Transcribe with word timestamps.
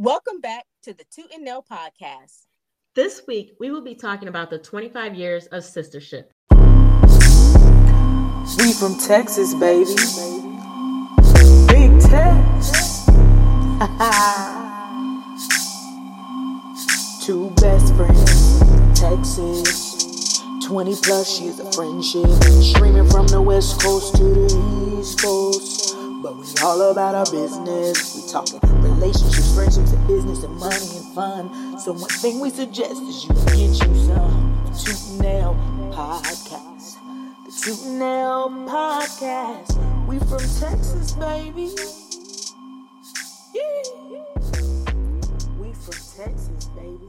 Welcome 0.00 0.40
back 0.40 0.64
to 0.84 0.94
the 0.94 1.02
Toot 1.10 1.32
and 1.34 1.44
Nell 1.44 1.64
podcast. 1.68 2.44
This 2.94 3.22
week, 3.26 3.56
we 3.58 3.72
will 3.72 3.82
be 3.82 3.96
talking 3.96 4.28
about 4.28 4.48
the 4.48 4.56
25 4.56 5.16
years 5.16 5.46
of 5.46 5.64
sistership. 5.64 6.26
We 8.58 8.72
from 8.74 8.96
Texas, 9.00 9.54
baby. 9.54 9.96
Big 11.66 12.00
Tex. 12.00 13.06
Two 17.26 17.50
best 17.56 17.92
friends, 17.96 18.60
Texas. 18.94 20.38
20 20.64 20.94
plus 21.02 21.40
years 21.40 21.58
of 21.58 21.74
friendship. 21.74 22.28
Streaming 22.62 23.10
from 23.10 23.26
the 23.26 23.42
west 23.42 23.82
coast 23.82 24.14
to 24.14 24.22
the 24.22 24.98
east 25.00 25.20
coast. 25.20 25.87
But 26.20 26.36
we 26.36 26.44
all 26.64 26.90
about 26.90 27.14
our 27.14 27.24
business. 27.26 28.16
We 28.16 28.28
talking 28.28 28.58
relationships, 28.82 29.54
friendships, 29.54 29.92
and 29.92 30.06
business, 30.08 30.42
and 30.42 30.52
money 30.56 30.74
and 30.96 31.14
fun. 31.14 31.78
So 31.78 31.92
one 31.92 32.10
thing 32.10 32.40
we 32.40 32.50
suggest 32.50 33.00
is 33.02 33.24
you 33.24 33.34
get 33.46 33.56
you 33.56 33.70
some 33.76 34.72
Toot 34.76 35.20
Nell 35.20 35.54
podcast. 35.92 36.96
The 37.46 37.52
Toot 37.62 37.86
Nell 37.92 38.50
podcast. 38.50 40.06
We 40.08 40.18
from 40.18 40.38
Texas, 40.38 41.12
baby. 41.12 41.70
Yeah. 43.54 44.24
We 45.60 45.72
from 45.72 45.94
Texas, 46.16 46.64
baby. 46.74 47.08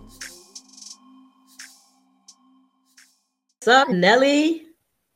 What's 3.57 3.67
up, 3.67 3.89
Nelly? 3.89 4.68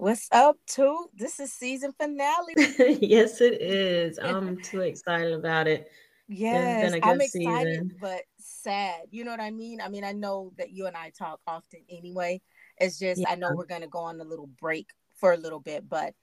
What's 0.03 0.27
up, 0.33 0.57
too? 0.67 1.05
This 1.15 1.39
is 1.39 1.53
season 1.53 1.93
finale. 1.97 2.55
yes, 2.57 3.39
it 3.39 3.61
is. 3.61 4.19
I'm 4.19 4.61
too 4.61 4.81
excited 4.81 5.31
about 5.31 5.67
it. 5.67 5.89
Yes, 6.27 6.79
been 6.81 6.93
a 6.93 6.99
I'm 7.01 7.15
good 7.15 7.21
excited, 7.21 7.83
season. 7.83 7.95
but 8.01 8.23
sad. 8.37 9.03
You 9.11 9.23
know 9.23 9.31
what 9.31 9.39
I 9.39 9.51
mean? 9.51 9.81
I 9.81 9.89
mean, 9.89 10.03
I 10.03 10.11
know 10.13 10.51
that 10.57 10.71
you 10.71 10.87
and 10.87 10.95
I 10.97 11.11
talk 11.11 11.39
often 11.47 11.81
anyway. 11.89 12.41
It's 12.77 12.99
just 12.99 13.23
I 13.25 13.35
know 13.35 13.53
we're 13.53 13.65
gonna 13.65 13.87
go 13.87 13.99
on 13.99 14.19
a 14.19 14.25
little 14.25 14.47
break 14.47 14.89
for 15.15 15.33
a 15.33 15.37
little 15.37 15.59
bit, 15.59 15.87
but 15.87 16.13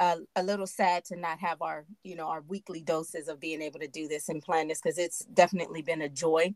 uh, 0.00 0.16
a 0.36 0.42
little 0.42 0.66
sad 0.66 1.04
to 1.06 1.16
not 1.16 1.38
have 1.40 1.62
our, 1.62 1.86
you 2.02 2.16
know, 2.16 2.28
our 2.28 2.42
weekly 2.42 2.82
doses 2.82 3.28
of 3.28 3.40
being 3.40 3.62
able 3.62 3.80
to 3.80 3.88
do 3.88 4.08
this 4.08 4.28
and 4.28 4.42
plan 4.42 4.68
this 4.68 4.80
because 4.82 4.98
it's 4.98 5.24
definitely 5.26 5.82
been 5.82 6.02
a 6.02 6.08
joy 6.10 6.54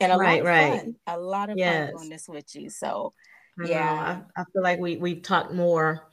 and 0.00 0.12
a 0.12 0.18
Right, 0.18 0.38
lot 0.38 0.42
of 0.42 0.48
right. 0.48 0.82
fun. 0.82 0.96
A 1.06 1.18
lot 1.18 1.50
of 1.50 1.58
Yes. 1.58 1.90
fun 1.90 1.98
doing 1.98 2.10
this 2.10 2.28
with 2.28 2.54
you. 2.54 2.70
So 2.70 3.12
Yeah. 3.58 4.22
I, 4.36 4.40
I 4.40 4.44
feel 4.52 4.62
like 4.62 4.78
we 4.78 4.96
we've 4.96 5.22
talked 5.22 5.52
more 5.52 6.08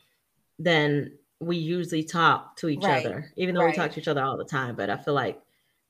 than 0.59 1.11
we 1.39 1.57
usually 1.57 2.03
talk 2.03 2.55
to 2.57 2.69
each 2.69 2.83
Right, 2.83 3.05
other, 3.05 3.31
even 3.35 3.55
though 3.55 3.65
we 3.65 3.73
talk 3.73 3.91
to 3.91 3.99
each 3.99 4.07
other 4.07 4.23
all 4.23 4.37
the 4.37 4.45
time. 4.45 4.75
But 4.75 4.89
I 4.89 4.97
feel 4.97 5.13
like 5.13 5.41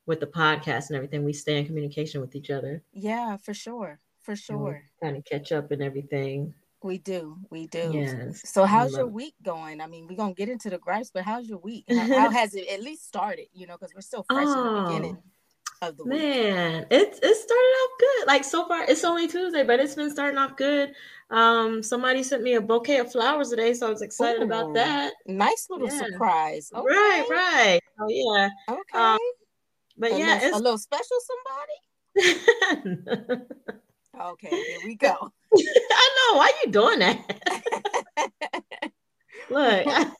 with 0.05 0.19
the 0.19 0.27
podcast 0.27 0.87
and 0.89 0.95
everything, 0.95 1.23
we 1.23 1.33
stay 1.33 1.57
in 1.59 1.65
communication 1.65 2.21
with 2.21 2.35
each 2.35 2.49
other. 2.49 2.83
yeah, 2.93 3.37
for 3.37 3.53
sure, 3.53 3.99
for 4.21 4.35
sure. 4.35 4.83
Kind 5.01 5.17
of 5.17 5.25
catch 5.25 5.51
up 5.51 5.71
and 5.71 5.81
everything. 5.81 6.53
We 6.81 6.97
do, 6.97 7.37
we 7.49 7.67
do. 7.67 7.91
Yes. 7.93 8.41
So 8.49 8.65
how's 8.65 8.97
your 8.97 9.07
week 9.07 9.35
going? 9.41 9.79
I 9.79 9.87
mean, 9.87 10.05
we're 10.07 10.17
gonna 10.17 10.33
get 10.33 10.49
into 10.49 10.69
the 10.69 10.77
gripes, 10.77 11.11
but 11.13 11.23
how's 11.23 11.47
your 11.47 11.59
week? 11.59 11.85
How, 11.89 12.07
how 12.07 12.29
has 12.29 12.55
it 12.55 12.67
at 12.67 12.81
least 12.81 13.07
started? 13.07 13.45
You 13.53 13.67
know, 13.67 13.77
because 13.77 13.93
we're 13.95 14.01
still 14.01 14.25
fresh 14.29 14.47
in 14.47 14.63
the 14.63 14.69
Oh, 14.69 14.85
beginning 14.87 15.17
of 15.89 15.97
the 15.97 16.03
week. 16.05 16.19
Man, 16.19 16.85
it's 16.91 17.19
it 17.19 17.35
started 17.35 17.53
off 17.83 17.89
good. 17.99 18.27
Like 18.27 18.43
so 18.43 18.67
far, 18.67 18.83
it's 18.85 19.03
only 19.03 19.27
Tuesday, 19.27 19.63
but 19.63 19.79
it's 19.79 19.95
been 19.95 20.11
starting 20.11 20.37
off 20.37 20.55
good. 20.57 20.93
Um, 21.29 21.81
somebody 21.81 22.23
sent 22.23 22.43
me 22.43 22.53
a 22.55 22.61
bouquet 22.61 22.97
of 22.97 23.11
flowers 23.11 23.49
today, 23.49 23.73
so 23.73 23.87
I 23.87 23.89
was 23.89 24.01
excited 24.01 24.41
Ooh, 24.41 24.45
about 24.45 24.73
that. 24.73 25.13
Nice 25.25 25.67
little 25.69 25.87
Yeah. 25.87 25.97
surprise. 25.97 26.71
Okay. 26.73 26.85
Right, 26.85 27.25
right. 27.29 27.79
Oh 27.99 28.07
yeah. 28.09 28.49
Okay. 28.69 28.97
Um, 28.97 29.19
But 29.97 30.11
a, 30.13 30.17
yeah, 30.17 30.39
little, 30.41 30.59
a 30.59 30.61
little 30.61 30.77
special 30.77 31.17
somebody. 32.15 33.39
Okay, 34.21 34.49
here 34.49 34.79
we 34.85 34.95
go. 34.95 35.31
I 35.57 36.09
know 36.31 36.37
why 36.37 36.51
you 36.63 36.71
doing 36.71 36.99
that. 36.99 37.17
Look, 39.49 39.87
I, 39.87 40.11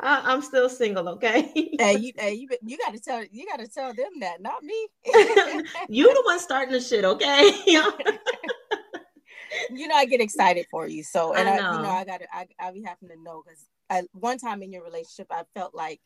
I, 0.00 0.32
I'm 0.32 0.42
still 0.42 0.68
single, 0.68 1.08
okay? 1.10 1.52
hey, 1.78 1.94
you, 1.98 2.12
hey, 2.16 2.34
you, 2.34 2.48
you 2.64 2.78
got 2.78 2.94
to 2.94 3.00
tell, 3.00 3.24
you 3.30 3.46
got 3.46 3.60
to 3.60 3.68
tell 3.68 3.94
them 3.94 4.10
that, 4.20 4.40
not 4.42 4.62
me. 4.62 4.88
you 5.88 6.12
the 6.12 6.22
one 6.24 6.38
starting 6.38 6.72
the 6.72 6.80
shit, 6.80 7.04
okay? 7.04 7.50
you 9.70 9.88
know, 9.88 9.94
I 9.94 10.06
get 10.06 10.20
excited 10.20 10.66
for 10.70 10.86
you. 10.88 11.02
So, 11.02 11.34
and 11.34 11.48
I 11.48 11.52
I, 11.52 11.56
you 11.56 11.62
know. 11.62 11.82
know, 11.82 11.90
I 11.90 12.04
got 12.04 12.20
to, 12.20 12.26
I, 12.32 12.46
I 12.58 12.72
be 12.72 12.82
having 12.82 13.08
to 13.08 13.22
know 13.22 13.42
because 13.44 14.08
one 14.12 14.38
time 14.38 14.62
in 14.62 14.72
your 14.72 14.82
relationship, 14.82 15.28
I 15.30 15.42
felt 15.54 15.74
like, 15.74 16.00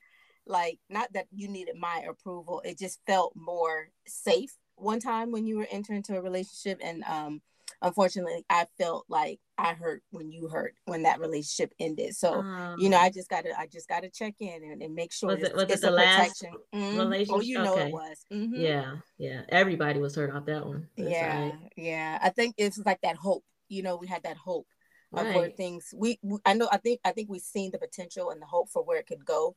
like, 0.47 0.79
not 0.89 1.13
that 1.13 1.27
you 1.35 1.49
needed 1.49 1.77
my 1.79 2.05
approval, 2.09 2.63
it 2.65 2.79
just 2.79 3.01
felt 3.07 3.35
more 3.37 3.89
safe 4.07 4.55
one 4.77 5.01
time 5.01 5.31
when 5.33 5.47
you 5.47 5.59
were 5.59 5.69
entering 5.71 5.99
into 5.99 6.17
a 6.17 6.23
relationship. 6.23 6.81
And, 6.83 7.05
um, 7.05 7.43
unfortunately, 7.83 8.45
I 8.51 8.67
felt 8.79 9.05
like 9.09 9.41
I 9.57 9.75
hurt 9.75 10.03
when 10.11 10.31
you 10.31 10.49
hurt 10.49 10.75
when 10.87 11.03
that 11.03 11.21
relationship 11.21 11.73
ended. 11.81 12.15
So, 12.17 12.43
you 12.79 12.89
know, 12.89 12.97
I 12.99 13.11
just 13.11 13.29
gotta, 13.29 13.59
I 13.59 13.67
just 13.67 13.89
gotta 13.89 14.09
check 14.09 14.35
in 14.41 14.63
and, 14.63 14.83
and 14.83 14.95
make 14.95 15.13
sure 15.13 15.31
Um, 15.31 15.37
Was 15.37 15.45
it- 15.45 15.47
it's, 15.53 15.55
was 15.57 15.71
it 15.73 15.81
the 15.81 15.91
last. 15.91 16.43
Mhm. 16.43 16.59
Oh, 16.75 16.99
relationship? 16.99 17.45
you 17.45 17.59
know 17.59 17.73
Okay. 17.75 17.89
it 17.89 17.93
was. 17.93 18.27
Mhm. 18.33 18.59
yeah, 18.59 18.97
yeah. 19.19 19.43
Everybody 19.49 19.99
was 20.01 20.15
hurt 20.15 20.35
off 20.35 20.45
that 20.47 20.67
one. 20.67 20.89
That's 20.97 21.11
yeah 21.11 21.41
right. 21.41 21.73
yeah 21.77 22.19
i 22.23 22.29
think 22.31 22.55
it's 22.59 22.79
like 22.85 23.01
that 23.03 23.17
hope 23.17 23.45
you 23.69 23.83
know 23.83 23.97
we 23.97 24.07
had 24.07 24.23
that 24.25 24.37
hope 24.37 24.67
of 25.13 25.27
where 25.35 25.49
things 25.51 25.95
we, 25.97 26.19
we 26.23 26.39
i 26.45 26.53
know 26.55 26.69
i 26.73 26.77
think 26.77 27.01
i 27.05 27.13
think 27.13 27.29
we've 27.31 27.41
seen 27.41 27.71
the 27.71 27.79
potential 27.79 28.31
and 28.31 28.43
the 28.43 28.47
hope 28.47 28.69
for 28.69 28.83
where 28.83 28.99
it 28.99 29.07
could 29.07 29.25
go 29.25 29.55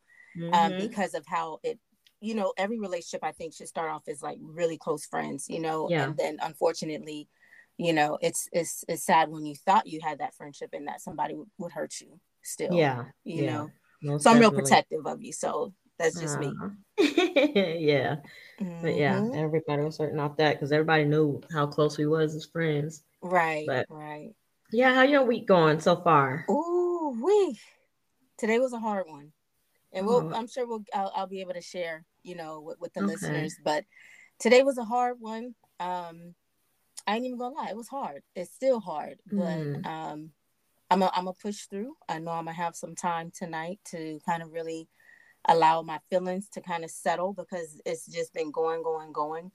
um 0.53 0.71
Mhm. 0.71 0.79
because 0.89 1.13
of 1.13 1.25
how 1.27 1.59
it 1.63 1.79
you 2.21 2.35
know 2.35 2.53
every 2.57 2.79
relationship 2.79 3.23
i 3.23 3.31
think 3.31 3.53
should 3.53 3.67
start 3.67 3.89
off 3.89 4.07
as 4.07 4.21
like 4.21 4.37
really 4.41 4.77
close 4.77 5.05
friends 5.05 5.49
you 5.49 5.59
know 5.59 5.89
Yeah. 5.89 6.05
and 6.05 6.17
then 6.17 6.37
unfortunately 6.41 7.27
you 7.85 7.93
know 7.93 8.17
it's 8.21 8.47
it's 8.51 8.83
it's 8.87 9.03
sad 9.03 9.29
when 9.29 9.45
you 9.45 9.55
thought 9.55 9.87
you 9.87 9.99
had 10.01 10.19
that 10.19 10.33
friendship 10.35 10.69
and 10.73 10.87
that 10.87 11.01
somebody 11.01 11.33
would, 11.35 11.47
would 11.57 11.71
hurt 11.71 11.93
you 11.99 12.19
still 12.43 12.73
yeah, 12.73 13.05
you 13.23 13.43
yeah, 13.43 13.51
know 13.51 13.69
most 14.03 14.23
so 14.23 14.31
i'm 14.31 14.39
real 14.39 14.51
protective 14.51 15.05
of 15.05 15.21
you 15.21 15.33
so 15.33 15.73
that's 15.97 16.19
just 16.19 16.39
me 16.39 16.47
Uh-huh. 16.47 16.69
yeah, 17.77 18.15
but 18.81 18.95
yeah, 18.95 19.27
everybody 19.35 19.83
was 19.83 19.95
certain 19.95 20.19
off 20.19 20.37
that 20.37 20.53
because 20.55 20.71
everybody 20.71 21.05
knew 21.05 21.41
how 21.51 21.65
close 21.67 21.97
we 21.97 22.05
was 22.07 22.35
as 22.35 22.45
friends. 22.45 23.03
right 23.21 23.65
But- 23.67 23.85
right 23.89 24.31
Yeah, 24.71 24.93
how 24.95 25.03
your 25.03 25.23
week 25.23 25.45
going 25.47 25.79
so 25.79 25.95
far? 25.97 26.45
Ooh, 26.49 27.17
wee. 27.21 27.59
Today 28.37 28.57
was 28.57 28.73
a 28.73 28.79
hard 28.79 29.05
one, 29.07 29.31
and 29.93 30.05
we'll. 30.07 30.23
Oh. 30.31 30.33
I'm 30.37 30.47
sure 30.47 30.65
we'll. 30.65 30.83
I'll, 30.93 31.11
I'll 31.15 31.27
be 31.35 31.41
able 31.41 31.53
to 31.53 31.61
share, 31.61 32.05
you 32.23 32.35
know, 32.35 32.61
with, 32.61 32.79
with 32.79 32.93
the 32.93 33.01
Okay. 33.01 33.11
listeners. 33.13 33.53
But 33.63 33.83
today 34.39 34.63
was 34.63 34.77
a 34.79 34.83
hard 34.83 35.17
one. 35.19 35.53
Um, 35.79 36.33
I 37.07 37.15
ain't 37.15 37.25
even 37.25 37.37
gonna 37.37 37.55
lie, 37.55 37.69
it 37.69 37.75
was 37.77 37.87
hard. 37.87 38.23
It's 38.35 38.53
still 38.53 38.79
hard, 38.79 39.19
but 39.25 39.37
Mm. 39.37 39.85
um, 39.85 40.31
I'm 40.89 41.01
a, 41.01 41.11
I'm 41.15 41.27
a 41.27 41.33
push 41.33 41.61
through. 41.65 41.95
I 42.09 42.19
know 42.19 42.31
I'm 42.31 42.45
gonna 42.45 42.53
have 42.53 42.75
some 42.75 42.95
time 42.95 43.31
tonight 43.31 43.79
to 43.91 44.19
kind 44.25 44.43
of 44.43 44.51
really 44.51 44.87
allow 45.47 45.81
my 45.81 45.99
feelings 46.09 46.47
to 46.49 46.61
kind 46.61 46.83
of 46.83 46.91
settle 46.91 47.33
because 47.33 47.81
it's 47.85 48.05
just 48.05 48.33
been 48.33 48.51
going, 48.51 48.83
going, 48.83 49.11
going. 49.11 49.51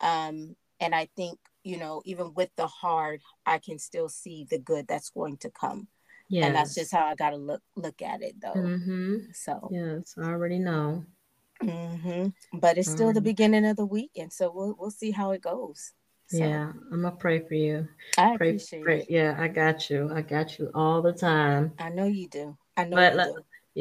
Um, 0.00 0.56
and 0.80 0.94
I 0.94 1.08
think 1.16 1.38
you 1.64 1.76
know, 1.76 2.00
even 2.06 2.32
with 2.34 2.48
the 2.56 2.66
hard, 2.66 3.20
I 3.44 3.58
can 3.58 3.78
still 3.78 4.08
see 4.08 4.46
the 4.48 4.58
good 4.58 4.86
that's 4.88 5.10
going 5.10 5.36
to 5.38 5.50
come 5.50 5.88
Yeah, 6.28 6.46
and 6.46 6.54
that's 6.56 6.74
just 6.74 6.92
how 6.92 7.04
I 7.04 7.14
gotta 7.14 7.36
look 7.36 7.62
look 7.76 8.00
at 8.00 8.22
it 8.22 8.40
though. 8.40 8.54
Mm-hmm. 8.54 9.16
So, 9.32 9.68
Yes, 9.70 10.14
I 10.16 10.22
already 10.30 10.58
know. 10.58 11.04
mhm. 11.62 12.32
but 12.54 12.78
it's 12.78 12.90
still 12.90 13.12
the 13.12 13.20
beginning 13.20 13.66
of 13.66 13.76
the 13.76 13.84
week, 13.86 14.12
and 14.16 14.32
so 14.32 14.50
we'll 14.54 14.74
we'll 14.78 14.90
see 14.90 15.10
how 15.10 15.32
it 15.32 15.42
goes. 15.42 15.92
So, 16.30 16.36
Yeah, 16.36 16.72
I'm 16.92 17.02
gonna 17.02 17.12
pray 17.16 17.40
for 17.40 17.54
you. 17.54 17.88
I 18.18 18.36
Pray, 18.36 18.50
appreciate 18.50 18.84
pray. 18.84 19.06
Yeah, 19.08 19.34
I 19.38 19.48
got 19.48 19.88
you. 19.88 20.10
I 20.12 20.20
got 20.20 20.58
you 20.58 20.70
all 20.74 21.00
the 21.00 21.12
time. 21.12 21.72
I 21.78 21.88
know 21.88 22.04
you 22.04 22.28
do. 22.28 22.56
I 22.76 22.84
know 22.84 22.96
But 22.96 23.12
you 23.12 23.16
let, 23.18 23.28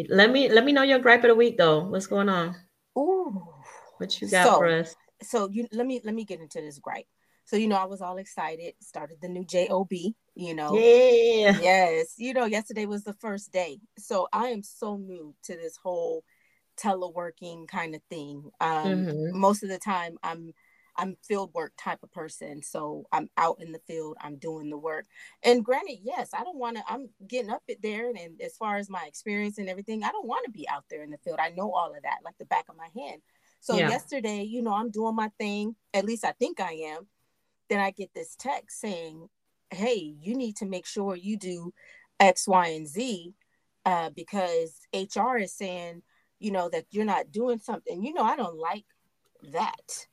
do. 0.08 0.16
let 0.16 0.32
me 0.32 0.50
let 0.50 0.64
me 0.64 0.72
know 0.72 0.84
your 0.84 1.00
gripe 1.00 1.24
of 1.26 1.30
the 1.30 1.36
week 1.36 1.58
though. 1.58 1.84
What's 1.84 2.08
going 2.08 2.30
on? 2.30 2.56
Ooh. 2.98 3.46
What 3.98 4.22
you 4.22 4.30
got 4.30 4.46
So- 4.46 4.58
for 4.60 4.68
us? 4.68 4.96
So 5.24 5.50
you 5.50 5.68
let 5.72 5.88
me 5.88 6.00
let 6.04 6.14
me 6.14 6.24
get 6.26 6.40
into 6.40 6.62
this 6.62 6.80
gripe. 6.80 7.08
So 7.44 7.56
you 7.58 7.68
know 7.68 7.76
I 7.76 7.86
was 7.86 8.02
all 8.02 8.18
excited. 8.18 8.76
Started 8.82 9.18
the 9.22 9.28
new 9.28 9.44
job. 9.44 9.88
You 9.92 10.54
know. 10.54 10.78
Yeah. 10.78 11.58
Yes. 11.60 12.14
You 12.18 12.34
know 12.34 12.46
yesterday 12.46 12.86
was 12.86 13.04
the 13.04 13.14
first 13.16 13.52
day. 13.52 13.80
So 13.98 14.28
I 14.32 14.50
am 14.50 14.62
so 14.64 14.96
new 14.96 15.34
to 15.44 15.56
this 15.56 15.76
whole 15.76 16.24
teleworking 16.78 17.68
kind 17.68 17.96
of 17.96 18.02
thing. 18.10 18.52
Um, 18.62 19.06
Mhm. 19.06 19.32
most 19.34 19.64
of 19.64 19.70
the 19.70 19.80
time 19.80 20.18
I'm 20.24 20.54
I'm 20.98 21.18
field 21.24 21.54
work 21.54 21.74
type 21.78 22.00
of 22.04 22.12
person. 22.12 22.62
So 22.64 23.06
I'm 23.12 23.30
out 23.38 23.58
in 23.62 23.72
the 23.72 23.80
field, 23.88 24.18
I'm 24.22 24.38
doing 24.38 24.70
the 24.70 24.78
work. 24.78 25.06
And 25.44 25.64
granted, 25.64 26.00
yes, 26.04 26.30
I 26.34 26.44
don't 26.44 26.58
want 26.58 26.78
to, 26.78 26.84
I'm 26.88 27.10
getting 27.28 27.52
up 27.52 27.64
it 27.68 27.82
there. 27.82 28.10
And, 28.10 28.18
and 28.18 28.42
as 28.42 28.58
far 28.58 28.78
as 28.78 28.90
my 28.90 29.06
experience 29.08 29.58
and 29.58 29.70
everything, 29.70 30.04
I 30.04 30.12
don't 30.12 30.28
want 30.28 30.46
to 30.46 30.52
be 30.52 30.68
out 30.70 30.86
there 30.90 31.04
in 31.04 31.12
the 31.12 31.18
field. 31.20 31.40
I 31.40 31.50
know 31.50 31.72
all 31.72 31.94
of 31.96 32.04
that, 32.04 32.20
like 32.24 32.38
the 32.38 32.46
back 32.46 32.66
of 32.70 32.78
my 32.78 32.90
hand. 33.00 33.22
So 33.60 33.78
Yeah. 33.78 33.90
yesterday, 33.90 34.44
you 34.44 34.62
know, 34.62 34.74
I'm 34.74 34.92
doing 34.92 35.16
my 35.16 35.30
thing. 35.40 35.76
At 35.94 36.06
least 36.06 36.26
I 36.26 36.32
think 36.34 36.60
I 36.60 36.74
am. 36.74 37.08
Then 37.70 37.80
I 37.80 37.92
get 37.92 38.14
this 38.14 38.36
text 38.36 38.80
saying, 38.80 39.30
Hey, 39.72 40.16
you 40.20 40.36
need 40.36 40.56
to 40.58 40.66
make 40.66 40.86
sure 40.86 41.16
you 41.16 41.38
do 41.38 41.74
X, 42.20 42.48
Y, 42.48 42.68
and 42.70 42.88
Z 42.88 43.34
uh, 43.86 44.10
because 44.16 44.80
HR 44.94 45.38
is 45.38 45.54
saying, 45.54 46.02
you 46.40 46.52
know, 46.52 46.70
that 46.70 46.86
you're 46.92 47.06
not 47.06 47.32
doing 47.32 47.60
something. 47.60 48.04
You 48.04 48.14
know, 48.14 48.24
I 48.24 48.36
don't 48.36 48.58
like 48.58 48.86
that. 49.52 50.08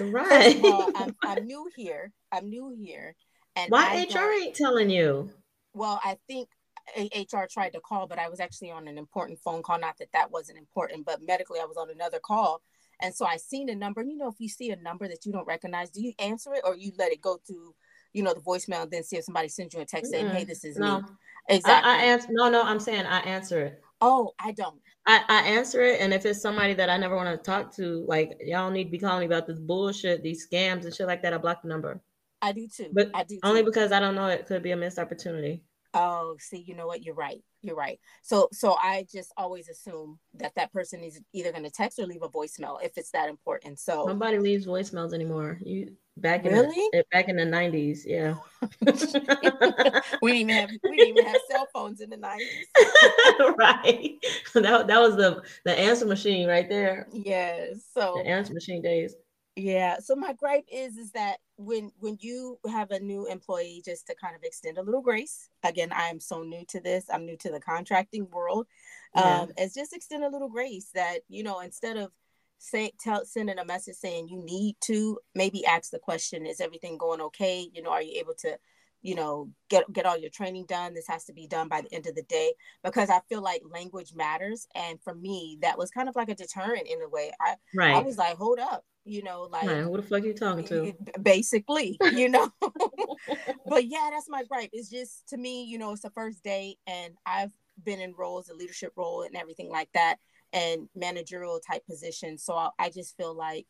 Right. 0.00 0.60
All, 0.64 0.90
I'm, 0.94 1.14
I'm, 1.22 1.46
new 1.46 1.68
here. 1.76 2.12
I'm 2.32 2.48
new 2.48 2.74
here. 2.78 3.14
And 3.56 3.70
why 3.70 4.06
I 4.10 4.14
HR 4.14 4.32
ain't 4.42 4.54
telling 4.54 4.90
you? 4.90 5.30
Well, 5.74 6.00
I 6.04 6.16
think 6.26 6.48
HR 6.96 7.46
tried 7.50 7.72
to 7.74 7.80
call, 7.80 8.06
but 8.06 8.18
I 8.18 8.28
was 8.28 8.40
actually 8.40 8.70
on 8.70 8.88
an 8.88 8.98
important 8.98 9.38
phone 9.38 9.62
call. 9.62 9.78
Not 9.78 9.98
that 9.98 10.12
that 10.12 10.30
wasn't 10.30 10.58
important, 10.58 11.06
but 11.06 11.22
medically 11.22 11.60
I 11.60 11.64
was 11.64 11.76
on 11.76 11.90
another 11.90 12.18
call. 12.18 12.62
And 13.00 13.14
so 13.14 13.24
I 13.24 13.36
seen 13.36 13.68
a 13.70 13.74
number. 13.74 14.00
And 14.00 14.10
you 14.10 14.16
know, 14.16 14.28
if 14.28 14.34
you 14.38 14.48
see 14.48 14.70
a 14.70 14.76
number 14.76 15.08
that 15.08 15.24
you 15.24 15.32
don't 15.32 15.46
recognize, 15.46 15.90
do 15.90 16.02
you 16.02 16.12
answer 16.18 16.54
it 16.54 16.62
or 16.64 16.76
you 16.76 16.92
let 16.98 17.12
it 17.12 17.20
go 17.20 17.38
to, 17.46 17.74
you 18.12 18.22
know, 18.22 18.34
the 18.34 18.40
voicemail 18.40 18.82
and 18.82 18.90
then 18.90 19.02
see 19.02 19.16
if 19.16 19.24
somebody 19.24 19.48
sends 19.48 19.74
you 19.74 19.80
a 19.80 19.84
text 19.84 20.10
saying, 20.10 20.28
"Hey, 20.28 20.44
this 20.44 20.64
is 20.64 20.76
no. 20.76 20.98
me." 20.98 21.04
Exactly. 21.48 21.90
I, 21.90 21.94
I 21.94 22.04
answer. 22.04 22.28
No, 22.30 22.50
no, 22.50 22.62
I'm 22.62 22.80
saying 22.80 23.06
I 23.06 23.20
answer 23.20 23.60
it. 23.60 23.82
Oh, 24.00 24.32
I 24.38 24.52
don't. 24.52 24.80
I, 25.06 25.22
I 25.28 25.42
answer 25.48 25.82
it, 25.82 26.00
and 26.00 26.12
if 26.12 26.26
it's 26.26 26.40
somebody 26.40 26.74
that 26.74 26.90
I 26.90 26.96
never 26.96 27.16
want 27.16 27.30
to 27.30 27.42
talk 27.42 27.74
to, 27.76 28.04
like 28.06 28.36
y'all 28.44 28.70
need 28.70 28.84
to 28.84 28.90
be 28.90 28.98
calling 28.98 29.20
me 29.20 29.26
about 29.26 29.46
this 29.46 29.58
bullshit, 29.58 30.22
these 30.22 30.46
scams 30.46 30.84
and 30.84 30.94
shit 30.94 31.06
like 31.06 31.22
that, 31.22 31.32
I 31.32 31.38
block 31.38 31.62
the 31.62 31.68
number. 31.68 32.00
I 32.42 32.52
do 32.52 32.68
too. 32.68 32.88
But 32.92 33.10
I 33.14 33.24
do 33.24 33.36
too. 33.36 33.40
only 33.42 33.62
because 33.62 33.92
I 33.92 34.00
don't 34.00 34.14
know 34.14 34.26
it 34.26 34.46
could 34.46 34.62
be 34.62 34.72
a 34.72 34.76
missed 34.76 34.98
opportunity. 34.98 35.62
Oh, 35.94 36.36
see, 36.38 36.58
you 36.58 36.74
know 36.74 36.86
what? 36.86 37.02
You're 37.02 37.14
right. 37.14 37.42
You're 37.62 37.76
right. 37.76 37.98
So, 38.22 38.48
so 38.52 38.74
I 38.74 39.06
just 39.12 39.32
always 39.36 39.68
assume 39.68 40.18
that 40.34 40.54
that 40.54 40.72
person 40.72 41.02
is 41.02 41.20
either 41.34 41.52
going 41.52 41.64
to 41.64 41.70
text 41.70 41.98
or 41.98 42.06
leave 42.06 42.22
a 42.22 42.28
voicemail 42.28 42.82
if 42.82 42.96
it's 42.96 43.10
that 43.10 43.28
important. 43.28 43.78
So 43.78 44.06
nobody 44.06 44.38
leaves 44.38 44.66
voicemails 44.66 45.12
anymore. 45.12 45.58
You 45.60 45.94
back 46.16 46.46
in 46.46 46.52
really? 46.52 46.88
the, 46.92 47.04
back 47.12 47.28
in 47.28 47.36
the 47.36 47.44
nineties, 47.44 48.06
yeah. 48.06 48.36
we 48.80 48.92
didn't 48.92 50.22
even 50.22 50.48
have 50.48 50.70
we 50.84 50.96
didn't 50.96 51.18
even 51.18 51.26
have 51.26 51.40
cell 51.50 51.66
phones 51.72 52.00
in 52.00 52.08
the 52.08 52.16
nineties. 52.16 52.66
right. 53.58 54.14
That 54.54 54.86
that 54.86 55.00
was 55.00 55.16
the 55.16 55.42
the 55.64 55.78
answer 55.78 56.06
machine 56.06 56.48
right 56.48 56.68
there. 56.68 57.08
Yes. 57.12 57.84
So 57.92 58.14
the 58.22 58.28
answer 58.28 58.54
machine 58.54 58.80
days. 58.80 59.14
Yeah. 59.56 59.98
So 59.98 60.14
my 60.14 60.32
gripe 60.32 60.66
is 60.72 60.96
is 60.96 61.12
that 61.12 61.38
when 61.56 61.90
when 61.98 62.16
you 62.20 62.58
have 62.70 62.90
a 62.90 63.00
new 63.00 63.26
employee, 63.26 63.82
just 63.84 64.06
to 64.06 64.14
kind 64.14 64.34
of 64.34 64.42
extend 64.42 64.78
a 64.78 64.82
little 64.82 65.02
grace. 65.02 65.48
Again, 65.64 65.92
I 65.92 66.06
am 66.06 66.20
so 66.20 66.42
new 66.42 66.64
to 66.68 66.80
this. 66.80 67.06
I'm 67.12 67.26
new 67.26 67.36
to 67.38 67.50
the 67.50 67.60
contracting 67.60 68.28
world. 68.30 68.66
Yeah. 69.14 69.40
Um, 69.40 69.50
it's 69.56 69.74
just 69.74 69.94
extend 69.94 70.24
a 70.24 70.30
little 70.30 70.48
grace 70.48 70.90
that 70.94 71.20
you 71.28 71.42
know 71.42 71.60
instead 71.60 71.96
of 71.96 72.10
say 72.58 72.92
tell 73.00 73.24
sending 73.24 73.58
a 73.58 73.64
message 73.64 73.96
saying 73.96 74.28
you 74.28 74.38
need 74.44 74.76
to 74.82 75.18
maybe 75.34 75.64
ask 75.64 75.90
the 75.90 75.98
question 75.98 76.44
is 76.44 76.60
everything 76.60 76.98
going 76.98 77.20
okay 77.20 77.66
you 77.72 77.82
know 77.82 77.90
are 77.90 78.02
you 78.02 78.20
able 78.20 78.34
to 78.34 78.58
you 79.00 79.14
know 79.14 79.48
get 79.70 79.90
get 79.94 80.04
all 80.04 80.18
your 80.18 80.28
training 80.28 80.66
done 80.68 80.92
this 80.92 81.08
has 81.08 81.24
to 81.24 81.32
be 81.32 81.46
done 81.46 81.68
by 81.68 81.80
the 81.80 81.92
end 81.94 82.06
of 82.06 82.14
the 82.14 82.22
day 82.24 82.52
because 82.84 83.08
i 83.08 83.18
feel 83.30 83.40
like 83.40 83.62
language 83.70 84.12
matters 84.14 84.66
and 84.74 85.00
for 85.02 85.14
me 85.14 85.58
that 85.62 85.78
was 85.78 85.90
kind 85.90 86.06
of 86.06 86.14
like 86.16 86.28
a 86.28 86.34
deterrent 86.34 86.86
in 86.86 87.00
a 87.00 87.08
way 87.08 87.32
i 87.40 87.54
right 87.74 87.94
i 87.94 88.00
was 88.00 88.18
like 88.18 88.36
hold 88.36 88.58
up 88.58 88.84
you 89.04 89.22
know 89.22 89.48
like 89.50 89.66
right. 89.66 89.82
who 89.82 89.96
the 89.96 90.02
fuck 90.02 90.22
are 90.22 90.26
you 90.26 90.34
talking 90.34 90.64
to 90.64 90.88
eh, 90.88 90.92
basically 91.22 91.96
you 92.12 92.28
know 92.28 92.50
but 93.66 93.86
yeah 93.86 94.10
that's 94.12 94.28
my 94.28 94.44
gripe 94.44 94.70
it's 94.72 94.90
just 94.90 95.28
to 95.28 95.36
me 95.36 95.64
you 95.64 95.78
know 95.78 95.92
it's 95.92 96.02
the 96.02 96.10
first 96.10 96.42
day 96.42 96.76
and 96.86 97.14
i've 97.24 97.52
been 97.84 98.00
in 98.00 98.14
roles 98.18 98.50
a 98.50 98.54
leadership 98.54 98.92
role 98.96 99.22
and 99.22 99.36
everything 99.36 99.70
like 99.70 99.88
that 99.94 100.16
and 100.52 100.88
managerial 100.94 101.60
type 101.60 101.84
positions 101.86 102.44
so 102.44 102.54
I, 102.54 102.68
I 102.78 102.90
just 102.90 103.16
feel 103.16 103.34
like 103.34 103.66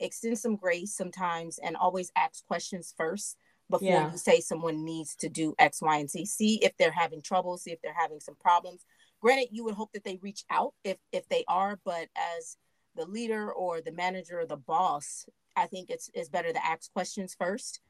extend 0.00 0.38
some 0.38 0.56
grace 0.56 0.94
sometimes 0.94 1.58
and 1.58 1.76
always 1.76 2.10
ask 2.16 2.46
questions 2.46 2.94
first 2.96 3.36
before 3.70 3.88
yeah. 3.88 4.12
you 4.12 4.18
say 4.18 4.40
someone 4.40 4.84
needs 4.84 5.16
to 5.16 5.28
do 5.28 5.54
X, 5.58 5.80
Y, 5.80 5.96
and 5.96 6.10
Z. 6.10 6.26
See 6.26 6.56
if 6.62 6.76
they're 6.76 6.92
having 6.92 7.22
trouble, 7.22 7.56
see 7.56 7.72
if 7.72 7.80
they're 7.82 7.96
having 7.98 8.20
some 8.20 8.36
problems. 8.36 8.84
Granted, 9.20 9.48
you 9.52 9.64
would 9.64 9.74
hope 9.74 9.92
that 9.92 10.04
they 10.04 10.18
reach 10.22 10.44
out 10.50 10.74
if 10.84 10.98
if 11.12 11.26
they 11.28 11.44
are, 11.48 11.78
but 11.84 12.08
as 12.36 12.56
the 12.96 13.06
leader 13.06 13.52
or 13.52 13.80
the 13.80 13.92
manager 13.92 14.40
or 14.40 14.46
the 14.46 14.56
boss, 14.56 15.26
I 15.56 15.66
think 15.66 15.90
it's 15.90 16.10
it's 16.14 16.28
better 16.28 16.52
to 16.52 16.66
ask 16.66 16.92
questions 16.92 17.36
first 17.38 17.80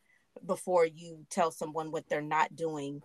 before 0.46 0.86
you 0.86 1.24
tell 1.30 1.50
someone 1.50 1.90
what 1.90 2.08
they're 2.08 2.20
not 2.20 2.56
doing 2.56 3.02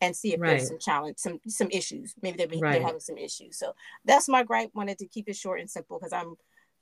and 0.00 0.16
see 0.16 0.34
if 0.34 0.40
right. 0.40 0.50
there's 0.50 0.68
some 0.68 0.78
challenge, 0.78 1.18
some 1.18 1.40
some 1.46 1.70
issues. 1.70 2.14
Maybe 2.22 2.44
they're, 2.44 2.58
right. 2.58 2.72
they're 2.72 2.82
having 2.82 3.00
some 3.00 3.18
issues. 3.18 3.58
So 3.58 3.72
that's 4.04 4.28
my 4.28 4.42
gripe. 4.42 4.70
Wanted 4.74 4.98
to 4.98 5.06
keep 5.06 5.28
it 5.28 5.36
short 5.36 5.60
and 5.60 5.70
simple 5.70 5.98
because 5.98 6.12
I'm 6.12 6.34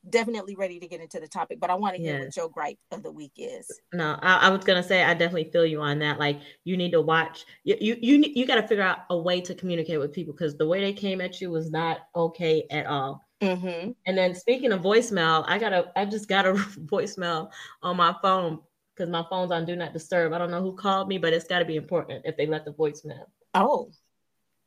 definitely 0.08 0.56
ready 0.56 0.80
to 0.80 0.88
get 0.88 1.02
into 1.02 1.20
the 1.20 1.28
topic, 1.28 1.60
but 1.60 1.68
I 1.68 1.74
want 1.74 1.94
to 1.94 2.00
hear 2.00 2.14
yes. 2.14 2.24
what 2.24 2.36
your 2.36 2.48
gripe 2.48 2.78
of 2.90 3.02
the 3.02 3.12
week 3.12 3.32
is. 3.36 3.70
No, 3.92 4.18
I, 4.22 4.46
I, 4.46 4.48
was 4.48 4.64
gonna 4.64 4.82
say 4.82 5.02
I 5.04 5.12
definitely 5.12 5.50
feel 5.52 5.66
you 5.66 5.82
on 5.82 5.98
that. 5.98 6.18
Like 6.18 6.40
you 6.64 6.76
need 6.76 6.92
to 6.92 7.02
watch. 7.02 7.44
You 7.64 7.76
you 7.80 7.96
you, 8.00 8.32
you 8.34 8.46
got 8.46 8.56
to 8.56 8.66
figure 8.66 8.84
out 8.84 9.00
a 9.10 9.18
way 9.18 9.40
to 9.42 9.54
communicate 9.54 9.98
with 9.98 10.12
people 10.12 10.32
because 10.32 10.56
the 10.56 10.66
way 10.66 10.80
they 10.80 10.94
came 10.94 11.20
at 11.20 11.40
you 11.40 11.50
was 11.50 11.70
not 11.70 12.00
okay 12.16 12.64
at 12.70 12.86
all. 12.86 13.22
Mm-hmm. 13.40 13.92
And 14.06 14.18
then 14.18 14.34
speaking 14.34 14.72
of 14.72 14.82
voicemail, 14.82 15.44
I 15.46 15.58
got 15.58 15.72
a 15.72 15.90
I 15.96 16.04
just 16.04 16.28
got 16.28 16.46
a 16.46 16.52
voicemail 16.54 17.50
on 17.82 17.96
my 17.96 18.14
phone 18.20 18.60
because 18.94 19.10
my 19.10 19.24
phone's 19.30 19.50
on 19.50 19.64
do 19.64 19.76
not 19.76 19.92
disturb. 19.92 20.32
I 20.32 20.38
don't 20.38 20.50
know 20.50 20.62
who 20.62 20.74
called 20.74 21.08
me, 21.08 21.18
but 21.18 21.32
it's 21.32 21.46
got 21.46 21.60
to 21.60 21.64
be 21.64 21.76
important 21.76 22.22
if 22.26 22.36
they 22.36 22.46
left 22.46 22.66
the 22.66 22.72
voicemail. 22.72 23.24
Oh. 23.54 23.90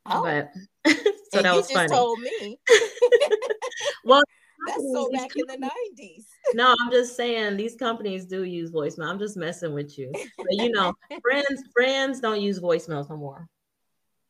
Oh. 0.06 0.22
But 0.22 0.50
so 0.86 1.38
and 1.38 1.44
that 1.44 1.54
was 1.54 1.70
funny. 1.70 1.88
told 1.88 2.18
me. 2.18 2.58
well, 4.04 4.22
that's 4.66 4.82
so 4.92 5.10
back 5.12 5.30
in 5.36 5.44
the 5.46 5.70
90s. 5.98 6.24
no, 6.54 6.74
I'm 6.80 6.90
just 6.90 7.16
saying 7.16 7.56
these 7.56 7.76
companies 7.76 8.24
do 8.24 8.44
use 8.44 8.70
voicemail. 8.70 9.08
I'm 9.08 9.18
just 9.18 9.36
messing 9.36 9.72
with 9.72 9.96
you. 9.98 10.10
But 10.12 10.46
you 10.50 10.70
know, 10.70 10.94
friends, 11.22 11.62
friends 11.72 12.20
don't 12.20 12.40
use 12.40 12.60
voicemails 12.60 13.10
no 13.10 13.16
more. 13.16 13.48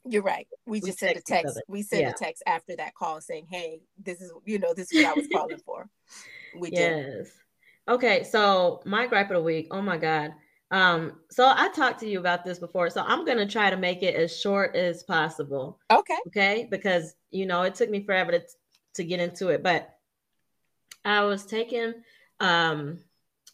You're 0.07 0.23
right. 0.23 0.47
We, 0.67 0.81
we 0.81 0.89
just 0.89 0.99
sent 0.99 1.17
a 1.17 1.23
text. 1.23 1.61
We 1.69 1.83
sent 1.83 2.03
yeah. 2.03 2.11
a 2.11 2.13
text 2.13 2.43
after 2.47 2.77
that 2.77 2.95
call 2.95 3.21
saying, 3.21 3.47
"Hey, 3.51 3.81
this 4.03 4.21
is 4.21 4.33
you 4.45 4.59
know 4.59 4.75
this 4.75 4.93
is 4.93 5.03
what 5.03 5.17
I 5.17 5.21
was 5.21 5.29
calling 5.33 5.59
for." 5.65 5.89
We 6.59 6.71
yes. 6.71 7.05
Did. 7.07 7.27
Okay, 7.89 8.25
so 8.25 8.81
my 8.85 9.07
gripe 9.07 9.31
of 9.31 9.37
the 9.37 9.43
week. 9.43 9.69
Oh 9.71 9.83
my 9.83 9.97
god. 9.97 10.33
Um, 10.71 11.21
so 11.31 11.53
I 11.55 11.69
talked 11.69 12.01
to 12.01 12.09
you 12.09 12.19
about 12.19 12.45
this 12.45 12.59
before, 12.59 12.91
so 12.91 13.03
I'm 13.07 13.25
gonna 13.25 13.47
try 13.47 13.71
to 13.71 13.77
make 13.77 14.03
it 14.03 14.15
as 14.15 14.39
short 14.39 14.75
as 14.75 15.03
possible. 15.03 15.79
Okay. 15.91 16.19
Okay, 16.29 16.69
because 16.71 17.15
you 17.31 17.47
know 17.47 17.63
it 17.63 17.75
took 17.75 17.91
me 17.91 18.05
forever 18.05 18.33
to 18.33 18.43
to 18.95 19.05
get 19.05 19.21
into 19.21 19.49
it, 19.49 19.63
but 19.63 19.95
I 21.05 21.23
was 21.25 21.45
taking 21.45 21.95
um, 22.41 22.99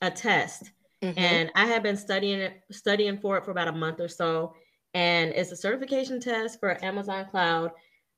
a 0.00 0.10
test, 0.10 0.70
mm-hmm. 1.02 1.18
and 1.18 1.50
I 1.54 1.66
had 1.66 1.82
been 1.82 1.96
studying 1.96 2.40
it, 2.40 2.60
studying 2.70 3.18
for 3.18 3.36
it 3.36 3.44
for 3.44 3.50
about 3.50 3.68
a 3.68 3.72
month 3.72 4.00
or 4.00 4.08
so. 4.08 4.54
And 4.94 5.30
it's 5.30 5.52
a 5.52 5.56
certification 5.56 6.20
test 6.20 6.60
for 6.60 6.82
Amazon 6.84 7.26
Cloud. 7.30 7.72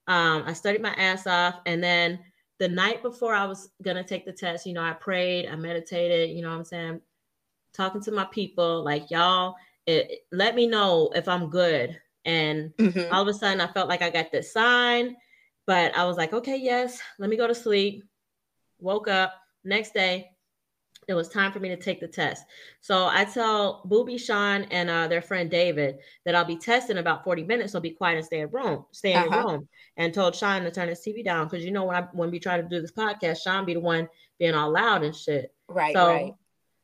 Um, 0.07 0.45
I 0.47 0.53
studied 0.53 0.83
my 0.83 0.95
ass 0.95 1.27
off, 1.27 1.61
and 1.67 1.83
then 1.83 2.19
the 2.59 2.69
night 2.69 3.03
before 3.03 3.35
I 3.35 3.45
was 3.45 3.71
gonna 3.83 4.05
take 4.05 4.25
the 4.25 4.33
test, 4.33 4.67
you 4.67 4.73
know, 4.73 4.83
I 4.83 4.93
prayed, 4.93 5.49
I 5.49 5.57
meditated. 5.57 6.31
You 6.31 6.43
know, 6.43 6.51
what 6.51 6.59
I'm 6.59 6.65
saying, 6.65 7.01
talking 7.75 8.03
to 8.03 8.13
my 8.13 8.25
people, 8.27 8.85
like 8.85 9.11
y'all, 9.11 9.55
it, 9.87 10.27
let 10.32 10.55
me 10.55 10.67
know 10.67 11.11
if 11.15 11.29
I'm 11.29 11.51
good. 11.51 12.01
And 12.25 12.73
mm-hmm. 12.77 13.13
all 13.13 13.23
of 13.23 13.29
a 13.29 13.35
sudden, 13.35 13.61
I 13.61 13.73
felt 13.73 13.89
like 13.89 14.03
I 14.03 14.11
got 14.11 14.32
this 14.32 14.53
sign, 14.53 15.17
but 15.67 15.96
I 15.96 16.05
was 16.05 16.17
like, 16.17 16.32
okay, 16.32 16.56
yes, 16.56 17.01
let 17.19 17.29
me 17.31 17.37
go 17.37 17.46
to 17.46 17.55
sleep 17.55 18.05
woke 18.82 19.08
up 19.08 19.35
next 19.65 19.94
day 19.94 20.31
it 21.09 21.15
was 21.15 21.29
time 21.29 21.53
for 21.53 21.59
me 21.59 21.69
to 21.69 21.77
take 21.77 22.01
the 22.01 22.09
test. 22.09 22.44
So 22.81 23.06
I 23.06 23.25
tell 23.25 23.82
Booby 23.85 24.19
Sean 24.19 24.63
and 24.71 24.89
uh, 24.89 25.09
their 25.09 25.23
friend 25.23 25.51
David 25.51 25.99
that 26.25 26.35
I'll 26.35 26.44
be 26.44 26.56
testing 26.56 26.99
about 26.99 27.25
40 27.25 27.44
minutes. 27.44 27.73
So 27.73 27.81
be 27.81 27.91
quiet 27.91 28.19
and 28.19 28.27
stay 28.27 28.41
at 28.43 28.53
room, 28.53 28.85
stay 28.93 29.13
in 29.13 29.19
uh-huh. 29.19 29.35
your 29.35 29.47
room. 29.47 29.69
And 29.97 30.15
told 30.15 30.35
Sean 30.35 30.63
to 30.63 30.71
turn 30.71 30.89
his 30.89 31.01
TV 31.01 31.25
down 31.25 31.49
because 31.49 31.65
you 31.65 31.71
know 31.71 31.85
when 31.85 31.97
I 31.97 32.06
when 32.13 32.31
we 32.31 32.39
try 32.39 32.56
to 32.56 32.63
do 32.63 32.81
this 32.81 32.93
podcast, 32.93 33.43
Sean 33.43 33.65
be 33.65 33.75
the 33.75 33.81
one 33.81 34.09
being 34.39 34.55
all 34.55 34.73
loud 34.73 35.03
and 35.03 35.15
shit. 35.15 35.53
Right. 35.69 35.94
So, 35.94 36.06
right. 36.06 36.35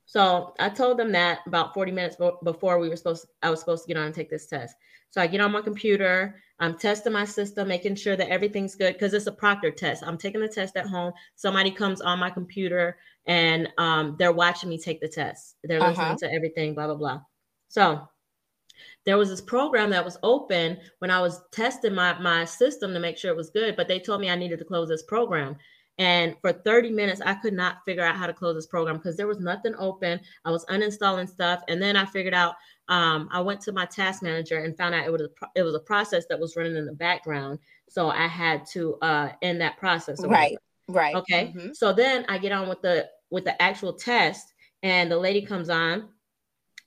So 0.07 0.55
I 0.59 0.71
told 0.71 0.99
them 0.99 1.13
that 1.13 1.41
about 1.47 1.75
40 1.75 1.93
minutes 1.93 2.17
before 2.43 2.79
we 2.79 2.89
were 2.89 2.97
supposed, 2.97 3.25
to, 3.25 3.29
I 3.43 3.51
was 3.51 3.61
supposed 3.61 3.85
to 3.85 3.89
get 3.89 3.99
on 3.99 4.07
and 4.07 4.15
take 4.15 4.31
this 4.31 4.47
test. 4.47 4.75
So 5.11 5.21
I 5.21 5.27
get 5.27 5.43
on 5.43 5.53
my 5.53 5.61
computer, 5.61 6.41
I'm 6.61 6.79
testing 6.79 7.13
my 7.13 7.25
system, 7.25 7.69
making 7.69 7.95
sure 7.95 8.17
that 8.17 8.29
everything's 8.29 8.75
good 8.75 8.95
because 8.95 9.13
it's 9.15 9.27
a 9.27 9.33
proctor 9.33 9.71
test. 9.71 10.03
I'm 10.07 10.19
taking 10.19 10.41
the 10.41 10.49
test 10.49 10.77
at 10.77 10.87
home. 10.87 11.13
Somebody 11.37 11.71
comes 11.71 12.01
on 12.01 12.19
my 12.19 12.31
computer 12.31 12.97
and 13.29 13.69
um, 13.77 14.17
they're 14.19 14.33
watching 14.33 14.71
me 14.71 14.79
take 14.79 15.01
the 15.01 15.09
test. 15.09 15.57
They're 15.63 15.81
uh-huh. 15.81 15.91
listening 15.91 16.31
to 16.31 16.35
everything, 16.35 16.75
blah, 16.75 16.87
blah, 16.87 16.97
blah. 16.97 17.21
So 17.69 18.09
there 19.05 19.19
was 19.19 19.29
this 19.29 19.43
program 19.43 19.91
that 19.91 20.05
was 20.05 20.19
open 20.23 20.79
when 20.99 21.11
I 21.11 21.21
was 21.21 21.43
testing 21.53 21.95
my, 21.95 22.19
my 22.19 22.45
system 22.45 22.93
to 22.95 23.01
make 23.01 23.19
sure 23.19 23.31
it 23.31 23.37
was 23.37 23.51
good, 23.51 23.77
but 23.77 23.87
they 23.87 24.01
told 24.01 24.21
me 24.21 24.31
I 24.31 24.35
needed 24.35 24.59
to 24.61 24.65
close 24.65 24.89
this 24.89 25.03
program. 25.03 25.57
And 25.99 26.37
for 26.41 26.53
30 26.53 26.91
minutes, 26.91 27.21
I 27.21 27.35
could 27.35 27.55
not 27.55 27.79
figure 27.85 28.05
out 28.05 28.17
how 28.17 28.27
to 28.27 28.33
close 28.33 28.55
this 28.55 28.69
program 28.69 28.97
because 28.97 29.17
there 29.17 29.27
was 29.27 29.41
nothing 29.41 29.75
open. 29.79 30.21
I 30.45 30.51
was 30.51 30.65
uninstalling 30.67 31.29
stuff. 31.29 31.61
And 31.69 31.83
then 31.83 31.97
I 31.97 32.07
figured 32.07 32.35
out 32.35 32.55
um, 32.89 33.29
I 33.33 33.41
went 33.41 33.61
to 33.63 33.73
my 33.73 33.85
task 33.85 34.23
manager 34.23 34.63
and 34.63 34.77
found 34.77 34.95
out 34.95 35.05
it 35.05 35.13
was 35.13 35.23
a, 35.23 35.29
it 35.57 35.63
was 35.63 35.75
a 35.75 35.81
process 35.81 36.25
that 36.31 36.39
was 36.39 36.57
running 36.57 36.77
in 36.77 36.87
the 36.87 36.93
background. 36.93 37.59
So 37.89 38.11
I 38.11 38.29
had 38.29 38.65
to 38.69 38.97
uh, 39.03 39.31
end 39.43 39.61
that 39.61 39.77
process. 39.77 40.25
Right. 40.25 40.57
Right. 40.89 41.15
Okay. 41.17 41.53
Mm-hmm. 41.55 41.73
So 41.75 41.93
then 41.93 42.25
I 42.29 42.39
get 42.39 42.53
on 42.53 42.69
with 42.69 42.81
the 42.81 43.09
with 43.31 43.45
the 43.45 43.61
actual 43.61 43.95
test, 43.95 44.53
and 44.83 45.11
the 45.11 45.19
lady 45.19 45.43
comes 45.43 45.71
on. 45.71 46.09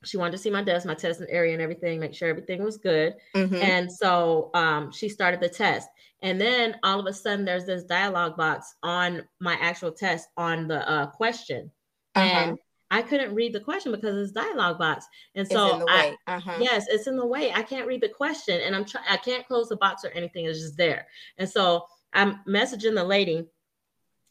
She 0.04 0.18
wanted 0.18 0.32
to 0.32 0.38
see 0.40 0.50
my 0.50 0.64
desk, 0.64 0.88
my 0.88 0.96
testing 0.96 1.28
area, 1.30 1.54
and 1.54 1.62
everything, 1.62 2.00
make 2.00 2.16
sure 2.16 2.28
everything 2.30 2.64
was 2.64 2.78
good. 2.78 3.16
Mm-hmm. 3.36 3.56
And 3.56 3.92
so 3.92 4.50
um, 4.56 4.92
she 4.92 5.10
started 5.10 5.40
the 5.40 5.50
test. 5.50 5.88
And 6.24 6.42
then 6.42 6.78
all 6.84 7.00
of 7.00 7.06
a 7.06 7.14
sudden, 7.14 7.46
there's 7.46 7.66
this 7.66 7.84
dialogue 7.84 8.36
box 8.36 8.76
on 8.82 9.24
my 9.40 9.54
actual 9.62 9.92
test 9.92 10.30
on 10.38 10.68
the 10.68 10.90
uh, 10.90 11.08
question. 11.08 11.72
uh-huh. 12.16 12.50
and 12.50 12.58
I 12.92 13.02
couldn't 13.02 13.34
read 13.34 13.54
the 13.54 13.60
question 13.62 13.94
because 13.94 14.18
it's 14.18 14.34
dialogue 14.34 14.78
box. 14.78 15.06
And 15.34 15.48
so 15.48 15.86
I, 15.88 16.16
uh-huh. 16.28 16.58
yes, 16.60 16.88
it's 16.90 17.08
in 17.08 17.16
the 17.16 17.26
way. 17.26 17.54
I 17.54 17.64
can't 17.64 17.88
read 17.88 18.02
the 18.02 18.10
question 18.10 18.60
and 18.60 18.76
I'm 18.76 18.84
trying, 18.84 19.06
I 19.10 19.16
can't 19.16 19.48
close 19.48 19.70
the 19.70 19.78
box 19.78 20.04
or 20.04 20.10
anything. 20.10 20.46
It's 20.46 20.60
just 20.60 20.76
there. 20.76 21.08
And 21.38 21.50
so 21.50 21.86
I'm 22.14 22.42
messaging 22.46 22.94
the 22.94 23.04
lady 23.06 23.48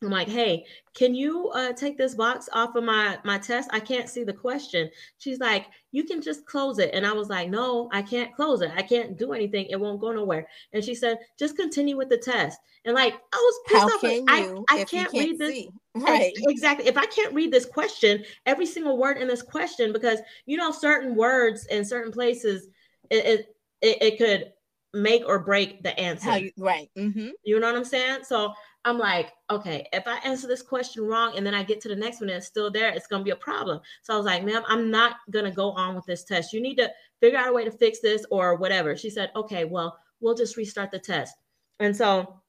I'm 0.03 0.11
like, 0.11 0.29
hey, 0.29 0.65
can 0.95 1.15
you 1.15 1.51
uh, 1.51 1.73
take 1.75 1.99
this 1.99 2.15
box 2.15 2.49
off 2.53 2.75
of 2.75 2.85
my 2.85 3.19
my 3.25 3.39
test? 3.39 3.69
I 3.73 3.81
can't 3.81 4.09
see 4.09 4.25
the 4.25 4.33
question. 4.33 4.91
She's 5.19 5.39
like, 5.39 5.67
you 5.93 6.05
can 6.05 6.23
just 6.23 6.47
close 6.47 6.79
it. 6.79 6.91
And 6.95 7.07
I 7.07 7.13
was 7.13 7.29
like, 7.29 7.51
no, 7.51 7.91
I 7.93 8.01
can't 8.01 8.35
close 8.35 8.63
it. 8.63 8.73
I 8.75 8.83
can't 8.83 9.19
do 9.19 9.33
anything. 9.33 9.67
It 9.67 9.79
won't 9.79 10.01
go 10.01 10.13
nowhere. 10.13 10.47
And 10.73 10.83
she 10.83 10.95
said, 10.95 11.19
just 11.39 11.57
continue 11.57 11.97
with 11.97 12.09
the 12.09 12.17
test. 12.17 12.59
And 12.87 12.95
like, 12.95 13.15
I 13.33 13.37
was 13.37 13.61
pissed 13.67 13.81
How 13.81 13.89
off. 13.89 14.01
Can 14.01 14.11
you 14.11 14.65
I, 14.71 14.75
I 14.75 14.85
can't, 14.85 14.89
can't, 14.89 15.13
read 15.13 15.39
this. 15.39 15.51
See? 15.51 15.71
Right. 15.97 16.33
Exactly. 16.47 16.87
If 16.87 16.97
I 16.97 17.07
can't 17.07 17.35
read 17.35 17.53
this 17.53 17.67
question, 17.67 18.25
every 18.47 18.65
single 18.65 18.97
word 18.97 19.19
in 19.19 19.27
this 19.27 19.43
question, 19.43 19.93
because 19.93 20.21
you 20.47 20.57
know, 20.57 20.71
certain 20.71 21.17
words 21.17 21.67
in 21.67 21.85
certain 21.85 22.13
places, 22.13 22.69
it 23.11 23.27
it, 23.27 23.57
it, 23.83 24.03
it 24.03 24.19
could 24.19 24.53
make 24.95 25.25
or 25.27 25.41
break 25.41 25.83
the 25.83 25.99
answer. 25.99 26.39
You, 26.39 26.53
right. 26.57 26.89
Mm-hmm. 26.97 27.31
You 27.43 27.59
know 27.59 27.67
what 27.67 27.77
I'm 27.77 27.85
saying? 27.85 28.21
So 28.23 28.53
I'm 28.85 28.99
like, 28.99 29.33
okay, 29.51 29.87
if 29.93 30.07
I 30.07 30.19
answer 30.19 30.47
this 30.47 30.63
question 30.63 31.05
wrong 31.05 31.37
and 31.37 31.47
then 31.47 31.55
I 31.55 31.63
get 31.63 31.81
to 31.83 31.89
the 31.89 31.97
next 31.97 32.21
one 32.21 32.31
and 32.31 32.39
it's 32.39 32.47
still 32.47 32.71
there, 32.71 32.91
it's 32.91 33.07
gonna 33.07 33.25
be 33.25 33.31
a 33.31 33.37
problem. 33.37 33.81
So 34.03 34.15
I 34.15 34.17
was 34.17 34.27
like, 34.27 34.45
ma'am, 34.45 34.63
I'm 34.67 34.91
not 34.91 35.17
gonna 35.31 35.51
go 35.51 35.73
on 35.73 35.95
with 35.95 36.07
this 36.07 36.25
test. 36.25 36.53
You 36.53 36.63
need 36.63 36.77
to 36.77 36.91
figure 37.21 37.39
out 37.39 37.49
a 37.49 37.53
way 37.53 37.65
to 37.65 37.71
fix 37.71 38.01
this 38.01 38.25
or 38.31 38.57
whatever. 38.57 38.97
She 38.97 39.11
said, 39.11 39.31
okay, 39.37 39.65
well, 39.65 39.99
we'll 40.21 40.35
just 40.35 40.57
restart 40.57 40.91
the 40.91 40.99
test. 40.99 41.37
And 41.79 41.95
so 41.95 42.41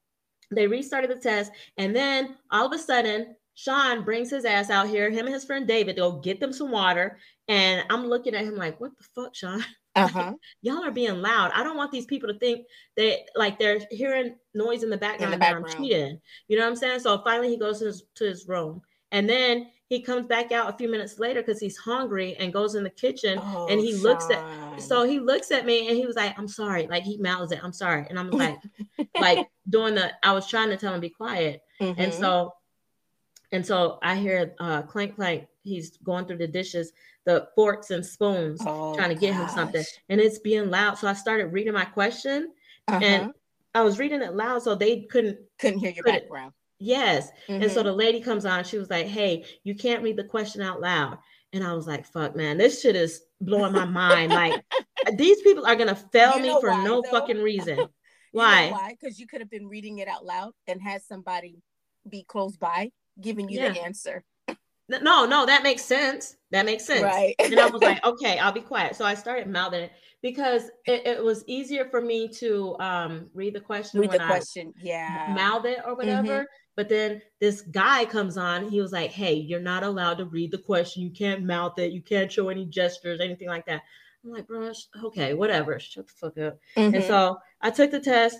they 0.50 0.66
restarted 0.66 1.10
the 1.10 1.16
test, 1.16 1.52
and 1.78 1.96
then 1.96 2.36
all 2.50 2.66
of 2.66 2.72
a 2.72 2.78
sudden, 2.78 3.34
Sean 3.54 4.02
brings 4.04 4.30
his 4.30 4.44
ass 4.44 4.70
out 4.70 4.88
here, 4.88 5.10
him 5.10 5.26
and 5.26 5.34
his 5.34 5.44
friend 5.44 5.66
David, 5.66 5.96
go 5.96 6.12
get 6.12 6.40
them 6.40 6.52
some 6.52 6.70
water. 6.70 7.18
And 7.48 7.84
I'm 7.90 8.06
looking 8.06 8.34
at 8.34 8.44
him 8.44 8.56
like, 8.56 8.80
what 8.80 8.92
the 8.96 9.04
fuck, 9.14 9.34
Sean? 9.34 9.64
Uh-huh. 9.94 10.34
Y'all 10.62 10.84
are 10.84 10.90
being 10.90 11.20
loud. 11.20 11.50
I 11.54 11.62
don't 11.62 11.76
want 11.76 11.92
these 11.92 12.06
people 12.06 12.32
to 12.32 12.38
think 12.38 12.66
that 12.96 13.18
like 13.36 13.58
they're 13.58 13.80
hearing 13.90 14.36
noise 14.54 14.82
in 14.82 14.90
the 14.90 14.96
background, 14.96 15.34
in 15.34 15.38
the 15.38 15.42
background. 15.44 15.66
I'm 15.74 15.82
cheating. 15.82 16.20
You 16.48 16.58
know 16.58 16.64
what 16.64 16.70
I'm 16.70 16.76
saying? 16.76 17.00
So 17.00 17.22
finally 17.22 17.48
he 17.48 17.58
goes 17.58 17.80
to 17.80 17.86
his, 17.86 18.04
to 18.16 18.24
his 18.24 18.48
room. 18.48 18.82
And 19.10 19.28
then 19.28 19.68
he 19.88 20.00
comes 20.00 20.26
back 20.26 20.52
out 20.52 20.72
a 20.72 20.76
few 20.78 20.88
minutes 20.88 21.18
later 21.18 21.42
because 21.42 21.60
he's 21.60 21.76
hungry 21.76 22.34
and 22.38 22.50
goes 22.50 22.74
in 22.74 22.82
the 22.82 22.90
kitchen 22.90 23.38
oh, 23.42 23.68
and 23.68 23.78
he 23.78 23.92
Sean. 23.92 24.02
looks 24.02 24.30
at 24.30 24.80
so 24.80 25.04
he 25.04 25.20
looks 25.20 25.50
at 25.50 25.66
me 25.66 25.88
and 25.88 25.96
he 25.98 26.06
was 26.06 26.16
like, 26.16 26.38
I'm 26.38 26.48
sorry. 26.48 26.86
Like 26.86 27.02
he 27.02 27.18
mouths 27.18 27.52
it, 27.52 27.60
I'm 27.62 27.74
sorry. 27.74 28.06
And 28.08 28.18
I'm 28.18 28.30
like, 28.30 28.56
like 29.20 29.46
doing 29.68 29.94
the 29.94 30.12
I 30.22 30.32
was 30.32 30.48
trying 30.48 30.70
to 30.70 30.78
tell 30.78 30.94
him 30.94 31.00
be 31.00 31.10
quiet. 31.10 31.60
Mm-hmm. 31.78 32.00
And 32.00 32.14
so 32.14 32.54
and 33.52 33.64
so 33.64 33.98
I 34.02 34.16
hear 34.16 34.54
uh 34.58 34.82
clank 34.82 35.14
clank, 35.14 35.46
he's 35.62 35.98
going 35.98 36.26
through 36.26 36.38
the 36.38 36.48
dishes 36.48 36.92
the 37.24 37.48
forks 37.54 37.90
and 37.90 38.04
spoons 38.04 38.60
oh, 38.66 38.94
trying 38.94 39.10
to 39.10 39.14
get 39.14 39.32
gosh. 39.32 39.50
him 39.50 39.54
something 39.54 39.84
and 40.08 40.20
it's 40.20 40.38
being 40.38 40.70
loud 40.70 40.98
so 40.98 41.06
i 41.06 41.12
started 41.12 41.46
reading 41.46 41.72
my 41.72 41.84
question 41.84 42.52
uh-huh. 42.88 43.00
and 43.02 43.32
i 43.74 43.82
was 43.82 43.98
reading 43.98 44.22
it 44.22 44.34
loud 44.34 44.62
so 44.62 44.74
they 44.74 45.02
couldn't 45.02 45.38
couldn't 45.58 45.78
hear 45.78 45.90
your 45.90 46.04
couldn't, 46.04 46.22
background 46.22 46.52
yes 46.78 47.30
mm-hmm. 47.48 47.62
and 47.62 47.70
so 47.70 47.78
mm-hmm. 47.78 47.88
the 47.88 47.92
lady 47.92 48.20
comes 48.20 48.44
on 48.44 48.64
she 48.64 48.78
was 48.78 48.90
like 48.90 49.06
hey 49.06 49.44
you 49.64 49.74
can't 49.74 50.02
read 50.02 50.16
the 50.16 50.24
question 50.24 50.62
out 50.62 50.80
loud 50.80 51.16
and 51.52 51.62
i 51.62 51.72
was 51.72 51.86
like 51.86 52.06
fuck 52.06 52.34
man 52.34 52.58
this 52.58 52.80
shit 52.80 52.96
is 52.96 53.22
blowing 53.40 53.72
my 53.72 53.84
mind 53.84 54.32
like 54.32 54.60
these 55.16 55.40
people 55.42 55.64
are 55.64 55.76
gonna 55.76 55.94
fail 55.94 56.36
you 56.36 56.42
me 56.42 56.60
for 56.60 56.70
why, 56.70 56.84
no 56.84 57.02
though? 57.02 57.10
fucking 57.10 57.40
reason 57.40 57.78
why 58.32 58.70
why 58.70 58.96
because 58.98 59.18
you 59.20 59.26
could 59.26 59.40
have 59.40 59.50
been 59.50 59.68
reading 59.68 59.98
it 59.98 60.08
out 60.08 60.24
loud 60.24 60.52
and 60.66 60.82
had 60.82 61.02
somebody 61.02 61.62
be 62.08 62.24
close 62.24 62.56
by 62.56 62.90
giving 63.20 63.48
you 63.48 63.60
yeah. 63.60 63.72
the 63.72 63.82
answer 63.82 64.24
no, 65.00 65.24
no, 65.24 65.46
that 65.46 65.62
makes 65.62 65.82
sense. 65.82 66.36
That 66.50 66.66
makes 66.66 66.84
sense. 66.84 67.02
Right. 67.02 67.34
and 67.38 67.58
I 67.58 67.66
was 67.66 67.82
like, 67.82 68.04
okay, 68.04 68.38
I'll 68.38 68.52
be 68.52 68.60
quiet. 68.60 68.96
So 68.96 69.04
I 69.04 69.14
started 69.14 69.46
mouthing 69.46 69.84
it 69.84 69.92
because 70.22 70.70
it, 70.86 71.06
it 71.06 71.24
was 71.24 71.44
easier 71.46 71.86
for 71.86 72.00
me 72.00 72.28
to 72.28 72.76
um, 72.78 73.30
read 73.34 73.54
the 73.54 73.60
question 73.60 74.00
read 74.00 74.10
the 74.10 74.18
question, 74.18 74.72
yeah, 74.80 75.32
mouth 75.34 75.64
it 75.64 75.78
or 75.86 75.94
whatever. 75.94 76.28
Mm-hmm. 76.28 76.44
But 76.74 76.88
then 76.88 77.20
this 77.40 77.60
guy 77.60 78.04
comes 78.04 78.36
on. 78.36 78.68
He 78.68 78.80
was 78.80 78.92
like, 78.92 79.10
"Hey, 79.10 79.34
you're 79.34 79.60
not 79.60 79.82
allowed 79.82 80.18
to 80.18 80.24
read 80.24 80.50
the 80.50 80.58
question. 80.58 81.02
You 81.02 81.10
can't 81.10 81.44
mouth 81.44 81.78
it. 81.78 81.92
You 81.92 82.02
can't 82.02 82.32
show 82.32 82.48
any 82.48 82.66
gestures, 82.66 83.20
anything 83.20 83.48
like 83.48 83.66
that." 83.66 83.82
I'm 84.24 84.30
like, 84.30 84.46
"Bro, 84.46 84.72
okay, 85.04 85.34
whatever. 85.34 85.78
Shut 85.78 86.06
the 86.06 86.12
fuck 86.12 86.38
up." 86.38 86.58
Mm-hmm. 86.76 86.94
And 86.94 87.04
so 87.04 87.38
I 87.60 87.70
took 87.70 87.90
the 87.90 88.00
test. 88.00 88.38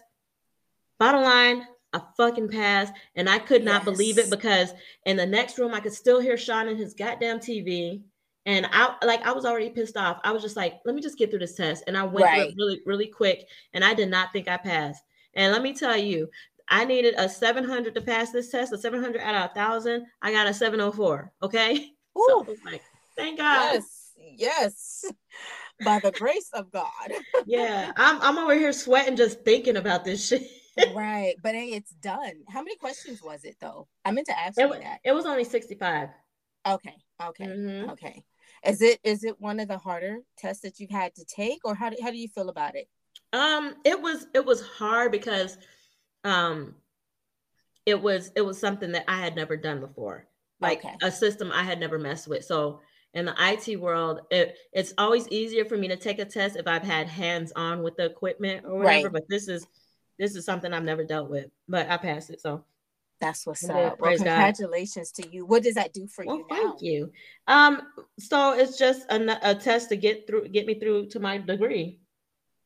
Bottom 0.99 1.23
line, 1.23 1.67
I 1.93 2.01
fucking 2.17 2.49
passed. 2.49 2.93
And 3.17 3.29
I 3.29 3.39
could 3.39 3.65
not 3.65 3.85
yes. 3.85 3.85
believe 3.85 4.19
it 4.19 4.31
because 4.31 4.73
in 5.07 5.17
the 5.17 5.27
next 5.27 5.59
room, 5.59 5.75
I 5.75 5.81
could 5.81 5.93
still 5.93 6.21
hear 6.21 6.37
Sean 6.37 6.69
and 6.69 6.79
his 6.79 6.95
goddamn 6.95 7.39
TV. 7.39 8.03
And 8.45 8.67
I 8.73 8.97
like 9.05 9.23
I 9.23 9.33
was 9.33 9.45
already 9.45 9.71
pissed 9.71 9.97
off. 9.97 10.21
I 10.25 10.33
was 10.33 10.43
just 10.43 10.57
like, 10.57 10.81
let 10.85 10.95
me 10.95 11.03
just 11.03 11.19
get 11.19 11.31
through 11.31 11.41
this 11.41 11.55
test. 11.55 11.85
And 11.87 11.97
I 11.97 12.05
went 12.05 12.25
right. 12.25 12.41
through 12.41 12.49
it 12.49 12.55
really, 12.57 12.81
really 12.87 13.07
quick. 13.07 13.47
And 13.73 13.85
I 13.85 13.95
did 13.95 14.11
not 14.11 14.33
think 14.33 14.49
I 14.49 14.57
passed. 14.57 15.05
And 15.35 15.53
let 15.53 15.63
me 15.63 15.73
tell 15.73 15.97
you, 15.97 16.29
I 16.69 16.85
needed 16.85 17.15
a 17.19 17.29
700 17.29 17.95
to 17.95 18.01
pass 18.01 18.31
this 18.31 18.51
test, 18.51 18.73
a 18.73 18.79
700 18.79 19.21
out 19.21 19.35
of 19.35 19.51
a 19.51 19.55
thousand. 19.55 20.07
I 20.23 20.33
got 20.33 20.47
a 20.47 20.55
704. 20.55 21.33
Okay. 21.43 21.91
Ooh. 22.19 22.47
So 22.47 22.57
like, 22.65 22.83
thank 23.17 23.39
God. 23.39 23.75
Yes. 23.75 24.13
Yes. 24.37 25.05
By 25.85 26.01
the 26.01 26.13
grace 26.13 26.51
of 26.53 26.71
God. 26.71 27.13
yeah. 27.47 27.93
I'm 27.97 28.21
I'm 28.21 28.39
over 28.39 28.55
here 28.55 28.73
sweating 28.73 29.17
just 29.17 29.45
thinking 29.45 29.77
about 29.77 30.05
this 30.05 30.29
shit 30.29 30.43
right. 30.95 31.35
But 31.43 31.55
hey, 31.55 31.73
it's 31.73 31.93
done. 31.93 32.43
How 32.49 32.63
many 32.63 32.77
questions 32.77 33.23
was 33.23 33.45
it 33.45 33.57
though? 33.61 33.89
I 34.05 34.11
meant 34.11 34.27
to 34.29 34.39
ask 34.39 34.59
it, 34.59 34.69
you 34.69 34.81
that. 34.81 35.01
It 35.05 35.13
was 35.13 35.27
only 35.27 35.45
65. 35.45 36.09
Okay. 36.67 36.95
Okay. 37.23 37.47
Mm-hmm. 37.47 37.91
Okay. 37.91 38.25
Is 38.65 38.81
it 38.81 39.01
is 39.03 39.25
it 39.25 39.41
one 39.41 39.61
of 39.61 39.69
the 39.69 39.79
harder 39.79 40.19
tests 40.39 40.63
that 40.63 40.79
you've 40.79 40.91
had 40.91 41.15
to 41.17 41.25
take 41.25 41.61
or 41.65 41.75
how 41.75 41.91
do, 41.91 41.97
how 42.03 42.11
do 42.11 42.17
you 42.17 42.29
feel 42.29 42.49
about 42.49 42.77
it? 42.77 42.89
Um 43.33 43.75
it 43.85 44.01
was 44.01 44.27
it 44.35 44.45
was 44.45 44.63
hard 44.63 45.13
because 45.13 45.59
um 46.25 46.75
it 47.87 48.01
was 48.01 48.31
it 48.37 48.43
was 48.43 48.59
something 48.59 48.93
that 48.93 49.05
I 49.09 49.19
had 49.19 49.35
never 49.35 49.57
done 49.57 49.81
before. 49.81 50.29
Like 50.61 50.85
okay. 50.85 50.95
a 51.03 51.11
system 51.11 51.51
I 51.53 51.65
had 51.65 51.81
never 51.81 51.99
messed 51.99 52.29
with. 52.29 52.45
So 52.45 52.81
in 53.15 53.27
the 53.27 53.35
IT 53.39 53.79
world, 53.81 54.21
it, 54.31 54.57
it's 54.73 54.95
always 54.97 55.29
easier 55.29 55.65
for 55.65 55.77
me 55.77 55.89
to 55.89 55.97
take 55.97 56.19
a 56.19 56.25
test 56.25 56.57
if 56.57 56.67
I've 56.67 56.83
had 56.83 57.09
hands 57.09 57.53
on 57.57 57.83
with 57.83 57.97
the 57.97 58.07
equipment 58.07 58.65
or 58.65 58.79
whatever. 58.79 59.05
Right. 59.05 59.13
But 59.13 59.29
this 59.29 59.49
is 59.49 59.67
this 60.19 60.37
is 60.37 60.45
something 60.45 60.73
I've 60.73 60.85
never 60.85 61.05
dealt 61.05 61.31
with, 61.31 61.47
but 61.69 61.89
I 61.91 61.97
passed 61.97 62.31
it. 62.31 62.41
So 62.41 62.65
that's 63.21 63.47
what's 63.47 63.69
up. 63.69 64.01
Well, 64.01 64.17
congratulations 64.17 65.13
God. 65.13 65.23
to 65.23 65.35
you. 65.35 65.47
What 65.47 65.63
does 65.63 65.75
that 65.75 65.93
do 65.93 66.07
for 66.09 66.25
well, 66.25 66.39
you 66.39 66.47
now? 66.51 66.57
Thank 66.57 66.83
you. 66.83 67.13
Um, 67.47 67.83
so 68.19 68.53
it's 68.53 68.77
just 68.77 69.11
a, 69.11 69.51
a 69.51 69.55
test 69.55 69.89
to 69.91 69.97
get 69.97 70.27
through, 70.27 70.49
get 70.49 70.67
me 70.67 70.79
through 70.79 71.07
to 71.11 71.21
my 71.21 71.39
degree. 71.39 72.01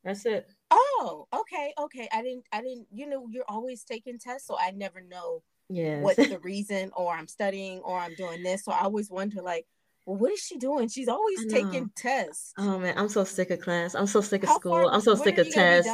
That's 0.03 0.25
it. 0.25 0.49
Oh, 0.71 1.27
okay, 1.33 1.75
okay. 1.79 2.09
I 2.13 2.23
didn't, 2.23 2.45
I 2.53 2.63
didn't. 2.63 2.87
You 2.91 3.07
know, 3.07 3.27
you're 3.31 3.45
always 3.49 3.85
taking 3.85 4.19
tests, 4.19 4.49
so 4.49 4.57
I 4.59 4.71
never 4.71 5.01
know 5.01 5.43
yes. 5.69 6.03
what's 6.03 6.17
the 6.29 6.39
reason, 6.39 6.91
or 6.97 7.13
I'm 7.13 7.29
studying, 7.29 7.81
or 7.81 7.99
I'm 7.99 8.15
doing 8.15 8.43
this. 8.43 8.65
So 8.65 8.73
I 8.73 8.81
always 8.81 9.11
wonder, 9.11 9.43
like, 9.43 9.67
well, 10.07 10.17
what 10.17 10.33
is 10.33 10.41
she 10.41 10.57
doing? 10.57 10.89
She's 10.89 11.09
always 11.09 11.47
taking 11.47 11.91
tests. 11.97 12.53
Oh 12.57 12.79
man, 12.79 12.95
I'm 12.97 13.09
so 13.09 13.25
sick 13.25 13.51
of 13.51 13.61
class. 13.61 13.95
I'm 13.95 14.07
so 14.07 14.21
sick 14.21 14.45
of 14.45 14.49
How 14.49 14.59
school. 14.59 14.73
Far, 14.73 14.93
I'm 14.93 15.01
so 15.01 15.17
sick 15.17 15.39
of 15.39 15.51
tests. 15.51 15.91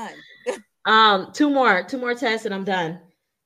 Um, 0.84 1.32
two 1.32 1.50
more, 1.50 1.84
two 1.84 1.98
more 1.98 2.14
tests, 2.14 2.46
and 2.46 2.54
I'm 2.54 2.64
done. 2.64 3.00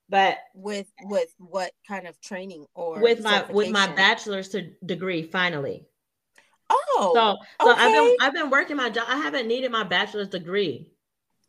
But 0.09 0.39
with 0.55 0.87
with 1.05 1.35
what 1.39 1.73
kind 1.87 2.07
of 2.07 2.21
training 2.21 2.67
or 2.75 3.01
with 3.01 3.23
my 3.23 3.45
with 3.51 3.71
my 3.71 3.89
bachelor's 3.95 4.55
degree 4.85 5.23
finally. 5.25 5.85
Oh, 6.71 7.13
so 7.15 7.65
so 7.65 7.73
okay. 7.73 7.83
I've 7.83 7.93
been 7.93 8.17
I've 8.21 8.33
been 8.33 8.51
working 8.51 8.77
my 8.77 8.89
job. 8.89 9.05
I 9.09 9.17
haven't 9.17 9.49
needed 9.49 9.73
my 9.73 9.83
bachelor's 9.83 10.29
degree. 10.29 10.93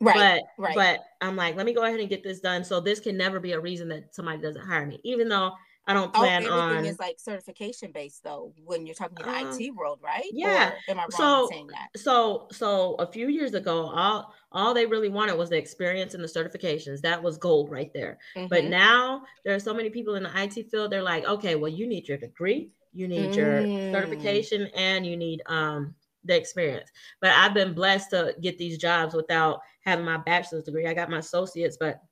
Right. 0.00 0.42
But 0.58 0.62
right. 0.62 0.74
but 0.74 1.00
I'm 1.20 1.36
like, 1.36 1.56
let 1.56 1.66
me 1.66 1.72
go 1.72 1.84
ahead 1.84 2.00
and 2.00 2.08
get 2.08 2.24
this 2.24 2.40
done. 2.40 2.64
So 2.64 2.80
this 2.80 3.00
can 3.00 3.16
never 3.16 3.38
be 3.40 3.52
a 3.52 3.60
reason 3.60 3.88
that 3.88 4.14
somebody 4.14 4.40
doesn't 4.40 4.64
hire 4.64 4.86
me, 4.86 5.00
even 5.04 5.28
though 5.28 5.52
I 5.88 5.94
don't 5.94 6.10
oh, 6.14 6.18
plan 6.18 6.46
oh, 6.46 6.58
everything 6.58 6.78
on. 6.78 6.84
is 6.84 6.98
like 6.98 7.18
certification 7.18 7.92
based 7.92 8.22
though 8.22 8.52
when 8.62 8.84
you're 8.84 8.94
talking 8.94 9.16
about 9.18 9.42
uh, 9.42 9.56
IT 9.56 9.74
world, 9.74 10.00
right? 10.04 10.30
Yeah. 10.32 10.68
Or 10.68 10.90
am 10.90 10.98
I 10.98 11.02
wrong 11.02 11.10
so, 11.10 11.48
saying 11.50 11.68
that? 11.68 11.88
So 11.98 12.46
so 12.52 12.94
a 12.96 13.10
few 13.10 13.28
years 13.28 13.54
ago, 13.54 13.86
all 13.86 14.34
all 14.52 14.74
they 14.74 14.84
really 14.84 15.08
wanted 15.08 15.38
was 15.38 15.48
the 15.48 15.56
experience 15.56 16.12
and 16.12 16.22
the 16.22 16.28
certifications. 16.28 17.00
That 17.00 17.22
was 17.22 17.38
gold 17.38 17.70
right 17.70 17.90
there. 17.94 18.18
Mm-hmm. 18.36 18.48
But 18.48 18.64
now 18.64 19.22
there 19.46 19.54
are 19.54 19.60
so 19.60 19.72
many 19.72 19.88
people 19.88 20.16
in 20.16 20.24
the 20.24 20.42
IT 20.42 20.70
field. 20.70 20.92
They're 20.92 21.02
like, 21.02 21.24
okay, 21.24 21.54
well, 21.54 21.72
you 21.72 21.86
need 21.86 22.06
your 22.06 22.18
degree, 22.18 22.70
you 22.92 23.08
need 23.08 23.30
mm. 23.30 23.36
your 23.36 23.62
certification, 23.92 24.68
and 24.74 25.06
you 25.06 25.16
need 25.16 25.40
um 25.46 25.94
the 26.22 26.36
experience. 26.36 26.90
But 27.22 27.30
I've 27.30 27.54
been 27.54 27.72
blessed 27.72 28.10
to 28.10 28.34
get 28.42 28.58
these 28.58 28.76
jobs 28.76 29.14
without 29.14 29.60
having 29.80 30.04
my 30.04 30.18
bachelor's 30.18 30.64
degree. 30.64 30.86
I 30.86 30.92
got 30.92 31.08
my 31.08 31.18
associates, 31.18 31.78
but 31.80 32.02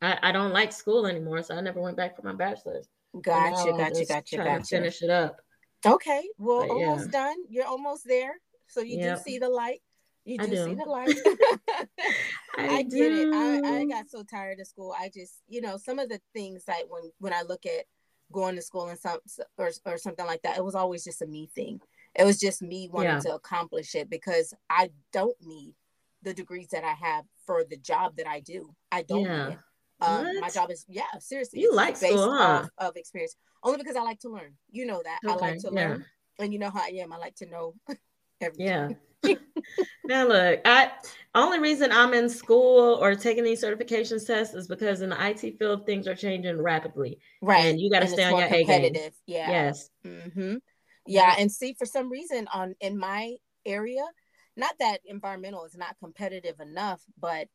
I, 0.00 0.16
I 0.22 0.32
don't 0.32 0.52
like 0.52 0.72
school 0.72 1.06
anymore, 1.06 1.42
so 1.42 1.56
I 1.56 1.60
never 1.60 1.80
went 1.80 1.96
back 1.96 2.14
for 2.14 2.22
my 2.22 2.34
bachelor's. 2.34 2.88
Gotcha, 3.20 3.72
gotcha, 3.72 4.04
gotcha, 4.04 4.36
gotcha. 4.36 4.64
finish 4.64 5.02
it 5.02 5.10
up. 5.10 5.40
Okay, 5.84 6.22
well, 6.38 6.60
but, 6.60 6.70
almost 6.70 7.06
yeah. 7.06 7.20
done. 7.20 7.36
You're 7.48 7.66
almost 7.66 8.06
there. 8.06 8.34
So 8.68 8.80
you 8.80 8.98
yep. 8.98 9.18
do 9.18 9.22
see 9.22 9.38
the 9.38 9.48
light. 9.48 9.80
You 10.24 10.38
do, 10.38 10.46
do. 10.48 10.64
see 10.64 10.74
the 10.74 10.84
light. 10.86 11.16
I, 12.58 12.68
I 12.68 12.82
get 12.82 13.12
it. 13.12 13.32
I, 13.32 13.80
I 13.80 13.84
got 13.86 14.08
so 14.08 14.22
tired 14.22 14.60
of 14.60 14.66
school. 14.66 14.94
I 14.98 15.10
just, 15.12 15.40
you 15.48 15.60
know, 15.60 15.76
some 15.76 15.98
of 15.98 16.08
the 16.08 16.20
things 16.34 16.64
like 16.68 16.84
when 16.88 17.10
when 17.18 17.32
I 17.32 17.42
look 17.42 17.66
at 17.66 17.86
going 18.32 18.56
to 18.56 18.62
school 18.62 18.88
and 18.88 18.98
some 18.98 19.18
or, 19.58 19.70
or 19.84 19.98
something 19.98 20.26
like 20.26 20.42
that. 20.42 20.56
It 20.56 20.64
was 20.64 20.74
always 20.74 21.04
just 21.04 21.22
a 21.22 21.26
me 21.26 21.48
thing. 21.54 21.80
It 22.14 22.24
was 22.24 22.38
just 22.38 22.62
me 22.62 22.88
wanting 22.92 23.12
Yeah. 23.12 23.20
to 23.20 23.34
accomplish 23.34 23.94
it 23.94 24.10
because 24.10 24.54
I 24.68 24.90
don't 25.12 25.36
need 25.40 25.74
the 26.22 26.34
degrees 26.34 26.68
that 26.68 26.84
I 26.84 26.92
have 26.92 27.24
for 27.46 27.64
the 27.68 27.76
job 27.76 28.16
that 28.16 28.26
I 28.26 28.40
do. 28.40 28.74
I 28.92 29.02
don't 29.02 29.24
Yeah. 29.24 29.56
Um, 30.00 30.40
my 30.40 30.50
job 30.50 30.70
is 30.70 30.84
yeah, 30.88 31.02
seriously. 31.18 31.60
You 31.60 31.74
like 31.74 32.00
based 32.00 32.12
school, 32.12 32.32
huh? 32.32 32.62
off 32.64 32.70
of 32.78 32.96
experience. 32.96 33.36
Only 33.62 33.78
because 33.78 33.96
I 33.96 34.02
like 34.02 34.20
to 34.20 34.30
learn. 34.30 34.54
You 34.70 34.86
know 34.86 35.02
that. 35.04 35.20
I 35.26 35.34
like 35.34 35.58
to 35.60 35.70
yeah. 35.72 35.88
learn. 35.88 36.04
And 36.38 36.52
you 36.52 36.58
know 36.58 36.70
how 36.70 36.80
I 36.80 36.92
am. 37.00 37.12
I 37.12 37.18
like 37.18 37.34
to 37.36 37.46
know 37.46 37.74
everything. 38.40 38.66
Yeah. 38.66 38.88
now 40.04 40.26
look, 40.26 40.60
I 40.64 40.90
only 41.34 41.58
reason 41.58 41.92
I'm 41.92 42.14
in 42.14 42.28
school 42.28 42.98
or 43.00 43.14
taking 43.14 43.44
these 43.44 43.60
certification 43.60 44.24
tests 44.24 44.54
is 44.54 44.66
because 44.66 45.02
in 45.02 45.10
the 45.10 45.28
IT 45.28 45.58
field 45.58 45.84
things 45.84 46.08
are 46.08 46.14
changing 46.14 46.60
rapidly. 46.60 47.18
Right. 47.42 47.66
And 47.66 47.78
you 47.78 47.90
gotta 47.90 48.04
it's 48.04 48.14
stay 48.14 48.24
on 48.24 48.38
your 48.38 48.48
A 48.48 48.64
game. 48.64 48.94
Yeah. 49.26 49.50
Yes. 49.50 49.90
hmm 50.04 50.54
Yeah, 51.06 51.34
and 51.38 51.52
see, 51.52 51.74
for 51.78 51.84
some 51.84 52.10
reason, 52.10 52.48
on 52.52 52.74
in 52.80 52.98
my 52.98 53.34
area, 53.66 54.04
not 54.56 54.74
that 54.80 55.00
environmental 55.04 55.64
is 55.64 55.76
not 55.76 55.96
competitive 56.02 56.60
enough, 56.60 57.02
but 57.18 57.48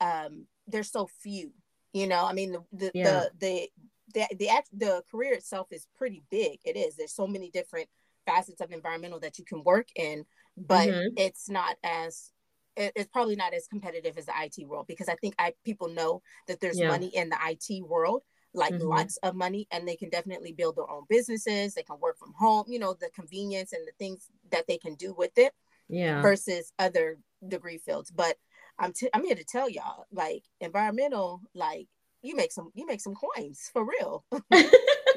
um, 0.00 0.46
there's 0.66 0.90
so 0.90 1.08
few. 1.22 1.52
You 1.92 2.06
know, 2.06 2.24
I 2.24 2.32
mean, 2.32 2.52
the 2.52 2.60
the 2.72 2.90
Yeah. 2.94 3.04
the, 3.04 3.30
the 3.38 3.70
the 4.14 4.36
the 4.36 4.48
act 4.48 4.68
the 4.72 5.02
career 5.10 5.34
itself 5.34 5.68
is 5.72 5.86
pretty 5.96 6.22
big. 6.30 6.58
It 6.64 6.76
is. 6.76 6.96
There's 6.96 7.14
so 7.14 7.26
many 7.26 7.50
different 7.50 7.88
facets 8.26 8.60
of 8.60 8.70
environmental 8.72 9.20
that 9.20 9.38
you 9.38 9.44
can 9.44 9.62
work 9.64 9.88
in, 9.96 10.24
but 10.56 10.88
Mhm. 10.88 11.12
it's 11.16 11.48
not 11.48 11.76
as 11.82 12.32
it- 12.76 12.92
it's 12.96 13.10
probably 13.10 13.36
not 13.36 13.52
as 13.52 13.66
competitive 13.66 14.16
as 14.16 14.24
the 14.26 14.32
IT 14.36 14.64
world 14.64 14.86
because 14.86 15.08
I 15.08 15.16
think 15.16 15.34
I 15.38 15.52
people 15.64 15.88
know 15.88 16.22
that 16.46 16.60
there's 16.60 16.78
Yeah. 16.80 16.88
money 16.88 17.08
in 17.14 17.28
the 17.28 17.36
IT 17.42 17.82
world, 17.82 18.24
like 18.54 18.72
Mhm. 18.72 18.88
lots 18.88 19.18
of 19.18 19.34
money, 19.34 19.66
and 19.70 19.86
they 19.86 19.96
can 19.96 20.08
definitely 20.08 20.52
build 20.52 20.76
their 20.76 20.88
own 20.88 21.04
businesses. 21.08 21.74
They 21.74 21.82
can 21.82 22.00
work 22.00 22.16
from 22.18 22.32
home, 22.32 22.64
you 22.68 22.78
know, 22.78 22.94
the 22.94 23.10
convenience 23.10 23.74
and 23.74 23.86
the 23.86 23.92
things 23.98 24.30
that 24.50 24.66
they 24.66 24.78
can 24.78 24.94
do 24.94 25.12
with 25.12 25.36
it 25.36 25.52
Yeah. 25.88 26.22
versus 26.22 26.72
other 26.78 27.18
degree 27.46 27.76
fields. 27.78 28.10
But 28.10 28.38
I'm 28.78 28.92
t- 28.92 29.10
I'm 29.12 29.24
here 29.24 29.34
to 29.34 29.44
tell 29.44 29.68
y'all, 29.68 30.06
like 30.12 30.44
environmental, 30.60 31.42
like 31.54 31.88
you 32.22 32.36
make 32.36 32.52
some 32.52 32.70
you 32.74 32.86
make 32.86 33.00
some 33.00 33.14
coins 33.14 33.70
for 33.72 33.84
real. 33.84 34.24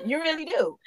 you 0.05 0.21
really 0.21 0.45
do. 0.45 0.77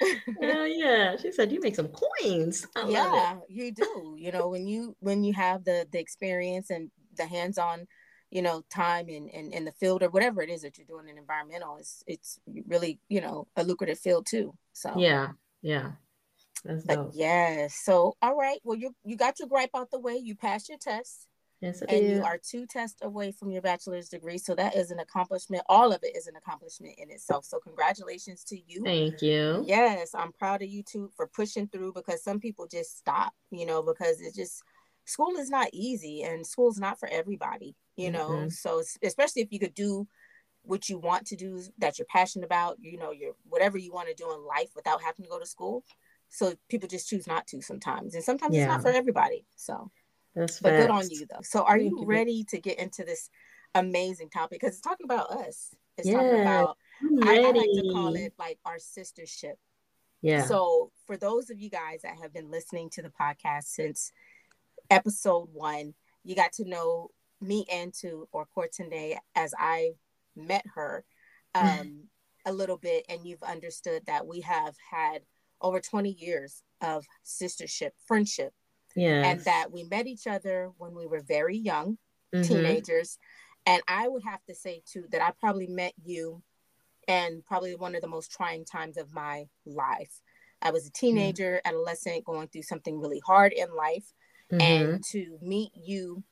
Hell 0.40 0.66
yeah. 0.66 1.16
She 1.16 1.32
said 1.32 1.52
you 1.52 1.60
make 1.60 1.76
some 1.76 1.88
coins. 1.88 2.66
I 2.76 2.88
yeah 2.88 3.36
you 3.48 3.72
do 3.72 4.16
you 4.18 4.32
know 4.32 4.48
when 4.48 4.66
you 4.66 4.96
when 5.00 5.24
you 5.24 5.32
have 5.34 5.64
the 5.64 5.86
the 5.92 5.98
experience 5.98 6.70
and 6.70 6.90
the 7.16 7.26
hands-on 7.26 7.86
you 8.30 8.42
know 8.42 8.62
time 8.70 9.08
in, 9.08 9.28
in 9.28 9.52
in 9.52 9.64
the 9.64 9.72
field 9.72 10.02
or 10.02 10.10
whatever 10.10 10.42
it 10.42 10.50
is 10.50 10.62
that 10.62 10.76
you're 10.78 10.86
doing 10.86 11.08
in 11.08 11.18
environmental 11.18 11.76
it's 11.78 12.02
it's 12.06 12.38
really 12.66 13.00
you 13.08 13.20
know 13.20 13.46
a 13.56 13.64
lucrative 13.64 13.98
field 13.98 14.26
too 14.26 14.54
so 14.72 14.92
Yeah. 14.96 15.28
Yeah. 15.62 15.92
That's 16.64 16.84
but 16.84 17.10
yeah 17.14 17.68
so 17.70 18.16
all 18.20 18.36
right 18.36 18.58
well 18.64 18.76
you 18.76 18.94
you 19.04 19.16
got 19.16 19.38
your 19.38 19.48
gripe 19.48 19.70
out 19.74 19.90
the 19.90 20.00
way 20.00 20.16
you 20.16 20.34
passed 20.34 20.68
your 20.68 20.78
test 20.78 21.27
Yes, 21.60 21.82
it 21.82 21.90
and 21.90 22.04
is. 22.04 22.18
you 22.18 22.24
are 22.24 22.38
two 22.38 22.66
tests 22.66 23.00
away 23.02 23.32
from 23.32 23.50
your 23.50 23.62
bachelor's 23.62 24.08
degree 24.08 24.38
so 24.38 24.54
that 24.54 24.76
is 24.76 24.90
an 24.90 25.00
accomplishment 25.00 25.62
all 25.68 25.92
of 25.92 26.00
it 26.04 26.16
is 26.16 26.28
an 26.28 26.36
accomplishment 26.36 26.94
in 26.98 27.10
itself 27.10 27.44
so 27.44 27.58
congratulations 27.58 28.44
to 28.44 28.56
you 28.66 28.84
Thank 28.84 29.22
you. 29.22 29.64
Yes, 29.66 30.14
I'm 30.14 30.32
proud 30.32 30.62
of 30.62 30.68
you 30.68 30.82
too 30.82 31.10
for 31.16 31.26
pushing 31.26 31.68
through 31.68 31.92
because 31.92 32.22
some 32.22 32.40
people 32.40 32.66
just 32.66 32.96
stop, 32.96 33.32
you 33.50 33.66
know, 33.66 33.82
because 33.82 34.20
it's 34.20 34.36
just 34.36 34.62
school 35.04 35.36
is 35.36 35.50
not 35.50 35.68
easy 35.72 36.22
and 36.22 36.46
school's 36.46 36.78
not 36.78 36.98
for 36.98 37.08
everybody, 37.08 37.76
you 37.96 38.10
know. 38.10 38.28
Mhm. 38.28 38.52
So 38.52 38.82
especially 39.02 39.42
if 39.42 39.52
you 39.52 39.58
could 39.58 39.74
do 39.74 40.06
what 40.62 40.88
you 40.88 40.98
want 40.98 41.26
to 41.26 41.36
do 41.36 41.62
that 41.78 41.98
you're 41.98 42.06
passionate 42.06 42.44
about, 42.44 42.78
you 42.80 42.98
know, 42.98 43.10
your 43.10 43.34
whatever 43.48 43.78
you 43.78 43.92
want 43.92 44.08
to 44.08 44.14
do 44.14 44.32
in 44.32 44.44
life 44.44 44.70
without 44.74 45.02
having 45.02 45.24
to 45.24 45.30
go 45.30 45.38
to 45.38 45.46
school. 45.46 45.84
So 46.28 46.54
people 46.68 46.88
just 46.88 47.08
choose 47.08 47.26
not 47.26 47.46
to 47.48 47.62
sometimes, 47.62 48.14
and 48.14 48.22
sometimes 48.22 48.54
it's 48.56 48.66
not 48.66 48.82
for 48.82 48.90
everybody. 48.90 49.46
So, 49.56 49.90
That's 50.34 50.60
but 50.60 50.70
good 50.70 50.90
on 50.90 51.08
you 51.10 51.26
though. 51.30 51.40
So, 51.42 51.62
are 51.62 51.78
Thank 51.78 51.90
you 51.90 52.04
ready 52.04 52.44
to 52.50 52.60
get 52.60 52.78
into 52.78 53.04
this 53.04 53.30
amazing 53.74 54.30
topic? 54.30 54.60
Because 54.60 54.74
it's 54.74 54.82
talking 54.82 55.04
about 55.04 55.30
us. 55.30 55.74
It's 55.96 56.08
talking 56.08 56.40
about 56.40 56.76
I, 57.22 57.38
I 57.38 57.50
like 57.50 57.70
to 57.74 57.90
call 57.92 58.14
it 58.14 58.34
like 58.38 58.58
our 58.64 58.76
sistership. 58.76 59.54
Yeah. 60.22 60.44
So, 60.44 60.90
for 61.06 61.16
those 61.16 61.50
of 61.50 61.60
you 61.60 61.70
guys 61.70 62.02
that 62.02 62.16
have 62.20 62.32
been 62.32 62.50
listening 62.50 62.90
to 62.90 63.02
the 63.02 63.10
podcast 63.10 63.64
since 63.64 64.12
episode 64.90 65.48
one, 65.52 65.94
you 66.24 66.34
got 66.34 66.52
Toot 66.52 66.66
know 66.66 67.10
me 67.40 67.66
and 67.72 67.94
to 67.94 68.28
or 68.32 68.46
Courtney 68.46 69.16
as 69.34 69.54
I 69.58 69.92
met 70.36 70.64
her 70.74 71.04
um, 71.54 72.04
a 72.46 72.52
little 72.52 72.76
bit, 72.76 73.04
and 73.08 73.24
you've 73.24 73.42
understood 73.42 74.02
that 74.06 74.26
we 74.26 74.40
have 74.42 74.74
had 74.90 75.22
over 75.60 75.80
20 75.80 76.10
years 76.10 76.62
of 76.80 77.04
sistership, 77.24 77.90
friendship, 78.06 78.52
yes. 78.98 79.26
and 79.26 79.44
that 79.44 79.70
we 79.72 79.84
met 79.84 80.06
each 80.06 80.26
other 80.26 80.70
when 80.78 80.94
we 80.94 81.06
were 81.06 81.20
very 81.20 81.56
young, 81.56 81.98
Mhm. 82.34 82.46
teenagers. 82.46 83.18
And 83.66 83.82
I 83.88 84.08
would 84.08 84.22
have 84.24 84.44
to 84.46 84.54
say, 84.54 84.82
too, 84.86 85.06
that 85.10 85.22
I 85.22 85.30
probably 85.32 85.66
met 85.66 85.92
you 86.02 86.42
and 87.06 87.44
probably 87.44 87.74
one 87.74 87.94
of 87.94 88.02
the 88.02 88.08
most 88.08 88.30
trying 88.32 88.64
times 88.64 88.96
of 88.96 89.12
my 89.12 89.48
life. 89.66 90.22
I 90.60 90.70
was 90.70 90.86
a 90.86 90.90
teenager, 90.90 91.60
adolescent, 91.64 92.24
going 92.24 92.48
through 92.48 92.62
something 92.62 92.98
really 92.98 93.20
hard 93.20 93.52
in 93.52 93.74
life. 93.74 94.12
Mhm. 94.50 94.62
And 94.62 95.04
to 95.12 95.38
meet 95.40 95.70
you, 95.74 96.22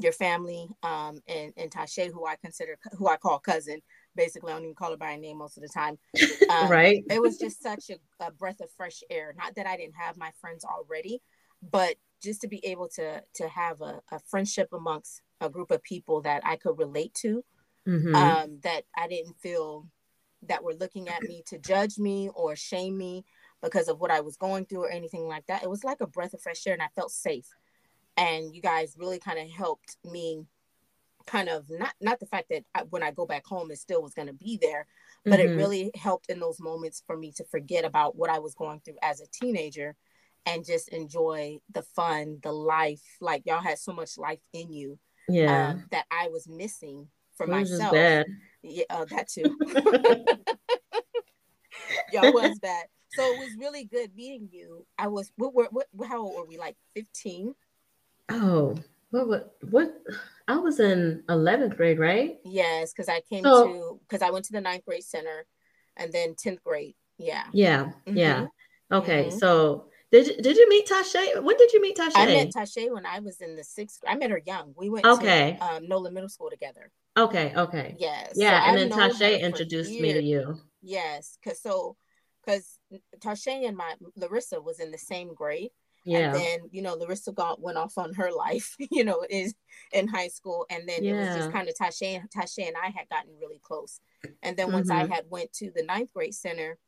your 0.00 0.12
family, 0.12 0.68
um, 0.82 1.20
and, 1.28 1.52
and 1.56 1.70
Tashe, 1.70 2.10
who 2.10 2.26
I 2.26 2.36
consider, 2.36 2.78
who 2.96 3.08
I 3.08 3.16
call 3.18 3.38
cousin, 3.38 3.82
basically, 4.16 4.50
I 4.50 4.56
don't 4.56 4.64
even 4.64 4.74
call 4.74 4.90
her 4.90 4.96
by 4.96 5.12
her 5.12 5.18
name 5.18 5.38
most 5.38 5.56
of 5.56 5.62
the 5.62 5.68
time. 5.68 5.98
Um, 6.50 6.68
right. 6.68 7.02
it 7.08 7.22
was 7.22 7.38
just 7.38 7.62
such 7.62 7.88
a, 7.88 7.96
a 8.24 8.30
breath 8.30 8.60
of 8.60 8.70
fresh 8.72 9.02
air. 9.08 9.32
Not 9.38 9.54
that 9.54 9.66
I 9.66 9.76
didn't 9.76 9.94
have 9.94 10.18
my 10.18 10.32
friends 10.38 10.64
already, 10.64 11.22
but 11.62 11.96
just 12.22 12.40
to 12.42 12.48
be 12.48 12.64
able 12.66 12.88
to 12.88 13.24
to 13.34 13.48
have 13.48 13.80
a, 13.82 14.02
a 14.12 14.20
friendship 14.20 14.68
amongst 14.72 15.22
a 15.40 15.50
group 15.50 15.70
of 15.70 15.82
people 15.82 16.22
that 16.22 16.46
I 16.46 16.56
could 16.56 16.78
relate 16.78 17.14
to, 17.22 17.44
Mhm. 17.86 18.36
um, 18.36 18.60
that 18.62 18.84
I 18.96 19.08
didn't 19.08 19.40
feel 19.40 19.88
that 20.42 20.64
were 20.64 20.74
looking 20.74 21.08
at 21.08 21.24
me 21.24 21.42
to 21.46 21.58
judge 21.58 21.98
me 21.98 22.28
or 22.34 22.56
shame 22.56 22.98
me 22.98 23.24
because 23.62 23.88
of 23.88 24.00
what 24.00 24.10
I 24.10 24.20
was 24.20 24.36
going 24.36 24.66
through 24.66 24.84
or 24.84 24.90
anything 24.90 25.26
like 25.26 25.46
that. 25.46 25.62
It 25.62 25.70
was 25.70 25.84
like 25.84 26.00
a 26.00 26.06
breath 26.06 26.34
of 26.34 26.42
fresh 26.42 26.66
air, 26.66 26.74
and 26.74 26.82
I 26.82 26.88
felt 26.96 27.12
safe. 27.12 27.48
And 28.16 28.54
you 28.54 28.62
guys 28.62 28.96
really 28.98 29.20
kind 29.20 29.38
of 29.40 29.50
helped 29.50 29.98
me 30.04 30.46
kind 31.26 31.48
of 31.48 31.70
not 31.70 31.94
not 32.00 32.18
the 32.20 32.26
fact 32.26 32.48
that 32.50 32.64
I, 32.74 32.82
when 32.84 33.02
I 33.02 33.12
go 33.12 33.26
back 33.26 33.46
home 33.46 33.70
it 33.70 33.78
still 33.78 34.02
was 34.02 34.14
going 34.14 34.26
to 34.26 34.34
be 34.34 34.58
there 34.60 34.86
but 35.28 35.38
it 35.40 35.52
Mhm. 35.52 35.52
really 35.54 35.90
helped 35.94 36.28
in 36.28 36.40
those 36.40 36.60
moments 36.60 37.02
for 37.06 37.16
me 37.16 37.30
to 37.32 37.44
forget 37.44 37.84
about 37.84 38.16
what 38.16 38.28
I 38.30 38.40
was 38.40 38.54
going 38.54 38.80
through 38.80 38.96
as 39.02 39.20
a 39.20 39.26
teenager 39.28 39.96
and 40.46 40.64
just 40.64 40.88
enjoy 40.88 41.58
the 41.72 41.82
fun, 41.82 42.38
the 42.42 42.52
life. 42.52 43.02
Like 43.20 43.42
y'all 43.46 43.60
had 43.60 43.78
so 43.78 43.92
much 43.92 44.18
life 44.18 44.40
in 44.52 44.72
you 44.72 44.98
yeah. 45.28 45.70
um, 45.70 45.84
that 45.90 46.06
I 46.10 46.28
was 46.28 46.48
missing 46.48 47.08
for 47.36 47.46
myself. 47.46 47.92
Yeah, 47.92 48.22
uh, 48.90 49.04
that 49.06 49.28
too. 49.28 49.42
y'all 52.12 52.32
was 52.32 52.58
bad. 52.58 52.86
So 53.10 53.22
it 53.24 53.38
was 53.38 53.56
really 53.58 53.84
good 53.84 54.14
meeting 54.14 54.48
you. 54.50 54.86
I 54.98 55.08
was 55.08 55.30
what 55.36 55.54
were 55.54 55.68
what, 55.70 55.86
how 56.06 56.22
old 56.22 56.36
were 56.36 56.46
we? 56.46 56.58
Like 56.58 56.76
fifteen? 56.94 57.54
Oh, 58.28 58.76
what, 59.10 59.28
what, 59.28 59.54
what? 59.70 59.94
I 60.48 60.56
was 60.56 60.80
in 60.80 61.22
11th 61.28 61.76
grade, 61.76 61.98
right? 61.98 62.38
Yes, 62.44 62.92
because 62.92 63.08
I 63.08 63.20
came 63.20 63.44
So- 63.44 63.66
to 63.66 64.00
because 64.08 64.22
I 64.22 64.30
went 64.30 64.46
to 64.46 64.52
the 64.52 64.60
ninth 64.60 64.84
grade 64.86 65.04
center, 65.04 65.46
and 65.96 66.12
then 66.12 66.34
tenth 66.34 66.62
grade. 66.64 66.94
Yeah. 67.18 67.44
Yeah. 67.52 67.92
Yeah. 68.06 68.46
Okay. 68.90 69.26
Mhm. 69.26 69.38
So 69.38 69.88
did 70.12 70.26
you, 70.28 70.36
did 70.36 70.56
you 70.56 70.68
meet 70.68 70.86
Tasha? 70.86 71.42
When 71.42 71.56
did 71.56 71.72
you 71.72 71.80
meet 71.82 71.96
Tasha? 71.96 72.12
I 72.16 72.26
met 72.26 72.50
Tashe 72.50 72.92
when 72.92 73.06
I 73.06 73.18
was 73.20 73.40
in 73.40 73.56
the 73.56 73.64
sixth. 73.64 74.00
I 74.06 74.14
met 74.14 74.30
her 74.30 74.42
young. 74.44 74.74
We 74.76 74.90
went 74.90 75.06
Okay. 75.06 75.56
to 75.58 75.64
um, 75.66 75.88
Nolan 75.88 76.14
Middle 76.14 76.28
School 76.28 76.50
together. 76.50 76.90
okay. 77.16 77.52
Okay. 77.56 77.96
Yes. 77.98 78.34
Yeah. 78.36 78.60
So 78.62 78.68
and 78.68 78.78
I've 78.80 78.90
then 78.90 79.10
Tasha 79.10 79.40
introduced 79.40 79.98
me 79.98 80.12
to 80.12 80.22
you. 80.22 80.60
Yes, 80.82 81.38
because 81.42 81.60
so 81.60 81.96
because 82.44 82.78
Tashe 83.20 83.66
and 83.66 83.76
my 83.76 83.94
Larissa 84.16 84.60
was 84.60 84.80
in 84.80 84.90
the 84.90 84.98
same 84.98 85.32
grade, 85.32 85.70
Yeah. 86.04 86.18
and 86.26 86.34
then 86.34 86.58
you 86.72 86.82
know 86.82 86.94
Larissa 86.94 87.32
got 87.32 87.60
went 87.60 87.78
off 87.78 87.96
on 87.98 88.12
her 88.14 88.30
life, 88.46 88.74
you 88.90 89.04
know, 89.04 89.24
is 89.30 89.54
in 89.92 90.08
high 90.08 90.28
school, 90.28 90.66
and 90.70 90.88
then 90.88 91.04
it 91.04 91.14
was 91.14 91.34
just 91.36 91.52
kind 91.52 91.68
of 91.68 91.74
Tashe 91.74 92.18
and 92.20 92.28
Tashe 92.30 92.66
and 92.66 92.76
I 92.76 92.88
had 92.90 93.08
gotten 93.08 93.32
really 93.40 93.60
close, 93.62 94.00
and 94.42 94.56
then 94.56 94.72
once 94.72 94.90
I 94.90 95.04
Mhm. 95.04 95.10
had 95.10 95.24
went 95.30 95.52
to 95.54 95.70
the 95.74 95.84
ninth 95.84 96.12
grade 96.12 96.34
center, 96.34 96.78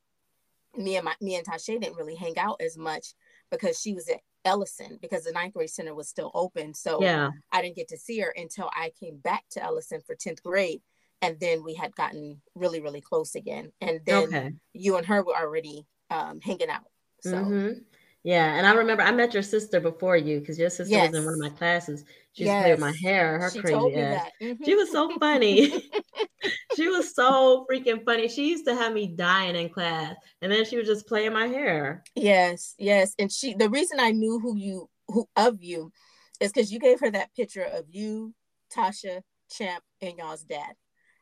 me 0.76 0.96
and 0.96 1.04
my 1.04 1.14
me 1.20 1.36
and 1.36 1.46
Tasha 1.46 1.80
didn't 1.80 1.96
really 1.96 2.14
hang 2.16 2.36
out 2.38 2.60
as 2.60 2.76
much 2.76 3.14
because 3.50 3.80
she 3.80 3.94
was 3.94 4.08
at 4.08 4.20
Ellison 4.44 4.98
because 5.00 5.24
the 5.24 5.32
ninth 5.32 5.54
grade 5.54 5.70
center 5.70 5.94
was 5.94 6.08
still 6.08 6.30
open, 6.34 6.74
so 6.74 7.00
yeah. 7.02 7.30
I 7.52 7.62
didn't 7.62 7.76
get 7.76 7.88
to 7.88 7.96
see 7.98 8.18
her 8.20 8.32
until 8.36 8.68
I 8.74 8.90
came 8.98 9.18
back 9.18 9.44
to 9.52 9.62
Ellison 9.62 10.00
for 10.06 10.14
10th 10.14 10.42
grade. 10.42 10.82
And 11.22 11.38
then 11.40 11.64
we 11.64 11.74
had 11.74 11.94
gotten 11.94 12.42
really, 12.54 12.80
really 12.80 13.00
close 13.00 13.34
again. 13.34 13.72
And 13.80 14.00
then 14.04 14.24
Okay. 14.24 14.52
you 14.74 14.96
and 14.96 15.06
her 15.06 15.22
were 15.24 15.34
already 15.34 15.86
um, 16.10 16.40
hanging 16.40 16.68
out. 16.68 16.84
So, 17.20 17.30
Mhm. 17.30 17.84
Yeah, 18.24 18.56
and 18.56 18.66
I 18.66 18.74
remember 18.74 19.02
I 19.02 19.12
met 19.12 19.34
your 19.34 19.42
sister 19.42 19.80
before 19.80 20.16
you 20.16 20.40
because 20.40 20.58
your 20.58 20.70
sister 20.70 20.98
was 20.98 21.14
in 21.14 21.24
one 21.24 21.34
of 21.34 21.40
my 21.40 21.50
classes. 21.50 22.04
She 22.32 22.44
to 22.46 22.70
with 22.70 22.80
my 22.80 22.92
hair, 23.02 23.38
her 23.38 23.50
she 23.50 23.60
crazy 23.60 23.78
told 23.78 23.94
me 23.94 24.00
ass. 24.00 24.14
that. 24.14 24.32
Mhm. 24.42 24.64
She 24.64 24.74
was 24.74 24.90
so 24.90 25.10
funny. 25.18 25.70
she 26.74 26.88
was 26.88 27.14
so 27.14 27.66
freaking 27.70 28.04
funny. 28.04 28.28
She 28.28 28.50
used 28.50 28.66
to 28.66 28.74
have 28.74 28.92
me 28.92 29.06
dying 29.06 29.56
in 29.56 29.68
class, 29.68 30.14
and 30.42 30.50
then 30.50 30.64
she 30.64 30.76
was 30.76 30.86
just 30.86 31.06
playing 31.06 31.32
my 31.32 31.46
hair. 31.46 32.02
Yes, 32.14 32.74
yes. 32.78 33.14
And 33.18 33.30
she 33.30 33.54
the 33.54 33.70
reason 33.70 33.98
I 34.00 34.10
knew 34.10 34.38
who 34.38 34.56
you 34.56 34.88
who 35.08 35.28
of 35.36 35.62
you 35.62 35.92
is 36.40 36.52
because 36.52 36.72
you 36.72 36.78
gave 36.78 37.00
her 37.00 37.10
that 37.10 37.34
picture 37.34 37.64
of 37.64 37.84
you, 37.90 38.34
Tasha, 38.74 39.22
Champ, 39.50 39.82
and 40.00 40.18
y'all's 40.18 40.42
dad. 40.42 40.74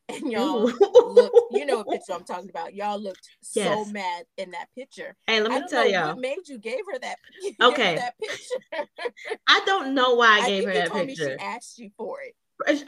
And 0.09 0.33
y'all 0.33 0.65
looked, 0.65 1.37
you 1.53 1.65
know 1.65 1.79
what 1.79 1.89
picture 1.89 2.13
I'm 2.13 2.25
talking 2.25 2.51
about. 2.51 2.75
Y'all 2.75 3.01
looked 3.01 3.27
yes. 3.55 3.87
so 3.87 3.91
mad 3.93 4.25
in 4.37 4.51
that 4.51 4.67
picture. 4.77 5.15
Hey, 5.27 5.41
let 5.41 5.53
me 5.53 5.63
tell 5.69 5.89
y'all. 5.89 6.09
What 6.09 6.19
made 6.19 6.49
you 6.49 6.59
gave 6.59 6.81
her 6.93 6.99
that? 6.99 7.17
Okay. 7.63 7.95
Her 7.95 8.01
that 8.01 8.15
picture. 8.19 8.89
I 9.49 9.61
don't 9.65 9.95
know 9.95 10.15
why 10.15 10.41
I, 10.41 10.45
I 10.45 10.49
gave 10.49 10.65
her 10.65 10.75
that 10.75 10.93
picture. 10.93 11.37
she 11.39 11.45
asked 11.45 11.79
you 11.79 11.91
for 11.97 12.21
it. 12.21 12.35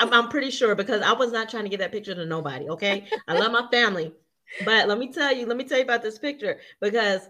I'm 0.00 0.28
pretty 0.28 0.50
sure 0.50 0.74
because 0.74 1.02
I 1.02 1.12
was 1.12 1.32
not 1.32 1.48
trying 1.48 1.64
to 1.64 1.68
give 1.68 1.80
that 1.80 1.92
picture 1.92 2.14
to 2.14 2.26
nobody. 2.26 2.68
Okay, 2.68 3.06
I 3.28 3.38
love 3.38 3.52
my 3.52 3.66
family, 3.70 4.12
but 4.64 4.88
let 4.88 4.98
me 4.98 5.12
tell 5.12 5.34
you, 5.34 5.46
let 5.46 5.56
me 5.56 5.64
tell 5.64 5.78
you 5.78 5.84
about 5.84 6.02
this 6.02 6.18
picture 6.18 6.58
because 6.80 7.28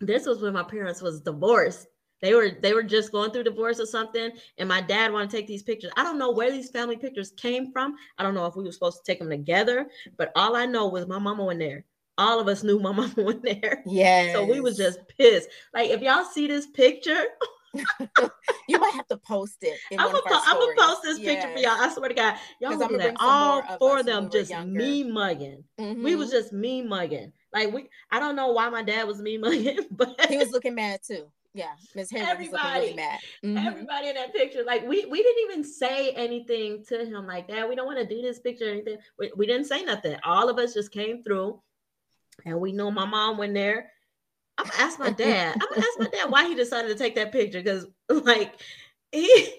this 0.00 0.26
was 0.26 0.42
when 0.42 0.52
my 0.52 0.64
parents 0.64 1.00
was 1.00 1.20
divorced. 1.20 1.86
They 2.20 2.34
were 2.34 2.50
they 2.60 2.72
were 2.72 2.84
just 2.84 3.10
going 3.10 3.32
through 3.32 3.44
divorce 3.44 3.80
or 3.80 3.86
something, 3.86 4.30
and 4.58 4.68
my 4.68 4.80
dad 4.80 5.12
wanted 5.12 5.30
to 5.30 5.36
take 5.36 5.48
these 5.48 5.64
pictures. 5.64 5.90
I 5.96 6.04
don't 6.04 6.18
know 6.18 6.30
where 6.30 6.52
these 6.52 6.70
family 6.70 6.96
pictures 6.96 7.32
came 7.36 7.72
from. 7.72 7.96
I 8.16 8.22
don't 8.22 8.34
know 8.34 8.46
if 8.46 8.54
we 8.54 8.64
were 8.64 8.72
supposed 8.72 9.04
to 9.04 9.10
take 9.10 9.18
them 9.18 9.30
together, 9.30 9.88
but 10.16 10.30
all 10.36 10.54
I 10.54 10.66
know 10.66 10.86
was 10.86 11.06
my 11.08 11.18
mama 11.18 11.44
went 11.44 11.58
there. 11.58 11.84
All 12.18 12.38
of 12.38 12.46
us 12.46 12.62
knew 12.62 12.78
my 12.78 12.92
mama 12.92 13.14
went 13.16 13.42
there. 13.42 13.82
Yeah. 13.86 14.34
So 14.34 14.44
we 14.44 14.60
was 14.60 14.76
just 14.76 15.00
pissed. 15.18 15.48
Like 15.74 15.90
if 15.90 16.00
y'all 16.00 16.24
see 16.24 16.46
this 16.46 16.66
picture. 16.66 17.24
you 18.68 18.78
might 18.78 18.92
have 18.94 19.08
to 19.08 19.16
post 19.16 19.58
it. 19.62 19.78
I'm 19.92 20.12
gonna, 20.12 20.20
po- 20.26 20.74
post 20.76 21.02
this 21.02 21.18
yes. 21.18 21.34
picture 21.34 21.52
for 21.52 21.58
y'all. 21.58 21.80
I 21.80 21.92
swear 21.92 22.08
to 22.08 22.14
God, 22.14 22.36
y'all 22.60 22.76
look 22.76 22.92
at 22.92 23.16
all 23.18 23.62
four 23.78 24.00
of 24.00 24.06
them 24.06 24.30
just 24.30 24.52
me 24.66 25.04
mugging. 25.04 25.64
Mm-hmm. 25.80 26.02
We 26.02 26.14
was 26.14 26.28
mm-hmm. 26.28 26.36
just 26.36 26.52
me 26.52 26.82
mugging. 26.82 27.32
Like 27.52 27.72
we, 27.72 27.88
I 28.10 28.18
don't 28.18 28.36
know 28.36 28.52
why 28.52 28.68
my 28.68 28.82
dad 28.82 29.06
was 29.06 29.20
me 29.20 29.38
mugging, 29.38 29.78
but 29.90 30.14
he 30.28 30.38
was 30.38 30.50
looking 30.50 30.74
mad 30.74 31.00
too. 31.06 31.26
Yeah, 31.54 31.72
Miss 31.94 32.10
Henry 32.10 32.30
everybody, 32.30 32.50
was 32.50 32.62
looking 32.62 32.80
really 32.80 32.94
mad. 32.94 33.20
Mm-hmm. 33.44 33.66
Everybody 33.66 34.08
in 34.08 34.14
that 34.14 34.32
picture, 34.32 34.64
like 34.64 34.86
we 34.86 35.04
we 35.06 35.22
didn't 35.22 35.50
even 35.50 35.64
say 35.64 36.10
anything 36.12 36.84
to 36.86 37.04
him 37.04 37.26
like 37.26 37.48
that. 37.48 37.68
We 37.68 37.74
don't 37.74 37.86
want 37.86 37.98
to 37.98 38.06
do 38.06 38.22
this 38.22 38.38
picture 38.38 38.66
or 38.66 38.70
anything. 38.70 38.98
We, 39.18 39.32
we 39.36 39.46
didn't 39.46 39.66
say 39.66 39.82
nothing. 39.82 40.16
All 40.24 40.48
of 40.48 40.58
us 40.58 40.74
just 40.74 40.92
came 40.92 41.22
through, 41.22 41.60
and 42.44 42.58
we 42.58 42.72
know 42.72 42.90
my 42.90 43.04
mom 43.04 43.38
went 43.38 43.54
there 43.54 43.91
I'm 44.62 44.70
gonna 44.70 44.82
ask 44.82 44.98
my 44.98 45.10
dad. 45.10 45.56
I'm 45.60 45.68
gonna 45.68 45.86
ask 45.86 46.00
my 46.00 46.08
dad 46.08 46.30
why 46.30 46.46
he 46.46 46.54
decided 46.54 46.88
to 46.88 46.94
take 46.94 47.14
that 47.16 47.32
picture 47.32 47.62
because, 47.62 47.86
like, 48.08 48.60
he. 49.10 49.54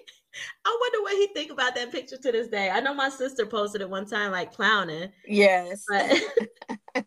I 0.64 0.78
wonder 0.80 1.02
what 1.02 1.12
he 1.12 1.28
think 1.28 1.52
about 1.52 1.76
that 1.76 1.92
picture 1.92 2.16
to 2.16 2.32
this 2.32 2.48
day. 2.48 2.68
I 2.68 2.80
know 2.80 2.92
my 2.92 3.08
sister 3.08 3.46
posted 3.46 3.82
it 3.82 3.88
one 3.88 4.04
time, 4.04 4.32
like 4.32 4.52
clowning. 4.52 5.12
Yes. 5.28 5.84
But... 5.88 7.06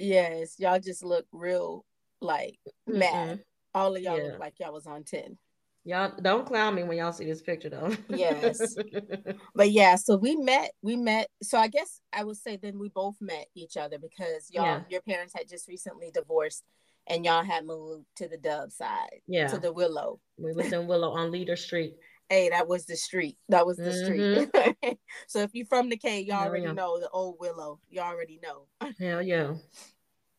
yes, 0.00 0.54
y'all 0.58 0.80
just 0.80 1.04
look 1.04 1.26
real 1.32 1.84
like 2.22 2.58
mad. 2.86 3.12
Mm-hmm. 3.12 3.40
All 3.74 3.94
of 3.94 4.00
y'all 4.00 4.16
yeah. 4.16 4.24
look 4.24 4.38
like 4.38 4.54
y'all 4.58 4.72
was 4.72 4.86
on 4.86 5.04
ten. 5.04 5.36
Y'all 5.84 6.12
don't 6.22 6.46
clown 6.46 6.76
me 6.76 6.84
when 6.84 6.96
y'all 6.96 7.12
see 7.12 7.24
this 7.24 7.42
picture 7.42 7.68
though. 7.68 7.94
yes. 8.08 8.76
But 9.54 9.72
yeah, 9.72 9.96
so 9.96 10.16
we 10.16 10.36
met, 10.36 10.72
we 10.80 10.96
met. 10.96 11.28
So 11.42 11.58
I 11.58 11.68
guess 11.68 12.00
I 12.12 12.24
would 12.24 12.36
say 12.36 12.56
then 12.56 12.78
we 12.78 12.88
both 12.88 13.16
met 13.20 13.46
each 13.54 13.76
other 13.76 13.98
because 13.98 14.48
y'all 14.50 14.64
yeah. 14.64 14.82
your 14.88 15.02
parents 15.02 15.34
had 15.34 15.48
just 15.48 15.68
recently 15.68 16.10
divorced 16.12 16.64
and 17.06 17.24
y'all 17.24 17.44
had 17.44 17.66
moved 17.66 18.06
to 18.16 18.28
the 18.28 18.38
Dove 18.38 18.72
side. 18.72 19.20
Yeah. 19.26 19.48
To 19.48 19.58
the 19.58 19.72
Willow. 19.72 20.20
We 20.38 20.52
was 20.52 20.72
in 20.72 20.86
Willow 20.86 21.10
on 21.10 21.30
Leader 21.30 21.56
Street. 21.56 21.94
Hey, 22.28 22.48
that 22.48 22.68
was 22.68 22.86
the 22.86 22.96
street. 22.96 23.36
That 23.48 23.66
was 23.66 23.76
the 23.76 23.90
mm-hmm. 23.90 24.70
street. 24.80 24.98
so 25.26 25.40
if 25.40 25.50
you're 25.52 25.66
from 25.66 25.88
the 25.88 25.96
K, 25.96 26.20
y'all 26.20 26.38
Hell 26.38 26.48
already 26.48 26.72
know 26.72 26.98
the 27.00 27.10
old 27.10 27.36
Willow. 27.40 27.80
You 27.90 28.00
already 28.00 28.40
know. 28.42 28.66
Hell 28.98 29.22
yeah. 29.22 29.54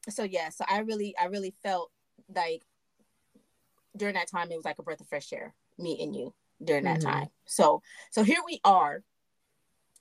So 0.10 0.24
yeah, 0.24 0.50
so 0.50 0.66
I 0.68 0.80
really, 0.80 1.16
I 1.18 1.28
really 1.28 1.56
felt 1.64 1.90
like 2.28 2.64
during 3.96 4.16
that 4.16 4.30
time 4.30 4.52
it 4.52 4.56
was 4.56 4.66
like 4.66 4.80
a 4.80 4.84
breath 4.84 5.02
of 5.02 5.08
fresh 5.08 5.32
air 5.34 5.54
meeting 5.78 6.14
you 6.14 6.34
during 6.64 6.84
that 6.84 7.00
mm-hmm. 7.00 7.10
time 7.10 7.28
so 7.46 7.82
so 8.12 8.24
here 8.24 8.40
we 8.46 8.60
are 8.64 9.04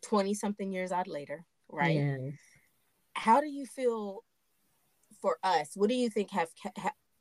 20 0.02 0.34
something 0.34 0.72
years 0.72 0.92
out 0.92 1.08
later 1.08 1.44
right 1.68 1.96
yes. 1.96 2.34
how 3.14 3.40
do 3.40 3.46
you 3.46 3.66
feel 3.66 4.22
for 5.20 5.38
us 5.42 5.70
what 5.74 5.88
do 5.88 5.94
you 5.94 6.10
think 6.10 6.30
have 6.30 6.48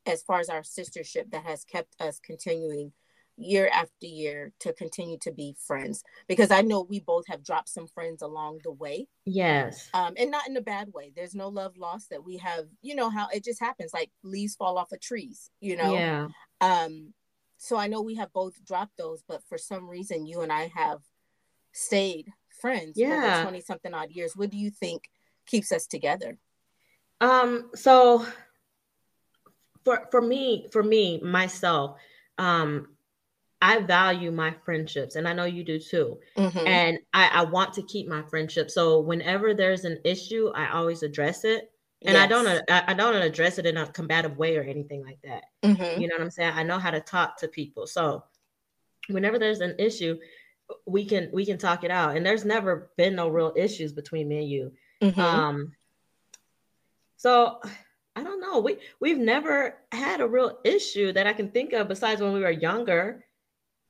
as 0.06 0.22
far 0.22 0.40
as 0.40 0.48
our 0.48 0.62
sistership 0.62 1.30
that 1.30 1.44
has 1.44 1.64
kept 1.64 1.94
us 2.00 2.18
continuing 2.18 2.92
year 3.36 3.68
after 3.72 4.06
year 4.06 4.52
to 4.60 4.72
continue 4.72 5.18
to 5.18 5.32
be 5.32 5.56
friends 5.66 6.02
because 6.28 6.50
I 6.50 6.62
know 6.62 6.82
we 6.82 7.00
both 7.00 7.26
have 7.28 7.44
dropped 7.44 7.68
some 7.68 7.86
friends 7.86 8.22
along 8.22 8.60
the 8.62 8.72
way. 8.72 9.06
Yes. 9.24 9.88
Um, 9.94 10.14
and 10.16 10.30
not 10.30 10.48
in 10.48 10.56
a 10.56 10.60
bad 10.60 10.92
way. 10.92 11.12
There's 11.14 11.34
no 11.34 11.48
love 11.48 11.76
lost 11.76 12.10
that 12.10 12.24
we 12.24 12.36
have, 12.38 12.66
you 12.82 12.94
know, 12.94 13.10
how 13.10 13.28
it 13.32 13.44
just 13.44 13.60
happens 13.60 13.92
like 13.92 14.10
leaves 14.22 14.54
fall 14.54 14.78
off 14.78 14.92
of 14.92 15.00
trees, 15.00 15.50
you 15.60 15.76
know? 15.76 15.94
Yeah. 15.94 16.28
Um, 16.60 17.14
so 17.56 17.76
I 17.76 17.86
know 17.86 18.02
we 18.02 18.16
have 18.16 18.32
both 18.32 18.62
dropped 18.64 18.96
those, 18.96 19.22
but 19.26 19.42
for 19.48 19.58
some 19.58 19.88
reason 19.88 20.26
you 20.26 20.40
and 20.42 20.52
I 20.52 20.70
have 20.74 21.00
stayed 21.72 22.32
friends 22.60 22.94
yeah. 22.96 23.38
for 23.38 23.50
20 23.50 23.60
something 23.62 23.94
odd 23.94 24.10
years. 24.10 24.36
What 24.36 24.50
do 24.50 24.56
you 24.56 24.70
think 24.70 25.04
keeps 25.46 25.72
us 25.72 25.86
together? 25.86 26.38
Um, 27.20 27.70
so 27.74 28.26
for 29.84 30.08
for 30.10 30.20
me, 30.20 30.68
for 30.72 30.82
me, 30.82 31.20
myself, 31.20 31.98
um, 32.38 32.88
I 33.62 33.78
value 33.78 34.32
my 34.32 34.52
friendships, 34.64 35.14
and 35.14 35.28
I 35.28 35.32
know 35.32 35.44
you 35.44 35.62
do 35.62 35.78
too. 35.78 36.18
Mm-hmm. 36.36 36.66
And 36.66 36.98
I, 37.14 37.28
I, 37.28 37.44
want 37.44 37.72
to 37.74 37.82
keep 37.84 38.08
my 38.08 38.22
friendship. 38.22 38.72
So 38.72 38.98
whenever 38.98 39.54
there's 39.54 39.84
an 39.84 39.98
issue, 40.04 40.50
I 40.52 40.72
always 40.72 41.04
address 41.04 41.44
it. 41.44 41.70
And 42.04 42.14
yes. 42.14 42.24
I 42.24 42.26
don't 42.26 42.62
I, 42.68 42.94
don't 42.94 43.14
address 43.14 43.58
it 43.58 43.66
in 43.66 43.76
a 43.76 43.86
combative 43.86 44.36
way 44.36 44.56
or 44.56 44.64
anything 44.64 45.04
like 45.04 45.20
that. 45.22 45.44
Mm-hmm. 45.62 46.00
You 46.00 46.08
know 46.08 46.16
what 46.16 46.22
I'm 46.22 46.30
saying? 46.30 46.52
I 46.56 46.64
know 46.64 46.80
how 46.80 46.90
to 46.90 47.00
talk 47.00 47.38
to 47.38 47.46
people. 47.46 47.86
So 47.86 48.24
whenever 49.08 49.38
there's 49.38 49.60
an 49.60 49.76
issue, 49.78 50.18
we 50.84 51.04
can 51.04 51.30
we 51.32 51.46
can 51.46 51.56
talk 51.56 51.84
it 51.84 51.92
out. 51.92 52.16
And 52.16 52.26
there's 52.26 52.44
never 52.44 52.90
been 52.96 53.14
no 53.14 53.28
real 53.28 53.52
issues 53.54 53.92
between 53.92 54.26
me 54.26 54.38
and 54.38 54.48
you. 54.48 54.72
Mm-hmm. 55.00 55.20
Um 55.20 55.72
so 57.16 57.60
I 58.16 58.24
don't 58.24 58.40
know. 58.40 58.58
We 58.58 58.78
we've 58.98 59.18
never 59.18 59.76
had 59.92 60.20
a 60.20 60.26
real 60.26 60.58
issue 60.64 61.12
that 61.12 61.28
I 61.28 61.32
can 61.32 61.52
think 61.52 61.72
of 61.72 61.86
besides 61.86 62.20
when 62.20 62.32
we 62.32 62.40
were 62.40 62.50
younger 62.50 63.24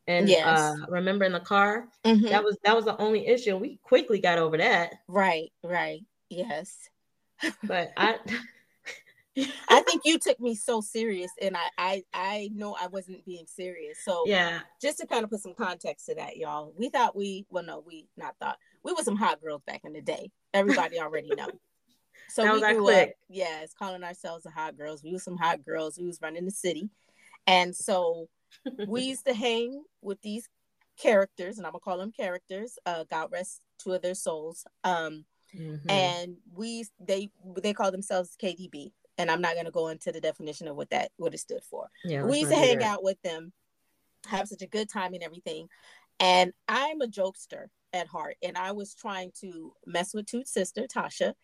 and 0.07 0.29
yes. 0.29 0.47
uh, 0.47 0.77
remember 0.89 1.25
in 1.25 1.33
the 1.33 1.41
car? 1.41 1.89
Mm-hmm. 2.05 2.27
that 2.27 2.43
was 2.43 2.57
that 2.65 2.75
was 2.75 2.85
the 2.85 3.01
only 3.01 3.27
issue 3.27 3.57
we 3.57 3.79
quickly 3.83 4.21
got 4.21 4.39
over 4.39 4.57
that. 4.57 4.95
Right 5.09 5.53
right. 5.63 6.01
Yes. 6.29 6.77
But 7.65 7.93
i 7.97 8.17
i 9.69 9.81
think 9.81 10.03
you 10.05 10.19
took 10.19 10.39
me 10.41 10.55
so 10.55 10.83
serious 10.83 11.31
and 11.41 11.57
I, 11.57 11.69
I 11.79 12.03
i 12.13 12.51
know 12.55 12.77
i 12.79 12.87
wasn't 12.89 13.25
being 13.25 13.47
serious. 13.47 13.99
So 14.05 14.25
yeah. 14.27 14.61
just 14.81 14.99
to 14.99 15.07
kind 15.07 15.25
of 15.25 15.31
put 15.31 15.41
some 15.41 15.55
context 15.55 16.07
to 16.07 16.15
that 16.17 16.37
y'all 16.37 16.73
we 16.77 16.89
thought 16.89 17.17
we 17.17 17.47
well 17.51 17.65
no 17.65 17.83
we 17.87 18.09
not 18.17 18.35
thought 18.41 18.59
we 18.83 18.93
were 18.93 19.03
some 19.03 19.17
hot 19.17 19.41
girls 19.41 19.63
back 19.67 19.83
in 19.85 19.93
the 19.93 20.03
day. 20.03 20.31
Everybody 20.53 21.01
already 21.01 21.31
know. 21.35 21.49
So 22.29 22.45
that 22.45 22.55
we 22.55 22.61
grew 22.61 22.91
up 22.91 23.11
yes 23.29 23.75
calling 23.79 24.03
ourselves 24.03 24.45
the 24.45 24.51
hot 24.51 24.79
girls. 24.79 25.03
We 25.05 25.13
were 25.13 25.19
some 25.19 25.37
hot 25.37 25.63
girls. 25.67 25.99
We 25.99 26.07
was 26.07 26.19
running 26.23 26.47
the 26.47 26.51
city. 26.51 26.89
And 27.47 27.77
so 27.77 28.29
we 28.89 29.03
used 29.03 29.27
to 29.27 29.35
hang 29.35 29.83
with 30.01 30.21
these 30.23 30.49
characters, 30.99 31.59
and 31.59 31.67
I'm 31.67 31.73
gonna 31.73 31.81
call 31.81 31.99
them 31.99 32.13
characters. 32.13 32.79
Uh, 32.87 33.05
God 33.11 33.29
rest 33.33 33.61
two 33.79 33.93
of 33.93 34.03
their 34.03 34.15
souls. 34.15 34.65
Um, 34.85 35.25
mm-hmm. 35.55 35.91
and 35.91 36.37
we 36.55 36.87
they 37.01 37.31
they 37.61 37.73
call 37.73 37.91
themselves 37.91 38.37
KDB, 38.43 38.93
and 39.19 39.31
I'm 39.31 39.41
not 39.41 39.57
gonna 39.57 39.71
go 39.71 39.89
into 39.89 40.13
the 40.13 40.21
definition 40.21 40.69
of 40.69 40.77
what 40.77 40.91
that 40.91 41.11
what 41.17 41.35
it 41.35 41.39
stood 41.39 41.65
for. 41.65 41.89
Yeah, 42.05 42.25
we 42.25 42.41
used 42.41 42.53
to 42.53 42.59
hang 42.59 42.83
out 42.83 43.03
with 43.03 43.21
them, 43.23 43.53
have 44.27 44.49
such 44.49 44.63
a 44.63 44.67
good 44.67 44.89
time 44.89 45.15
and 45.15 45.23
everything. 45.23 45.69
And 46.21 46.53
I'm 46.69 47.01
a 47.01 47.09
jokester 47.09 47.67
at 47.93 48.07
heart, 48.07 48.37
and 48.43 48.57
I 48.57 48.73
was 48.73 48.95
trying 48.95 49.33
to 49.41 49.73
mess 49.87 50.15
with 50.15 50.27
Toot's 50.27 50.53
sister 50.53 50.87
Tasha, 50.87 51.35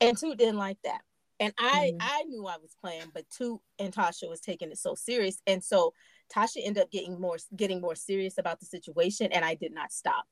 and 0.00 0.16
Toot 0.16 0.38
didn't 0.38 0.58
like 0.58 0.78
that. 0.84 1.00
And 1.40 1.52
I 1.58 1.92
mm-hmm. 1.94 1.98
I 2.00 2.22
knew 2.24 2.46
I 2.46 2.56
was 2.56 2.76
playing, 2.80 3.10
but 3.12 3.24
Toot 3.30 3.60
and 3.78 3.92
Tasha 3.92 4.28
was 4.28 4.40
taking 4.40 4.70
it 4.70 4.78
so 4.78 4.94
serious, 4.94 5.40
and 5.46 5.62
so 5.62 5.92
Tasha 6.34 6.56
ended 6.62 6.82
up 6.82 6.90
getting 6.90 7.20
more 7.20 7.36
getting 7.54 7.80
more 7.80 7.94
serious 7.94 8.38
about 8.38 8.60
the 8.60 8.66
situation, 8.66 9.30
and 9.32 9.44
I 9.44 9.54
did 9.54 9.72
not 9.72 9.92
stop. 9.92 10.24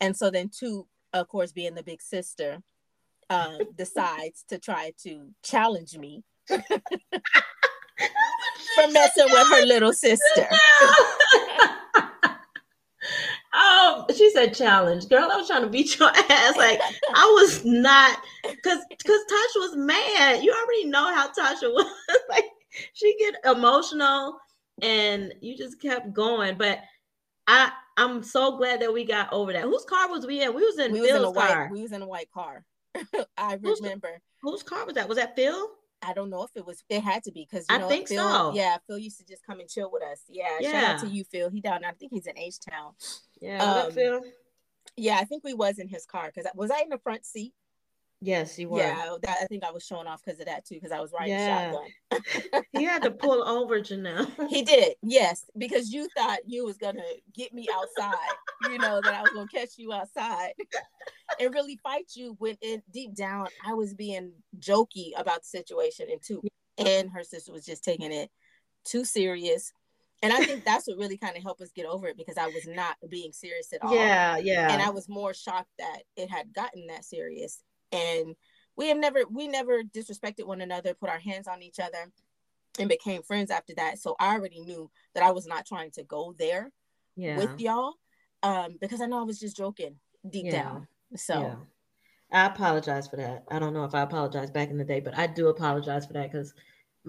And 0.00 0.16
so 0.16 0.30
then, 0.30 0.48
Toot, 0.48 0.86
of 1.12 1.28
course, 1.28 1.52
being 1.52 1.74
the 1.74 1.82
big 1.82 2.00
sister, 2.00 2.62
um, 3.30 3.58
decides 3.76 4.44
to 4.48 4.58
try 4.58 4.92
to 5.02 5.28
challenge 5.42 5.96
me 5.96 6.24
for 6.48 6.58
messing 8.90 9.26
with 9.30 9.48
her 9.48 9.66
little 9.66 9.92
sister. 9.92 10.48
Oh, 13.54 14.06
she 14.16 14.30
said 14.30 14.54
challenge. 14.54 15.08
Girl, 15.08 15.28
I 15.30 15.36
was 15.36 15.46
trying 15.46 15.62
to 15.62 15.68
beat 15.68 15.98
your 15.98 16.08
ass. 16.08 16.56
Like 16.56 16.80
I 17.14 17.26
was 17.26 17.62
not 17.64 18.18
because 18.42 18.78
because 18.88 19.20
Tasha 19.30 19.56
was 19.56 19.76
mad. 19.76 20.42
You 20.42 20.52
already 20.52 20.86
know 20.86 21.14
how 21.14 21.28
Tasha 21.28 21.70
was. 21.70 21.86
like 22.30 22.46
she 22.94 23.14
get 23.18 23.34
emotional 23.44 24.38
and 24.80 25.32
you 25.40 25.56
just 25.56 25.80
kept 25.80 26.12
going. 26.12 26.56
But 26.56 26.80
I 27.46 27.70
I'm 27.96 28.22
so 28.22 28.56
glad 28.56 28.80
that 28.80 28.92
we 28.92 29.04
got 29.04 29.32
over 29.32 29.52
that. 29.52 29.62
Whose 29.64 29.84
car 29.84 30.08
was 30.08 30.26
we 30.26 30.42
in? 30.42 30.54
We 30.54 30.64
was 30.64 30.78
in 30.78 30.92
we 30.92 31.00
Phil's 31.00 31.12
was 31.12 31.36
in 31.36 31.44
a 31.44 31.46
car. 31.48 31.62
white 31.64 31.70
we 31.72 31.82
was 31.82 31.92
in 31.92 32.02
a 32.02 32.06
white 32.08 32.30
car. 32.32 32.64
I 33.36 33.54
remember. 33.60 34.20
Whose 34.42 34.62
car 34.62 34.84
was 34.86 34.94
that? 34.94 35.08
Was 35.08 35.18
that 35.18 35.36
Phil? 35.36 35.68
I 36.04 36.14
don't 36.14 36.30
know 36.30 36.42
if 36.42 36.50
it 36.56 36.66
was. 36.66 36.82
It 36.88 37.00
had 37.00 37.22
to 37.24 37.32
be 37.32 37.46
because 37.48 37.64
I 37.68 37.74
you 37.74 37.78
know 37.80 37.88
think 37.88 38.08
Phil. 38.08 38.18
so. 38.18 38.52
Yeah, 38.54 38.76
Phil 38.86 38.98
used 38.98 39.18
to 39.18 39.24
just 39.24 39.44
come 39.46 39.60
and 39.60 39.68
chill 39.68 39.90
with 39.92 40.02
us. 40.02 40.20
Yeah, 40.28 40.58
shout 40.60 40.84
out 40.84 41.00
to 41.00 41.06
you, 41.08 41.22
Phil. 41.24 41.48
He 41.48 41.60
down. 41.60 41.84
I 41.84 41.92
think 41.92 42.12
he's 42.12 42.26
in 42.26 42.36
H 42.36 42.56
Town. 42.68 42.92
Yeah, 43.40 43.62
Um, 43.62 43.92
Phil? 43.92 44.20
Yeah, 44.96 45.16
I 45.18 45.24
think 45.24 45.44
we 45.44 45.54
was 45.54 45.78
in 45.78 45.88
his 45.88 46.04
car 46.04 46.30
because 46.34 46.50
was 46.56 46.70
I 46.72 46.80
in 46.80 46.88
the 46.88 46.98
front 46.98 47.24
seat? 47.24 47.52
Yes, 48.24 48.56
you 48.56 48.68
were. 48.68 48.78
Yeah, 48.78 49.16
that, 49.22 49.38
I 49.42 49.46
think 49.46 49.64
I 49.64 49.72
was 49.72 49.84
showing 49.84 50.06
off 50.06 50.22
because 50.24 50.38
of 50.38 50.46
that 50.46 50.64
too 50.64 50.76
because 50.76 50.92
I 50.92 51.00
was 51.00 51.12
riding 51.12 51.34
Yeah. 51.34 51.72
shotgun. 51.72 52.62
He 52.72 52.84
had 52.84 53.02
to 53.02 53.10
pull 53.10 53.42
over 53.42 53.80
Janelle. 53.80 54.30
He 54.48 54.62
did, 54.62 54.94
yes, 55.02 55.44
because 55.58 55.92
you 55.92 56.08
thought 56.16 56.38
you 56.46 56.64
was 56.64 56.76
gonna 56.78 57.02
get 57.34 57.52
me 57.52 57.68
outside. 57.74 58.14
you 58.70 58.78
know 58.78 59.00
that 59.02 59.12
I 59.12 59.22
was 59.22 59.32
gonna 59.34 59.48
catch 59.48 59.70
you 59.76 59.92
outside 59.92 60.52
and 61.40 61.52
really 61.52 61.80
fight 61.82 62.12
you. 62.14 62.36
When 62.38 62.56
in 62.62 62.80
deep 62.92 63.14
down, 63.14 63.48
I 63.66 63.74
was 63.74 63.92
being 63.92 64.32
jokey 64.60 65.10
about 65.16 65.42
the 65.42 65.48
situation, 65.48 66.06
and 66.08 66.22
too, 66.22 66.42
and 66.78 67.10
her 67.10 67.24
sister 67.24 67.50
was 67.52 67.66
just 67.66 67.82
taking 67.82 68.12
it 68.12 68.30
too 68.84 69.04
serious. 69.04 69.72
And 70.22 70.32
I 70.32 70.44
think 70.44 70.64
that's 70.64 70.86
what 70.86 70.96
really 70.98 71.16
kind 71.18 71.36
of 71.36 71.42
helped 71.42 71.60
us 71.62 71.72
get 71.74 71.86
over 71.86 72.06
it 72.06 72.16
because 72.16 72.38
I 72.38 72.46
was 72.46 72.68
not 72.68 72.96
being 73.10 73.32
serious 73.32 73.72
at 73.72 73.82
all. 73.82 73.96
Yeah, 73.96 74.36
yeah. 74.36 74.72
and 74.72 74.80
I 74.80 74.90
was 74.90 75.08
more 75.08 75.34
shocked 75.34 75.72
that 75.80 76.02
it 76.16 76.30
had 76.30 76.54
gotten 76.54 76.86
that 76.86 77.04
serious. 77.04 77.60
And 77.92 78.34
we 78.76 78.88
have 78.88 78.98
never 78.98 79.20
we 79.30 79.48
never 79.48 79.82
disrespected 79.82 80.46
one 80.46 80.60
another, 80.60 80.94
put 80.94 81.10
our 81.10 81.18
hands 81.18 81.46
on 81.46 81.62
each 81.62 81.78
other, 81.78 82.10
and 82.78 82.88
became 82.88 83.22
friends 83.22 83.50
after 83.50 83.74
that. 83.76 83.98
So 83.98 84.16
I 84.18 84.34
already 84.34 84.60
knew 84.60 84.90
that 85.14 85.22
I 85.22 85.30
was 85.30 85.46
not 85.46 85.66
trying 85.66 85.90
to 85.92 86.02
go 86.02 86.34
there 86.38 86.70
yeah. 87.16 87.36
with 87.36 87.60
y'all, 87.60 87.94
um, 88.42 88.78
because 88.80 89.00
I 89.00 89.06
know 89.06 89.20
I 89.20 89.24
was 89.24 89.38
just 89.38 89.56
joking 89.56 89.96
deep 90.28 90.46
Yeah. 90.46 90.52
down. 90.52 90.88
So 91.16 91.40
Yeah. 91.40 91.56
I 92.32 92.46
apologize 92.46 93.08
for 93.08 93.16
that. 93.16 93.44
I 93.50 93.58
don't 93.58 93.74
know 93.74 93.84
if 93.84 93.94
I 93.94 94.00
apologized 94.00 94.54
back 94.54 94.70
in 94.70 94.78
the 94.78 94.84
day, 94.84 95.00
but 95.00 95.18
I 95.18 95.26
do 95.26 95.48
apologize 95.48 96.06
for 96.06 96.14
that 96.14 96.32
because 96.32 96.54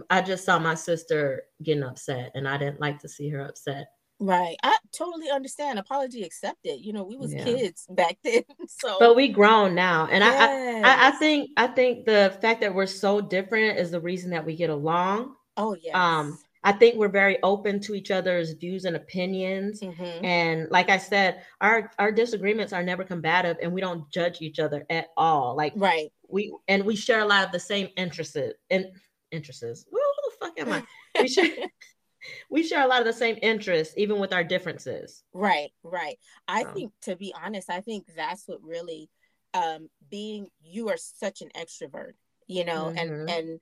I 0.10 0.22
just 0.22 0.44
saw 0.44 0.60
my 0.60 0.76
sister 0.76 1.44
getting 1.62 1.84
upset 1.84 2.32
and 2.36 2.48
I 2.48 2.58
didn't 2.58 2.82
like 2.82 3.00
to 3.00 3.10
see 3.10 3.30
her 3.30 3.40
upset. 3.40 3.88
Right, 4.20 4.56
I 4.64 4.78
totally 4.92 5.30
understand. 5.30 5.80
Apology 5.80 6.24
accepted. 6.24 6.80
You 6.82 6.94
know, 6.94 7.04
we 7.04 7.18
was 7.18 7.34
Yeah. 7.34 7.44
kids 7.44 7.86
back 7.90 8.18
then. 8.24 8.44
So 8.68 8.98
But 9.00 9.16
we 9.16 9.28
grown 9.30 9.76
now. 9.76 10.08
And 10.12 10.24
I, 10.24 10.30
I 10.30 10.82
I, 10.82 11.08
I 11.08 11.12
think 11.12 11.50
I 11.58 11.68
think 11.68 12.06
the 12.06 12.38
fact 12.42 12.62
that 12.62 12.74
we're 12.74 12.86
so 12.86 13.22
different 13.22 13.78
is 13.80 13.92
the 13.92 14.00
reason 14.02 14.30
that 14.32 14.46
we 14.46 14.56
get 14.56 14.70
along. 14.70 15.36
oh 15.58 15.76
yeah. 15.82 15.94
Um, 16.20 16.38
I 16.66 16.72
think 16.72 16.96
we're 16.96 17.10
very 17.10 17.38
open 17.44 17.82
to 17.82 17.94
each 17.94 18.10
other's 18.10 18.54
views 18.54 18.86
and 18.86 18.96
opinions. 18.96 19.82
Mhm. 19.82 20.24
And 20.24 20.68
like 20.72 20.90
I 20.90 20.98
said, 20.98 21.42
our 21.60 21.92
our 22.00 22.12
disagreements 22.12 22.72
are 22.72 22.84
never 22.84 23.04
combative 23.04 23.58
and 23.62 23.74
we 23.74 23.82
don't 23.82 24.10
judge 24.10 24.42
each 24.42 24.60
other 24.60 24.86
at 24.90 25.08
all. 25.18 25.58
Like 25.58 25.74
right. 25.76 26.10
we 26.30 26.56
and 26.70 26.86
we 26.86 26.96
share 26.96 27.20
a 27.20 27.26
lot 27.26 27.46
of 27.46 27.52
the 27.52 27.60
same 27.60 27.90
interests 27.98 28.38
and 28.70 28.86
interests. 29.32 29.86
Who 29.92 30.00
the 30.00 30.32
fuck 30.40 30.60
am 30.60 30.72
I? 30.72 30.84
We 31.22 31.28
share 31.28 31.50
we 32.50 32.64
share 32.64 32.84
a 32.84 32.88
lot 32.88 33.02
of 33.02 33.08
the 33.08 33.14
same 33.14 33.38
interests, 33.42 33.96
even 33.98 34.20
with 34.20 34.34
our 34.34 34.44
differences. 34.44 35.24
Right, 35.34 35.72
right. 35.84 36.20
I 36.48 36.64
So. 36.64 36.66
think 36.66 36.94
to 37.02 37.16
be 37.16 37.34
honest, 37.34 37.70
I 37.70 37.82
think 37.82 38.08
that's 38.16 38.48
what 38.48 38.62
really 38.64 39.10
um 39.54 39.90
being 40.10 40.48
you 40.62 40.90
are 40.90 40.98
such 40.98 41.42
an 41.42 41.50
extrovert, 41.56 42.14
you 42.48 42.64
know, 42.66 42.92
Mhm. 42.92 42.96
and 42.96 43.14
and 43.28 43.60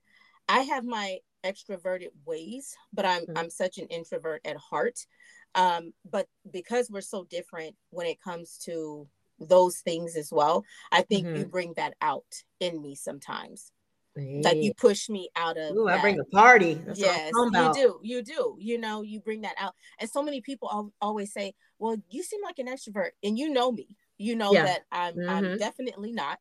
I 0.48 0.60
have 0.60 0.84
my 0.84 1.18
extroverted 1.44 2.10
ways, 2.26 2.74
but 2.92 3.06
I'm 3.06 3.26
Mhm. 3.26 3.34
I'm 3.34 3.50
such 3.50 3.78
an 3.78 3.86
introvert 3.88 4.42
at 4.44 4.56
heart. 4.56 5.06
Um 5.54 5.94
but 6.04 6.28
because 6.50 6.90
we're 6.90 7.00
so 7.00 7.24
different 7.24 7.76
when 7.90 8.06
it 8.06 8.20
comes 8.20 8.58
to 8.64 9.08
those 9.38 9.78
things 9.78 10.14
as 10.16 10.30
well, 10.30 10.64
I 10.92 11.02
think 11.02 11.30
you 11.32 11.46
Mhm. 11.46 11.50
bring 11.50 11.72
that 11.74 11.94
out 12.02 12.44
in 12.60 12.82
me 12.82 12.94
sometimes. 12.94 13.72
Like 14.16 14.58
you 14.60 14.74
push 14.74 15.08
me 15.08 15.28
out 15.36 15.56
of 15.58 15.76
Ooh, 15.76 15.88
I 15.88 15.98
bring 15.98 16.18
a 16.18 16.24
party. 16.24 16.74
That's 16.74 17.00
yes, 17.00 17.32
I'm 17.34 17.54
you 17.54 17.72
do. 17.72 18.00
You 18.02 18.22
do. 18.22 18.56
You 18.58 18.78
know, 18.78 19.02
you 19.02 19.20
bring 19.20 19.42
that 19.42 19.54
out. 19.58 19.74
And 19.98 20.08
so 20.10 20.22
many 20.22 20.40
people 20.40 20.92
always 21.00 21.32
say, 21.32 21.54
"Well, 21.78 21.96
you 22.10 22.22
seem 22.22 22.42
like 22.42 22.58
an 22.58 22.66
extrovert," 22.66 23.10
and 23.22 23.38
you 23.38 23.50
know 23.50 23.72
me. 23.72 23.88
You 24.18 24.36
know 24.36 24.54
Yeah. 24.54 24.64
that 24.64 24.82
I'm. 24.92 25.20
I'm 25.28 25.44
Mhm. 25.44 25.58
definitely 25.58 26.12
not. 26.12 26.40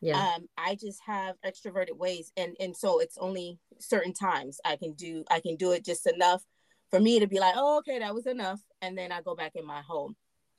Yeah. 0.00 0.26
Um, 0.36 0.48
I 0.56 0.74
just 0.74 1.00
have 1.06 1.36
extroverted 1.42 1.96
ways, 1.96 2.32
and 2.36 2.56
and 2.60 2.76
so 2.76 2.98
it's 3.00 3.18
only 3.18 3.58
certain 3.78 4.12
times 4.12 4.60
I 4.64 4.76
can 4.76 4.92
do. 4.94 5.24
I 5.30 5.40
can 5.40 5.56
do 5.56 5.72
it 5.72 5.84
just 5.84 6.06
enough 6.06 6.42
for 6.90 7.00
me 7.00 7.20
to 7.20 7.26
be 7.26 7.38
like, 7.38 7.54
"Oh, 7.56 7.78
okay, 7.78 7.98
that 8.00 8.14
was 8.14 8.26
enough," 8.26 8.60
and 8.82 8.96
then 8.98 9.12
I 9.12 9.22
go 9.22 9.34
back 9.36 9.52
in 9.54 9.64
my 9.66 9.82
home. 9.82 10.16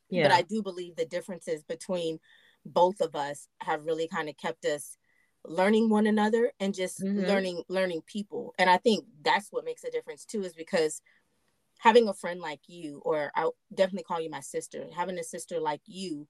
yeah. 0.09 0.23
But 0.23 0.31
I 0.31 0.41
do 0.43 0.61
believe 0.61 0.95
the 0.95 1.05
differences 1.05 1.63
between 1.63 2.19
both 2.65 3.01
of 3.01 3.15
us 3.15 3.47
have 3.61 3.85
really 3.85 4.07
kind 4.07 4.29
of 4.29 4.37
kept 4.37 4.65
us 4.65 4.97
learning 5.45 5.89
one 5.89 6.07
another 6.07 6.51
and 6.59 6.73
just 6.73 7.03
Mhm. 7.03 7.15
learning 7.15 7.63
learning 7.69 8.01
people. 8.05 8.53
And 8.59 8.69
I 8.69 8.77
think 8.77 9.05
that's 9.23 9.49
what 9.51 9.65
makes 9.65 9.83
a 9.83 9.91
difference 9.91 10.25
too, 10.25 10.43
is 10.43 10.53
because 10.53 11.01
having 11.79 12.07
a 12.07 12.13
friend 12.13 12.39
like 12.41 12.61
you, 12.67 13.01
or 13.05 13.31
i'll 13.35 13.55
definitely 13.73 14.03
call 14.03 14.21
you 14.21 14.29
my 14.29 14.41
sister, 14.41 14.87
having 14.95 15.17
a 15.19 15.23
sister 15.23 15.59
like 15.59 15.81
you 15.85 16.27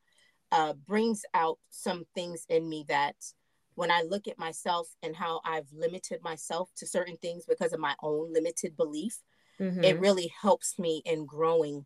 uh, 0.51 0.73
brings 0.73 1.23
out 1.33 1.59
some 1.71 2.05
things 2.15 2.45
in 2.49 2.69
me 2.69 2.85
that 2.87 3.15
when 3.75 3.91
I 3.91 4.03
look 4.03 4.27
at 4.27 4.39
myself 4.39 4.89
and 5.03 5.15
how 5.15 5.41
I've 5.45 5.71
limited 5.73 6.21
myself 6.23 6.71
to 6.77 6.87
certain 6.87 7.17
things 7.17 7.45
because 7.47 7.73
of 7.73 7.79
my 7.79 7.95
own 8.03 8.33
limited 8.33 8.77
belief, 8.77 9.19
Mhm. 9.59 9.81
it 9.83 9.99
really 9.99 10.27
helps 10.41 10.79
me 10.79 11.01
in 11.05 11.25
growing 11.25 11.85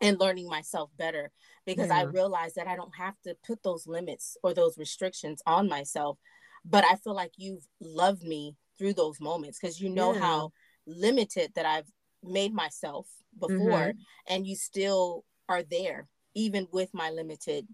and 0.00 0.18
learning 0.18 0.48
myself 0.48 0.90
better 0.96 1.30
because 1.64 1.90
I 1.90 2.02
realize 2.02 2.54
that 2.54 2.66
I 2.66 2.76
don't 2.76 2.96
have 2.96 3.20
to 3.22 3.36
put 3.46 3.62
those 3.62 3.86
limits 3.86 4.36
or 4.42 4.52
those 4.52 4.76
restrictions 4.78 5.42
on 5.46 5.68
myself. 5.68 6.18
But 6.64 6.84
I 6.84 6.96
feel 6.96 7.14
like 7.14 7.32
you've 7.36 7.66
loved 7.80 8.22
me 8.22 8.56
through 8.78 8.94
those 8.94 9.20
moments 9.20 9.58
because 9.58 9.80
you 9.80 9.88
know 9.88 10.12
Yeah. 10.12 10.20
how 10.20 10.52
limited 10.86 11.52
that 11.54 11.66
I've 11.66 11.90
made 12.22 12.52
myself 12.52 13.08
before, 13.38 13.92
mm-hmm. 13.92 14.00
and 14.26 14.46
you 14.46 14.54
still 14.56 15.24
are 15.48 15.62
there, 15.62 16.08
even 16.34 16.68
with 16.72 16.92
my 16.94 17.10
limited 17.10 17.66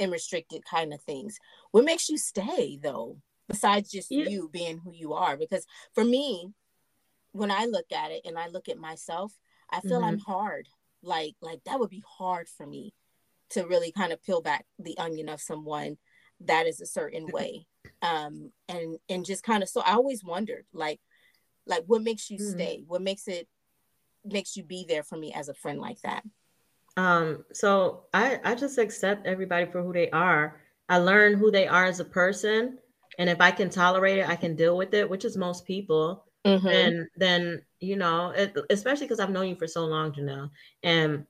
and 0.00 0.12
restricted 0.12 0.64
kind 0.64 0.94
of 0.94 1.02
things. 1.02 1.38
What 1.70 1.84
makes 1.84 2.08
you 2.08 2.18
stay 2.18 2.78
though, 2.80 3.20
besides 3.46 3.90
just 3.90 4.10
Yeah. 4.10 4.28
you 4.28 4.48
being 4.48 4.78
who 4.78 4.92
you 4.92 5.12
are? 5.12 5.36
Because 5.36 5.66
for 5.92 6.04
me, 6.04 6.52
when 7.32 7.50
I 7.50 7.66
look 7.66 7.92
at 7.92 8.10
it 8.10 8.22
and 8.24 8.38
I 8.38 8.48
look 8.48 8.68
at 8.68 8.78
myself, 8.78 9.32
I 9.70 9.80
feel 9.80 10.02
I'm 10.02 10.18
mm-hmm. 10.18 10.30
hard. 10.30 10.68
Like 11.02 11.34
like 11.40 11.62
that 11.64 11.78
would 11.78 11.90
be 11.90 12.02
hard 12.06 12.48
for 12.48 12.66
me 12.66 12.94
to 13.50 13.66
really 13.66 13.92
kind 13.92 14.12
of 14.12 14.22
peel 14.22 14.42
back 14.42 14.66
the 14.78 14.98
onion 14.98 15.28
of 15.28 15.40
someone 15.40 15.98
that 16.46 16.66
is 16.66 16.80
a 16.80 16.86
certain 16.86 17.26
way. 17.30 17.66
Um 18.02 18.52
and 18.68 18.98
and 19.08 19.24
just 19.24 19.42
kind 19.42 19.62
of 19.62 19.68
so 19.68 19.80
I 19.80 19.92
always 19.92 20.24
wondered 20.24 20.66
like 20.72 21.00
like 21.66 21.84
what 21.86 22.02
makes 22.02 22.30
you 22.30 22.38
Mhm. 22.38 22.54
stay? 22.54 22.84
What 22.86 23.02
makes 23.02 23.28
it 23.28 23.48
makes 24.24 24.56
you 24.56 24.64
be 24.64 24.84
there 24.88 25.02
for 25.02 25.16
me 25.16 25.32
as 25.32 25.48
a 25.48 25.54
friend 25.54 25.80
like 25.80 26.00
that? 26.02 26.24
Um, 26.96 27.44
so 27.52 28.04
I 28.12 28.40
I 28.44 28.54
just 28.54 28.78
accept 28.78 29.26
everybody 29.26 29.66
for 29.70 29.82
who 29.82 29.92
they 29.92 30.10
are. 30.10 30.60
I 30.88 30.98
learn 30.98 31.34
who 31.34 31.50
they 31.50 31.66
are 31.68 31.84
as 31.84 32.00
a 32.00 32.04
person, 32.04 32.78
and 33.18 33.30
if 33.30 33.40
I 33.40 33.50
can 33.50 33.70
tolerate 33.70 34.18
it, 34.18 34.28
I 34.28 34.36
can 34.36 34.56
deal 34.56 34.76
with 34.76 34.94
it, 34.94 35.08
which 35.08 35.24
is 35.24 35.36
most 35.36 35.64
people. 35.64 36.24
Mhm. 36.44 36.72
And 36.72 37.08
then 37.16 37.62
you 37.80 37.96
know, 37.96 38.30
it, 38.30 38.56
especially 38.70 39.06
because 39.06 39.20
I've 39.20 39.30
known 39.30 39.48
you 39.48 39.54
for 39.56 39.68
so 39.68 39.84
long, 39.84 40.12
Janelle, 40.12 40.50
and 40.82 41.24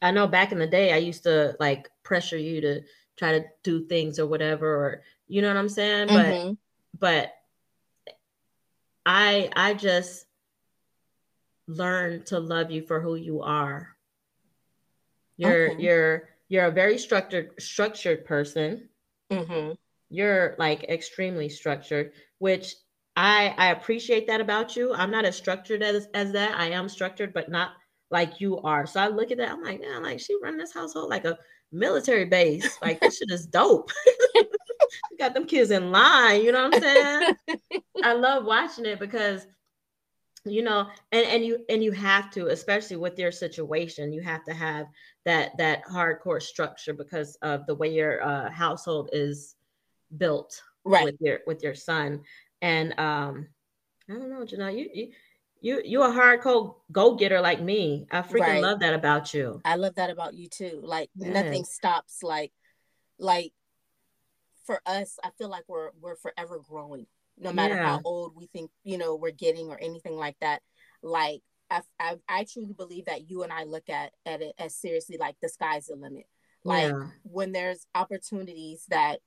I 0.00 0.10
know 0.10 0.26
back 0.26 0.52
in 0.52 0.58
the 0.58 0.66
day 0.66 0.92
I 0.92 0.98
used 0.98 1.24
to 1.24 1.56
like 1.60 1.90
pressure 2.02 2.38
you 2.38 2.60
to 2.62 2.80
try 3.18 3.32
to 3.38 3.44
do 3.62 3.86
things 3.86 4.18
or 4.18 4.26
whatever, 4.26 4.66
or 4.66 5.02
you 5.26 5.42
know 5.42 5.48
what 5.48 5.56
I'm 5.56 5.68
saying. 5.68 6.12
But 6.12 6.36
Mhm. 6.36 6.58
but 6.98 7.32
I 9.06 9.50
I 9.56 9.74
just 9.74 10.26
learn 11.68 12.24
to 12.24 12.40
love 12.40 12.70
you 12.72 12.82
for 12.82 13.00
who 13.00 13.14
you 13.14 13.42
are. 13.42 13.96
You're 15.36 15.68
Okay. 15.68 15.82
you're 15.82 16.28
you're 16.48 16.66
a 16.66 16.70
very 16.70 16.98
structured 16.98 17.60
structured 17.60 18.24
person. 18.24 18.90
Mhm. 19.30 19.78
You're 20.10 20.54
like 20.58 20.84
extremely 20.84 21.48
structured, 21.48 22.12
which 22.38 22.74
I 23.16 23.54
I 23.58 23.66
appreciate 23.72 24.26
that 24.28 24.40
about 24.40 24.76
you. 24.76 24.94
I'm 24.94 25.10
not 25.10 25.24
as 25.24 25.36
structured 25.36 25.82
as 25.82 26.08
as 26.14 26.32
that. 26.32 26.58
I 26.58 26.70
am 26.70 26.88
structured, 26.88 27.32
but 27.32 27.50
not 27.50 27.72
like 28.10 28.40
you 28.40 28.58
are. 28.60 28.86
So 28.86 29.00
I 29.00 29.08
look 29.08 29.30
at 29.30 29.38
that. 29.38 29.50
I'm 29.50 29.62
like, 29.62 29.80
yeah, 29.82 29.98
like 29.98 30.20
she 30.20 30.36
run 30.42 30.56
this 30.56 30.72
household 30.72 31.10
like 31.10 31.24
a 31.26 31.38
military 31.72 32.24
base. 32.24 32.78
Like 32.82 33.00
this 33.00 33.18
shit 33.18 33.30
is 33.30 33.46
dope. 33.46 33.90
Got 35.18 35.34
them 35.34 35.46
kids 35.46 35.70
in 35.70 35.90
line. 35.90 36.42
You 36.42 36.52
know 36.52 36.68
what 36.68 36.74
I'm 36.76 36.80
saying? 36.80 37.34
I 38.02 38.12
love 38.14 38.44
watching 38.44 38.86
it 38.86 38.98
because 39.00 39.46
you 40.44 40.62
know 40.62 40.86
and 41.10 41.26
and 41.26 41.44
you 41.44 41.64
and 41.68 41.82
you 41.82 41.90
have 41.90 42.30
to 42.30 42.46
especially 42.46 42.96
with 42.96 43.18
your 43.18 43.32
situation 43.32 44.12
you 44.12 44.22
have 44.22 44.44
to 44.44 44.54
have 44.54 44.86
that 45.24 45.50
that 45.58 45.84
hardcore 45.84 46.40
structure 46.40 46.94
because 46.94 47.36
of 47.42 47.66
the 47.66 47.74
way 47.74 47.92
your 47.92 48.22
uh, 48.22 48.48
household 48.48 49.10
is 49.12 49.56
built 50.16 50.62
Right. 50.84 51.04
with 51.04 51.16
your 51.20 51.40
with 51.46 51.62
your 51.62 51.74
son 51.74 52.22
and 52.62 52.98
um 52.98 53.48
i 54.08 54.14
don't 54.14 54.30
know 54.30 54.44
Janelle, 54.44 54.78
you, 54.78 54.88
you 54.94 55.10
you 55.60 55.82
you 55.84 56.02
a 56.02 56.08
hardcore 56.08 56.74
go 56.92 57.14
getter 57.14 57.40
like 57.40 57.60
me. 57.60 58.06
I 58.10 58.22
freaking 58.22 58.40
right. 58.40 58.62
love 58.62 58.80
that 58.80 58.94
about 58.94 59.34
you. 59.34 59.60
I 59.64 59.76
love 59.76 59.96
that 59.96 60.10
about 60.10 60.34
you 60.34 60.48
too. 60.48 60.80
Like 60.82 61.10
yes. 61.16 61.32
nothing 61.32 61.64
stops. 61.64 62.22
Like 62.22 62.52
like 63.18 63.52
for 64.66 64.80
us, 64.86 65.18
I 65.22 65.30
feel 65.38 65.48
like 65.48 65.64
we're 65.68 65.90
we're 66.00 66.16
forever 66.16 66.60
growing, 66.60 67.06
no 67.38 67.52
matter 67.52 67.74
yeah. 67.74 67.86
how 67.86 68.00
old 68.04 68.36
we 68.36 68.46
think 68.46 68.70
you 68.84 68.98
know 68.98 69.16
we're 69.16 69.30
getting 69.30 69.68
or 69.68 69.78
anything 69.78 70.16
like 70.16 70.36
that. 70.40 70.62
Like 71.02 71.42
I, 71.70 71.82
I 71.98 72.16
I 72.28 72.44
truly 72.44 72.74
believe 72.74 73.06
that 73.06 73.28
you 73.30 73.42
and 73.42 73.52
I 73.52 73.64
look 73.64 73.88
at 73.88 74.12
at 74.26 74.42
it 74.42 74.54
as 74.58 74.74
seriously 74.74 75.16
like 75.18 75.36
the 75.42 75.48
sky's 75.48 75.86
the 75.86 75.96
limit. 75.96 76.26
Like 76.64 76.90
yeah. 76.90 77.08
when 77.22 77.52
there's 77.52 77.86
opportunities 77.94 78.84
that 78.88 79.18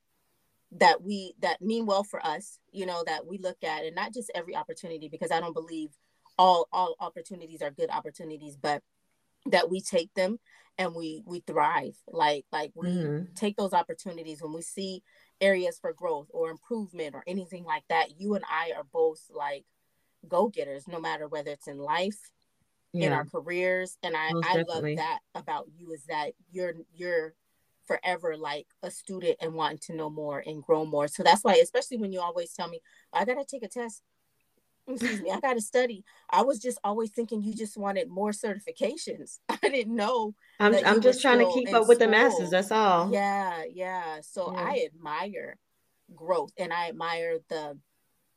that 0.74 1.02
we 1.02 1.34
that 1.41 1.62
mean 1.62 1.86
well 1.86 2.04
for 2.04 2.26
us 2.26 2.58
you 2.72 2.86
know 2.86 3.04
that 3.06 3.26
we 3.26 3.38
look 3.38 3.62
at 3.62 3.84
and 3.84 3.94
not 3.94 4.13
just 4.13 4.32
every 4.34 4.56
opportunity 4.56 5.10
because 5.10 5.30
i 5.30 5.39
don't 5.41 5.54
believe 5.54 5.89
all 6.38 6.67
all 6.72 6.96
opportunities 7.00 7.62
are 7.62 7.72
good 7.72 7.89
opportunities 7.89 8.56
but 8.56 8.82
that 9.48 9.70
we 9.70 9.82
take 9.82 10.13
them 10.13 10.39
and 10.78 10.96
we 10.96 11.24
we 11.26 11.41
thrive 11.41 11.96
like 12.08 12.46
like 12.52 12.72
we 12.76 12.88
mm-hmm. 12.88 13.34
take 13.36 13.56
those 13.58 13.74
opportunities 13.74 14.41
when 14.41 14.54
we 14.54 14.62
see 14.62 15.04
areas 15.39 15.78
for 15.80 15.94
growth 15.94 16.28
or 16.32 16.50
improvement 16.50 17.15
or 17.15 17.24
anything 17.28 17.63
like 17.63 17.84
that 17.89 18.20
you 18.20 18.36
and 18.36 18.44
i 18.50 18.72
are 18.76 18.86
both 18.91 19.22
like 19.34 19.65
go-getters 20.28 20.88
no 20.88 21.00
matter 21.00 21.28
whether 21.28 21.52
it's 21.52 21.67
in 21.67 21.78
life 21.78 22.32
yeah. 22.94 23.08
in 23.08 23.13
our 23.13 23.26
careers 23.26 23.98
and 24.04 24.15
i 24.15 24.32
Most 24.32 24.46
i 24.46 24.58
definitely. 24.58 24.96
love 24.96 25.06
that 25.06 25.20
about 25.36 25.67
you 25.76 25.91
is 25.91 26.04
that 26.06 26.32
you're 26.52 26.74
you're 26.94 27.34
forever 27.88 28.38
like 28.38 28.67
a 28.84 28.91
student 28.91 29.38
and 29.41 29.54
wanting 29.54 29.80
to 29.80 29.96
know 29.96 30.10
more 30.10 30.44
and 30.46 30.63
grow 30.63 30.86
more 30.86 31.08
so 31.08 31.24
that's 31.24 31.44
why 31.44 31.56
especially 31.56 31.98
when 31.98 32.13
you 32.13 32.22
always 32.22 32.54
tell 32.54 32.70
me 32.70 32.80
i 33.12 33.26
gotta 33.26 33.44
take 33.44 33.63
a 33.63 33.67
test 33.67 34.04
excuse 34.93 35.21
me, 35.21 35.32
I 35.32 35.39
got 35.39 35.54
to 35.54 35.62
study. 35.62 36.04
I 36.30 36.41
was 36.41 36.60
just 36.60 36.80
always 36.84 37.12
thinking 37.12 37.41
you 37.41 37.54
just 37.54 37.77
wanted 37.77 38.10
more 38.10 38.32
certifications. 38.32 39.39
I 39.49 39.69
didn't 39.69 39.95
know. 39.95 40.36
I'm, 40.60 40.75
I'm 40.86 41.01
just 41.01 41.21
trying 41.21 41.39
to 41.39 41.51
keep 41.54 41.73
up 41.73 41.88
with 41.88 41.99
the 41.99 42.08
masses. 42.08 42.49
That's 42.49 42.71
all. 42.71 43.12
Yeah, 43.12 43.63
yeah. 43.71 44.19
So 44.21 44.54
yeah. 44.54 44.62
I 44.62 44.89
admire 44.93 45.58
growth 46.15 46.51
and 46.58 46.73
I 46.73 46.89
admire 46.89 47.39
the 47.49 47.77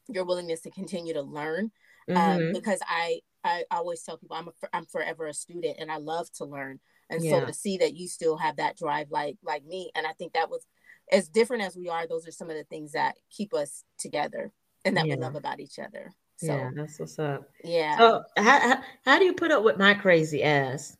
your 0.08 0.24
willingness 0.24 0.60
to 0.60 0.70
continue 0.70 1.14
to 1.14 1.22
learn 1.22 1.70
um, 2.10 2.16
mm-hmm. 2.16 2.52
because 2.52 2.80
I 2.86 3.20
I 3.42 3.64
always 3.70 4.02
tell 4.02 4.18
people 4.18 4.36
I'm 4.36 4.48
a, 4.48 4.52
I'm 4.72 4.86
forever 4.86 5.26
a 5.26 5.34
student 5.34 5.76
and 5.78 5.90
I 5.90 5.98
love 5.98 6.30
to 6.34 6.44
learn. 6.44 6.80
And 7.10 7.22
yeah. 7.22 7.40
so 7.40 7.46
to 7.46 7.52
see 7.52 7.76
that 7.78 7.94
you 7.94 8.08
still 8.08 8.36
have 8.38 8.56
that 8.56 8.76
drive 8.76 9.10
like 9.10 9.36
like 9.42 9.64
me, 9.64 9.90
and 9.94 10.06
I 10.06 10.12
think 10.12 10.32
that 10.32 10.50
was 10.50 10.66
as 11.12 11.28
different 11.28 11.62
as 11.62 11.76
we 11.76 11.88
are. 11.88 12.06
Those 12.06 12.26
are 12.26 12.32
some 12.32 12.50
of 12.50 12.56
the 12.56 12.64
things 12.64 12.92
that 12.92 13.16
keep 13.30 13.54
us 13.54 13.84
together 13.98 14.52
and 14.84 14.96
that 14.96 15.06
yeah. 15.06 15.16
we 15.16 15.20
love 15.20 15.34
about 15.34 15.60
each 15.60 15.78
other. 15.78 16.12
So, 16.36 16.46
yeah, 16.46 16.70
that's 16.74 16.98
what's 16.98 17.18
up. 17.18 17.48
Yeah. 17.62 17.96
So 17.96 18.22
how, 18.36 18.60
how, 18.60 18.78
how 19.04 19.18
do 19.18 19.24
you 19.24 19.34
put 19.34 19.52
up 19.52 19.62
with 19.62 19.78
my 19.78 19.94
crazy 19.94 20.42
ass? 20.42 20.96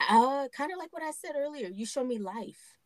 Uh, 0.00 0.48
kind 0.56 0.72
of 0.72 0.78
like 0.78 0.92
what 0.92 1.02
I 1.02 1.12
said 1.12 1.32
earlier. 1.36 1.68
You 1.68 1.86
show 1.86 2.04
me 2.04 2.18
life 2.18 2.76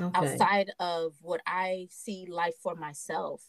okay. 0.00 0.18
outside 0.18 0.70
of 0.78 1.14
what 1.20 1.40
I 1.46 1.88
see 1.90 2.26
life 2.28 2.54
for 2.62 2.74
myself, 2.74 3.42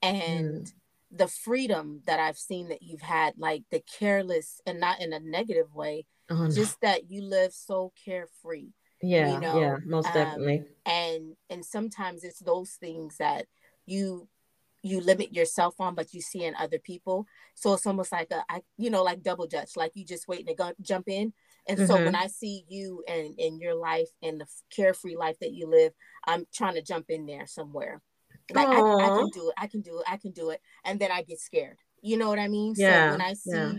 and 0.00 0.64
mm. 0.66 0.72
the 1.10 1.28
freedom 1.28 2.02
that 2.06 2.20
I've 2.20 2.38
seen 2.38 2.68
that 2.68 2.82
you've 2.82 3.02
had, 3.02 3.34
like 3.38 3.62
the 3.70 3.82
careless 3.98 4.60
and 4.66 4.80
not 4.80 5.00
in 5.00 5.12
a 5.12 5.20
negative 5.20 5.74
way, 5.74 6.06
oh, 6.30 6.44
no. 6.44 6.50
just 6.50 6.80
that 6.80 7.10
you 7.10 7.22
live 7.22 7.52
so 7.52 7.92
carefree. 8.04 8.70
Yeah, 9.02 9.34
you 9.34 9.40
know? 9.40 9.60
yeah, 9.60 9.76
most 9.84 10.08
um, 10.08 10.14
definitely. 10.14 10.64
And 10.86 11.34
and 11.50 11.64
sometimes 11.64 12.22
it's 12.22 12.38
those 12.38 12.72
things 12.72 13.16
that 13.16 13.46
you 13.86 14.28
you 14.82 15.00
limit 15.00 15.32
yourself 15.32 15.80
on, 15.80 15.94
but 15.94 16.12
you 16.12 16.20
see 16.20 16.44
in 16.44 16.54
other 16.56 16.78
people. 16.78 17.26
So 17.54 17.74
it's 17.74 17.86
almost 17.86 18.10
like 18.12 18.30
a, 18.32 18.44
I, 18.48 18.62
you 18.76 18.90
know, 18.90 19.02
like 19.04 19.22
double 19.22 19.46
judge, 19.46 19.70
like 19.76 19.92
you 19.94 20.04
just 20.04 20.26
waiting 20.28 20.46
to 20.46 20.54
go, 20.54 20.72
jump 20.80 21.08
in. 21.08 21.32
And 21.68 21.78
mm-hmm. 21.78 21.86
so 21.86 22.04
when 22.04 22.16
I 22.16 22.26
see 22.26 22.64
you 22.68 23.04
and 23.06 23.34
in 23.38 23.60
your 23.60 23.74
life 23.74 24.08
and 24.22 24.40
the 24.40 24.46
carefree 24.74 25.16
life 25.16 25.36
that 25.40 25.52
you 25.52 25.68
live, 25.68 25.92
I'm 26.26 26.46
trying 26.52 26.74
to 26.74 26.82
jump 26.82 27.06
in 27.08 27.26
there 27.26 27.46
somewhere. 27.46 28.02
Like 28.52 28.68
I, 28.68 28.72
I, 28.72 29.08
can 29.18 29.30
do 29.30 29.48
it, 29.48 29.54
I 29.56 29.66
can 29.68 29.80
do 29.82 29.98
it, 29.98 30.04
I 30.08 30.16
can 30.16 30.32
do 30.32 30.50
it, 30.50 30.60
and 30.84 30.98
then 30.98 31.12
I 31.12 31.22
get 31.22 31.38
scared. 31.38 31.78
You 32.02 32.16
know 32.16 32.28
what 32.28 32.40
I 32.40 32.48
mean? 32.48 32.74
Yeah. 32.76 33.06
So 33.06 33.12
when 33.12 33.20
I 33.20 33.34
see 33.34 33.50
yeah. 33.52 33.72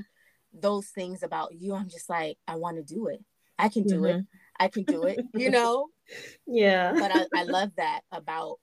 those 0.53 0.87
things 0.87 1.21
about 1.21 1.53
you, 1.53 1.75
I'm 1.75 1.89
just 1.89 2.09
like, 2.09 2.37
I 2.47 2.55
want 2.55 2.77
to 2.77 2.83
do 2.83 3.07
it. 3.07 3.19
I 3.59 3.67
can 3.67 3.83
do 3.83 4.01
mm-hmm. 4.01 4.19
it. 4.19 4.25
I 4.57 4.67
can 4.69 4.83
do 4.83 5.03
it. 5.03 5.19
You 5.33 5.51
know? 5.51 5.87
yeah. 6.47 6.93
But 6.97 7.11
I, 7.13 7.41
I 7.41 7.43
love 7.43 7.71
that 7.75 8.01
about 8.11 8.59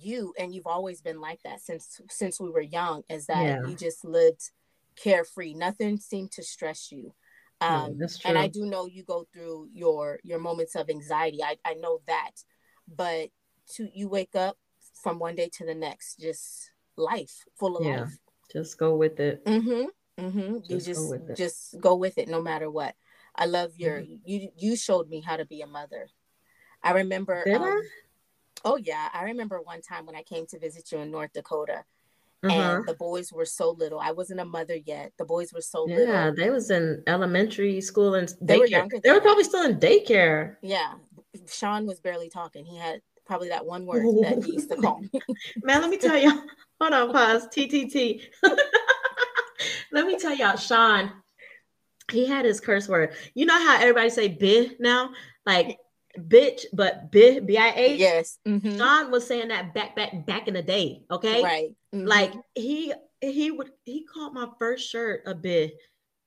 you 0.00 0.34
and 0.38 0.54
you've 0.54 0.66
always 0.66 1.00
been 1.00 1.20
like 1.20 1.40
that 1.44 1.60
since 1.60 2.00
since 2.10 2.40
we 2.40 2.50
were 2.50 2.60
young 2.60 3.02
is 3.08 3.26
that 3.26 3.42
yeah. 3.42 3.66
you 3.66 3.74
just 3.74 4.04
lived 4.04 4.50
carefree. 4.96 5.54
Nothing 5.54 5.98
seemed 5.98 6.32
to 6.32 6.42
stress 6.42 6.90
you. 6.92 7.14
Um 7.60 7.96
yeah, 7.98 8.06
and 8.24 8.38
i 8.38 8.46
do 8.46 8.66
know 8.66 8.86
you 8.86 9.02
go 9.02 9.26
through 9.32 9.68
your 9.72 10.20
your 10.22 10.38
moments 10.38 10.76
of 10.76 10.90
anxiety. 10.90 11.42
I 11.42 11.56
i 11.64 11.74
know 11.74 12.00
that. 12.06 12.32
But 12.86 13.30
to 13.74 13.88
you 13.92 14.08
wake 14.08 14.34
up 14.34 14.56
from 15.02 15.18
one 15.18 15.34
day 15.34 15.50
to 15.54 15.66
the 15.66 15.74
next 15.74 16.20
just 16.20 16.70
life 16.96 17.44
full 17.58 17.76
of 17.76 17.84
yeah. 17.84 18.02
life. 18.02 18.18
just 18.52 18.78
go 18.78 18.96
with 18.96 19.20
it. 19.20 19.44
Mm-hmm 19.44 19.86
mm-hmm. 20.18 20.58
Just 20.58 20.70
you 20.70 20.80
just 20.80 21.10
go 21.10 21.34
just 21.34 21.80
go 21.80 21.96
with 21.96 22.18
it 22.18 22.28
no 22.28 22.42
matter 22.42 22.70
what. 22.70 22.94
I 23.34 23.46
love 23.46 23.72
your 23.76 24.00
mm-hmm. 24.00 24.14
you 24.24 24.48
you 24.56 24.76
showed 24.76 25.08
me 25.08 25.20
how 25.20 25.36
to 25.36 25.46
be 25.46 25.62
a 25.62 25.66
mother. 25.66 26.08
I 26.82 26.92
remember 26.92 27.44
Did 27.44 27.56
um, 27.56 27.62
I? 27.62 27.80
Oh 28.68 28.76
yeah, 28.76 29.08
I 29.14 29.22
remember 29.22 29.62
one 29.62 29.80
time 29.80 30.04
when 30.04 30.14
I 30.14 30.22
came 30.22 30.44
to 30.48 30.58
visit 30.58 30.92
you 30.92 30.98
in 30.98 31.10
North 31.10 31.32
Dakota, 31.32 31.84
uh-huh. 32.42 32.52
and 32.52 32.86
the 32.86 32.92
boys 32.92 33.32
were 33.32 33.46
so 33.46 33.70
little. 33.70 33.98
I 33.98 34.10
wasn't 34.10 34.40
a 34.40 34.44
mother 34.44 34.76
yet. 34.76 35.12
The 35.16 35.24
boys 35.24 35.54
were 35.54 35.62
so 35.62 35.88
yeah, 35.88 35.96
little. 35.96 36.14
Yeah, 36.14 36.30
they 36.36 36.50
was 36.50 36.70
in 36.70 37.02
elementary 37.06 37.80
school 37.80 38.14
and 38.14 38.28
daycare. 38.28 38.46
They 38.46 38.58
were 38.58 38.66
younger. 38.66 39.00
They 39.02 39.10
were 39.10 39.22
probably 39.22 39.44
still 39.44 39.64
in 39.64 39.80
daycare. 39.80 40.56
Yeah, 40.60 40.96
Sean 41.50 41.86
was 41.86 41.98
barely 41.98 42.28
talking. 42.28 42.66
He 42.66 42.76
had 42.76 43.00
probably 43.24 43.48
that 43.48 43.64
one 43.64 43.86
word 43.86 44.04
that 44.20 44.44
he 44.44 44.52
used 44.52 44.68
to 44.68 44.76
call 44.76 45.00
me. 45.12 45.20
Man, 45.62 45.80
let 45.80 45.88
me 45.88 45.96
tell 45.96 46.18
you. 46.18 46.30
Hold 46.80 46.92
on, 46.92 47.10
pause. 47.10 47.48
TTT. 47.48 48.20
let 49.92 50.06
me 50.06 50.18
tell 50.18 50.34
y'all, 50.36 50.58
Sean. 50.58 51.10
He 52.12 52.26
had 52.26 52.44
his 52.44 52.60
curse 52.60 52.86
word. 52.86 53.14
You 53.32 53.46
know 53.46 53.58
how 53.58 53.80
everybody 53.80 54.10
say 54.10 54.28
"bih" 54.28 54.78
now, 54.78 55.12
like 55.46 55.78
bitch, 56.18 56.64
but 56.72 57.10
B 57.10 57.40
B 57.40 57.56
I 57.56 57.72
H. 57.74 58.00
Yes. 58.00 58.38
Mm-hmm. 58.46 58.78
Sean 58.78 59.10
was 59.10 59.26
saying 59.26 59.48
that 59.48 59.74
back 59.74 59.96
back 59.96 60.26
back 60.26 60.48
in 60.48 60.54
the 60.54 60.62
day. 60.62 61.02
Okay. 61.10 61.42
Right. 61.42 61.70
Mm-hmm. 61.94 62.06
Like 62.06 62.32
he 62.54 62.92
he 63.20 63.50
would 63.50 63.70
he 63.84 64.04
called 64.04 64.34
my 64.34 64.48
first 64.58 64.88
shirt 64.88 65.22
a 65.26 65.34
bit 65.34 65.74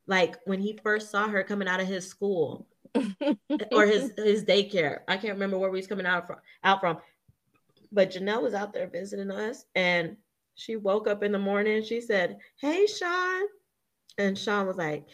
like 0.08 0.38
when 0.46 0.60
he 0.60 0.80
first 0.84 1.12
saw 1.12 1.28
her 1.28 1.44
coming 1.44 1.68
out 1.68 1.80
of 1.80 1.88
his 1.88 2.08
school 2.08 2.68
or 3.72 3.86
his 3.86 4.12
his 4.18 4.44
daycare. 4.44 5.00
I 5.08 5.18
can't 5.18 5.34
remember 5.34 5.58
where 5.58 5.72
we 5.72 5.80
was 5.80 5.88
coming 5.88 6.06
out 6.06 6.28
from 6.28 6.38
out 6.64 6.80
from. 6.80 6.98
But 7.92 8.12
Janelle 8.12 8.42
was 8.42 8.54
out 8.54 8.74
there 8.74 8.88
visiting 8.88 9.32
us 9.32 9.66
and 9.76 10.16
she 10.56 10.76
woke 10.76 11.08
up 11.08 11.24
in 11.24 11.32
the 11.32 11.40
morning. 11.40 11.84
She 11.84 12.02
said, 12.02 12.38
Hey 12.60 12.88
Sean. 12.88 13.44
And 14.18 14.38
Sean 14.38 14.68
was 14.68 14.78
like, 14.78 15.06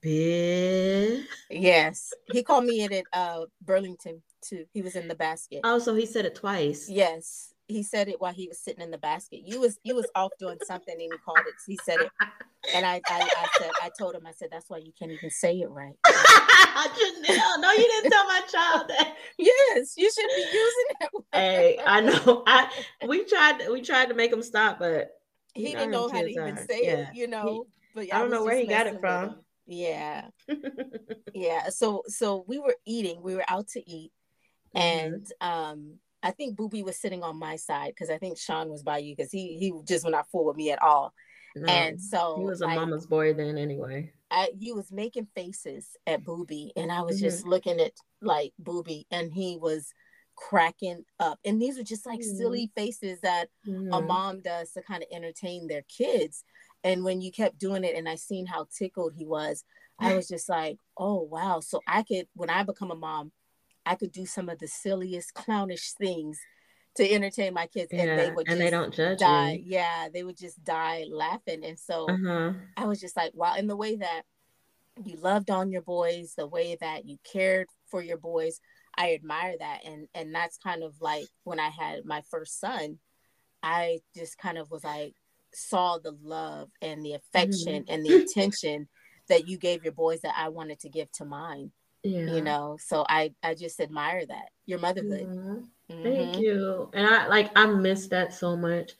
Big. 0.00 1.24
Yes. 1.50 2.12
He 2.32 2.42
called 2.42 2.64
me 2.64 2.82
in 2.82 2.92
at 2.92 3.04
uh 3.12 3.46
Burlington 3.62 4.22
too. 4.42 4.64
He 4.72 4.82
was 4.82 4.96
in 4.96 5.08
the 5.08 5.14
basket. 5.14 5.60
Oh, 5.64 5.78
so 5.78 5.94
he 5.94 6.06
said 6.06 6.24
it 6.24 6.34
twice. 6.34 6.88
Yes. 6.88 7.52
He 7.66 7.82
said 7.82 8.08
it 8.08 8.20
while 8.20 8.32
he 8.32 8.48
was 8.48 8.58
sitting 8.58 8.82
in 8.82 8.90
the 8.90 8.98
basket. 8.98 9.42
You 9.44 9.60
was 9.60 9.78
you 9.82 9.94
was 9.94 10.06
off 10.14 10.32
doing 10.38 10.58
something 10.66 10.92
and 10.92 11.02
he 11.02 11.18
called 11.24 11.38
it. 11.40 11.54
He 11.66 11.78
said 11.84 12.00
it. 12.00 12.10
And 12.74 12.84
I, 12.84 13.00
I, 13.08 13.20
I 13.20 13.46
said, 13.58 13.70
I 13.82 13.90
told 13.96 14.14
him, 14.14 14.26
I 14.26 14.32
said, 14.32 14.48
that's 14.50 14.68
why 14.68 14.78
you 14.78 14.92
can't 14.98 15.12
even 15.12 15.30
say 15.30 15.54
it 15.60 15.70
right. 15.70 15.94
Janelle, 16.06 17.60
no, 17.60 17.72
you 17.72 17.78
didn't 17.86 18.10
tell 18.10 18.26
my 18.26 18.40
child 18.50 18.88
that. 18.88 19.14
yes, 19.38 19.94
you 19.96 20.10
should 20.10 20.28
be 20.36 20.42
using 20.42 20.84
it. 21.00 21.10
hey, 21.32 21.78
I 21.86 22.00
know. 22.00 22.42
I 22.46 22.70
we 23.06 23.24
tried 23.24 23.68
we 23.70 23.80
tried 23.82 24.06
to 24.06 24.14
make 24.14 24.32
him 24.32 24.42
stop, 24.42 24.78
but 24.78 25.10
he 25.54 25.74
didn't 25.74 25.90
know 25.90 26.08
how 26.08 26.20
to 26.20 26.28
even 26.28 26.58
are. 26.58 26.66
say 26.66 26.80
yeah. 26.84 26.92
it, 26.92 27.14
you 27.14 27.26
know. 27.26 27.66
He, 27.94 28.08
but 28.08 28.14
I 28.14 28.18
don't 28.18 28.30
know 28.30 28.44
where 28.44 28.56
he 28.56 28.66
got 28.66 28.86
it 28.86 29.00
from. 29.00 29.36
Yeah. 29.68 30.28
yeah. 31.34 31.68
So 31.68 32.02
so 32.06 32.44
we 32.48 32.58
were 32.58 32.74
eating, 32.86 33.22
we 33.22 33.34
were 33.34 33.44
out 33.48 33.68
to 33.68 33.88
eat. 33.88 34.10
Mm-hmm. 34.74 35.06
And 35.06 35.26
um 35.40 35.94
I 36.22 36.32
think 36.32 36.56
Booby 36.56 36.82
was 36.82 36.98
sitting 36.98 37.22
on 37.22 37.38
my 37.38 37.56
side 37.56 37.90
because 37.90 38.10
I 38.10 38.18
think 38.18 38.38
Sean 38.38 38.70
was 38.70 38.82
by 38.82 38.98
you 38.98 39.14
because 39.14 39.30
he 39.30 39.56
he 39.58 39.72
just 39.84 40.04
would 40.04 40.10
not 40.10 40.28
fool 40.30 40.46
with 40.46 40.56
me 40.56 40.72
at 40.72 40.82
all. 40.82 41.12
No, 41.54 41.66
and 41.72 42.00
so 42.00 42.36
he 42.38 42.44
was 42.44 42.60
a 42.60 42.66
like, 42.66 42.76
mama's 42.76 43.06
boy 43.06 43.34
then 43.34 43.56
anyway. 43.56 44.12
I, 44.30 44.50
he 44.58 44.72
was 44.72 44.92
making 44.92 45.28
faces 45.34 45.96
at 46.06 46.24
Booby, 46.24 46.72
and 46.76 46.92
I 46.92 47.02
was 47.02 47.16
mm-hmm. 47.16 47.26
just 47.26 47.46
looking 47.46 47.80
at 47.80 47.92
like 48.20 48.52
Booby, 48.58 49.06
and 49.10 49.32
he 49.32 49.56
was 49.56 49.92
cracking 50.36 51.04
up. 51.18 51.38
And 51.44 51.60
these 51.60 51.76
were 51.76 51.84
just 51.84 52.06
like 52.06 52.20
mm-hmm. 52.20 52.36
silly 52.36 52.70
faces 52.76 53.20
that 53.22 53.48
a 53.66 53.70
mm-hmm. 53.70 54.06
mom 54.06 54.40
does 54.40 54.72
to 54.72 54.82
kind 54.82 55.02
of 55.02 55.08
entertain 55.12 55.66
their 55.66 55.82
kids. 55.82 56.44
And 56.84 57.04
when 57.04 57.20
you 57.20 57.32
kept 57.32 57.58
doing 57.58 57.84
it 57.84 57.96
and 57.96 58.08
I 58.08 58.14
seen 58.14 58.46
how 58.46 58.66
tickled 58.76 59.14
he 59.16 59.24
was, 59.24 59.64
I 59.98 60.14
was 60.14 60.28
just 60.28 60.48
like, 60.48 60.78
oh 60.96 61.22
wow. 61.22 61.60
So 61.60 61.80
I 61.86 62.02
could 62.02 62.26
when 62.34 62.50
I 62.50 62.62
become 62.62 62.90
a 62.90 62.96
mom, 62.96 63.32
I 63.84 63.94
could 63.94 64.12
do 64.12 64.26
some 64.26 64.48
of 64.48 64.58
the 64.58 64.68
silliest 64.68 65.34
clownish 65.34 65.92
things 65.92 66.38
to 66.96 67.10
entertain 67.10 67.54
my 67.54 67.66
kids, 67.66 67.92
yeah. 67.92 68.02
and 68.02 68.18
they 68.18 68.30
would 68.30 68.48
and 68.48 68.60
they 68.60 68.70
don't 68.70 68.92
judge 68.92 69.18
die. 69.18 69.52
you. 69.52 69.62
Yeah, 69.64 70.08
they 70.12 70.22
would 70.24 70.36
just 70.36 70.62
die 70.64 71.04
laughing, 71.10 71.64
and 71.64 71.78
so 71.78 72.06
Uh-huh. 72.08 72.52
I 72.76 72.86
was 72.86 73.00
just 73.00 73.16
like, 73.16 73.32
wow. 73.34 73.54
And 73.56 73.68
the 73.68 73.76
way 73.76 73.96
that 73.96 74.22
you 75.04 75.16
loved 75.16 75.50
on 75.50 75.70
your 75.70 75.82
boys, 75.82 76.34
the 76.36 76.46
way 76.46 76.76
that 76.80 77.06
you 77.06 77.18
cared 77.24 77.68
for 77.86 78.02
your 78.02 78.16
boys, 78.16 78.60
I 78.96 79.14
admire 79.14 79.56
that. 79.58 79.84
And 79.84 80.08
and 80.14 80.34
that's 80.34 80.58
kind 80.58 80.82
of 80.82 81.00
like 81.00 81.26
when 81.44 81.60
I 81.60 81.68
had 81.68 82.04
my 82.04 82.22
first 82.30 82.60
son, 82.60 82.98
I 83.62 84.00
just 84.14 84.38
kind 84.38 84.58
of 84.58 84.70
was 84.70 84.84
like 84.84 85.14
saw 85.54 85.98
the 85.98 86.16
love 86.22 86.70
and 86.82 87.04
the 87.04 87.14
affection 87.14 87.84
and 87.88 88.04
the 88.04 88.14
attention 88.16 88.88
that 89.28 89.48
you 89.48 89.58
gave 89.58 89.84
your 89.84 89.92
boys 89.92 90.20
that 90.22 90.34
I 90.36 90.48
wanted 90.48 90.80
to 90.80 90.88
give 90.88 91.10
to 91.12 91.24
mine. 91.24 91.72
Yeah. 92.02 92.32
You 92.34 92.42
know, 92.42 92.78
so 92.80 93.04
I 93.08 93.34
I 93.42 93.54
just 93.54 93.80
admire 93.80 94.24
that 94.26 94.50
your 94.66 94.78
motherhood. 94.78 95.26
Mhm. 95.26 95.68
Mhm. 95.90 96.02
Thank 96.02 96.38
you. 96.38 96.90
And 96.92 97.06
I 97.06 97.26
like 97.26 97.50
I 97.56 97.66
miss 97.66 98.06
that 98.08 98.32
so 98.32 98.56
much. 98.56 98.92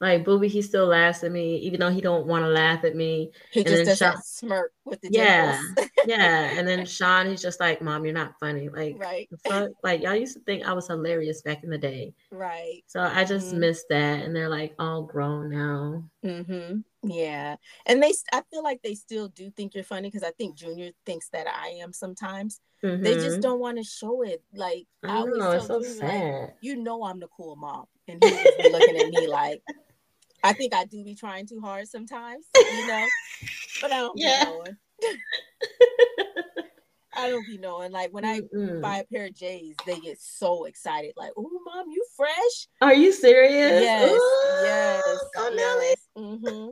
Like 0.00 0.24
Booby, 0.24 0.48
he 0.48 0.62
still 0.62 0.86
laughs 0.86 1.22
at 1.24 1.32
me, 1.32 1.56
even 1.58 1.80
though 1.80 1.90
he 1.90 2.00
don't 2.00 2.26
want 2.26 2.44
to 2.44 2.48
laugh 2.48 2.84
at 2.84 2.94
me. 2.96 3.30
He 3.50 3.60
And 3.60 3.68
just 3.68 3.84
does 3.84 3.98
Sean- 3.98 4.14
that 4.14 4.24
smirk 4.24 4.72
with 4.86 5.00
the 5.02 5.10
Yeah. 5.10 5.60
dimples. 5.60 5.86
Yeah. 6.06 6.54
And 6.58 6.66
then 6.66 6.86
Sean, 6.86 7.26
he's 7.26 7.42
just 7.42 7.60
like, 7.60 7.82
Mom, 7.82 8.04
you're 8.04 8.14
not 8.14 8.38
funny. 8.40 8.68
Like 8.68 8.96
right, 8.98 9.28
fuck? 9.46 9.70
Like 9.82 10.02
y'all 10.02 10.14
used 10.14 10.34
to 10.36 10.40
think 10.44 10.64
I 10.64 10.72
was 10.72 10.86
hilarious 10.86 11.42
back 11.42 11.62
in 11.64 11.70
the 11.70 11.78
day. 11.78 12.14
right. 12.30 12.82
So 12.86 13.00
I 13.00 13.24
just 13.24 13.52
Mhm. 13.52 13.58
miss 13.58 13.84
that. 13.90 14.24
And 14.24 14.34
they're 14.34 14.48
like 14.48 14.74
all 14.78 15.02
grown 15.02 15.50
now. 15.50 16.04
Mm-hmm. 16.24 16.80
Yeah, 17.08 17.56
and 17.84 18.02
they, 18.02 18.12
I 18.32 18.42
feel 18.50 18.62
like 18.64 18.82
they 18.82 18.94
still 18.94 19.28
do 19.28 19.50
think 19.50 19.74
you're 19.74 19.84
funny 19.84 20.08
because 20.08 20.24
I 20.24 20.32
think 20.32 20.56
Junior 20.56 20.90
thinks 21.04 21.28
that 21.30 21.46
I 21.46 21.68
am 21.82 21.92
sometimes. 21.92 22.60
They 22.82 23.14
just 23.14 23.38
Mhm. 23.38 23.42
don't 23.42 23.60
want 23.60 23.78
to 23.78 23.84
show 23.84 24.22
it. 24.22 24.42
Like 24.54 24.86
I, 25.04 25.22
I 25.22 25.24
know, 25.24 25.52
it's 25.52 25.66
so 25.66 25.80
Junior, 25.80 26.06
like, 26.06 26.10
sad. 26.22 26.54
you 26.60 26.76
know, 26.76 27.04
I'm 27.04 27.20
the 27.20 27.28
cool 27.28 27.56
mom, 27.56 27.86
and 28.08 28.22
he's 28.22 28.32
looking 28.58 28.96
at 28.96 29.08
me 29.08 29.26
like, 29.28 29.62
I 30.42 30.52
think 30.52 30.74
I 30.74 30.84
do 30.84 31.02
be 31.04 31.14
trying 31.14 31.46
too 31.46 31.60
hard 31.60 31.88
sometimes, 31.88 32.46
you 32.70 32.86
know, 32.86 33.08
but 33.80 33.92
I 33.92 33.98
don't 33.98 34.18
Yeah. 34.18 34.44
be 34.44 34.50
knowing. 34.50 34.76
I 37.16 37.30
don't 37.30 37.46
be 37.46 37.58
knowing. 37.58 37.92
Like 37.92 38.12
when 38.12 38.24
I 38.24 38.40
Mm-mm. 38.54 38.82
buy 38.82 38.98
a 38.98 39.04
pair 39.04 39.26
of 39.26 39.34
J's, 39.34 39.74
they 39.86 39.98
get 40.00 40.20
so 40.20 40.64
excited. 40.64 41.12
Like, 41.16 41.32
oh, 41.36 41.60
mom, 41.64 41.88
you 41.90 42.04
fresh? 42.16 42.68
Are 42.82 42.94
you 42.94 43.10
serious? 43.12 43.80
Yes, 43.80 44.20
Ooh, 44.20 44.62
yes, 44.62 45.18
Go 45.34 45.48
Nelly. 45.48 45.96
hmm 46.16 46.68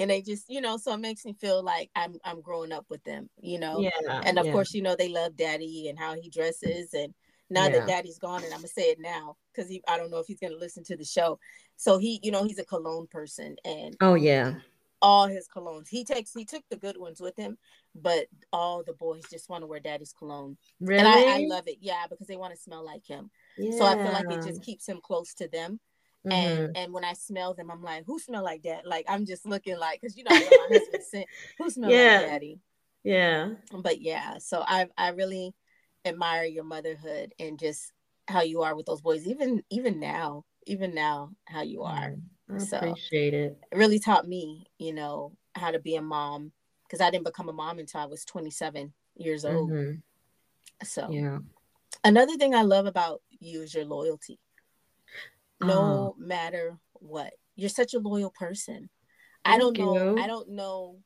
And 0.00 0.10
they 0.10 0.22
just, 0.22 0.48
you 0.48 0.60
know, 0.60 0.76
so 0.76 0.92
it 0.94 0.98
makes 1.00 1.24
me 1.24 1.32
feel 1.32 1.62
like 1.64 1.90
I'm 1.96 2.16
I'm 2.24 2.40
growing 2.40 2.72
up 2.72 2.86
with 2.88 3.02
them, 3.04 3.28
you 3.40 3.58
know. 3.58 3.80
Yeah. 3.80 4.20
And 4.24 4.38
of 4.38 4.46
yeah. 4.46 4.52
course, 4.52 4.72
you 4.72 4.82
know, 4.82 4.94
they 4.96 5.08
love 5.08 5.36
daddy 5.36 5.88
and 5.88 5.98
how 5.98 6.14
he 6.14 6.30
dresses. 6.30 6.94
And 6.94 7.12
now 7.50 7.64
Yeah. 7.64 7.78
that 7.78 7.88
daddy's 7.88 8.18
gone, 8.18 8.44
and 8.44 8.52
I'm 8.52 8.60
gonna 8.60 8.68
say 8.68 8.90
it 8.90 9.00
now 9.00 9.36
because 9.52 9.70
I 9.88 9.96
don't 9.96 10.10
know 10.10 10.18
if 10.18 10.26
he's 10.26 10.40
gonna 10.40 10.56
listen 10.56 10.84
to 10.84 10.96
the 10.96 11.04
show. 11.04 11.38
So 11.76 11.98
he, 11.98 12.20
you 12.22 12.30
know, 12.30 12.44
he's 12.44 12.58
a 12.58 12.64
cologne 12.64 13.08
person 13.08 13.56
and 13.64 13.96
Oh 14.00 14.14
yeah. 14.14 14.54
All 15.06 15.28
his 15.28 15.46
colognes. 15.48 15.88
He 15.88 16.04
takes 16.04 16.32
he 16.32 16.44
took 16.44 16.64
the 16.68 16.76
good 16.76 16.96
ones 16.98 17.20
with 17.20 17.36
him, 17.36 17.56
but 17.94 18.26
all 18.52 18.82
the 18.82 18.92
boys 18.92 19.22
just 19.30 19.48
want 19.48 19.62
to 19.62 19.66
wear 19.68 19.78
daddy's 19.78 20.12
cologne. 20.12 20.56
Really? 20.80 20.98
And 20.98 21.08
I, 21.08 21.36
I 21.36 21.46
love 21.46 21.68
it, 21.68 21.78
yeah, 21.80 22.06
because 22.10 22.26
they 22.26 22.36
want 22.36 22.52
to 22.54 22.60
smell 22.60 22.84
like 22.84 23.06
him. 23.06 23.30
Yeah. 23.56 23.78
So 23.78 23.84
I 23.86 23.94
feel 24.02 24.12
like 24.12 24.30
it 24.30 24.42
just 24.42 24.62
keeps 24.62 24.86
him 24.88 25.00
close 25.00 25.32
to 25.34 25.48
them 25.48 25.78
Mhm. 26.26 26.32
and 26.32 26.76
and 26.76 26.92
when 26.92 27.04
I 27.04 27.12
smell 27.12 27.54
them, 27.54 27.70
I'm 27.70 27.82
like, 27.84 28.04
who 28.04 28.18
smell 28.18 28.42
like 28.42 28.62
that? 28.64 28.84
Like 28.84 29.06
I'm 29.08 29.24
just 29.24 29.46
looking 29.46 29.78
like, 29.78 30.00
cause 30.00 30.16
you 30.16 30.24
know, 30.24 30.30
my 30.34 30.66
husband 30.72 31.02
scent. 31.10 31.26
Who 31.58 31.70
smell 31.70 31.92
Yeah. 31.92 32.18
like 32.18 32.26
daddy? 32.26 32.58
yeah. 33.04 33.50
But 33.72 34.00
yeah, 34.00 34.38
so 34.38 34.64
I 34.66 34.88
I 34.98 35.10
really 35.10 35.54
admire 36.04 36.44
your 36.44 36.64
motherhood 36.64 37.32
and 37.38 37.58
just 37.58 37.92
how 38.28 38.42
you 38.42 38.62
are 38.62 38.74
with 38.74 38.86
those 38.86 39.00
boys. 39.02 39.26
Even 39.26 39.62
even 39.70 40.00
now, 40.00 40.44
even 40.66 40.94
now, 40.94 41.30
how 41.46 41.62
you 41.62 41.82
are. 41.82 42.16
I 42.52 42.58
So- 42.58 42.76
appreciate 42.78 43.34
it. 43.34 43.58
It 43.72 43.76
really 43.76 43.98
taught 43.98 44.26
me, 44.28 44.66
you 44.78 44.92
know, 44.92 45.36
how 45.54 45.70
to 45.70 45.78
be 45.78 45.96
a 45.96 46.02
mom 46.02 46.52
because 46.84 47.00
I 47.00 47.10
didn't 47.10 47.24
become 47.24 47.48
a 47.48 47.52
mom 47.52 47.78
until 47.78 48.00
I 48.00 48.04
was 48.06 48.24
27 48.24 48.92
years 49.16 49.44
old. 49.44 49.70
Mhm. 49.70 50.02
So 50.84 51.10
Yeah. 51.10 51.38
another 52.04 52.36
thing 52.36 52.54
I 52.54 52.62
love 52.62 52.86
about 52.86 53.22
you 53.40 53.62
is 53.62 53.74
your 53.74 53.84
loyalty. 53.84 54.38
Oh. 55.62 55.66
no 55.66 56.14
matter 56.18 56.78
what. 57.00 57.32
You're 57.54 57.70
such 57.70 57.94
a 57.94 57.98
loyal 57.98 58.30
person. 58.30 58.90
I 59.42 59.56
don't 59.56 59.78
know. 59.78 59.94
you. 60.14 60.18
I 60.22 60.26
don't 60.26 60.50
know. 60.50 61.02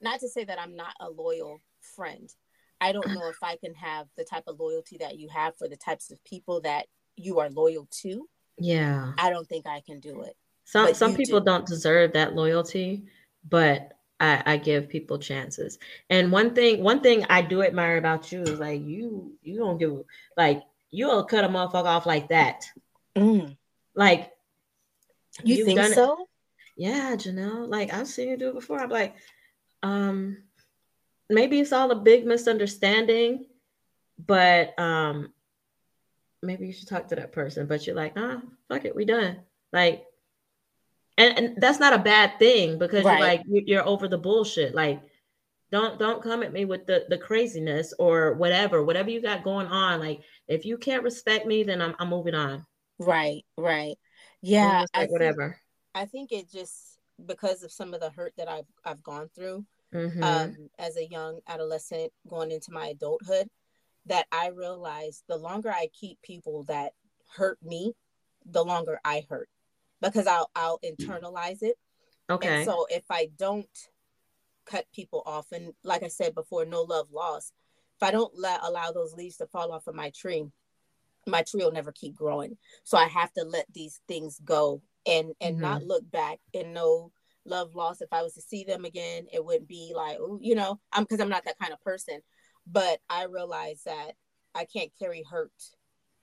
Not 0.00 0.20
to 0.20 0.28
say 0.28 0.44
that 0.44 0.56
I'm 0.60 0.76
not 0.76 0.94
a 1.00 1.10
loyal 1.10 1.60
friend. 1.80 2.32
I 2.80 2.92
don't 2.92 3.08
know 3.08 3.28
if 3.28 3.42
I 3.42 3.56
can 3.56 3.74
have 3.74 4.08
the 4.14 4.24
type 4.24 4.44
of 4.46 4.60
loyalty 4.60 4.98
that 4.98 5.18
you 5.18 5.28
have 5.30 5.56
for 5.56 5.66
the 5.68 5.76
types 5.76 6.12
of 6.12 6.22
people 6.22 6.60
that 6.60 6.86
you 7.16 7.40
are 7.40 7.50
loyal 7.50 7.88
to. 8.02 8.28
Yeah. 8.56 9.14
I 9.18 9.30
don't 9.30 9.48
think 9.48 9.66
I 9.66 9.80
can 9.80 9.98
do 9.98 10.22
it. 10.22 10.36
Some 10.68 10.92
some 10.92 11.14
people 11.14 11.40
do. 11.40 11.46
don't 11.46 11.64
deserve 11.66 12.12
that 12.12 12.34
loyalty, 12.34 13.04
but 13.48 13.94
I, 14.20 14.42
I 14.44 14.56
give 14.58 14.90
people 14.90 15.18
chances. 15.18 15.78
And 16.10 16.30
one 16.30 16.54
thing 16.54 16.82
one 16.82 17.00
thing 17.00 17.24
I 17.30 17.40
do 17.40 17.62
admire 17.62 17.96
about 17.96 18.30
you 18.30 18.42
is 18.42 18.60
like 18.60 18.82
you 18.82 19.32
you 19.42 19.56
don't 19.56 19.78
give 19.78 20.02
like 20.36 20.62
you'll 20.90 21.24
cut 21.24 21.44
a 21.44 21.48
motherfucker 21.48 21.86
off 21.86 22.04
like 22.04 22.28
that. 22.28 22.66
Like 23.94 24.30
You 25.42 25.64
think 25.64 25.78
done 25.78 25.92
it. 25.92 25.94
so? 25.94 26.28
yeah, 26.76 27.16
Janelle. 27.16 27.66
Like 27.66 27.94
I've 27.94 28.06
seen 28.06 28.28
you 28.28 28.36
do 28.36 28.50
it 28.50 28.54
before. 28.54 28.78
I'm 28.78 28.90
like, 28.90 29.14
um, 29.82 30.42
maybe 31.30 31.60
it's 31.60 31.72
all 31.72 31.90
a 31.90 31.96
big 31.96 32.26
misunderstanding, 32.26 33.46
but 34.18 34.78
um, 34.78 35.32
maybe 36.42 36.66
you 36.66 36.74
should 36.74 36.88
talk 36.88 37.08
to 37.08 37.16
that 37.16 37.32
person. 37.32 37.66
But 37.66 37.86
you're 37.86 37.96
like, 37.96 38.12
ah, 38.16 38.42
fuck 38.68 38.84
it, 38.84 38.94
we 38.94 39.06
done. 39.06 39.38
Like, 39.72 40.04
and, 41.18 41.38
and 41.38 41.60
that's 41.60 41.78
not 41.80 41.92
a 41.92 41.98
bad 41.98 42.38
thing 42.38 42.78
because 42.78 43.04
Right. 43.04 43.18
you're 43.18 43.26
like 43.28 43.42
you- 43.46 43.64
you're 43.66 43.86
over 43.86 44.08
the 44.08 44.18
bullshit. 44.18 44.74
Like, 44.74 45.02
don't 45.70 45.98
don't 45.98 46.22
come 46.22 46.42
at 46.42 46.52
me 46.52 46.64
with 46.64 46.86
the 46.86 47.04
the 47.08 47.18
craziness 47.18 47.92
or 47.98 48.34
whatever, 48.34 48.82
whatever 48.82 49.10
you 49.10 49.20
got 49.20 49.44
going 49.44 49.66
on. 49.66 50.00
Like, 50.00 50.22
if 50.46 50.64
you 50.64 50.78
can't 50.78 51.02
respect 51.02 51.44
me, 51.46 51.62
then 51.62 51.82
I'm 51.82 51.94
I'm 51.98 52.08
moving 52.08 52.34
on. 52.34 52.64
Right, 52.98 53.44
right. 53.56 53.96
Yeah, 54.40 54.84
I 54.94 55.00
think, 55.00 55.12
whatever. 55.12 55.58
I 55.94 56.06
think 56.06 56.32
it 56.32 56.50
just 56.50 56.98
because 57.26 57.62
of 57.62 57.72
some 57.72 57.92
of 57.94 58.00
the 58.00 58.10
hurt 58.10 58.32
that 58.38 58.48
I've 58.48 58.66
I've 58.84 59.02
gone 59.02 59.28
through. 59.34 59.66
Mhm. 59.92 60.22
um, 60.22 60.68
as 60.78 60.98
a 60.98 61.06
young 61.06 61.40
adolescent 61.46 62.12
going 62.28 62.50
into 62.50 62.70
my 62.72 62.88
adulthood 62.88 63.48
that 64.04 64.26
I 64.30 64.48
realized 64.48 65.24
the 65.28 65.36
longer 65.38 65.70
I 65.70 65.88
keep 65.94 66.20
people 66.20 66.64
that 66.64 66.92
hurt 67.34 67.58
me, 67.62 67.94
the 68.44 68.62
longer 68.62 69.00
I 69.02 69.24
hurt 69.30 69.48
because 70.00 70.26
I'll 70.26 70.50
I'll 70.54 70.78
internalize 70.84 71.62
it. 71.62 71.76
okay. 72.30 72.56
And 72.60 72.64
so 72.64 72.86
if 72.90 73.04
I 73.10 73.30
don't 73.36 73.66
cut 74.66 74.86
people 74.94 75.22
off, 75.26 75.46
and 75.52 75.72
like 75.82 76.02
I 76.02 76.08
said 76.08 76.34
before, 76.34 76.64
no 76.64 76.82
love 76.82 77.08
lost. 77.12 77.52
If 78.00 78.06
I 78.06 78.10
don't 78.10 78.32
let 78.38 78.60
allow 78.62 78.92
those 78.92 79.14
leaves 79.14 79.38
to 79.38 79.46
fall 79.46 79.72
off 79.72 79.86
of 79.86 79.94
my 79.94 80.10
tree, 80.10 80.44
my 81.26 81.42
tree 81.42 81.64
will 81.64 81.72
never 81.72 81.92
keep 81.92 82.14
growing. 82.14 82.56
So 82.84 82.96
I 82.96 83.06
have 83.06 83.32
to 83.32 83.44
let 83.44 83.66
these 83.72 84.00
things 84.08 84.38
go 84.44 84.82
and 85.06 85.32
and 85.40 85.56
Mhm. 85.56 85.60
not 85.60 85.84
look 85.84 86.08
back 86.10 86.38
and 86.54 86.72
no 86.74 87.12
love 87.44 87.74
lost. 87.74 88.02
If 88.02 88.12
I 88.12 88.22
was 88.22 88.34
to 88.34 88.40
see 88.40 88.64
them 88.64 88.84
again, 88.84 89.26
it 89.32 89.44
wouldn't 89.44 89.68
be 89.68 89.92
like, 89.94 90.18
oh, 90.20 90.38
you 90.40 90.54
know, 90.54 90.80
I'm 90.92 91.04
because 91.04 91.20
I'm 91.20 91.28
not 91.28 91.44
that 91.44 91.58
kind 91.58 91.72
of 91.72 91.80
person. 91.80 92.20
But 92.66 93.00
I 93.08 93.24
realize 93.24 93.82
that 93.84 94.12
I 94.54 94.64
can't 94.66 94.90
carry 94.98 95.22
hurt, 95.22 95.52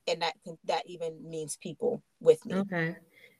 and 0.07 0.21
that 0.21 0.35
can, 0.43 0.57
that 0.65 0.83
even 0.87 1.27
means 1.27 1.57
people 1.57 2.03
with 2.19 2.45
me. 2.45 2.53
Okay. 2.55 2.95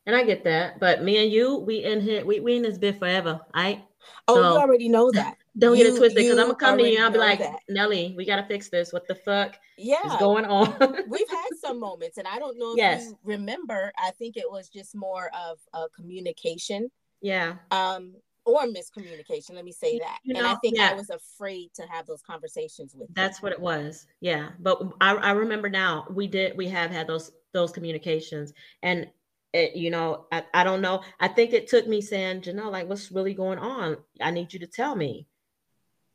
And 0.06 0.16
I 0.16 0.24
get 0.24 0.43
that. 0.43 0.80
But 0.80 1.03
me 1.03 1.24
and 1.24 1.32
you, 1.32 1.58
we 1.58 1.84
in 1.84 1.99
here, 2.01 2.24
we, 2.26 2.39
we 2.39 2.56
in 2.58 2.64
this 2.64 2.78
bit 2.78 2.99
forever. 2.99 3.41
I 3.53 3.84
Oh, 4.28 4.36
So- 4.36 4.53
you 4.53 4.60
already 4.60 4.89
know 4.89 5.12
that. 5.12 5.36
don't 5.58 5.78
get 5.78 5.88
it 5.88 5.97
twisted 5.97 6.16
because 6.16 6.38
I'm 6.38 6.47
gonna 6.47 6.56
come 6.56 6.78
to 6.78 6.84
you 6.88 6.95
and 6.97 7.06
I'll 7.06 7.12
be 7.12 7.18
like, 7.18 7.39
that. 7.39 7.60
Nelly, 7.70 8.14
we 8.18 8.26
gotta 8.26 8.43
fix 8.43 8.70
this. 8.70 8.91
What 8.91 9.08
the 9.08 9.16
fuck 9.16 9.56
is 9.78 9.88
Yeah, 9.88 10.18
going 10.20 10.45
on? 10.45 10.76
we've 11.08 11.30
had 11.30 11.49
some 11.60 11.80
moments 11.80 12.18
and 12.18 12.28
i 12.28 12.38
don't 12.38 12.58
know 12.60 12.72
if 12.74 12.78
Yes. 12.78 13.06
you 13.06 13.18
remember 13.24 13.91
i 13.97 14.12
think 14.12 14.38
it 14.38 14.49
was 14.49 14.70
just 14.70 14.95
more 14.95 15.30
of 15.34 15.58
a 15.74 15.88
communication 15.89 16.89
yeah. 17.22 17.56
um 17.72 18.14
or 18.45 18.62
miscommunication 18.64 19.51
let 19.56 19.66
me 19.66 19.72
say 19.72 19.97
that 19.99 20.20
You 20.24 20.36
and 20.38 20.45
i 20.45 20.56
think 20.56 20.78
yeah. 20.78 20.89
i 20.91 20.93
was 20.93 21.10
afraid 21.10 21.74
to 21.76 21.84
have 21.89 22.06
those 22.06 22.22
conversations 22.22 22.93
with 22.93 23.10
you. 23.10 23.14
That's 23.16 23.41
what 23.41 23.51
it 23.51 23.60
was. 23.60 24.06
Yeah. 24.22 24.49
But 24.60 24.82
I, 25.01 25.16
I 25.16 25.32
remember 25.32 25.70
now 25.70 26.06
we 26.10 26.28
did 26.28 26.56
we 26.58 26.68
have 26.70 26.91
had 26.91 27.08
those 27.08 27.32
those 27.53 27.72
communications 27.72 28.53
and 28.84 29.08
it, 29.56 29.76
you 29.76 29.89
know, 29.89 30.26
I, 30.32 30.43
I 30.53 30.64
don't 30.64 30.82
know. 30.82 31.01
I 31.20 31.30
think 31.30 31.53
it 31.53 31.68
took 31.68 31.88
me 31.88 32.01
saying, 32.01 32.41
Janelle, 32.41 32.72
like 32.72 32.89
what's 32.89 33.12
really 33.12 33.34
going 33.34 33.60
on? 33.60 33.97
I 34.22 34.32
need 34.32 34.53
you 34.53 34.60
to 34.60 34.68
tell 34.68 34.95
me. 34.95 35.28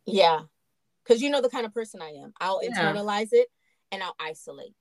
yeah 0.06 0.40
because 1.04 1.22
you 1.22 1.30
know 1.30 1.40
the 1.42 1.48
kind 1.50 1.66
of 1.66 1.74
person 1.74 2.00
i 2.02 2.10
am 2.10 2.32
i'll 2.40 2.60
Yeah. 2.62 2.92
internalize 2.92 3.28
it 3.32 3.48
and 3.92 4.02
i'll 4.02 4.16
isolate 4.20 4.74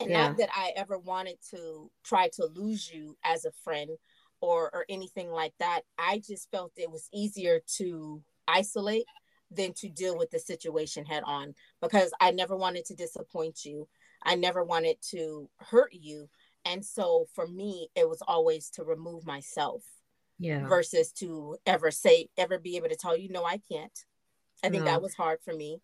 and 0.00 0.10
Yeah. 0.10 0.28
not 0.28 0.38
that 0.38 0.50
i 0.54 0.72
ever 0.76 0.98
wanted 0.98 1.36
to 1.50 1.90
try 2.04 2.28
to 2.34 2.46
lose 2.46 2.90
you 2.92 3.16
as 3.24 3.44
a 3.44 3.52
friend 3.64 3.90
or 4.40 4.70
or 4.74 4.84
anything 4.88 5.30
like 5.30 5.54
that 5.58 5.82
i 5.98 6.20
just 6.26 6.50
felt 6.50 6.72
it 6.76 6.90
was 6.90 7.08
easier 7.12 7.60
to 7.78 8.22
isolate 8.48 9.06
than 9.50 9.72
to 9.74 9.88
deal 9.88 10.16
with 10.16 10.30
the 10.30 10.38
situation 10.38 11.04
head 11.04 11.22
on 11.26 11.54
because 11.82 12.12
i 12.20 12.30
never 12.30 12.56
wanted 12.56 12.84
to 12.84 12.94
disappoint 12.94 13.64
you 13.64 13.88
i 14.24 14.34
never 14.34 14.64
wanted 14.64 14.96
to 15.02 15.48
hurt 15.58 15.92
you 15.92 16.28
And 16.64 16.84
so 16.84 17.26
for 17.34 17.46
me, 17.46 17.88
it 17.94 18.08
was 18.08 18.22
always 18.26 18.70
to 18.70 18.84
remove 18.84 19.26
myself 19.26 19.82
Yeah. 20.38 20.66
versus 20.68 21.12
to 21.12 21.56
ever 21.66 21.90
say, 21.90 22.28
ever 22.36 22.58
be 22.58 22.76
able 22.76 22.88
to 22.88 22.96
tell 22.96 23.16
you, 23.16 23.28
no, 23.28 23.44
I 23.44 23.60
can't. 23.70 23.98
I 24.62 24.68
think 24.68 24.84
No. 24.84 24.90
that 24.92 25.02
was 25.02 25.14
hard 25.14 25.40
for 25.44 25.54
me. 25.54 25.80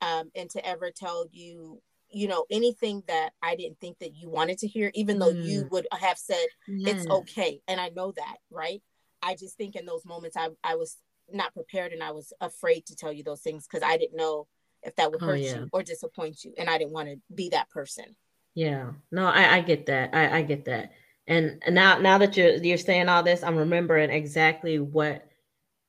Um, 0.00 0.30
and 0.34 0.48
to 0.50 0.64
ever 0.66 0.90
tell 0.94 1.26
you, 1.32 1.82
you 2.10 2.28
know, 2.28 2.46
anything 2.50 3.02
that 3.08 3.32
I 3.42 3.56
didn't 3.56 3.80
think 3.80 3.98
that 3.98 4.14
you 4.14 4.30
wanted 4.30 4.58
to 4.58 4.66
hear, 4.68 4.90
even 4.94 5.18
though 5.18 5.30
you 5.30 5.64
Mm. 5.64 5.70
would 5.70 5.86
have 5.92 6.18
said, 6.18 6.46
it's 6.86 7.06
okay. 7.10 7.60
And 7.68 7.80
I 7.80 7.88
know 7.90 8.12
that, 8.12 8.36
right? 8.50 8.82
I 9.22 9.34
just 9.34 9.56
think 9.56 9.76
in 9.76 9.86
those 9.86 10.04
moments 10.04 10.36
I, 10.36 10.50
I 10.62 10.76
was 10.76 10.96
not 11.30 11.52
prepared 11.52 11.92
and 11.92 12.02
I 12.02 12.12
was 12.12 12.32
afraid 12.40 12.86
to 12.86 12.96
tell 12.96 13.12
you 13.12 13.22
those 13.24 13.42
things 13.42 13.66
because 13.66 13.82
I 13.82 13.96
didn't 13.98 14.16
know 14.16 14.46
if 14.82 14.94
that 14.96 15.10
would 15.10 15.22
Oh, 15.22 15.26
hurt 15.26 15.40
yeah. 15.40 15.56
you 15.56 15.68
or 15.72 15.82
disappoint 15.82 16.44
you. 16.44 16.54
And 16.56 16.70
I 16.70 16.78
didn't 16.78 16.92
want 16.92 17.08
to 17.08 17.16
be 17.34 17.48
that 17.50 17.68
person. 17.68 18.16
Yeah, 18.58 18.90
no, 19.12 19.26
I, 19.26 19.56
I 19.58 19.60
get 19.60 19.86
that. 19.86 20.10
I, 20.12 20.38
I 20.38 20.42
get 20.42 20.64
that. 20.64 20.90
And 21.28 21.62
now 21.68 21.98
now 21.98 22.18
that 22.18 22.36
you're 22.36 22.54
you're 22.56 22.76
saying 22.76 23.08
all 23.08 23.22
this, 23.22 23.44
I'm 23.44 23.56
remembering 23.56 24.10
exactly 24.10 24.80
what 24.80 25.28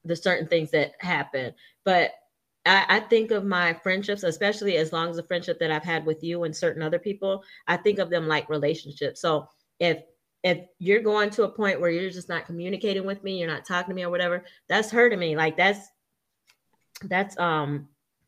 the 0.06 0.16
certain 0.16 0.48
things 0.48 0.70
that 0.72 0.92
happen. 1.00 1.56
But 1.84 2.12
I, 2.68 2.86
I 2.88 3.00
think 3.00 3.32
of 3.32 3.44
my 3.44 3.74
friendships, 3.74 4.22
especially 4.24 4.78
as 4.78 4.94
long 4.94 5.10
as 5.10 5.16
the 5.16 5.24
friendship 5.24 5.60
that 5.60 5.72
I've 5.72 5.84
had 5.84 6.06
with 6.06 6.24
you 6.24 6.44
and 6.44 6.56
certain 6.56 6.84
other 6.84 7.00
people, 7.00 7.44
I 7.68 7.78
think 7.78 7.98
of 8.00 8.12
them 8.12 8.28
like 8.28 8.50
relationships. 8.50 9.20
So 9.22 9.50
if 9.80 10.04
if 10.44 10.60
you're 10.78 11.02
going 11.02 11.32
to 11.32 11.44
a 11.44 11.50
point 11.50 11.82
where 11.82 11.90
you're 11.90 12.12
just 12.12 12.30
not 12.30 12.46
communicating 12.46 13.06
with 13.06 13.24
me, 13.24 13.40
you're 13.40 13.50
not 13.50 13.66
talking 13.66 13.90
to 13.90 13.96
me 13.96 14.04
or 14.04 14.12
whatever, 14.12 14.46
that's 14.68 14.92
hurting 14.92 15.20
me. 15.20 15.36
Like 15.36 15.58
that's 15.58 15.90
that's 17.06 17.38
um 17.40 17.88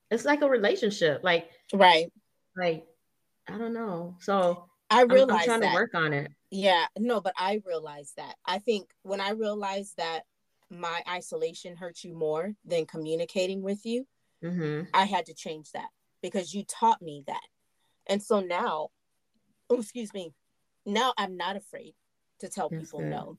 it's 0.09 0.25
like 0.25 0.41
a 0.41 0.49
relationship. 0.49 1.23
Like 1.23 1.49
Right. 1.73 2.11
like 2.57 2.85
I 3.47 3.57
don't 3.57 3.73
know. 3.73 4.15
So 4.19 4.65
I 4.89 5.01
I'm, 5.01 5.11
I'm 5.11 5.27
trying 5.27 5.61
that. 5.61 5.69
to 5.69 5.73
work 5.73 5.95
on 5.95 6.13
it. 6.13 6.31
Yeah, 6.51 6.85
no, 6.97 7.21
but 7.21 7.33
I 7.37 7.61
realized 7.65 8.17
that. 8.17 8.35
I 8.45 8.59
think 8.59 8.89
when 9.03 9.21
I 9.21 9.31
realized 9.31 9.97
that 9.97 10.23
my 10.69 11.01
isolation 11.09 11.75
hurt 11.75 12.03
you 12.03 12.13
more 12.13 12.53
than 12.65 12.85
communicating 12.85 13.61
with 13.61 13.85
you, 13.85 14.05
hmm 14.43 14.81
I 14.93 15.05
had 15.05 15.25
to 15.27 15.33
change 15.33 15.71
that 15.71 15.89
because 16.21 16.53
you 16.53 16.63
taught 16.63 17.01
me 17.01 17.23
that. 17.27 17.47
And 18.07 18.21
so 18.21 18.41
now, 18.41 18.89
oh, 19.69 19.79
excuse 19.79 20.13
me, 20.13 20.33
now 20.85 21.13
I'm 21.17 21.37
not 21.37 21.55
afraid 21.55 21.93
to 22.39 22.49
tell 22.49 22.69
That's 22.69 22.81
people 22.81 22.99
good. 22.99 23.09
no. 23.09 23.37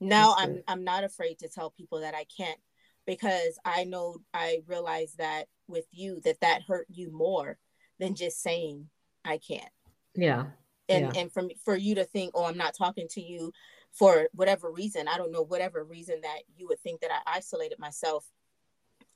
Now 0.00 0.28
That's 0.28 0.42
I'm 0.42 0.52
good. 0.54 0.64
I'm 0.68 0.84
not 0.84 1.04
afraid 1.04 1.38
to 1.40 1.48
tell 1.48 1.70
people 1.70 2.00
that 2.00 2.14
I 2.14 2.24
can't 2.36 2.58
because 3.06 3.58
I 3.64 3.84
know 3.84 4.18
I 4.32 4.62
realize 4.66 5.14
that 5.18 5.46
with 5.68 5.86
you 5.90 6.20
that 6.24 6.40
that 6.40 6.62
hurt 6.62 6.86
you 6.90 7.10
more 7.12 7.58
than 7.98 8.14
just 8.14 8.42
saying 8.42 8.88
I 9.26 9.38
can't 9.38 9.70
Yeah. 10.14 10.46
and 10.88 11.06
Yeah. 11.06 11.20
and 11.20 11.32
for 11.32 11.42
me, 11.42 11.56
for 11.64 11.76
you 11.76 11.94
to 11.96 12.04
think 12.04 12.32
oh 12.34 12.44
i'm 12.44 12.56
not 12.56 12.74
talking 12.76 13.08
to 13.10 13.20
you 13.20 13.52
for 13.92 14.28
whatever 14.32 14.70
reason 14.70 15.08
i 15.08 15.16
don't 15.16 15.32
know 15.32 15.42
whatever 15.42 15.84
reason 15.84 16.20
that 16.22 16.40
you 16.56 16.66
would 16.68 16.80
think 16.80 17.00
that 17.00 17.10
i 17.12 17.36
isolated 17.36 17.78
myself 17.78 18.30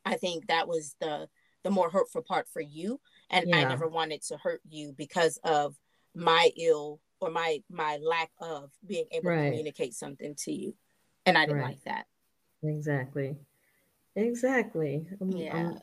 i 0.05 0.17
think 0.17 0.47
that 0.49 0.67
was 0.69 0.97
the 1.01 1.29
the 1.63 1.71
more 1.71 1.91
hurtful 1.91 2.23
part 2.23 2.49
for 2.49 2.61
you 2.61 3.01
and 3.31 3.55
i 3.55 3.65
never 3.65 3.89
wanted 3.89 4.23
to 4.23 4.37
hurt 4.39 4.61
you 4.69 4.93
because 4.97 5.39
of 5.45 5.77
my 6.15 6.51
ill 6.57 7.01
or 7.21 7.31
my 7.31 7.63
my 7.71 7.99
lack 7.99 8.31
of 8.41 8.71
being 8.87 9.07
able 9.13 9.29
Right. 9.31 9.45
to 9.45 9.51
communicate 9.51 9.95
something 9.95 10.35
to 10.45 10.53
you 10.53 10.75
and 11.27 11.37
i 11.39 11.47
didn't 11.47 11.61
Right. 11.61 11.69
like 11.71 11.85
that 11.85 12.07
Exactly. 12.63 13.37
Exactly. 14.17 15.07
I'm, 15.21 15.31
yeah 15.33 15.57
I'm, 15.57 15.79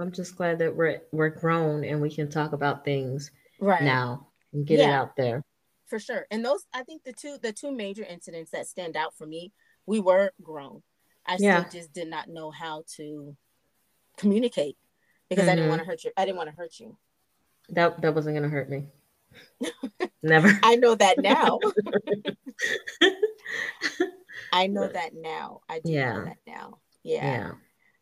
I'm 0.00 0.12
just 0.12 0.36
glad 0.36 0.58
that 0.60 0.74
we're 0.74 1.02
we're 1.12 1.28
grown 1.28 1.84
and 1.84 2.00
we 2.00 2.10
can 2.10 2.30
talk 2.30 2.52
about 2.52 2.84
things 2.84 3.30
right 3.62 3.82
now 3.82 4.26
and 4.52 4.66
get 4.66 4.80
it 4.80 4.90
out 4.90 5.16
there. 5.16 5.42
for 5.86 5.98
sure 5.98 6.26
and 6.30 6.44
those 6.44 6.64
i 6.74 6.82
think 6.82 7.02
the 7.04 7.12
two 7.12 7.36
the 7.42 7.52
two 7.52 7.70
major 7.72 8.04
incidents 8.04 8.50
that 8.50 8.66
stand 8.66 8.96
out 8.96 9.14
for 9.16 9.26
me 9.26 9.52
we 9.86 10.00
were 10.00 10.32
grown 10.42 10.82
i 11.26 11.36
Yeah. 11.38 11.60
still 11.64 11.80
just 11.80 11.92
did 11.92 12.08
not 12.08 12.28
know 12.28 12.50
how 12.50 12.84
to 12.96 13.36
communicate 14.16 14.76
because 15.28 15.48
i 15.48 15.54
didn't 15.54 15.66
Mhm. 15.66 15.70
want 15.70 15.80
to 15.82 15.86
hurt 15.86 16.04
you 16.04 16.10
i 16.16 16.24
didn't 16.24 16.36
want 16.38 16.50
to 16.50 16.56
hurt 16.56 16.78
you 16.80 16.96
That 17.70 18.00
that 18.02 18.14
wasn't 18.14 18.36
gonna 18.36 18.48
hurt 18.48 18.68
me. 18.68 18.88
Never. 20.22 20.48
i 20.62 20.76
know 20.76 20.94
that 20.94 21.18
now 21.18 21.58
i 24.52 24.66
know 24.66 24.88
that 24.88 25.14
now 25.14 25.60
i 25.68 25.80
do 25.80 25.92
Yeah. 25.92 26.12
know 26.18 26.24
that 26.24 26.38
now 26.46 26.78
yeah. 27.02 27.24
yeah. 27.24 27.50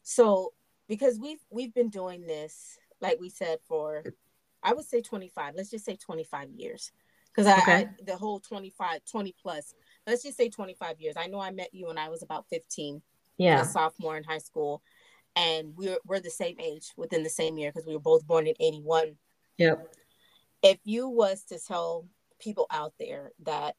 so 0.03 0.53
because 0.89 1.19
we've 1.19 1.41
we've 1.51 1.75
been 1.75 1.89
doing 1.91 2.27
this 2.27 2.79
like 3.01 3.19
we 3.21 3.31
said 3.31 3.59
for 3.69 4.03
i 4.63 4.73
would 4.73 4.85
say 4.85 5.01
25 5.01 5.55
let's 5.57 5.71
just 5.71 5.85
say 5.85 5.97
25 5.97 6.51
years 6.51 6.93
because 7.33 7.47
I, 7.47 7.59
Okay. 7.59 7.73
I 7.73 7.87
the 8.05 8.17
whole 8.17 8.41
25 8.41 9.01
20 9.11 9.35
plus 9.41 9.75
let's 10.07 10.23
just 10.23 10.37
say 10.37 10.49
25 10.49 11.01
years 11.01 11.15
i 11.17 11.27
know 11.27 11.41
i 11.41 11.51
met 11.51 11.73
you 11.73 11.87
when 11.87 11.99
i 11.99 12.09
was 12.09 12.23
about 12.23 12.47
15 12.51 13.03
Yeah. 13.39 13.63
a 13.63 13.65
sophomore 13.65 14.17
in 14.17 14.25
high 14.25 14.39
school 14.39 14.83
and 15.37 15.75
we're 15.77 15.99
we're 16.07 16.21
the 16.21 16.31
same 16.31 16.57
age 16.61 16.93
within 16.97 17.23
the 17.23 17.31
same 17.31 17.57
year 17.59 17.71
because 17.71 17.87
we 17.87 17.95
were 17.95 18.01
both 18.01 18.27
born 18.27 18.47
in 18.47 18.55
81 18.61 19.17
Yep. 19.59 19.95
if 20.63 20.79
you 20.85 21.09
was 21.09 21.45
to 21.45 21.59
tell 21.59 22.07
people 22.39 22.67
out 22.71 22.95
there 22.99 23.33
that 23.45 23.77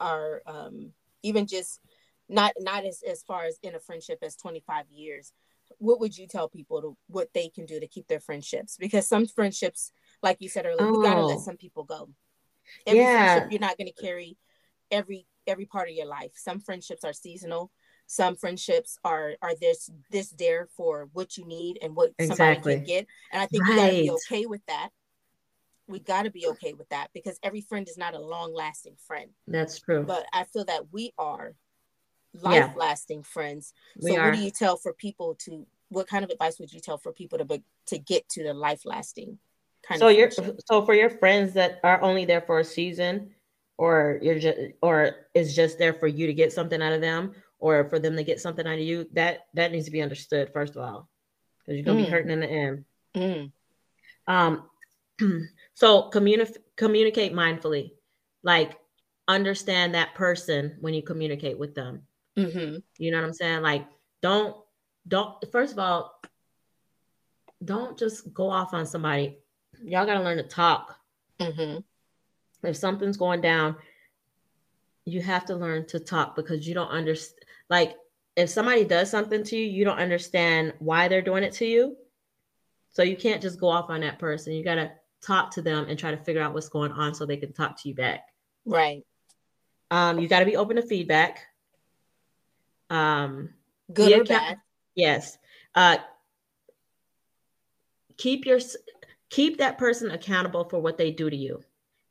are 0.00 0.42
um 0.46 0.92
even 1.22 1.46
just 1.46 1.80
not 2.28 2.52
not 2.58 2.84
as 2.84 3.02
as 3.08 3.22
far 3.22 3.44
as 3.44 3.58
in 3.62 3.74
a 3.74 3.80
friendship 3.80 4.18
as 4.22 4.36
25 4.36 4.84
years 4.90 5.32
what 5.78 5.98
would 5.98 6.16
you 6.16 6.26
tell 6.26 6.48
people 6.48 6.80
to 6.80 6.96
what 7.08 7.28
they 7.34 7.48
can 7.48 7.66
do 7.66 7.80
to 7.80 7.88
keep 7.88 8.06
their 8.06 8.20
friendships 8.20 8.76
because 8.78 9.06
some 9.08 9.26
friendships 9.26 9.90
like 10.22 10.38
you 10.40 10.48
said 10.48 10.66
earlier 10.66 10.90
we 10.90 10.98
gotta 10.98 11.26
let 11.26 11.38
Oh. 11.38 11.40
some 11.40 11.56
people 11.56 11.84
go. 11.84 12.08
Every 12.86 13.00
Yeah. 13.00 13.34
friendship 13.34 13.52
you're 13.52 13.60
not 13.60 13.78
going 13.78 13.92
to 13.92 14.02
carry 14.02 14.36
every 14.90 15.26
every 15.46 15.66
part 15.66 15.88
of 15.88 15.94
your 15.94 16.06
life. 16.06 16.32
Some 16.34 16.60
friendships 16.60 17.04
are 17.04 17.12
seasonal. 17.12 17.70
Some 18.06 18.36
friendships 18.36 18.98
are 19.04 19.36
are 19.42 19.54
this 19.54 19.90
this 20.10 20.30
there 20.30 20.66
for 20.76 21.08
what 21.12 21.36
you 21.36 21.44
need 21.44 21.78
and 21.82 21.94
what 21.94 22.12
somebody 22.20 22.60
can 22.60 22.84
get. 22.84 23.06
And 23.32 23.40
i 23.42 23.46
think 23.46 23.66
we 23.66 23.76
got 23.76 23.86
to 23.90 23.92
be 23.92 24.10
okay 24.10 24.46
with 24.46 24.64
that. 24.66 24.90
We 25.88 26.00
got 26.00 26.24
to 26.24 26.30
be 26.30 26.46
okay 26.48 26.72
with 26.72 26.88
that 26.88 27.10
because 27.14 27.38
every 27.42 27.60
friend 27.60 27.88
is 27.88 27.96
not 27.96 28.14
a 28.14 28.18
long 28.18 28.52
lasting 28.52 28.96
friend. 28.96 29.30
That's 29.46 29.78
true. 29.80 30.02
but 30.04 30.26
i 30.32 30.44
feel 30.44 30.64
that 30.64 30.92
we 30.92 31.12
are 31.18 31.54
life 32.34 32.76
lasting 32.76 33.22
friends. 33.22 33.72
We 34.02 34.10
so 34.10 34.22
what 34.24 34.34
do 34.34 34.40
you 34.40 34.50
tell 34.50 34.76
for 34.76 34.92
people 34.92 35.34
to 35.46 35.66
what 35.88 36.08
kind 36.08 36.24
of 36.24 36.30
advice 36.30 36.58
would 36.58 36.72
you 36.72 36.80
tell 36.80 36.98
for 36.98 37.12
people 37.12 37.38
to 37.38 37.44
be, 37.44 37.62
to 37.86 37.98
get 37.98 38.28
to 38.30 38.42
the 38.42 38.52
life 38.52 38.84
lasting 38.84 39.38
kind 39.86 39.98
so 40.00 40.08
of 40.08 40.16
you're 40.16 40.30
friendship? 40.30 40.60
so 40.68 40.84
for 40.84 40.94
your 40.94 41.10
friends 41.10 41.52
that 41.54 41.80
are 41.84 42.00
only 42.02 42.24
there 42.24 42.40
for 42.40 42.58
a 42.60 42.64
season 42.64 43.30
or 43.78 44.18
you're 44.22 44.38
just 44.38 44.58
or 44.82 45.26
is 45.34 45.54
just 45.54 45.78
there 45.78 45.92
for 45.94 46.06
you 46.06 46.26
to 46.26 46.34
get 46.34 46.52
something 46.52 46.80
out 46.82 46.92
of 46.92 47.00
them 47.00 47.32
or 47.58 47.88
for 47.88 47.98
them 47.98 48.16
to 48.16 48.24
get 48.24 48.40
something 48.40 48.66
out 48.66 48.74
of 48.74 48.80
you 48.80 49.06
that 49.12 49.46
that 49.54 49.72
needs 49.72 49.84
to 49.86 49.90
be 49.90 50.02
understood 50.02 50.52
first 50.52 50.76
of 50.76 50.82
all 50.82 51.08
because 51.60 51.76
you're 51.76 51.84
gonna 51.84 51.98
be 52.02 52.06
Mm. 52.08 52.10
hurting 52.10 52.30
in 52.30 52.40
the 52.40 52.46
end 52.50 52.84
Mm, 53.14 53.52
um 54.26 54.68
so 55.74 56.10
communi- 56.10 56.56
communicate 56.76 57.32
mindfully 57.32 57.92
like 58.42 58.78
understand 59.28 59.94
that 59.94 60.14
person 60.14 60.76
when 60.80 60.94
you 60.94 61.02
communicate 61.02 61.58
with 61.58 61.74
them 61.74 62.02
mhm. 62.36 62.82
you 62.98 63.10
know 63.10 63.18
what 63.18 63.26
i'm 63.26 63.32
saying 63.32 63.62
like 63.62 63.86
don't 64.22 64.56
don't 65.08 65.34
first 65.50 65.72
of 65.72 65.78
all 65.78 66.20
don't 67.64 67.98
just 67.98 68.32
go 68.34 68.50
off 68.50 68.74
on 68.74 68.84
somebody 68.86 69.38
y'all 69.84 70.06
gotta 70.06 70.22
learn 70.22 70.36
to 70.38 70.42
talk. 70.42 70.98
Mhm. 71.40 71.84
if 72.62 72.76
something's 72.76 73.16
going 73.18 73.40
down 73.42 73.76
you 75.04 75.20
have 75.20 75.44
to 75.44 75.54
learn 75.54 75.86
to 75.86 76.00
talk 76.00 76.34
because 76.34 76.66
you 76.66 76.74
don't 76.74 76.88
understand 76.88 77.44
like 77.68 77.96
if 78.34 78.48
somebody 78.50 78.84
does 78.84 79.08
something 79.10 79.44
to 79.44 79.56
you 79.56 79.64
you 79.66 79.84
don't 79.84 79.98
understand 79.98 80.72
why 80.80 81.06
they're 81.08 81.22
doing 81.22 81.44
it 81.44 81.52
to 81.52 81.66
you. 81.66 81.96
So 82.90 83.02
you 83.02 83.16
can't 83.16 83.42
just 83.42 83.60
go 83.60 83.68
off 83.68 83.90
on 83.90 84.00
that 84.00 84.18
person. 84.18 84.54
You 84.54 84.64
got 84.64 84.76
to 84.76 84.90
talk 85.20 85.50
to 85.52 85.62
them 85.62 85.86
and 85.88 85.98
try 85.98 86.10
to 86.10 86.16
figure 86.16 86.40
out 86.42 86.54
what's 86.54 86.70
going 86.70 86.90
on 86.92 87.14
so 87.14 87.26
they 87.26 87.36
can 87.36 87.52
talk 87.52 87.80
to 87.82 87.88
you 87.90 87.94
back. 87.94 88.32
Right. 88.64 89.04
Um, 89.90 90.18
you 90.18 90.26
got 90.28 90.40
to 90.40 90.46
be 90.46 90.56
open 90.56 90.76
to 90.76 90.82
feedback. 90.82 91.40
Um, 92.88 93.52
good 93.92 94.12
or 94.12 94.22
account- 94.22 94.28
bad. 94.28 94.60
Yes. 94.94 95.36
Uh, 95.74 95.98
keep 98.16 98.46
your 98.46 98.58
keep 99.30 99.58
that 99.58 99.78
person 99.78 100.10
accountable 100.10 100.64
for 100.64 100.80
what 100.80 100.98
they 100.98 101.10
do 101.10 101.28
to 101.28 101.36
you 101.36 101.62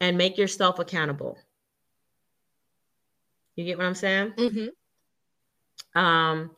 and 0.01 0.17
make 0.17 0.37
yourself 0.37 0.79
accountable. 0.79 1.37
You 3.55 3.65
get 3.65 3.77
what 3.77 3.87
i'm 3.87 3.95
saying? 3.95 4.33
Hmm 4.37 4.67
um 5.95 6.51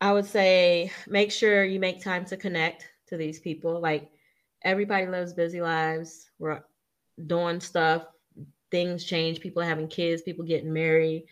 i 0.00 0.12
would 0.12 0.26
say 0.26 0.90
make 1.06 1.30
sure 1.30 1.64
you 1.64 1.78
make 1.80 2.02
time 2.02 2.24
to 2.24 2.36
connect 2.36 2.88
to 3.06 3.16
these 3.16 3.38
people. 3.40 3.80
Like 3.80 4.10
everybody 4.62 5.06
lives 5.06 5.32
busy 5.32 5.62
lives. 5.62 6.30
We're 6.38 6.62
doing 7.26 7.60
stuff. 7.60 8.06
Things 8.70 9.04
change. 9.04 9.40
People 9.40 9.62
having 9.62 9.88
kids. 9.88 10.22
People 10.22 10.44
getting 10.44 10.72
married. 10.72 11.26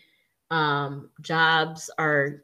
Um 0.51 1.09
jobs 1.21 1.89
are 1.97 2.43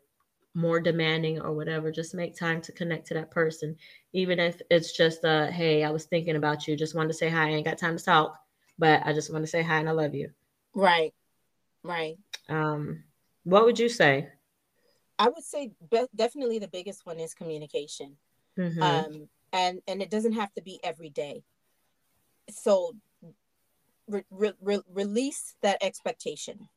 more 0.53 0.81
demanding 0.81 1.39
or 1.39 1.53
whatever. 1.53 1.91
Just 1.91 2.13
make 2.13 2.35
time 2.35 2.61
to 2.61 2.73
connect 2.73 3.07
to 3.07 3.13
that 3.13 3.31
person 3.31 3.77
even 4.13 4.39
if 4.39 4.61
it's 4.69 4.95
just 4.95 5.23
a 5.23 5.51
hey 5.51 5.83
i 5.83 5.89
was 5.89 6.05
thinking 6.05 6.35
about 6.35 6.67
you 6.67 6.75
just 6.75 6.95
wanted 6.95 7.07
to 7.07 7.13
say 7.13 7.29
hi 7.29 7.47
i 7.47 7.49
ain't 7.51 7.65
got 7.65 7.77
time 7.77 7.97
to 7.97 8.03
talk 8.03 8.39
but 8.77 9.01
i 9.05 9.13
just 9.13 9.31
want 9.31 9.43
to 9.43 9.49
say 9.49 9.61
hi 9.61 9.79
and 9.79 9.89
i 9.89 9.91
love 9.91 10.13
you 10.13 10.29
Right. 10.73 11.13
Right. 11.83 12.17
Um, 12.47 13.03
what 13.43 13.65
would 13.65 13.79
you 13.79 13.89
say? 13.89 14.29
I 15.19 15.27
would 15.29 15.43
say 15.43 15.71
be- 15.89 16.07
definitely 16.15 16.59
the 16.59 16.67
biggest 16.67 17.05
one 17.05 17.19
is 17.19 17.33
communication. 17.33 18.17
Mhm. 18.57 18.81
Um, 18.81 19.29
and 19.51 19.81
and 19.87 20.01
it 20.01 20.09
doesn't 20.09 20.33
have 20.33 20.53
to 20.53 20.61
be 20.61 20.79
every 20.83 21.09
day. 21.09 21.43
So 22.49 22.93
re- 24.07 24.23
re- 24.61 24.81
release 24.89 25.55
that 25.61 25.77
expectation. 25.81 26.69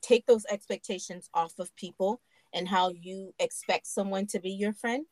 Take 0.00 0.26
those 0.26 0.44
expectations 0.46 1.30
off 1.32 1.58
of 1.58 1.74
people 1.76 2.20
and 2.52 2.68
how 2.68 2.90
you 2.90 3.32
expect 3.38 3.86
someone 3.86 4.26
to 4.28 4.40
be 4.40 4.50
your 4.50 4.72
friend. 4.72 5.06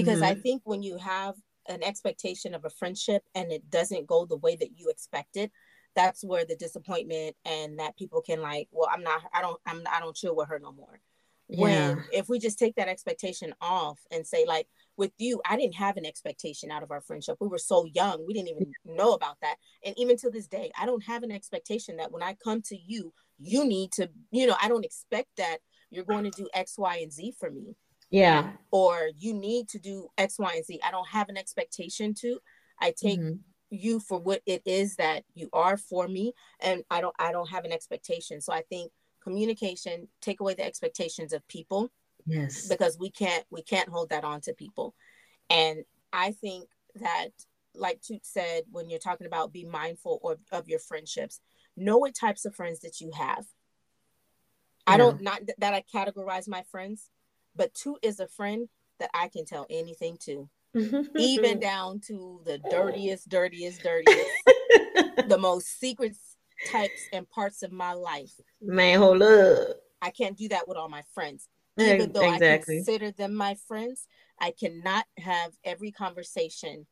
Because 0.00 0.22
I 0.22 0.32
mm-hmm. 0.32 0.40
think 0.42 0.62
when 0.64 0.82
you 0.82 0.98
have 0.98 1.34
an 1.68 1.82
expectation 1.82 2.54
of 2.54 2.64
a 2.64 2.70
friendship 2.70 3.22
and 3.34 3.50
it 3.50 3.68
doesn't 3.70 4.06
go 4.06 4.24
the 4.26 4.36
way 4.36 4.56
that 4.56 4.70
you 4.76 4.88
expected, 4.88 5.50
that's 5.94 6.22
where 6.22 6.44
the 6.44 6.56
disappointment 6.56 7.34
and 7.44 7.78
that 7.78 7.96
people 7.96 8.20
can 8.20 8.42
like, 8.42 8.68
well, 8.70 8.88
I'm 8.92 9.02
not, 9.02 9.22
I 9.32 9.40
don't, 9.40 9.58
I'm, 9.66 9.82
I 9.90 10.00
don't 10.00 10.14
chill 10.14 10.36
with 10.36 10.48
her 10.48 10.58
no 10.58 10.72
more. 10.72 11.00
When 11.48 11.96
Yeah. 11.96 12.02
if 12.12 12.28
we 12.28 12.38
just 12.38 12.58
take 12.58 12.74
that 12.74 12.88
expectation 12.88 13.54
off 13.60 13.98
and 14.10 14.26
say 14.26 14.44
like, 14.46 14.68
with 14.98 15.12
you, 15.18 15.40
I 15.48 15.56
didn't 15.56 15.74
have 15.74 15.96
an 15.96 16.06
expectation 16.06 16.70
out 16.70 16.82
of 16.82 16.90
our 16.90 17.00
friendship. 17.00 17.36
We 17.40 17.48
were 17.48 17.58
so 17.58 17.84
young, 17.84 18.26
we 18.26 18.34
didn't 18.34 18.48
even 18.48 18.72
know 18.84 19.12
about 19.12 19.36
that. 19.42 19.56
And 19.84 19.94
even 19.98 20.16
to 20.18 20.30
this 20.30 20.46
day, 20.46 20.70
I 20.78 20.86
don't 20.86 21.04
have 21.04 21.22
an 21.22 21.30
expectation 21.30 21.96
that 21.96 22.12
when 22.12 22.22
I 22.22 22.34
come 22.42 22.62
to 22.62 22.76
you, 22.76 23.12
you 23.38 23.64
need 23.64 23.92
to, 23.92 24.08
you 24.30 24.46
know, 24.46 24.56
I 24.60 24.68
don't 24.68 24.84
expect 24.84 25.28
that 25.36 25.58
you're 25.90 26.04
going 26.04 26.24
to 26.24 26.30
do 26.30 26.48
X, 26.52 26.76
Y, 26.78 26.98
and 27.02 27.12
Z 27.12 27.34
for 27.38 27.50
me 27.50 27.76
Yeah. 28.10 28.52
or 28.70 29.10
you 29.16 29.32
need 29.32 29.68
to 29.70 29.78
do 29.78 30.08
X, 30.18 30.38
Y, 30.38 30.52
and 30.54 30.64
Z. 30.64 30.80
I 30.84 30.90
don't 30.90 31.08
have 31.08 31.28
an 31.28 31.36
expectation 31.36 32.14
to. 32.14 32.40
I 32.78 32.90
take 32.90 33.18
Mhm. 33.20 33.40
you 33.70 34.00
for 34.00 34.18
what 34.18 34.42
it 34.46 34.62
is 34.64 34.96
that 34.96 35.24
you 35.34 35.48
are 35.52 35.76
for 35.76 36.06
me, 36.08 36.34
and 36.60 36.84
I 36.90 37.00
don't 37.00 37.14
I 37.18 37.32
don't 37.32 37.48
have 37.48 37.64
an 37.64 37.72
expectation. 37.72 38.40
So 38.40 38.52
I 38.52 38.62
think 38.62 38.92
communication, 39.20 40.08
take 40.20 40.40
away 40.40 40.54
the 40.54 40.64
expectations 40.64 41.32
of 41.32 41.46
people 41.48 41.90
Yes. 42.26 42.68
because 42.68 42.98
we 42.98 43.10
can't 43.10 43.44
we 43.50 43.62
can't 43.62 43.88
hold 43.88 44.10
that 44.10 44.24
on 44.24 44.40
to 44.42 44.54
people. 44.54 44.94
And 45.50 45.84
I 46.12 46.32
think 46.32 46.68
that 46.96 47.30
like 47.74 48.00
Toot 48.02 48.24
said, 48.24 48.64
when 48.70 48.88
you're 48.88 48.98
talking 48.98 49.26
about 49.26 49.52
be 49.52 49.64
mindful 49.64 50.20
of, 50.24 50.38
of 50.50 50.68
your 50.68 50.78
friendships, 50.78 51.40
know 51.76 51.98
what 51.98 52.14
types 52.14 52.44
of 52.44 52.54
friends 52.54 52.80
that 52.80 53.00
you 53.00 53.10
have. 53.12 53.46
I 54.86 54.96
don't 54.96 55.20
not 55.20 55.40
that 55.58 55.74
I 55.74 55.82
categorize 55.82 56.48
my 56.48 56.62
friends, 56.64 57.10
but 57.56 57.74
Toot 57.74 57.98
is 58.02 58.20
a 58.20 58.28
friend 58.28 58.68
that 58.98 59.10
I 59.14 59.28
can 59.28 59.44
tell 59.44 59.66
anything 59.70 60.18
to, 60.24 60.48
even 60.74 61.04
mm-hmm. 61.16 61.58
down 61.60 62.00
to 62.06 62.40
the 62.44 62.58
dirtiest, 62.70 63.28
dirtiest, 63.28 63.82
dirtiest, 63.82 64.30
the 65.28 65.38
most 65.38 65.78
secret 65.78 66.16
types 66.70 67.08
and 67.12 67.28
parts 67.28 67.62
of 67.62 67.72
my 67.72 67.92
life. 67.92 68.32
Man, 68.60 68.98
hold 68.98 69.22
up. 69.22 69.68
I 70.02 70.10
can't 70.10 70.36
do 70.36 70.48
that 70.48 70.68
with 70.68 70.76
all 70.76 70.88
my 70.88 71.02
friends. 71.14 71.48
Even 71.78 72.12
though 72.12 72.28
I 72.28 72.38
consider 72.38 73.10
them 73.10 73.34
my 73.34 73.54
friends, 73.68 74.06
I 74.40 74.52
cannot 74.58 75.04
have 75.18 75.52
every 75.62 75.92
conversation 75.92 76.86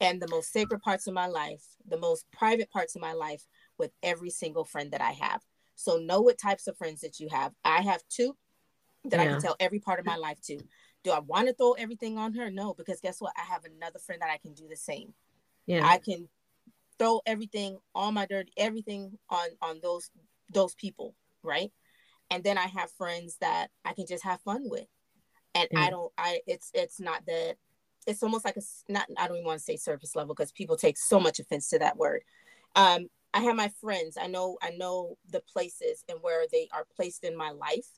and 0.00 0.20
the 0.20 0.28
most 0.28 0.52
sacred 0.52 0.80
parts 0.80 1.06
of 1.06 1.14
my 1.14 1.26
life, 1.26 1.62
the 1.86 1.98
most 1.98 2.24
private 2.32 2.70
parts 2.70 2.96
of 2.96 3.02
my 3.02 3.12
life 3.12 3.46
with 3.78 3.92
every 4.02 4.30
single 4.30 4.64
friend 4.64 4.92
that 4.92 5.02
I 5.02 5.12
have. 5.12 5.42
So 5.74 5.98
know 5.98 6.20
what 6.20 6.38
types 6.38 6.66
of 6.66 6.76
friends 6.76 7.02
that 7.02 7.20
you 7.20 7.28
have. 7.30 7.52
I 7.64 7.82
have 7.82 8.02
Toot 8.08 8.36
that 9.04 9.20
I 9.20 9.26
can 9.26 9.40
tell 9.40 9.56
every 9.58 9.80
part 9.80 9.98
of 10.00 10.06
my 10.06 10.16
life 10.16 10.40
to. 10.42 10.58
Do 11.02 11.10
I 11.10 11.18
want 11.18 11.48
to 11.48 11.54
throw 11.54 11.72
everything 11.72 12.18
on 12.18 12.34
her? 12.34 12.50
No, 12.50 12.74
because 12.74 13.00
guess 13.00 13.20
what? 13.20 13.32
I 13.36 13.42
have 13.52 13.64
another 13.64 13.98
friend 13.98 14.22
that 14.22 14.30
I 14.30 14.38
can 14.38 14.54
do 14.54 14.68
the 14.68 14.76
same. 14.76 15.14
Yeah. 15.66 15.84
I 15.84 15.98
can 15.98 16.28
throw 16.98 17.20
everything 17.26 17.78
on 17.94 18.14
my 18.14 18.26
dirty 18.26 18.52
everything 18.56 19.18
on 19.28 19.48
on 19.60 19.80
those 19.82 20.10
those 20.52 20.74
people, 20.74 21.14
right? 21.42 21.72
And 22.30 22.44
then 22.44 22.56
I 22.58 22.66
have 22.66 22.90
friends 22.92 23.36
that 23.40 23.68
I 23.84 23.92
can 23.92 24.06
just 24.06 24.24
have 24.24 24.40
fun 24.42 24.68
with. 24.70 24.86
And 25.54 25.68
Yeah. 25.72 25.80
I 25.80 25.90
don't 25.90 26.12
I 26.16 26.40
it's 26.46 26.70
it's 26.74 27.00
not 27.00 27.26
that 27.26 27.56
it's 28.06 28.22
almost 28.22 28.44
like 28.44 28.56
a 28.56 28.60
s- 28.60 28.84
not 28.88 29.06
I 29.18 29.26
don't 29.26 29.38
even 29.38 29.46
want 29.46 29.58
to 29.58 29.64
say 29.64 29.76
surface 29.76 30.14
level 30.14 30.34
because 30.34 30.52
people 30.52 30.76
take 30.76 30.98
so 30.98 31.18
much 31.18 31.40
offense 31.40 31.68
to 31.70 31.78
that 31.80 31.96
word. 31.96 32.22
Um 32.76 33.08
I 33.34 33.40
have 33.40 33.56
my 33.56 33.70
friends. 33.80 34.16
I 34.20 34.26
know 34.28 34.58
I 34.62 34.70
know 34.70 35.16
the 35.30 35.40
places 35.40 36.04
and 36.08 36.18
where 36.20 36.44
they 36.52 36.68
are 36.72 36.86
placed 36.94 37.24
in 37.24 37.36
my 37.36 37.50
life. 37.50 37.88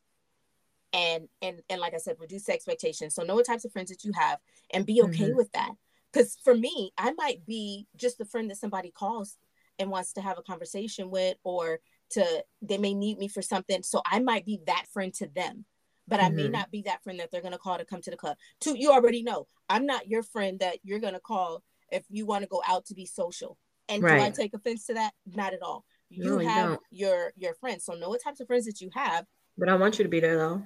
And 0.94 1.28
and 1.42 1.60
and 1.68 1.80
like 1.80 1.92
I 1.92 1.98
said, 1.98 2.16
reduce 2.20 2.48
expectations. 2.48 3.14
So 3.14 3.24
know 3.24 3.34
what 3.34 3.46
types 3.46 3.64
of 3.64 3.72
friends 3.72 3.90
that 3.90 4.04
you 4.04 4.12
have 4.14 4.38
and 4.72 4.86
be 4.86 5.02
okay 5.02 5.30
Mhm. 5.30 5.34
with 5.34 5.50
that. 5.52 5.72
Because 6.12 6.38
for 6.44 6.54
me, 6.54 6.92
I 6.96 7.12
might 7.14 7.44
be 7.44 7.88
just 7.96 8.16
the 8.18 8.24
friend 8.24 8.48
that 8.50 8.58
somebody 8.58 8.92
calls 8.92 9.36
and 9.80 9.90
wants 9.90 10.12
to 10.12 10.20
have 10.20 10.38
a 10.38 10.42
conversation 10.42 11.10
with, 11.10 11.36
or 11.42 11.80
to 12.10 12.44
they 12.62 12.78
may 12.78 12.94
need 12.94 13.18
me 13.18 13.26
for 13.26 13.42
something. 13.42 13.82
So 13.82 14.00
I 14.06 14.20
might 14.20 14.46
be 14.46 14.60
that 14.68 14.86
friend 14.92 15.12
to 15.14 15.26
them, 15.26 15.64
but 16.06 16.20
I 16.20 16.28
may 16.28 16.46
Mhm. 16.48 16.52
not 16.52 16.70
be 16.70 16.82
that 16.82 17.02
friend 17.02 17.18
that 17.18 17.32
they're 17.32 17.42
gonna 17.42 17.58
call 17.58 17.76
to 17.76 17.84
come 17.84 18.00
to 18.02 18.10
the 18.12 18.16
club. 18.16 18.38
Toot, 18.60 18.78
you 18.78 18.92
already 18.92 19.22
know 19.24 19.48
I'm 19.68 19.86
not 19.86 20.06
your 20.06 20.22
friend 20.22 20.60
that 20.60 20.78
you're 20.84 21.00
gonna 21.00 21.18
call 21.18 21.64
if 21.90 22.04
you 22.08 22.24
want 22.24 22.42
to 22.44 22.48
go 22.48 22.62
out 22.68 22.86
to 22.86 22.94
be 22.94 23.04
social. 23.06 23.58
And 23.88 24.00
do 24.00 24.06
I 24.08 24.12
Right. 24.12 24.34
take 24.34 24.54
offense 24.54 24.86
to 24.86 24.94
that? 24.94 25.12
Not 25.26 25.52
at 25.54 25.62
all. 25.62 25.84
You 26.08 26.24
No, 26.24 26.38
have 26.38 26.68
don't. 26.68 26.82
your 26.92 27.32
your 27.36 27.54
friends, 27.54 27.84
so 27.84 27.94
know 27.94 28.10
what 28.10 28.22
types 28.22 28.38
of 28.38 28.46
friends 28.46 28.66
that 28.66 28.80
you 28.80 28.90
have. 28.94 29.26
But 29.58 29.68
I 29.68 29.74
want 29.74 29.98
you 29.98 30.04
to 30.04 30.08
be 30.08 30.20
there 30.20 30.36
though. 30.36 30.62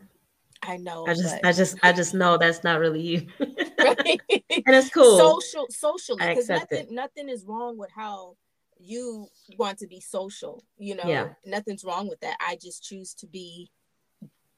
I 0.63 0.77
know, 0.77 1.07
I 1.07 1.15
just 1.15 1.45
I 1.45 1.53
just 1.53 1.79
I 1.83 1.93
just 1.93 2.15
know 2.15 2.37
that's 2.37 2.65
not 2.65 2.81
really 2.81 3.01
you. 3.01 3.27
right? 3.81 4.21
and 4.29 4.77
it's 4.77 4.91
cool. 4.91 5.17
social 5.19 5.67
socially 5.71 6.19
because 6.29 6.49
nothing 6.49 6.79
it. 6.87 6.91
nothing 6.91 7.29
is 7.29 7.45
wrong 7.45 7.79
with 7.79 7.91
how 7.95 8.37
you 8.81 9.29
want 9.57 9.79
to 9.79 9.87
be 9.87 10.01
social 10.01 10.65
you 10.77 10.95
know 10.95 11.07
Yeah. 11.07 11.29
nothing's 11.45 11.85
wrong 11.85 12.09
with 12.09 12.21
that 12.21 12.37
i 12.41 12.57
just 12.61 12.83
choose 12.83 13.15
to 13.15 13.27
be 13.27 13.71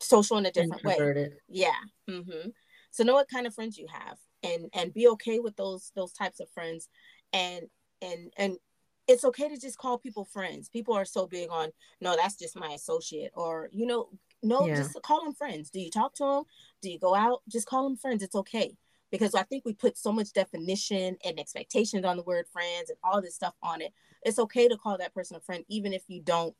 social 0.00 0.38
in 0.38 0.46
a 0.46 0.50
different 0.50 0.84
way 0.84 1.28
yeah 1.48 1.72
hmm 2.08 2.48
so 2.90 3.04
know 3.04 3.14
what 3.14 3.28
kind 3.28 3.46
of 3.46 3.54
friends 3.54 3.78
you 3.78 3.86
have 3.90 4.16
and 4.42 4.68
and 4.74 4.94
be 4.94 5.06
okay 5.08 5.38
with 5.38 5.56
those 5.56 5.92
those 5.94 6.12
types 6.12 6.40
of 6.40 6.48
friends 6.50 6.88
and 7.32 7.66
and 8.02 8.32
and 8.36 8.56
it's 9.08 9.24
okay 9.24 9.48
to 9.48 9.58
just 9.58 9.78
call 9.78 9.98
people 9.98 10.24
friends. 10.24 10.68
People 10.68 10.94
are 10.94 11.04
so 11.04 11.26
big 11.26 11.48
on 11.50 11.70
no 12.00 12.16
that's 12.16 12.36
just 12.36 12.56
my 12.56 12.68
associate 12.72 13.32
or 13.34 13.68
you 13.72 13.86
know 13.86 14.08
no 14.42 14.66
Yeah. 14.66 14.76
just 14.76 14.96
call 15.02 15.24
them 15.24 15.34
friends. 15.34 15.70
Do 15.70 15.80
you 15.80 15.90
talk 15.90 16.14
to 16.14 16.24
them 16.24 16.44
do 16.82 16.90
you 16.90 16.98
go 16.98 17.14
out? 17.14 17.42
Just 17.48 17.66
call 17.66 17.84
them 17.84 17.96
friends. 17.96 18.22
It's 18.22 18.34
okay. 18.36 18.76
Because 19.10 19.34
i 19.34 19.42
think 19.42 19.64
we 19.64 19.72
put 19.74 19.98
so 19.98 20.12
much 20.12 20.32
definition 20.32 21.16
and 21.24 21.40
expectations 21.40 22.04
on 22.04 22.16
the 22.16 22.22
word 22.22 22.46
friends 22.52 22.90
and 22.90 22.98
all 23.02 23.20
this 23.20 23.34
stuff 23.34 23.54
on 23.62 23.82
it. 23.82 23.92
It's 24.22 24.38
okay 24.38 24.68
to 24.68 24.76
call 24.76 24.98
that 24.98 25.14
person 25.14 25.36
a 25.36 25.40
friend 25.40 25.64
even 25.68 25.92
if 25.92 26.04
you 26.08 26.20
don't 26.22 26.54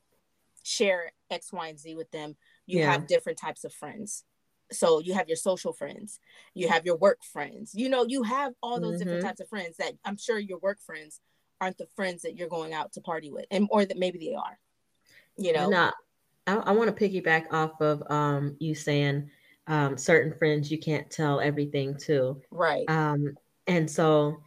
share 0.63 1.13
x 1.31 1.53
y 1.53 1.69
and 1.69 1.79
z 1.79 1.95
with 1.95 2.11
them. 2.11 2.37
You 2.67 2.81
Yeah. 2.81 2.93
have 2.93 3.07
different 3.07 3.39
types 3.39 3.65
of 3.65 3.73
friends. 3.73 4.25
So 4.73 5.01
you 5.01 5.15
have 5.15 5.27
your 5.29 5.37
social 5.37 5.73
friends. 5.73 6.21
You 6.55 6.69
have 6.69 6.85
your 6.87 6.97
work 6.97 7.25
friends. 7.25 7.75
You 7.75 7.89
know 7.89 8.05
you 8.05 8.23
have 8.25 8.55
all 8.63 8.81
those 8.81 8.99
different 8.99 9.23
Mhm. 9.23 9.27
types 9.29 9.41
of 9.41 9.49
friends 9.49 9.77
that 9.79 9.95
i'm 10.05 10.17
sure 10.17 10.39
your 10.39 10.59
work 10.59 10.81
friends 10.81 11.21
aren't 11.61 11.79
the 11.79 11.87
friends 11.95 12.23
that 12.23 12.37
you're 12.37 12.49
going 12.49 12.73
out 12.73 12.93
to 12.93 13.01
party 13.01 13.31
with 13.31 13.47
and 13.51 13.69
or 13.71 13.85
that 13.85 13.99
maybe 13.99 14.19
they 14.19 14.35
are 14.35 14.59
you 15.37 15.53
know 15.53 15.69
No, 15.71 15.91
I, 16.47 16.57
I 16.57 16.73
want 16.73 16.95
to 16.97 17.09
piggyback 17.09 17.53
off 17.53 17.81
of 17.81 18.03
um 18.11 18.57
you 18.59 18.75
saying 18.75 19.31
um 19.67 19.97
certain 19.97 20.37
friends 20.39 20.71
you 20.71 20.79
can't 20.79 21.11
tell 21.11 21.41
everything 21.41 21.97
to. 21.99 22.41
right 22.51 22.89
Um 22.89 23.35
and 23.67 23.91
so 23.91 24.43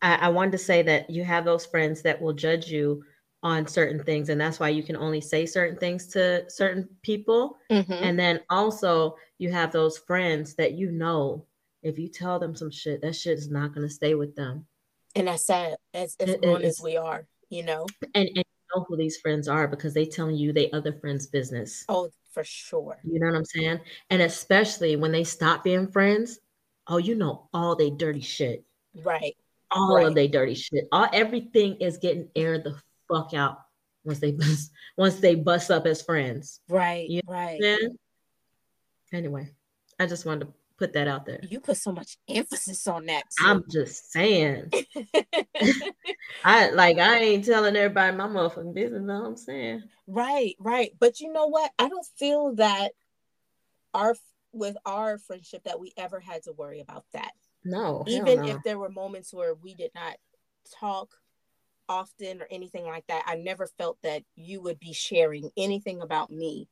I, 0.00 0.14
I 0.16 0.28
wanted 0.28 0.52
to 0.52 0.58
say 0.58 0.82
that 0.82 1.10
you 1.10 1.24
have 1.24 1.44
those 1.44 1.66
friends 1.66 2.02
that 2.02 2.20
will 2.20 2.32
judge 2.32 2.68
you 2.68 3.04
on 3.42 3.66
certain 3.66 4.02
things, 4.02 4.30
and 4.30 4.40
that's 4.40 4.58
why 4.58 4.68
you 4.68 4.82
can 4.82 4.96
only 4.96 5.20
say 5.20 5.46
certain 5.46 5.78
things 5.78 6.08
to 6.08 6.44
certain 6.50 6.88
people. 7.02 7.56
Mhm. 7.70 8.00
And 8.02 8.18
then 8.18 8.40
also 8.50 9.16
you 9.38 9.50
have 9.52 9.70
those 9.70 9.98
friends 9.98 10.54
that 10.54 10.72
you 10.72 10.90
know 10.90 11.44
if 11.82 11.98
you 11.98 12.08
tell 12.08 12.38
them 12.40 12.56
some 12.56 12.70
shit, 12.70 13.00
that 13.02 13.14
shit 13.14 13.38
is 13.38 13.48
not 13.50 13.74
gonna 13.74 13.88
stay 13.88 14.14
with 14.14 14.34
them. 14.34 14.66
And 15.14 15.28
that's 15.28 15.46
sad 15.46 15.76
as, 15.94 16.16
as 16.20 16.28
it 16.30 16.42
grown 16.42 16.62
as 16.62 16.80
we 16.80 16.96
are 16.96 17.26
you 17.50 17.62
know 17.62 17.86
And, 18.14 18.28
and 18.28 18.36
you 18.36 18.44
know 18.74 18.84
who 18.88 18.96
these 18.96 19.18
friends 19.18 19.48
are 19.48 19.66
because 19.68 19.94
they 19.94 20.04
telling 20.06 20.36
you 20.36 20.52
they 20.52 20.70
other 20.70 20.92
friends' 20.92 21.26
business. 21.26 21.84
oh 21.88 22.10
for 22.32 22.44
sure 22.44 22.98
You 23.02 23.18
know 23.20 23.26
what 23.28 23.36
I'm 23.36 23.44
saying? 23.44 23.80
And 24.10 24.22
especially 24.22 24.96
when 24.96 25.12
they 25.12 25.24
stop 25.24 25.64
being 25.64 25.88
friends, 25.90 26.38
oh, 26.86 26.98
you 26.98 27.14
know 27.14 27.48
all 27.52 27.74
they 27.74 27.90
dirty 27.90 28.20
shit. 28.20 28.64
right 29.02 29.36
All 29.70 29.96
Right. 29.96 30.06
of 30.06 30.14
they 30.14 30.28
dirty 30.28 30.54
shit. 30.54 30.84
All 30.92 31.08
everything 31.12 31.76
is 31.76 31.98
getting 31.98 32.28
aired 32.36 32.64
the 32.64 32.78
fuck 33.10 33.32
out 33.34 33.58
once 34.04 34.18
they 34.20 34.32
bust, 34.32 34.70
once 34.96 35.16
they 35.16 35.34
bust 35.34 35.70
up 35.70 35.86
as 35.86 36.02
friends. 36.02 36.60
right 36.68 37.08
Yeah. 37.08 37.22
right 37.26 37.60
anyway, 39.12 39.50
I 39.98 40.06
just 40.06 40.26
wanted 40.26 40.46
to 40.46 40.52
put 40.78 40.92
that 40.94 41.08
out 41.08 41.26
there. 41.26 41.40
you 41.42 41.60
put 41.60 41.76
so 41.76 41.92
much 41.92 42.16
emphasis 42.28 42.86
on 42.86 43.06
that 43.06 43.24
I'm 43.44 43.64
just 43.70 44.12
saying. 44.12 44.70
I 46.44 46.70
like 46.70 46.98
I 46.98 47.18
ain't 47.18 47.44
telling 47.44 47.76
everybody 47.76 48.16
my 48.16 48.26
motherfucking 48.28 48.74
business. 48.74 49.02
Know 49.02 49.20
what 49.20 49.26
I'm 49.26 49.36
saying? 49.36 49.82
right 50.10 50.54
right 50.58 50.92
but 50.98 51.20
you 51.20 51.30
know 51.30 51.48
what 51.48 51.70
i 51.78 51.86
don't 51.86 52.06
feel 52.18 52.54
that 52.54 52.92
our 53.92 54.14
with 54.52 54.74
our 54.86 55.18
friendship 55.18 55.62
that 55.64 55.78
we 55.78 55.92
ever 55.98 56.18
had 56.18 56.42
to 56.42 56.52
worry 56.52 56.80
about 56.80 57.04
that 57.12 57.32
No, 57.62 58.04
even 58.06 58.38
no. 58.38 58.48
if 58.48 58.62
there 58.64 58.78
were 58.78 58.88
moments 58.88 59.34
where 59.34 59.54
we 59.54 59.74
did 59.74 59.90
not 59.94 60.16
talk 60.80 61.10
often 61.90 62.40
or 62.40 62.46
anything 62.50 62.84
like 62.84 63.06
that. 63.08 63.24
I 63.26 63.36
never 63.36 63.66
felt 63.66 63.98
that 64.02 64.22
you 64.36 64.60
would 64.62 64.78
be 64.78 64.92
sharing 64.92 65.50
anything 65.56 66.00
about 66.02 66.30
me 66.30 66.68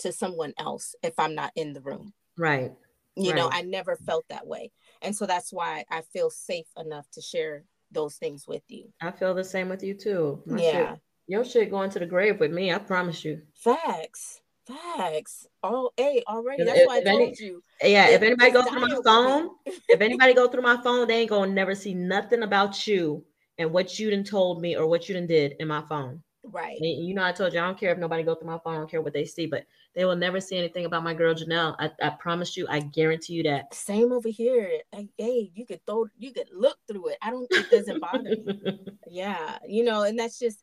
to 0.00 0.12
someone 0.12 0.52
else 0.58 0.94
if 1.02 1.14
I'm 1.18 1.34
not 1.34 1.52
in 1.56 1.72
the 1.72 1.80
room. 1.80 2.12
Right. 2.36 2.72
You 3.16 3.30
right. 3.30 3.36
know, 3.36 3.48
I 3.50 3.62
never 3.62 3.96
felt 3.96 4.26
that 4.28 4.46
way. 4.46 4.70
And 5.02 5.16
so 5.16 5.26
that's 5.26 5.52
why 5.52 5.84
I 5.90 6.02
feel 6.12 6.30
safe 6.30 6.66
enough 6.76 7.08
to 7.12 7.22
share 7.22 7.64
those 7.90 8.16
things 8.16 8.46
with 8.46 8.62
you. 8.68 8.92
I 9.00 9.10
feel 9.10 9.34
the 9.34 9.44
same 9.44 9.68
with 9.68 9.82
you 9.82 9.94
too. 9.94 10.42
My 10.46 10.60
yeah. 10.60 10.90
Shit, 10.90 11.00
your 11.26 11.44
shit 11.44 11.70
going 11.70 11.90
to 11.90 11.98
the 11.98 12.06
grave 12.06 12.38
with 12.40 12.52
me, 12.52 12.72
I 12.72 12.78
promise 12.78 13.24
you. 13.24 13.42
Facts. 13.54 14.40
Facts. 14.66 15.46
Oh, 15.62 15.90
hey, 15.96 16.24
already. 16.28 16.64
That's 16.64 16.80
if, 16.80 16.86
why 16.86 16.96
I 16.96 17.02
told 17.02 17.22
any, 17.22 17.36
you. 17.38 17.62
Yeah, 17.82 18.08
if 18.08 18.22
anybody 18.22 18.50
goes 18.50 18.66
through 18.66 18.80
my 18.80 18.98
phone, 19.04 19.50
if 19.66 20.00
anybody 20.00 20.34
go 20.34 20.48
through 20.48 20.62
my 20.62 20.76
phone, 20.82 21.06
they 21.06 21.20
ain't 21.20 21.30
gonna 21.30 21.52
never 21.52 21.74
see 21.74 21.94
nothing 21.94 22.42
about 22.42 22.86
you 22.86 23.24
and 23.58 23.72
what 23.72 23.98
you 23.98 24.10
done 24.10 24.24
told 24.24 24.60
me 24.60 24.76
or 24.76 24.86
what 24.86 25.08
you 25.08 25.14
done 25.14 25.26
did 25.26 25.54
in 25.60 25.68
my 25.68 25.82
phone. 25.88 26.22
Right. 26.50 26.78
And 26.80 27.06
you 27.06 27.14
know, 27.14 27.24
I 27.24 27.32
told 27.32 27.52
you 27.52 27.60
I 27.60 27.64
don't 27.64 27.78
care 27.78 27.92
if 27.92 27.98
nobody 27.98 28.22
go 28.22 28.34
through 28.34 28.48
my 28.50 28.58
phone, 28.58 28.74
I 28.74 28.78
don't 28.78 28.90
care 28.90 29.02
what 29.02 29.12
they 29.12 29.24
see, 29.24 29.46
but 29.46 29.64
they 29.94 30.04
will 30.04 30.16
never 30.16 30.40
see 30.40 30.56
anything 30.56 30.84
about 30.84 31.02
my 31.02 31.14
girl 31.14 31.34
Janelle. 31.34 31.74
I, 31.78 31.90
I 32.02 32.10
promise 32.10 32.56
you, 32.56 32.66
I 32.68 32.80
guarantee 32.80 33.34
you 33.34 33.42
that. 33.44 33.74
Same 33.74 34.12
over 34.12 34.28
here. 34.28 34.80
Hey, 35.16 35.50
you 35.54 35.66
could 35.66 35.84
throw 35.86 36.06
you 36.16 36.32
could 36.32 36.48
look 36.52 36.78
through 36.86 37.08
it. 37.08 37.18
I 37.22 37.30
don't 37.30 37.46
it 37.50 37.70
doesn't 37.70 38.00
bother 38.00 38.22
me. 38.22 38.80
Yeah. 39.08 39.58
You 39.66 39.84
know, 39.84 40.02
and 40.02 40.18
that's 40.18 40.38
just 40.38 40.62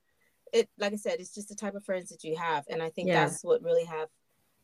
it 0.52 0.70
like 0.78 0.94
I 0.94 0.98
said, 0.98 1.20
it's 1.20 1.34
just 1.34 1.50
the 1.50 1.56
type 1.56 1.76
of 1.76 1.84
friends 1.84 2.10
that 2.10 2.24
you 2.24 2.36
have. 2.38 2.66
And 2.70 2.82
I 2.82 2.90
think 2.90 3.08
yeah. 3.08 3.26
that's 3.26 3.44
what 3.44 3.64
really 3.64 3.86
have 3.86 4.10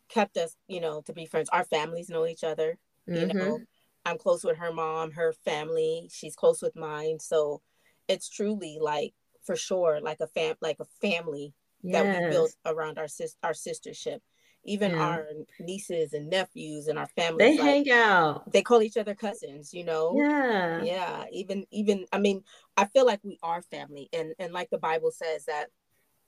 kept 0.10 0.38
us, 0.38 0.56
you 0.68 0.80
know, 0.80 1.02
to 1.02 1.14
be 1.14 1.26
friends. 1.26 1.50
Our 1.50 1.64
families 1.64 2.10
know 2.10 2.26
each 2.26 2.44
other. 2.44 2.78
Mm-hmm. 3.10 3.20
You 3.30 3.34
know, 3.34 3.60
I'm 4.06 4.18
close 4.18 4.44
with 4.44 4.58
her 4.58 4.72
mom, 4.72 5.12
her 5.12 5.34
family. 5.46 6.10
She's 6.12 6.36
close 6.36 6.62
with 6.62 6.76
mine. 6.76 7.20
So 7.20 7.62
it's 8.08 8.30
truly 8.30 8.78
like 8.82 9.14
for 9.50 9.56
sure 9.56 10.00
like 10.00 10.20
a 10.20 10.28
fam 10.28 10.54
like 10.62 10.78
a 10.80 10.86
family 11.02 11.56
yes. 11.82 12.04
that 12.04 12.22
we 12.22 12.30
built 12.30 12.56
around 12.68 13.00
our 13.00 13.08
sis 13.08 13.36
our 13.42 13.54
sistership. 13.54 14.20
Even 14.64 14.92
yeah. 14.92 15.00
our 15.00 15.28
nieces 15.60 16.14
and 16.14 16.30
nephews 16.30 16.88
and 16.88 17.00
our 17.00 17.08
family. 17.08 17.40
They 17.40 17.58
like, 17.58 17.66
hang 17.66 17.92
out. 17.92 18.52
They 18.52 18.62
call 18.62 18.84
each 18.84 18.98
other 18.98 19.16
cousins, 19.16 19.74
you 19.74 19.84
know? 19.86 20.14
Yeah. 20.16 20.84
Yeah. 20.84 21.24
Even 21.32 21.66
even 21.72 22.06
I 22.12 22.20
mean, 22.20 22.44
I 22.78 22.86
feel 22.86 23.08
like 23.08 23.22
we 23.24 23.40
are 23.42 23.64
family. 23.64 24.08
And 24.14 24.34
and 24.38 24.54
like 24.54 24.70
the 24.70 24.78
Bible 24.78 25.10
says 25.10 25.46
that 25.46 25.70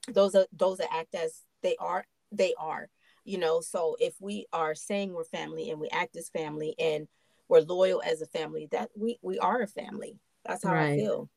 those 0.08 0.34
are 0.34 0.48
those 0.52 0.80
that 0.80 0.92
act 0.92 1.14
as 1.14 1.44
they 1.62 1.76
are, 1.78 2.06
they 2.32 2.56
are. 2.58 2.90
You 3.24 3.38
know, 3.38 3.62
so 3.62 3.98
if 4.00 4.16
we 4.20 4.48
are 4.52 4.74
saying 4.74 5.14
we're 5.14 5.26
family 5.26 5.70
and 5.70 5.80
we 5.80 5.90
act 5.90 6.16
as 6.16 6.30
family 6.30 6.74
and 6.80 7.08
we're 7.50 7.60
loyal 7.60 8.02
as 8.04 8.22
a 8.22 8.26
family, 8.26 8.68
that 8.72 8.90
we 8.96 9.20
we 9.22 9.38
are 9.38 9.62
a 9.62 9.68
family. 9.68 10.18
That's 10.46 10.64
how 10.64 10.74
right. 10.74 10.94
I 10.94 10.98
feel. 10.98 11.30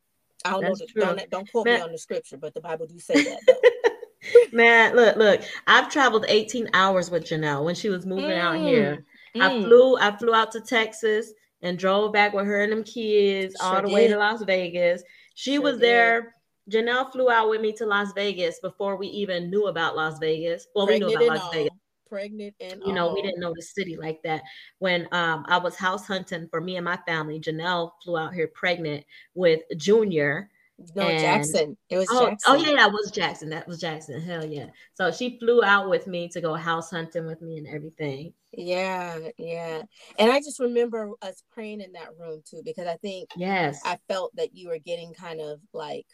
I 0.45 0.51
don't 0.51 0.61
That's 0.61 0.79
know. 0.79 0.85
The, 0.93 1.01
don't 1.01 1.29
don't 1.31 1.51
quote 1.51 1.65
Man. 1.65 1.79
me 1.79 1.81
on 1.81 1.91
the 1.91 1.97
scripture, 1.97 2.37
but 2.37 2.53
the 2.53 2.61
Bible 2.61 2.85
do 2.85 2.99
say 2.99 3.15
that. 3.15 3.91
Man, 4.51 4.95
look, 4.95 5.17
look. 5.17 5.41
I've 5.67 5.89
traveled 5.89 6.25
18 6.27 6.69
hours 6.73 7.11
with 7.11 7.25
Janelle 7.25 7.63
when 7.63 7.75
she 7.75 7.89
was 7.89 8.05
moving 8.05 8.25
mm. 8.25 8.39
out 8.39 8.57
here. 8.57 9.05
Mm. 9.35 9.41
I 9.41 9.63
flew, 9.63 9.97
I 9.97 10.15
flew 10.17 10.33
out 10.33 10.51
to 10.53 10.61
Texas 10.61 11.33
and 11.61 11.77
drove 11.77 12.13
back 12.13 12.33
with 12.33 12.45
her 12.45 12.61
and 12.61 12.71
them 12.71 12.83
kids 12.83 13.55
sure 13.59 13.67
all 13.67 13.81
the 13.81 13.87
did. 13.87 13.93
way 13.93 14.07
to 14.07 14.17
Las 14.17 14.43
Vegas. 14.43 15.03
She 15.35 15.55
sure 15.55 15.61
was 15.61 15.79
there. 15.79 16.33
Did. 16.69 16.85
Janelle 16.85 17.11
flew 17.11 17.29
out 17.29 17.49
with 17.49 17.61
me 17.61 17.73
to 17.73 17.85
Las 17.85 18.11
Vegas 18.13 18.59
before 18.59 18.95
we 18.97 19.07
even 19.07 19.49
knew 19.51 19.67
about 19.67 19.95
Las 19.95 20.17
Vegas. 20.19 20.67
Well, 20.73 20.87
Pregnant 20.87 21.11
we 21.11 21.17
knew 21.17 21.25
about 21.25 21.37
Las 21.37 21.45
all. 21.45 21.51
Vegas. 21.51 21.77
Pregnant 22.07 22.55
and 22.59 22.81
you 22.85 22.93
know, 22.93 23.13
we 23.13 23.21
didn't 23.21 23.39
know 23.39 23.53
the 23.55 23.61
city 23.61 23.97
like 23.97 24.21
that. 24.23 24.43
When 24.79 25.07
um, 25.11 25.45
I 25.47 25.57
was 25.57 25.75
house 25.75 26.05
hunting 26.05 26.47
for 26.49 26.61
me 26.61 26.75
and 26.77 26.85
my 26.85 26.99
family, 27.07 27.39
Janelle 27.39 27.91
flew 28.03 28.17
out 28.17 28.33
here 28.33 28.47
pregnant 28.47 29.05
with 29.33 29.61
Junior 29.77 30.49
no, 30.93 31.07
and, 31.07 31.19
Jackson. 31.19 31.77
It 31.89 31.97
was 31.97 32.07
oh, 32.11 32.29
Jackson. 32.29 32.53
Oh 32.53 32.55
yeah, 32.55 32.75
that 32.75 32.91
was 32.91 33.11
Jackson. 33.11 33.49
That 33.49 33.67
was 33.67 33.79
Jackson. 33.79 34.19
Hell 34.21 34.45
yeah. 34.45 34.67
So 34.93 35.09
she 35.11 35.37
flew 35.39 35.63
out 35.63 35.89
with 35.89 36.05
me 36.05 36.27
to 36.29 36.41
go 36.41 36.53
house 36.53 36.91
hunting 36.91 37.25
with 37.25 37.41
me 37.41 37.57
and 37.57 37.67
everything. 37.67 38.33
Yeah, 38.51 39.17
yeah. 39.37 39.83
And 40.19 40.31
I 40.31 40.39
just 40.39 40.59
remember 40.59 41.11
us 41.21 41.43
praying 41.51 41.81
in 41.81 41.93
that 41.93 42.09
room 42.19 42.41
too, 42.45 42.61
because 42.63 42.87
I 42.87 42.97
think 42.97 43.29
yes, 43.37 43.81
I 43.85 43.97
felt 44.09 44.35
that 44.35 44.55
you 44.55 44.69
were 44.69 44.79
getting 44.79 45.13
kind 45.13 45.39
of 45.39 45.59
like 45.73 46.07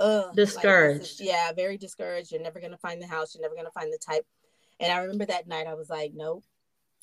uh 0.00 0.32
discouraged. 0.32 1.20
Like, 1.20 1.28
yeah, 1.28 1.52
very 1.52 1.78
discouraged. 1.78 2.32
You're 2.32 2.42
never 2.42 2.60
gonna 2.60 2.78
find 2.78 3.00
the 3.00 3.06
house, 3.06 3.34
you're 3.34 3.42
never 3.42 3.54
gonna 3.54 3.70
find 3.70 3.92
the 3.92 3.98
type. 4.04 4.26
And 4.80 4.90
I 4.90 4.98
remember 4.98 5.26
that 5.26 5.46
night 5.46 5.66
I 5.66 5.74
was 5.74 5.90
like, 5.90 6.12
Nope. 6.14 6.44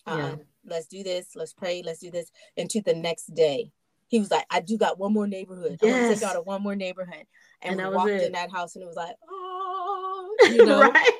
Yeah. 0.06 0.14
Um, 0.14 0.42
let's 0.66 0.88
do 0.88 1.04
this, 1.04 1.30
let's 1.36 1.54
pray, 1.54 1.84
let's 1.86 2.00
do 2.00 2.12
this. 2.12 2.32
And 2.56 2.70
to 2.70 2.82
the 2.82 2.94
next 2.94 3.34
day, 3.34 3.72
he 4.08 4.20
was 4.20 4.32
like, 4.32 4.46
I 4.50 4.62
do 4.62 4.78
got 4.78 4.98
one 4.98 5.14
more 5.14 5.28
neighborhood. 5.28 5.80
Yes. 5.82 5.94
I'm 5.94 6.02
gonna 6.02 6.16
take 6.16 6.24
out 6.24 6.36
a 6.38 6.42
one 6.42 6.64
more 6.64 6.76
neighborhood. 6.76 7.26
And, 7.62 7.80
and 7.80 7.90
we 7.90 7.96
walked 7.96 8.12
in 8.12 8.32
that 8.34 8.52
house 8.52 8.76
and 8.76 8.84
it 8.84 8.88
was 8.88 8.96
like, 8.96 9.16
oh, 9.30 10.36
you 10.44 10.66
know, 10.66 10.82
right? 10.82 11.12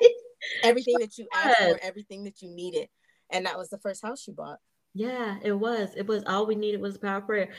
everything 0.64 0.96
that 1.00 1.18
you 1.18 1.28
asked 1.34 1.58
for, 1.58 1.80
everything 1.82 2.24
that 2.26 2.42
you 2.42 2.50
needed. 2.50 2.88
And 3.30 3.46
that 3.46 3.58
was 3.58 3.70
the 3.70 3.78
first 3.78 4.02
house 4.02 4.26
you 4.28 4.34
bought. 4.34 4.60
Yeah, 4.94 5.38
it 5.44 5.52
was. 5.52 5.90
It 5.96 6.08
was 6.08 6.24
all 6.26 6.46
we 6.46 6.56
needed 6.56 6.82
was 6.82 6.98
power 6.98 7.22
prayer. 7.22 7.50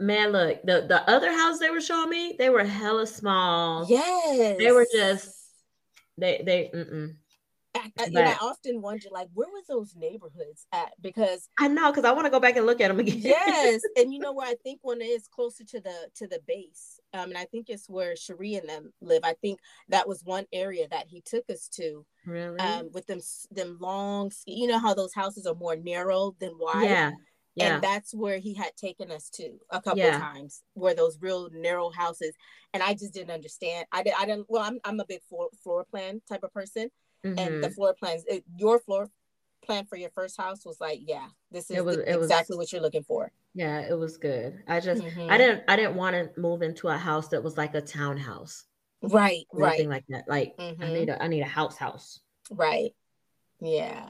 Man, 0.00 0.32
look, 0.32 0.62
the, 0.62 0.86
the 0.88 1.08
other 1.10 1.30
house 1.32 1.58
they 1.58 1.70
were 1.70 1.80
showing 1.80 2.08
me, 2.08 2.34
they 2.38 2.48
were 2.50 2.64
hella 2.64 3.06
small. 3.06 3.86
Yes. 3.88 4.56
They 4.58 4.72
were 4.72 4.86
just 4.92 5.34
they 6.16 6.42
they 6.44 6.70
mm-mm. 6.74 7.14
I, 7.78 8.02
I, 8.02 8.04
and 8.04 8.18
I 8.18 8.36
often 8.40 8.80
wonder, 8.82 9.08
like, 9.10 9.28
where 9.34 9.48
were 9.48 9.62
those 9.68 9.94
neighborhoods 9.96 10.66
at? 10.72 10.92
Because 11.00 11.48
I 11.58 11.68
know, 11.68 11.90
because 11.90 12.04
I 12.04 12.12
want 12.12 12.26
to 12.26 12.30
go 12.30 12.40
back 12.40 12.56
and 12.56 12.66
look 12.66 12.80
at 12.80 12.88
them 12.88 13.00
again. 13.00 13.18
yes, 13.18 13.80
and 13.96 14.12
you 14.12 14.18
know 14.18 14.32
where 14.32 14.48
I 14.48 14.54
think 14.62 14.80
one 14.82 15.00
is 15.02 15.28
closer 15.28 15.64
to 15.64 15.80
the 15.80 16.08
to 16.16 16.26
the 16.26 16.40
base, 16.46 17.00
um, 17.14 17.30
and 17.30 17.38
I 17.38 17.44
think 17.44 17.68
it's 17.68 17.88
where 17.88 18.16
Cherie 18.16 18.54
and 18.54 18.68
them 18.68 18.92
live. 19.00 19.22
I 19.24 19.34
think 19.34 19.60
that 19.88 20.08
was 20.08 20.24
one 20.24 20.46
area 20.52 20.86
that 20.90 21.06
he 21.08 21.22
took 21.22 21.44
us 21.50 21.68
to. 21.74 22.04
Really? 22.26 22.58
Um, 22.58 22.90
with 22.92 23.06
them 23.06 23.20
them 23.50 23.78
long, 23.80 24.32
you 24.46 24.66
know 24.66 24.78
how 24.78 24.94
those 24.94 25.14
houses 25.14 25.46
are 25.46 25.54
more 25.54 25.76
narrow 25.76 26.34
than 26.40 26.52
wide. 26.58 26.84
Yeah. 26.84 27.10
Yeah. 27.54 27.74
And 27.74 27.82
that's 27.82 28.14
where 28.14 28.38
he 28.38 28.54
had 28.54 28.76
taken 28.76 29.10
us 29.10 29.30
to 29.30 29.50
a 29.70 29.82
couple 29.82 29.98
yeah. 29.98 30.16
times, 30.16 30.62
where 30.74 30.94
those 30.94 31.18
real 31.20 31.48
narrow 31.52 31.90
houses. 31.90 32.32
And 32.72 32.84
I 32.84 32.92
just 32.92 33.12
didn't 33.12 33.32
understand. 33.32 33.84
I 33.90 34.04
did. 34.04 34.12
I 34.16 34.26
didn't. 34.26 34.46
Well, 34.48 34.62
I'm 34.62 34.78
I'm 34.84 35.00
a 35.00 35.04
big 35.04 35.22
floor 35.28 35.48
floor 35.64 35.84
plan 35.90 36.20
type 36.28 36.44
of 36.44 36.52
person 36.52 36.88
mm-hmm. 37.24 37.38
and 37.38 37.62
the 37.62 37.68
mm-hmm. 37.68 37.74
floor 37.74 37.94
plans. 37.94 38.24
It, 38.26 38.44
your 38.56 38.78
floor 38.78 39.08
plan 39.64 39.84
for 39.84 39.96
your 39.96 40.10
first 40.10 40.36
house 40.36 40.64
was 40.64 40.80
like, 40.80 41.00
yeah, 41.02 41.26
this 41.50 41.70
is 41.70 41.82
was, 41.82 41.96
the, 41.96 42.14
exactly 42.14 42.56
was, 42.56 42.66
what 42.66 42.72
you're 42.72 42.82
looking 42.82 43.02
for. 43.02 43.30
Yeah, 43.54 43.80
it 43.80 43.98
was 43.98 44.16
good. 44.16 44.62
I 44.68 44.80
just 44.80 45.02
mm-hmm. 45.02 45.30
I 45.30 45.38
didn't 45.38 45.64
I 45.68 45.76
didn't 45.76 45.96
want 45.96 46.14
to 46.14 46.40
move 46.40 46.62
into 46.62 46.88
a 46.88 46.96
house 46.96 47.28
that 47.28 47.42
was 47.42 47.56
like 47.56 47.74
a 47.74 47.80
townhouse. 47.80 48.64
Right, 49.02 49.44
right. 49.52 49.88
like 49.88 50.04
that. 50.08 50.24
Like 50.28 50.56
mm-hmm. 50.56 50.82
I 50.82 50.92
need 50.92 51.08
a 51.08 51.22
I 51.22 51.28
need 51.28 51.42
a 51.42 51.46
house 51.46 51.76
house. 51.76 52.20
Right. 52.50 52.92
Yeah. 53.60 54.08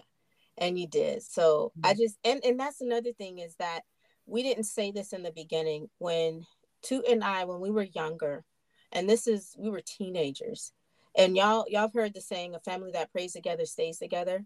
And 0.56 0.78
you 0.78 0.86
did. 0.86 1.22
So 1.22 1.72
I 1.82 1.92
mm-hmm. 1.92 2.02
just 2.02 2.18
and 2.24 2.40
and 2.44 2.58
that's 2.58 2.80
another 2.80 3.12
thing 3.12 3.38
is 3.38 3.54
that 3.56 3.82
we 4.26 4.42
didn't 4.42 4.64
say 4.64 4.90
this 4.90 5.12
in 5.12 5.22
the 5.22 5.32
beginning 5.32 5.88
when 5.98 6.44
Toot 6.82 7.06
and 7.08 7.24
I 7.24 7.44
when 7.44 7.60
we 7.60 7.70
were 7.70 7.86
younger, 7.94 8.44
and 8.92 9.08
this 9.08 9.26
is 9.26 9.54
we 9.58 9.70
were 9.70 9.80
teenagers 9.80 10.72
and 11.18 11.36
y'all 11.36 11.66
y'all 11.68 11.82
have 11.82 11.92
heard 11.92 12.14
the 12.14 12.20
saying 12.20 12.54
a 12.54 12.60
family 12.60 12.92
that 12.92 13.12
prays 13.12 13.32
together 13.32 13.66
stays 13.66 13.98
together. 13.98 14.44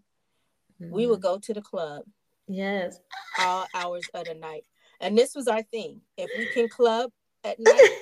Mm-hmm. 0.81 0.91
we 0.91 1.05
would 1.05 1.19
mm-hmm. 1.19 1.33
go 1.33 1.37
to 1.37 1.53
the 1.53 1.61
club 1.61 2.03
yes. 2.47 2.99
all 3.39 3.67
hours 3.75 4.09
of 4.15 4.25
the 4.25 4.33
night. 4.33 4.65
And 4.99 5.15
this 5.15 5.35
was 5.35 5.47
our 5.47 5.61
thing. 5.61 6.01
If 6.17 6.31
we 6.37 6.47
can 6.47 6.67
club 6.67 7.11
at 7.43 7.59
night 7.59 7.99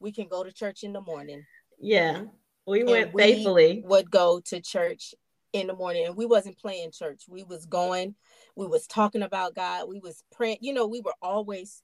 we 0.00 0.12
can 0.12 0.28
go 0.28 0.44
to 0.44 0.52
church 0.52 0.84
in 0.84 0.92
the 0.92 1.00
morning. 1.00 1.44
Yeah. 1.80 2.24
We 2.66 2.80
and 2.80 2.90
went 2.90 3.14
we 3.14 3.22
faithfully. 3.22 3.82
would 3.86 4.10
go 4.10 4.40
to 4.46 4.60
church 4.60 5.14
in 5.54 5.66
the 5.66 5.74
morning. 5.74 6.06
And 6.06 6.16
we 6.16 6.26
wasn't 6.26 6.58
playing 6.58 6.92
church. 6.92 7.22
We 7.26 7.42
was 7.42 7.64
going 7.64 8.14
we 8.54 8.66
was 8.66 8.86
talking 8.86 9.22
about 9.22 9.54
god. 9.54 9.88
We 9.88 9.98
was 9.98 10.22
praying. 10.30 10.58
You 10.60 10.74
know 10.74 10.86
we 10.86 11.00
were 11.00 11.14
always 11.22 11.82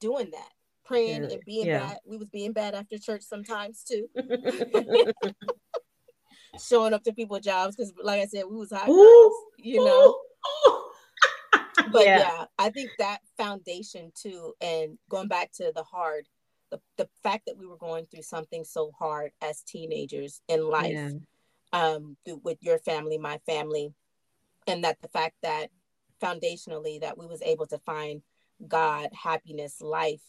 doing 0.00 0.30
that 0.30 0.50
praying 0.88 1.24
and 1.24 1.42
being 1.44 1.66
yeah. 1.66 1.80
bad. 1.80 1.98
We 2.04 2.16
was 2.16 2.30
being 2.30 2.52
bad 2.52 2.74
after 2.74 2.98
church 2.98 3.22
sometimes 3.22 3.84
too. 3.84 4.08
Showing 6.68 6.94
up 6.94 7.04
to 7.04 7.12
people's 7.12 7.42
jobs 7.42 7.76
because, 7.76 7.92
like 8.02 8.20
I 8.20 8.26
said, 8.26 8.44
we 8.50 8.56
was 8.56 8.72
high 8.72 8.86
you 9.58 9.84
know. 9.84 10.18
but 11.92 12.04
yeah. 12.04 12.18
yeah, 12.18 12.44
I 12.58 12.70
think 12.70 12.90
that 12.98 13.18
foundation 13.36 14.10
too, 14.14 14.54
and 14.60 14.98
going 15.08 15.28
back 15.28 15.52
to 15.56 15.72
the 15.74 15.82
hard, 15.82 16.26
the, 16.70 16.80
the 16.96 17.08
fact 17.22 17.44
that 17.46 17.58
we 17.58 17.66
were 17.66 17.76
going 17.76 18.06
through 18.06 18.22
something 18.22 18.64
so 18.64 18.90
hard 18.98 19.30
as 19.42 19.62
teenagers 19.62 20.40
in 20.48 20.68
life, 20.68 20.92
yeah. 20.92 21.10
um, 21.72 22.16
through, 22.24 22.40
with 22.42 22.58
your 22.62 22.78
family, 22.78 23.18
my 23.18 23.38
family, 23.46 23.92
and 24.66 24.84
that 24.84 25.00
the 25.00 25.08
fact 25.08 25.36
that 25.42 25.68
foundationally 26.20 27.00
that 27.00 27.16
we 27.16 27.26
was 27.26 27.42
able 27.42 27.66
to 27.66 27.78
find 27.78 28.22
God, 28.66 29.10
happiness, 29.12 29.80
life, 29.80 30.22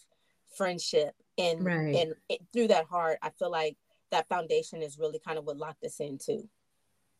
friendship 0.55 1.13
and 1.37 1.63
right. 1.63 1.95
and 1.95 2.13
it, 2.29 2.41
through 2.51 2.67
that 2.67 2.85
heart 2.85 3.17
i 3.21 3.29
feel 3.29 3.51
like 3.51 3.77
that 4.11 4.27
foundation 4.27 4.81
is 4.81 4.97
really 4.97 5.19
kind 5.19 5.37
of 5.37 5.45
what 5.45 5.57
locked 5.57 5.83
us 5.83 5.99
into 5.99 6.43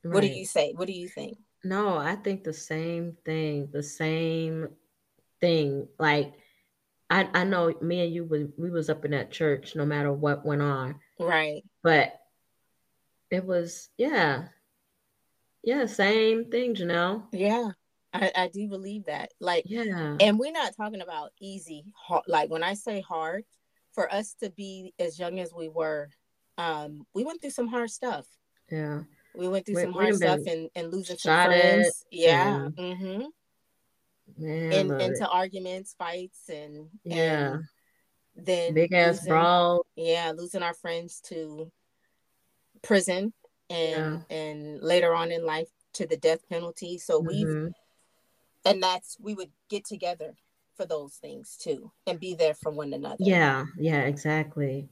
right. 0.03 0.13
what 0.13 0.21
do 0.21 0.27
you 0.27 0.45
say 0.45 0.73
what 0.73 0.87
do 0.87 0.93
you 0.93 1.07
think 1.07 1.37
no 1.63 1.97
i 1.97 2.15
think 2.15 2.43
the 2.43 2.53
same 2.53 3.15
thing 3.25 3.69
the 3.71 3.83
same 3.83 4.67
thing 5.39 5.87
like 5.97 6.33
I, 7.09 7.27
I 7.33 7.43
know 7.43 7.73
me 7.81 8.01
and 8.03 8.13
you 8.13 8.23
was 8.23 8.47
we 8.57 8.69
was 8.69 8.89
up 8.89 9.03
in 9.03 9.11
that 9.11 9.31
church 9.31 9.75
no 9.75 9.85
matter 9.85 10.13
what 10.13 10.45
went 10.45 10.61
on. 10.61 10.99
Right. 11.19 11.63
But 11.81 12.13
it 13.31 13.45
was 13.45 13.89
yeah. 13.97 14.45
Yeah, 15.63 15.87
same 15.87 16.49
thing, 16.49 16.75
Janelle. 16.75 17.23
Yeah. 17.33 17.71
I, 18.13 18.31
I 18.35 18.47
do 18.47 18.67
believe 18.67 19.05
that. 19.05 19.31
Like 19.39 19.65
Yeah. 19.67 20.17
and 20.19 20.39
we're 20.39 20.51
not 20.51 20.75
talking 20.75 21.01
about 21.01 21.31
easy 21.39 21.85
hard, 21.95 22.23
like 22.27 22.49
when 22.49 22.63
I 22.63 22.73
say 22.73 23.01
hard, 23.01 23.43
for 23.93 24.11
us 24.13 24.33
to 24.41 24.49
be 24.51 24.93
as 24.99 25.19
young 25.19 25.39
as 25.39 25.53
we 25.53 25.67
were, 25.67 26.09
um, 26.57 27.05
we 27.13 27.23
went 27.23 27.41
through 27.41 27.49
some 27.51 27.67
hard 27.67 27.91
stuff. 27.91 28.25
Yeah. 28.71 29.01
We 29.35 29.47
went 29.47 29.65
through 29.65 29.75
We- 29.75 29.81
some 29.83 29.93
hard 29.93 30.15
stuff 30.15 30.39
and, 30.47 30.69
and 30.75 30.91
losing 30.91 31.17
some 31.17 31.31
shot 31.31 31.51
at 31.51 31.61
friends. 31.61 32.05
Yeah. 32.11 32.69
Mm-hmm. 32.77 33.23
Man, 34.37 35.01
into 35.01 35.27
arguments, 35.27 35.95
fights, 35.97 36.49
and 36.49 36.87
yeah. 37.03 37.53
and 37.53 37.63
then 38.35 38.73
Big 38.73 38.93
ass 38.93 39.17
losing- 39.17 39.29
brawl. 39.29 39.85
yeah 39.95 40.31
losing 40.35 40.63
our 40.63 40.73
friends 40.75 41.19
to 41.21 41.71
prison 42.81 43.33
and 43.69 44.23
and 44.29 44.81
later 44.81 45.13
on 45.13 45.31
in 45.31 45.45
life 45.45 45.67
to 45.93 46.05
the 46.07 46.15
death 46.17 46.47
penalty 46.47 46.97
so 46.97 47.19
we've 47.19 47.45
Mhm. 47.47 47.73
And 48.69 48.81
that's 48.81 49.17
we 49.19 49.33
would 49.33 49.51
get 49.69 49.83
together 49.85 50.35
for 50.77 50.85
those 50.85 51.15
things 51.15 51.57
too 51.57 51.91
and 52.07 52.19
be 52.19 52.35
there 52.35 52.53
for 52.53 52.71
one 52.71 52.93
another 52.93 53.17
Yeah, 53.19 53.65
yeah, 53.77 54.01
exactly. 54.03 54.89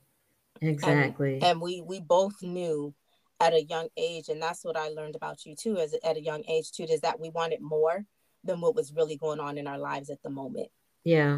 Exactly. 0.61 1.39
and 1.41 1.61
we 1.61 1.81
we 1.81 2.01
both 2.01 2.41
knew 2.41 2.93
at 3.39 3.53
a 3.53 3.63
young 3.63 3.87
age 3.95 4.27
and 4.29 4.41
that's 4.41 4.65
what 4.65 4.75
i 4.75 4.89
learned 4.89 5.15
about 5.15 5.45
you 5.45 5.55
too 5.55 5.77
as 5.77 5.93
at 6.03 6.17
a 6.17 6.21
young 6.21 6.43
age 6.49 6.71
too 6.71 6.83
is 6.83 7.01
that 7.01 7.19
we 7.19 7.29
wanted 7.29 7.61
more 7.61 8.03
than 8.43 8.59
what 8.59 8.73
was 8.75 8.91
really 8.93 9.15
going 9.17 9.39
on 9.39 9.57
in 9.59 9.67
our 9.67 9.77
lives 9.77 10.09
at 10.09 10.21
the 10.23 10.29
moment 10.31 10.69
yeah. 11.03 11.37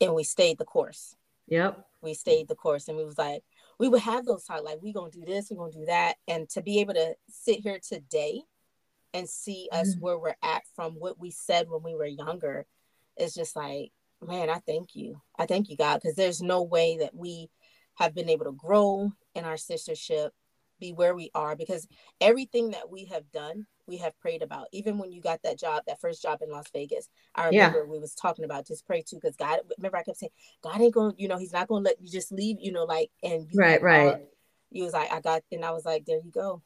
and 0.00 0.14
we 0.14 0.24
stayed 0.24 0.56
the 0.58 0.64
course 0.64 1.14
Yep. 1.48 1.86
we 2.00 2.14
stayed 2.14 2.48
the 2.48 2.54
course 2.54 2.88
and 2.88 2.96
we 2.96 3.04
was 3.04 3.18
like 3.18 3.42
we 3.78 3.88
would 3.88 4.00
have 4.00 4.24
those 4.24 4.44
times 4.44 4.62
like 4.64 4.78
we 4.82 4.94
gonna 4.94 5.10
do 5.10 5.24
this 5.26 5.50
we're 5.50 5.58
gonna 5.58 5.72
do 5.72 5.84
that 5.84 6.14
and 6.26 6.48
to 6.48 6.62
be 6.62 6.80
able 6.80 6.94
to 6.94 7.14
sit 7.28 7.60
here 7.60 7.78
today 7.86 8.40
and 9.14 9.28
see 9.30 9.68
us 9.72 9.94
Mhm. 9.94 10.00
where 10.00 10.18
we're 10.18 10.36
at 10.42 10.66
from 10.74 10.94
what 10.98 11.18
we 11.18 11.30
said 11.30 11.70
when 11.70 11.82
we 11.82 11.94
were 11.94 12.04
younger 12.04 12.66
it's 13.16 13.34
just 13.34 13.54
like 13.56 13.92
man 14.20 14.50
i 14.50 14.58
thank 14.58 14.94
you 14.96 15.22
i 15.38 15.46
thank 15.46 15.70
you 15.70 15.76
god 15.76 15.96
because 16.02 16.16
there's 16.16 16.42
no 16.42 16.62
way 16.62 16.98
that 16.98 17.14
we 17.14 17.48
have 17.94 18.12
been 18.14 18.28
able 18.28 18.44
to 18.44 18.52
grow 18.52 19.12
in 19.34 19.44
our 19.44 19.54
sistership 19.54 20.30
be 20.80 20.92
where 20.92 21.14
we 21.14 21.30
are 21.34 21.54
because 21.54 21.86
everything 22.20 22.72
that 22.72 22.90
we 22.90 23.04
have 23.04 23.30
done 23.30 23.66
we 23.86 23.98
have 23.98 24.18
prayed 24.18 24.42
about 24.42 24.66
even 24.72 24.98
when 24.98 25.12
you 25.12 25.20
got 25.20 25.40
that 25.44 25.58
job 25.58 25.84
that 25.86 26.00
first 26.00 26.20
job 26.20 26.42
in 26.42 26.50
las 26.50 26.66
vegas 26.72 27.08
i 27.36 27.48
Yeah. 27.48 27.66
remember 27.66 27.86
we 27.86 28.00
was 28.00 28.14
talking 28.14 28.44
about 28.44 28.66
just 28.66 28.84
pray 28.84 29.00
too 29.00 29.16
because 29.16 29.36
god 29.36 29.60
remember 29.78 29.96
i 29.98 30.02
kept 30.02 30.18
saying 30.18 30.30
god 30.62 30.80
ain't 30.80 30.92
gonna 30.94 31.14
you 31.16 31.28
know 31.28 31.38
he's 31.38 31.52
not 31.52 31.68
gonna 31.68 31.84
let 31.84 32.00
you 32.00 32.10
just 32.10 32.32
leave 32.32 32.56
you 32.60 32.72
know 32.72 32.84
like 32.84 33.10
and 33.22 33.46
you 33.52 33.60
Right, 33.60 33.80
right. 33.80 34.26
you 34.72 34.82
was 34.82 34.92
like 34.92 35.12
i 35.12 35.20
got 35.20 35.42
and 35.52 35.64
i 35.64 35.70
was 35.70 35.84
like 35.84 36.04
there 36.04 36.18
you 36.24 36.32
go 36.32 36.60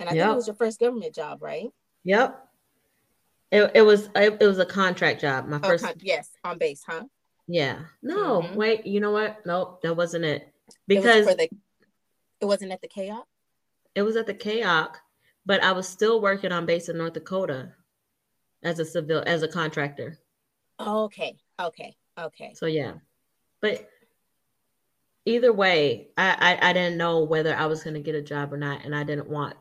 and 0.00 0.08
i 0.08 0.12
think 0.12 0.32
it 0.32 0.34
was 0.34 0.48
your 0.48 0.56
first 0.56 0.80
government 0.80 1.14
job 1.14 1.40
right 1.40 1.68
Yep. 2.04 2.48
It, 3.50 3.70
it 3.74 3.82
was 3.82 4.08
it, 4.14 4.38
it 4.40 4.46
was 4.46 4.58
a 4.58 4.66
contract 4.66 5.20
job. 5.20 5.46
My 5.46 5.58
Oh, 5.62 5.68
first 5.68 5.84
con- 5.84 5.94
yes 6.00 6.30
on 6.44 6.58
base 6.58 6.82
huh 6.86 7.04
yeah. 7.48 7.80
No, 8.02 8.40
Mhm. 8.42 8.54
wait, 8.54 8.86
you 8.86 9.00
know 9.00 9.10
what? 9.10 9.44
Nope, 9.44 9.82
that 9.82 9.94
wasn't 9.96 10.24
it. 10.24 10.42
It 10.42 10.44
was 10.68 10.76
Because 10.86 11.26
for 11.26 11.34
the 11.34 11.50
it 12.40 12.44
wasn't 12.46 12.72
at 12.72 12.80
the 12.80 12.88
chaos 12.88 13.24
it 13.94 14.02
was 14.02 14.16
at 14.16 14.26
the 14.26 14.34
KAOC, 14.34 14.94
but 15.44 15.62
I 15.62 15.72
was 15.72 15.86
still 15.86 16.20
working 16.22 16.50
on 16.50 16.64
base 16.64 16.88
in 16.88 16.96
North 16.96 17.12
Dakota 17.12 17.72
as 18.62 18.78
a 18.78 18.84
civil 18.84 19.22
as 19.26 19.42
a 19.42 19.48
contractor. 19.48 20.18
okay 20.80 21.36
okay 21.60 21.96
okay 22.18 22.52
So 22.54 22.66
yeah. 22.66 22.94
But 23.60 23.88
either 25.26 25.52
way, 25.52 26.08
I, 26.16 26.56
I, 26.62 26.70
I 26.70 26.72
didn't 26.72 26.96
know 26.96 27.22
whether 27.24 27.54
I 27.54 27.66
was 27.66 27.84
gonna 27.84 28.00
get 28.00 28.14
a 28.14 28.22
job 28.22 28.52
or 28.52 28.56
not, 28.56 28.84
and 28.84 28.94
I 28.94 29.04
didn't 29.04 29.28
want 29.28 29.56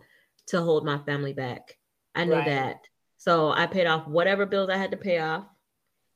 to 0.47 0.61
hold 0.61 0.85
my 0.85 0.97
family 0.99 1.33
back. 1.33 1.77
I 2.15 2.25
knew 2.25 2.33
Right. 2.33 2.45
that. 2.45 2.87
So 3.17 3.51
I 3.51 3.67
paid 3.67 3.87
off 3.87 4.07
whatever 4.07 4.45
bills 4.45 4.69
I 4.69 4.77
had 4.77 4.91
to 4.91 4.97
pay 4.97 5.19
off. 5.19 5.45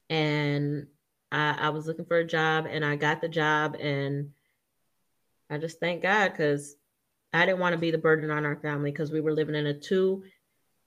And 0.10 0.88
I, 1.32 1.58
I 1.60 1.70
was 1.70 1.88
looking 1.88 2.06
for 2.06 2.18
a 2.18 2.26
job 2.28 2.68
and 2.70 2.84
I 2.86 2.96
got 2.96 3.22
the 3.22 3.30
job 3.30 3.76
and 3.80 4.32
I 5.50 5.58
just 5.58 5.80
thank 5.80 6.02
God 6.02 6.30
because 6.32 6.76
I 7.34 7.46
didn't 7.46 7.60
want 7.60 7.74
to 7.74 7.80
be 7.80 7.92
the 7.92 7.98
burden 7.98 8.32
on 8.32 8.46
our 8.46 8.56
family 8.58 8.92
because 8.92 9.12
we 9.12 9.22
were 9.22 9.34
living 9.34 9.56
in 9.56 9.68
a 9.68 9.74
two 9.74 10.24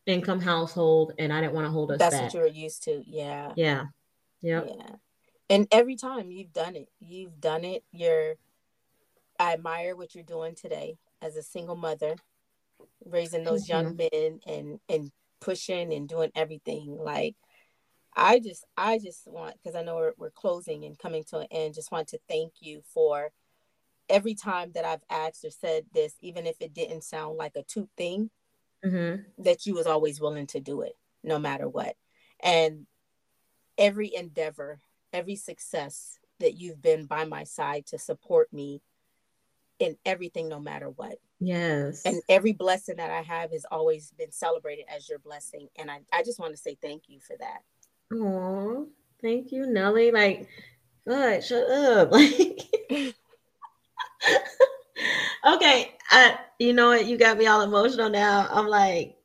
income 0.07 0.41
household 0.41 1.13
and 1.19 1.33
I 1.33 1.41
didn't 1.41 1.55
want 1.55 1.67
to 1.67 1.71
hold 1.71 1.91
us 1.93 1.99
that's 1.99 2.15
back. 2.17 2.23
what 2.23 2.35
you 2.35 2.41
were 2.41 2.47
used 2.47 2.83
to 2.85 3.03
yeah 3.07 3.53
yeah. 3.57 3.85
Yep. 4.43 4.77
Yeah. 4.77 4.95
And 5.51 5.67
every 5.73 5.97
time 5.97 6.31
you've 6.31 6.53
done 6.53 6.77
it, 6.77 6.89
you've 7.01 7.41
done 7.41 7.65
it. 7.65 7.83
You're, 7.91 8.35
I 9.39 9.55
admire 9.55 9.97
what 9.97 10.15
you're 10.15 10.25
doing 10.25 10.55
today 10.55 10.99
as 11.23 11.37
a 11.37 11.43
single 11.43 11.77
mother, 11.77 12.17
raising 13.05 13.45
those 13.45 13.69
Thank 13.69 13.85
young 13.85 13.97
men 13.97 14.41
and 14.47 14.81
and 14.89 15.11
pushing 15.41 15.93
and 15.93 16.09
doing 16.09 16.31
everything. 16.35 16.97
Like, 16.99 17.37
I 18.17 18.41
just, 18.41 18.65
I 18.77 18.99
just 18.99 19.27
want 19.27 19.55
because 19.55 19.77
I 19.77 19.83
know 19.83 19.97
we're, 19.97 20.13
we're 20.17 20.31
closing 20.31 20.85
and 20.85 20.99
coming 20.99 21.25
to 21.31 21.39
an 21.39 21.49
end. 21.51 21.75
Just 21.75 21.93
want 21.93 22.09
to 22.09 22.19
thank 22.29 22.55
you 22.61 22.83
for 22.83 23.31
every 24.09 24.35
time 24.35 24.73
that 24.73 24.85
I've 24.85 25.05
asked 25.11 25.45
or 25.45 25.51
said 25.51 25.87
this, 25.93 26.15
even 26.21 26.47
if 26.47 26.57
it 26.61 26.75
didn't 26.75 27.05
sound 27.05 27.37
like 27.37 27.57
a 27.57 27.63
two 27.63 27.89
thing, 27.97 28.31
hmm 28.83 29.17
that 29.39 29.67
you 29.67 29.75
was 29.75 29.87
always 29.87 30.21
willing 30.21 30.47
to 30.49 30.61
do 30.61 30.83
it 30.83 30.93
no 31.23 31.39
matter 31.39 31.69
what 31.69 31.97
and 32.41 32.87
every 33.77 34.15
endeavor 34.15 34.81
every 35.13 35.37
success 35.37 36.19
that 36.41 36.55
you've 36.55 36.83
been 36.83 37.07
by 37.07 37.25
my 37.25 37.45
side 37.45 37.87
to 37.87 37.99
support 37.99 38.53
me 38.53 38.83
in 39.79 39.97
everything 40.05 40.49
no 40.49 40.61
matter 40.61 40.89
what 40.91 41.19
Yes. 41.41 42.03
and 42.05 42.21
every 42.29 42.53
blessing 42.53 42.97
that 42.97 43.11
i 43.11 43.23
have 43.23 43.53
has 43.53 43.65
always 43.71 44.11
been 44.19 44.33
celebrated 44.33 44.85
as 44.95 45.09
your 45.09 45.21
blessing 45.21 45.69
and 45.77 45.91
i, 45.91 46.01
I 46.13 46.23
just 46.25 46.41
want 46.41 46.53
to 46.53 46.61
say 46.61 46.77
thank 46.81 47.05
you 47.09 47.21
for 47.21 47.37
that 47.39 47.63
Aw, 48.15 48.85
thank 49.21 49.53
you, 49.53 49.67
Nelly. 49.67 50.11
Like, 50.11 50.49
God, 51.07 51.45
shut 51.45 51.69
up. 51.71 52.13
Like, 52.91 53.15
okay, 55.55 55.95
I, 56.11 56.39
you 56.59 56.73
know 56.73 56.89
what? 56.89 57.07
You 57.07 57.19
got 57.19 57.37
me 57.39 57.47
all 57.47 57.61
emotional 57.61 58.09
now. 58.09 58.49
I'm 58.51 58.67
like, 58.67 59.17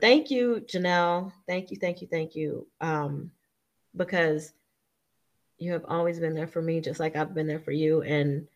thank 0.00 0.30
you, 0.30 0.64
Janelle. 0.66 1.32
Thank 1.46 1.70
you, 1.70 1.76
thank 1.80 2.02
you, 2.02 2.08
thank 2.08 2.34
you. 2.34 2.66
Um, 2.80 3.30
because 3.96 4.52
you 5.58 5.72
have 5.72 5.84
always 5.88 6.18
been 6.18 6.34
there 6.34 6.48
for 6.48 6.60
me, 6.60 6.80
just 6.80 6.98
like 7.00 7.14
I've 7.16 7.34
been 7.34 7.46
there 7.46 7.60
for 7.60 7.72
you, 7.72 8.02
and 8.02 8.48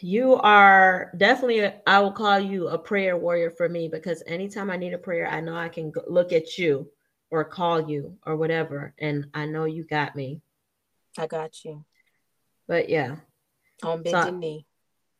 you 0.00 0.34
are 0.36 1.10
definitely 1.16 1.60
a, 1.60 1.80
I 1.86 2.00
will 2.00 2.12
call 2.12 2.38
you 2.40 2.68
a 2.68 2.78
prayer 2.78 3.16
warrior 3.16 3.50
for 3.50 3.68
me 3.68 3.88
because 3.88 4.22
anytime 4.26 4.70
I 4.70 4.76
need 4.76 4.92
a 4.92 4.98
prayer, 4.98 5.26
I 5.28 5.40
know 5.40 5.54
I 5.56 5.68
can 5.68 5.90
go, 5.90 6.02
look 6.06 6.32
at 6.32 6.58
you 6.58 6.90
or 7.30 7.44
call 7.44 7.88
you 7.88 8.16
or 8.26 8.36
whatever, 8.36 8.94
and 8.98 9.26
I 9.34 9.46
know 9.46 9.64
you 9.64 9.84
got 9.84 10.14
me. 10.16 10.40
i 11.18 11.26
got 11.26 11.64
you 11.64 11.84
But 12.66 12.88
yeah, 12.88 13.16
on 13.82 14.04
So- 14.04 14.12
bending 14.12 14.40
knee 14.40 14.66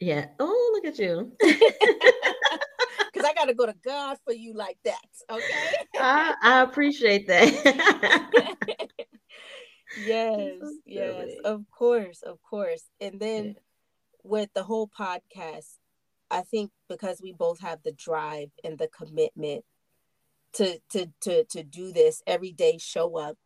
yeah. 0.00 0.26
Oh, 0.40 0.70
look 0.74 0.84
at 0.84 0.98
you. 0.98 1.32
because 1.40 3.24
i 3.24 3.32
gotta 3.32 3.54
go 3.54 3.64
to 3.64 3.74
god 3.84 4.18
for 4.24 4.32
you 4.34 4.52
like 4.52 4.76
that 4.84 4.98
okay 5.30 5.72
I, 5.94 6.34
I 6.42 6.62
appreciate 6.62 7.28
that. 7.28 7.46
yes 10.04 10.58
so 10.60 10.72
yes 10.84 11.28
of 11.44 11.64
course 11.70 12.22
of 12.22 12.42
course 12.42 12.82
and 13.00 13.20
then. 13.20 13.54
With 14.24 14.48
the 14.54 14.64
whole 14.64 14.88
podcast 14.88 15.76
i 16.30 16.40
think 16.40 16.70
because 16.88 17.20
we 17.22 17.32
both 17.32 17.60
have 17.60 17.80
the 17.84 17.92
drive 17.92 18.50
and 18.64 18.78
the 18.78 18.88
commitment 18.88 19.64
to 20.52 20.78
to 20.90 21.06
to 21.20 21.44
to 21.44 21.62
do 21.62 21.92
this 21.92 22.22
every 22.26 22.52
day 22.52 22.78
show 22.78 23.16
up 23.18 23.36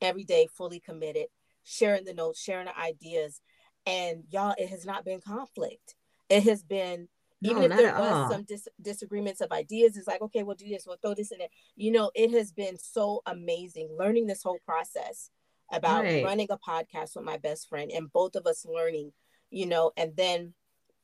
every 0.00 0.24
day 0.24 0.48
fully 0.56 0.80
committed 0.80 1.26
sharing 1.64 2.04
the 2.04 2.12
notes 2.14 2.40
sharing 2.40 2.66
the 2.66 2.76
ideas. 2.78 3.40
And 3.86 4.24
y'all 4.30 4.54
it 4.58 4.68
has 4.68 4.84
not 4.84 5.04
been 5.04 5.20
conflict. 5.20 5.94
It 6.28 6.42
has 6.44 6.62
been 6.64 7.08
even 7.40 7.62
No, 7.62 7.68
if 7.68 7.76
there 7.76 7.94
was 7.94 8.32
some 8.32 8.42
dis- 8.44 8.68
disagreements 8.80 9.40
of 9.40 9.52
ideas 9.52 9.96
it's 9.96 10.06
like 10.08 10.22
okay 10.22 10.42
we'll 10.42 10.56
do 10.56 10.68
this 10.68 10.84
we'll 10.86 10.96
throw 11.02 11.14
this 11.14 11.30
in 11.32 11.38
there. 11.38 11.48
You 11.76 11.92
know 11.92 12.10
it 12.14 12.30
has 12.32 12.50
been 12.52 12.78
so 12.78 13.22
amazing 13.26 13.94
learning 13.98 14.26
this 14.26 14.42
whole 14.42 14.58
process 14.64 15.30
about 15.72 16.04
Right. 16.04 16.24
running 16.24 16.48
a 16.50 16.58
podcast 16.58 17.14
with 17.16 17.24
my 17.24 17.36
best 17.36 17.68
friend 17.68 17.90
and 17.92 18.12
both 18.12 18.34
of 18.34 18.46
us 18.46 18.64
learning 18.66 19.12
you 19.52 19.66
know 19.66 19.92
and 19.96 20.16
then 20.16 20.54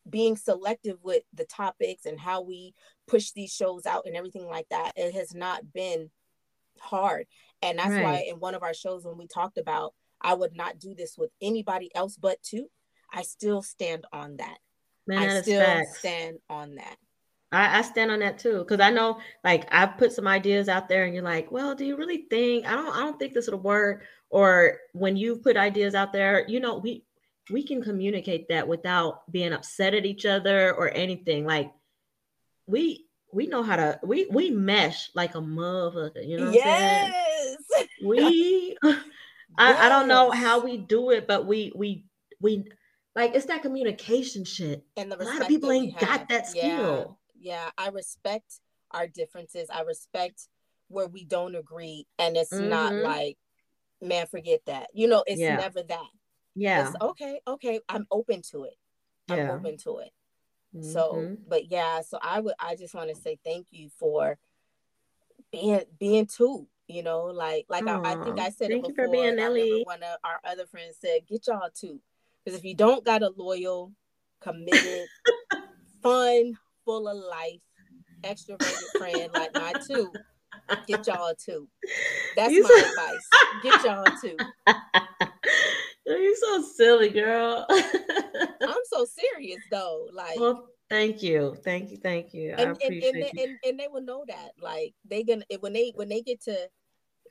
being 0.09 0.37
selective 0.37 0.97
with 1.03 1.23
the 1.35 1.45
topics 1.45 2.07
and 2.07 2.19
how 2.19 2.41
we 2.41 2.75
push 3.07 3.33
these 3.33 3.53
shows 3.53 3.85
out 3.85 4.07
and 4.07 4.17
everything 4.17 4.47
like 4.47 4.67
that 4.71 4.93
it 4.97 5.15
has 5.15 5.35
not 5.35 5.73
been 5.73 6.11
hard 6.81 7.27
and 7.61 7.79
that's 7.79 7.95
why 7.95 8.25
in 8.29 8.37
one 8.37 8.55
of 8.55 8.63
our 8.63 8.75
shows 8.75 9.05
when 9.05 9.19
we 9.19 9.27
talked 9.27 9.59
about 9.59 9.95
i 10.21 10.33
would 10.33 10.57
not 10.57 10.79
do 10.79 10.95
this 10.95 11.17
with 11.19 11.31
anybody 11.43 11.91
else 11.95 12.17
but 12.17 12.43
Toot 12.43 12.69
i 13.13 13.23
still 13.23 13.63
stand 13.63 14.07
on 14.13 14.37
that 14.37 14.59
Man, 15.09 15.23
I 15.23 15.41
still 15.41 15.61
facts. 15.61 15.99
stand 16.01 16.39
on 16.51 16.75
that. 16.75 16.97
I, 17.51 17.79
I 17.79 17.83
stand 17.83 18.11
on 18.11 18.19
that 18.19 18.39
too 18.39 18.59
because 18.59 18.79
I 18.79 18.91
know, 18.91 19.19
like, 19.43 19.67
I've 19.73 19.97
put 19.97 20.13
some 20.13 20.29
ideas 20.29 20.69
out 20.69 20.87
there, 20.87 21.07
and 21.07 21.15
you're 21.15 21.25
like, 21.25 21.51
"Well, 21.51 21.75
do 21.75 21.87
you 21.87 21.97
really 21.97 22.27
think? 22.29 22.67
I 22.67 22.73
don't. 22.73 22.95
I 22.95 23.01
don't 23.01 23.19
think 23.19 23.33
this 23.33 23.49
will 23.49 23.59
work." 23.59 24.05
Or 24.29 24.81
when 24.93 25.17
you 25.17 25.37
put 25.37 25.57
ideas 25.57 25.95
out 25.95 26.13
there, 26.13 26.45
you 26.47 26.61
know, 26.61 26.77
we 26.77 27.05
we 27.51 27.63
can 27.63 27.83
communicate 27.83 28.49
that 28.49 28.67
without 28.67 29.31
being 29.31 29.53
upset 29.53 29.95
at 29.95 30.07
each 30.07 30.27
other 30.27 30.75
or 30.75 30.91
anything. 30.91 31.47
Like, 31.47 31.73
we 32.67 33.07
we 33.33 33.47
know 33.47 33.63
how 33.63 33.77
to 33.77 34.01
we 34.03 34.27
we 34.31 34.51
mesh 34.51 35.11
like 35.15 35.35
a 35.35 35.41
motherfucker. 35.41 36.27
You 36.27 36.39
know? 36.39 36.51
yes. 36.51 37.57
We. 38.05 38.77
yes. 38.83 39.03
I, 39.61 39.87
I 39.87 39.89
don't 39.89 40.07
know 40.07 40.31
how 40.31 40.61
we 40.61 40.77
do 40.77 41.11
it, 41.11 41.27
but 41.27 41.47
we 41.47 41.73
we 41.75 42.05
we 42.41 42.65
like 43.17 43.35
it's 43.35 43.47
that 43.47 43.63
communication 43.63 44.45
shit. 44.45 44.85
And 44.97 45.13
a 45.13 45.17
lot 45.17 45.41
of 45.41 45.49
people 45.49 45.73
ain't 45.73 45.99
got 45.99 46.29
that 46.29 46.47
skill 46.47 47.19
yeah 47.41 47.71
i 47.79 47.89
respect 47.89 48.61
our 48.91 49.07
differences 49.07 49.69
i 49.71 49.83
respect 49.83 50.49
where 50.89 51.07
we 51.07 51.25
don't 51.25 51.55
agree 51.55 52.07
and 52.19 52.37
it's 52.37 52.53
mm-hmm. 52.53 52.69
not 52.69 52.93
like 52.93 53.37
man 54.01 54.27
forget 54.27 54.61
that 54.67 54.89
you 54.95 55.07
know 55.07 55.23
it's 55.27 55.41
yeah. 55.41 55.57
never 55.57 55.83
that 55.83 56.09
yeah 56.59 56.93
okay 57.01 57.41
okay 57.47 57.81
i'm 57.89 58.07
open 58.11 58.43
to 58.43 58.65
it 58.65 58.77
i'm 59.29 59.39
yeah. 59.39 59.53
open 59.53 59.77
to 59.77 59.99
it 59.99 60.11
mm-hmm. 60.75 60.91
so 60.91 61.37
but 61.49 61.71
yeah 61.71 62.01
so 62.01 62.19
i 62.23 62.41
would 62.41 62.55
i 62.59 62.75
just 62.75 62.95
want 62.95 63.09
to 63.09 63.15
say 63.15 63.39
thank 63.45 63.67
you 63.71 63.89
for 63.99 64.39
being 65.53 65.81
being 65.99 66.27
Toot 66.27 66.67
you 66.89 67.03
know 67.03 67.25
like 67.25 67.67
like 67.69 67.87
I, 67.87 68.01
I, 68.13 68.25
think 68.25 68.41
i 68.41 68.51
said 68.51 68.71
thank 68.71 68.87
it 68.87 68.89
before 68.89 69.05
you 69.05 69.09
for 69.09 69.13
being 69.13 69.37
Nelly. 69.37 69.83
one 69.85 70.03
of 70.03 70.19
our 70.25 70.41
other 70.45 70.67
friends 70.67 70.97
said 71.01 71.21
get 71.29 71.47
y'all 71.47 71.69
two 71.73 72.01
because 72.45 72.59
if 72.59 72.65
you 72.65 72.75
don't 72.75 73.05
got 73.05 73.23
a 73.23 73.31
loyal 73.37 73.93
committed 74.41 75.07
fun 76.03 76.55
full 76.85 77.09
of 77.09 77.17
life, 77.17 77.61
extroverted 78.23 78.99
friend 78.99 79.31
like 79.35 79.55
my 79.55 79.75
Toot, 79.87 80.09
get 80.87 81.07
y'all 81.07 81.35
two. 81.35 81.69
That's 82.37 82.53
you 82.53 82.63
my 82.63 82.69
so- 82.69 82.91
advice. 82.91 83.29
Get 83.63 83.85
y'all 83.85 84.05
two. 84.23 84.37
You're 86.09 86.37
so 86.37 86.63
silly, 86.63 87.11
girl. 87.11 87.67
I'm 87.71 88.85
so 88.85 89.05
serious 89.05 89.61
though. 89.71 90.09
Like 90.13 90.39
well, 90.39 90.69
thank 90.89 91.23
you. 91.23 91.57
Thank 91.65 91.91
you. 91.91 91.99
Thank 91.99 92.33
you. 92.33 92.55
And, 92.57 92.71
I 92.71 92.73
appreciate 92.73 93.15
and, 93.15 93.25
and, 93.25 93.33
you. 93.35 93.45
And, 93.45 93.59
and 93.65 93.81
they 93.81 93.89
will 93.89 94.03
know 94.03 94.25
that. 94.29 94.53
Like 94.61 94.95
they 95.09 95.23
gonna 95.23 95.45
when 95.61 95.73
they 95.73 95.93
when 95.95 96.09
they 96.09 96.23
get 96.23 96.43
to 96.43 96.57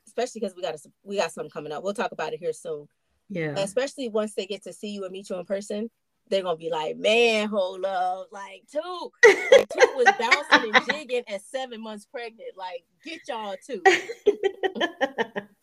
especially 0.06 0.40
because 0.40 0.56
we 0.56 0.62
got 0.62 0.74
a, 0.74 0.78
we 1.04 1.16
got 1.16 1.32
something 1.32 1.50
coming 1.50 1.72
up. 1.72 1.82
We'll 1.82 1.94
talk 1.94 2.12
about 2.12 2.32
it 2.32 2.40
here 2.40 2.52
soon. 2.52 2.88
Yeah. 3.28 3.54
Especially 3.58 4.08
once 4.08 4.34
they 4.34 4.46
get 4.46 4.62
to 4.64 4.72
see 4.72 4.88
you 4.88 5.04
and 5.04 5.12
meet 5.12 5.28
you 5.28 5.36
in 5.36 5.44
person, 5.44 5.90
they're 6.30 6.42
gonna 6.42 6.56
be 6.56 6.70
like, 6.70 6.96
man, 6.96 7.48
hold 7.48 7.84
up, 7.84 8.28
like 8.32 8.64
two, 8.70 9.10
like, 9.24 9.68
two 9.68 9.88
was 9.96 10.12
bouncing 10.18 10.74
and 10.74 10.84
jigging 10.90 11.24
at 11.28 11.42
seven 11.42 11.80
months 11.82 12.06
pregnant. 12.06 12.56
Like, 12.56 12.84
get 13.04 13.20
y'all 13.28 13.56
two. 13.64 13.82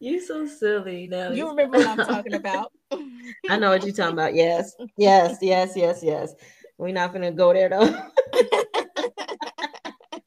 you 0.00 0.20
so 0.20 0.46
silly 0.46 1.06
now. 1.06 1.30
You 1.30 1.48
remember 1.48 1.78
what 1.78 1.86
I'm 1.86 2.06
talking 2.06 2.34
about? 2.34 2.72
I 3.48 3.58
know 3.58 3.70
what 3.70 3.84
you're 3.84 3.94
talking 3.94 4.14
about. 4.14 4.34
Yes, 4.34 4.74
yes, 4.96 5.38
yes, 5.40 5.72
yes, 5.76 6.00
yes. 6.02 6.34
We're 6.78 6.92
not 6.92 7.12
gonna 7.12 7.32
go 7.32 7.52
there 7.52 7.68
though. 7.68 8.10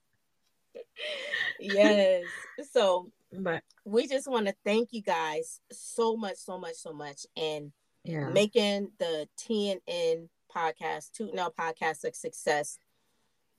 yes. 1.59 2.23
So, 2.71 3.11
but 3.31 3.63
we 3.85 4.07
just 4.07 4.27
want 4.29 4.47
to 4.47 4.55
thank 4.65 4.89
you 4.91 5.01
guys 5.01 5.59
so 5.71 6.15
much, 6.15 6.37
so 6.37 6.57
much, 6.57 6.75
so 6.75 6.93
much, 6.93 7.25
and 7.35 7.71
yeah. 8.03 8.29
making 8.29 8.91
the 8.99 9.27
TNN 9.39 10.29
podcast, 10.53 11.11
Tootin' 11.11 11.39
podcast 11.57 12.03
a 12.05 12.13
success. 12.13 12.79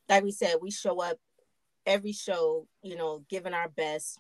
Like 0.09 0.25
we 0.25 0.33
said, 0.33 0.57
we 0.61 0.71
show 0.71 1.01
up 1.03 1.19
every 1.85 2.13
show, 2.13 2.67
you 2.83 2.97
know, 2.97 3.25
giving 3.29 3.55
our 3.55 3.69
best, 3.69 4.19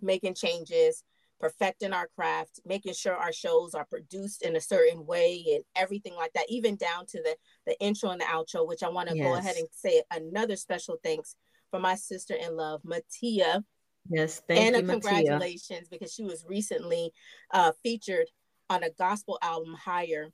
making 0.00 0.34
changes, 0.34 1.02
perfecting 1.38 1.92
our 1.92 2.08
craft, 2.16 2.60
making 2.64 2.94
sure 2.94 3.14
our 3.14 3.32
shows 3.32 3.74
are 3.74 3.86
produced 3.86 4.42
in 4.42 4.56
a 4.56 4.60
certain 4.60 5.06
way 5.06 5.44
and 5.54 5.64
everything 5.76 6.14
like 6.14 6.32
that, 6.34 6.46
even 6.48 6.76
down 6.76 7.06
to 7.06 7.22
the 7.22 7.36
the 7.66 7.80
intro 7.80 8.10
and 8.10 8.20
the 8.20 8.24
outro, 8.24 8.66
which 8.66 8.82
I 8.82 8.88
want 8.88 9.08
to 9.08 9.16
yes. 9.16 9.26
go 9.26 9.34
ahead 9.36 9.56
and 9.56 9.68
say 9.72 10.02
another 10.10 10.56
special 10.56 10.98
thanks 11.02 11.34
for 11.70 11.80
my 11.80 11.94
sister 11.94 12.34
in 12.34 12.56
love, 12.56 12.82
Matia. 12.82 13.62
Yes, 14.08 14.42
thank 14.48 14.60
and 14.60 14.76
you, 14.76 14.82
a 14.82 14.92
congratulations 14.92 15.88
Matia. 15.88 15.90
because 15.90 16.12
she 16.12 16.24
was 16.24 16.44
recently 16.48 17.12
uh, 17.52 17.72
featured 17.82 18.26
on 18.70 18.84
a 18.84 18.90
gospel 18.90 19.38
album 19.42 19.74
higher 19.74 20.28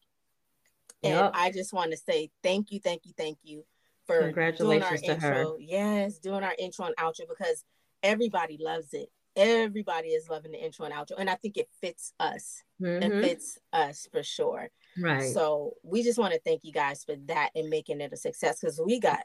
and 1.02 1.14
yep. 1.14 1.30
i 1.34 1.50
just 1.50 1.72
want 1.72 1.90
to 1.90 1.96
say 1.96 2.30
thank 2.42 2.70
you 2.70 2.78
thank 2.78 3.02
you 3.04 3.12
thank 3.16 3.38
you 3.42 3.64
for 4.06 4.20
congratulations 4.20 5.00
doing 5.00 5.10
our 5.10 5.18
to 5.18 5.26
intro. 5.26 5.52
her 5.52 5.56
yes 5.58 6.18
doing 6.18 6.44
our 6.44 6.54
intro 6.58 6.86
and 6.86 6.96
outro 6.96 7.26
because 7.28 7.64
everybody 8.02 8.58
loves 8.60 8.92
it 8.92 9.08
everybody 9.36 10.08
is 10.08 10.28
loving 10.28 10.52
the 10.52 10.64
intro 10.64 10.86
and 10.86 10.94
outro 10.94 11.12
and 11.18 11.30
i 11.30 11.34
think 11.34 11.56
it 11.56 11.68
fits 11.80 12.12
us 12.18 12.62
mm-hmm. 12.80 13.02
it 13.02 13.22
fits 13.22 13.58
us 13.72 14.08
for 14.10 14.22
sure 14.22 14.68
right 14.98 15.32
so 15.32 15.74
we 15.82 16.02
just 16.02 16.18
want 16.18 16.32
to 16.32 16.40
thank 16.40 16.64
you 16.64 16.72
guys 16.72 17.04
for 17.04 17.14
that 17.26 17.50
and 17.54 17.68
making 17.68 18.00
it 18.00 18.12
a 18.12 18.16
success 18.16 18.60
because 18.60 18.80
we 18.84 18.98
got 18.98 19.20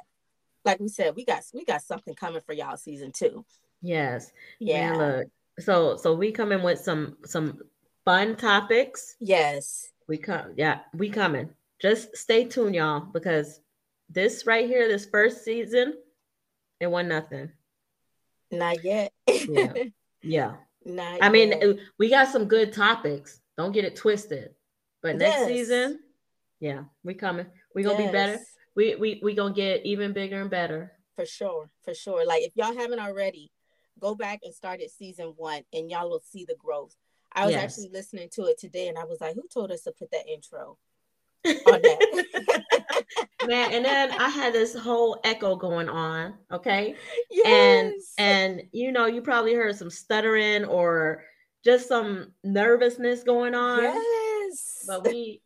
like 0.65 0.79
we 0.79 0.87
said 0.87 1.15
we 1.15 1.25
got 1.25 1.43
we 1.53 1.65
got 1.65 1.81
something 1.81 2.13
coming 2.13 2.41
for 2.45 2.53
y'all 2.53 2.77
season 2.77 3.11
two 3.11 3.45
yes 3.81 4.31
yeah 4.59 4.91
Man, 4.91 4.99
look 4.99 5.27
so 5.59 5.97
so 5.97 6.13
we 6.13 6.31
come 6.31 6.51
in 6.51 6.61
with 6.61 6.79
some 6.79 7.17
some 7.25 7.59
fun 8.05 8.35
topics. 8.35 9.15
Yes. 9.19 9.91
We 10.07 10.17
come, 10.17 10.53
yeah, 10.57 10.79
we 10.93 11.09
coming. 11.09 11.49
Just 11.81 12.15
stay 12.15 12.45
tuned, 12.45 12.75
y'all, 12.75 12.99
because 12.99 13.59
this 14.09 14.45
right 14.45 14.67
here, 14.67 14.87
this 14.87 15.05
first 15.05 15.43
season, 15.43 15.95
it 16.79 16.87
won 16.87 17.07
nothing. 17.07 17.51
Not 18.51 18.83
yet. 18.83 19.13
yeah. 19.27 19.73
Yeah. 20.21 20.53
Not 20.85 21.21
I 21.21 21.31
yet. 21.31 21.31
mean, 21.31 21.79
we 21.99 22.09
got 22.09 22.27
some 22.27 22.45
good 22.45 22.73
topics. 22.73 23.39
Don't 23.57 23.71
get 23.71 23.85
it 23.85 23.95
twisted. 23.95 24.55
But 25.01 25.17
next 25.17 25.39
yes. 25.39 25.47
season, 25.47 25.99
yeah, 26.59 26.83
we 27.03 27.13
coming. 27.13 27.47
We 27.75 27.83
gonna 27.83 27.99
yes. 27.99 28.07
be 28.07 28.11
better. 28.11 28.39
We 28.75 28.95
we 28.95 29.19
we 29.23 29.33
gonna 29.33 29.53
get 29.53 29.85
even 29.85 30.13
bigger 30.13 30.41
and 30.41 30.49
better. 30.49 30.91
For 31.15 31.25
sure, 31.25 31.69
for 31.83 31.93
sure. 31.93 32.25
Like 32.25 32.43
if 32.43 32.55
y'all 32.55 32.75
haven't 32.75 32.99
already, 32.99 33.51
go 33.99 34.15
back 34.15 34.41
and 34.43 34.53
start 34.53 34.81
at 34.81 34.91
season 34.91 35.33
one, 35.37 35.63
and 35.73 35.89
y'all 35.89 36.09
will 36.09 36.21
see 36.23 36.45
the 36.45 36.55
growth. 36.55 36.95
I 37.33 37.45
was 37.45 37.53
yes. 37.53 37.63
actually 37.63 37.89
listening 37.93 38.29
to 38.33 38.45
it 38.45 38.59
today 38.59 38.87
and 38.87 38.97
I 38.97 39.05
was 39.05 39.21
like, 39.21 39.35
who 39.35 39.43
told 39.53 39.71
us 39.71 39.83
to 39.83 39.91
put 39.91 40.11
that 40.11 40.27
intro? 40.27 40.77
Man, 43.47 43.73
and 43.73 43.83
then 43.83 44.11
I 44.11 44.29
had 44.29 44.53
this 44.53 44.75
whole 44.75 45.19
echo 45.23 45.55
going 45.55 45.89
on, 45.89 46.35
okay? 46.51 46.95
Yes. 47.29 48.13
And 48.17 48.17
and 48.17 48.61
you 48.71 48.91
know, 48.91 49.07
you 49.07 49.21
probably 49.21 49.53
heard 49.53 49.75
some 49.75 49.89
stuttering 49.89 50.65
or 50.65 51.23
just 51.63 51.87
some 51.87 52.33
nervousness 52.43 53.23
going 53.23 53.55
on. 53.55 53.83
Yes. 53.83 54.83
But 54.87 55.07
we 55.07 55.41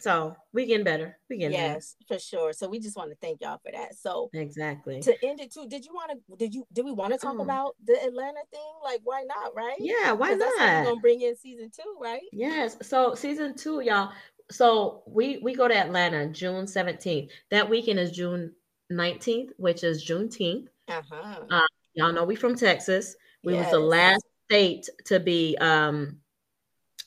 so 0.00 0.34
we 0.52 0.66
getting 0.66 0.84
better. 0.84 1.18
We 1.28 1.36
getting 1.36 1.58
yes, 1.58 1.94
better. 2.08 2.18
for 2.18 2.24
sure. 2.24 2.52
So 2.52 2.68
we 2.68 2.80
just 2.80 2.96
want 2.96 3.10
to 3.10 3.16
thank 3.16 3.42
y'all 3.42 3.60
for 3.62 3.70
that. 3.72 3.94
So 3.96 4.30
exactly 4.32 5.00
to 5.02 5.24
end 5.24 5.40
it 5.40 5.52
too. 5.52 5.66
Did 5.68 5.84
you 5.84 5.92
want 5.92 6.12
to? 6.12 6.36
Did 6.36 6.54
you? 6.54 6.66
Did 6.72 6.86
we 6.86 6.92
want 6.92 7.12
to 7.12 7.18
talk 7.18 7.36
oh. 7.38 7.42
about 7.42 7.76
the 7.84 8.02
Atlanta 8.02 8.40
thing? 8.50 8.72
Like, 8.82 9.00
why 9.04 9.24
not? 9.26 9.54
Right? 9.54 9.76
Yeah, 9.78 10.12
why 10.12 10.30
not? 10.30 10.50
That's 10.58 10.88
gonna 10.88 11.00
bring 11.00 11.20
in 11.20 11.36
season 11.36 11.70
two, 11.74 11.96
right? 12.00 12.22
Yes. 12.32 12.76
So 12.82 13.14
season 13.14 13.56
two, 13.56 13.80
y'all. 13.80 14.10
So 14.50 15.02
we 15.06 15.38
we 15.38 15.54
go 15.54 15.68
to 15.68 15.76
Atlanta 15.76 16.26
June 16.28 16.66
seventeenth. 16.66 17.30
That 17.50 17.68
weekend 17.68 17.98
is 17.98 18.10
June 18.10 18.52
nineteenth, 18.88 19.52
which 19.56 19.84
is 19.84 20.04
Juneteenth. 20.04 20.66
Uh-huh. 20.88 21.40
Uh, 21.50 21.60
y'all 21.94 22.12
know 22.12 22.24
we 22.24 22.36
from 22.36 22.56
Texas. 22.56 23.14
We 23.44 23.54
yes. 23.54 23.66
was 23.66 23.72
the 23.72 23.80
last 23.80 24.24
state 24.46 24.88
to 25.06 25.20
be 25.20 25.56
um 25.60 26.18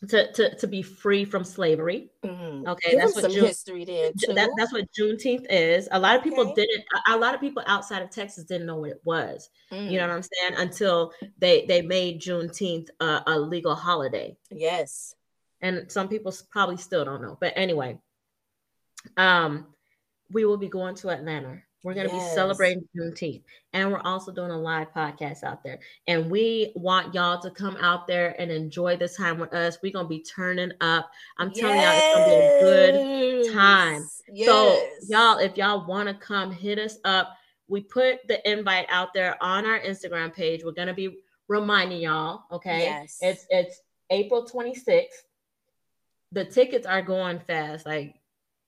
to, 0.10 0.32
to, 0.34 0.56
to 0.58 0.68
be 0.68 0.82
free 0.82 1.26
from 1.26 1.44
slavery. 1.44 2.10
Mm-hmm. 2.26 2.68
Okay, 2.68 2.92
Give 2.92 3.00
that's 3.00 3.16
what 3.16 3.32
June, 3.32 3.46
history 3.46 3.86
there 3.86 4.12
too. 4.12 4.34
That, 4.34 4.50
that's 4.58 4.74
what 4.74 4.86
Juneteenth 4.92 5.46
is. 5.50 5.88
A 5.92 6.00
lot 6.00 6.18
of 6.18 6.24
people 6.24 6.50
okay. 6.50 6.66
didn't. 6.66 6.86
A 7.10 7.18
lot 7.18 7.34
of 7.34 7.42
people 7.42 7.64
outside 7.68 8.02
of 8.02 8.10
Texas 8.10 8.44
didn't 8.44 8.68
know 8.68 8.78
what 8.78 8.92
it 8.92 9.02
was. 9.04 9.50
Mm. 9.72 9.92
You 9.92 9.98
know 9.98 10.06
mm. 10.06 10.10
what 10.10 10.16
I'm 10.16 10.24
saying? 10.24 10.62
Until 10.62 11.14
they 11.38 11.66
they 11.68 11.82
made 11.82 12.22
Juneteenth 12.22 12.90
a, 13.00 13.24
a 13.28 13.40
legal 13.40 13.76
holiday. 13.76 14.36
Yes, 14.52 15.16
and 15.64 15.92
some 15.92 16.08
people 16.08 16.32
probably 16.52 16.78
still 16.78 17.04
don't 17.04 17.24
know. 17.24 17.36
But 17.42 17.54
anyway, 17.56 17.98
um, 19.18 19.66
we 20.32 20.46
will 20.46 20.58
be 20.58 20.70
going 20.70 20.94
to 20.98 21.10
Atlanta 21.10 21.64
we're 21.84 21.94
going 21.94 22.08
to 22.10 22.16
yes. 22.16 22.30
be 22.30 22.36
celebrating 22.36 22.88
Juneteenth. 22.96 23.44
And 23.74 23.92
we're 23.92 24.00
also 24.00 24.32
doing 24.32 24.52
a 24.52 24.58
live 24.58 24.94
podcast 24.94 25.44
out 25.44 25.64
there. 25.64 25.80
And 26.08 26.32
we 26.32 26.72
want 26.76 27.14
y'all 27.14 27.42
to 27.42 27.52
come 27.52 27.76
out 27.82 28.08
there 28.08 28.40
and 28.40 28.50
enjoy 28.50 28.96
this 28.96 29.18
time 29.18 29.38
with 29.38 29.54
us. 29.54 29.78
We're 29.84 29.92
going 29.92 30.06
to 30.06 30.10
be 30.10 30.24
turning 30.24 30.72
up. 30.80 31.12
I'm 31.38 31.52
telling 31.52 31.76
yes. 31.76 32.02
y'all, 32.02 32.26
it's 32.26 32.64
going 32.64 32.88
to 32.88 33.00
be 33.00 33.40
a 33.40 33.44
good 33.44 33.54
time. 33.54 34.08
Yes. 34.32 34.48
So, 34.48 34.88
y'all, 35.10 35.40
if 35.40 35.58
y'all 35.58 35.86
want 35.86 36.08
to 36.08 36.16
come, 36.16 36.52
hit 36.52 36.80
us 36.80 37.00
up. 37.04 37.36
We 37.68 37.82
put 37.82 38.26
the 38.28 38.50
invite 38.50 38.86
out 38.90 39.14
there 39.14 39.42
on 39.44 39.66
our 39.66 39.80
Instagram 39.80 40.34
page. 40.34 40.64
We're 40.64 40.72
going 40.72 40.88
to 40.88 40.94
be 40.94 41.18
reminding 41.50 42.02
y'all, 42.02 42.44
okay? 42.52 42.80
Yes. 42.80 43.18
It's 43.22 43.46
it's 43.50 43.82
April 44.10 44.48
26th. 44.48 45.08
The 46.34 46.46
tickets 46.46 46.86
are 46.86 47.02
going 47.02 47.40
fast. 47.40 47.86
Like 47.86 48.16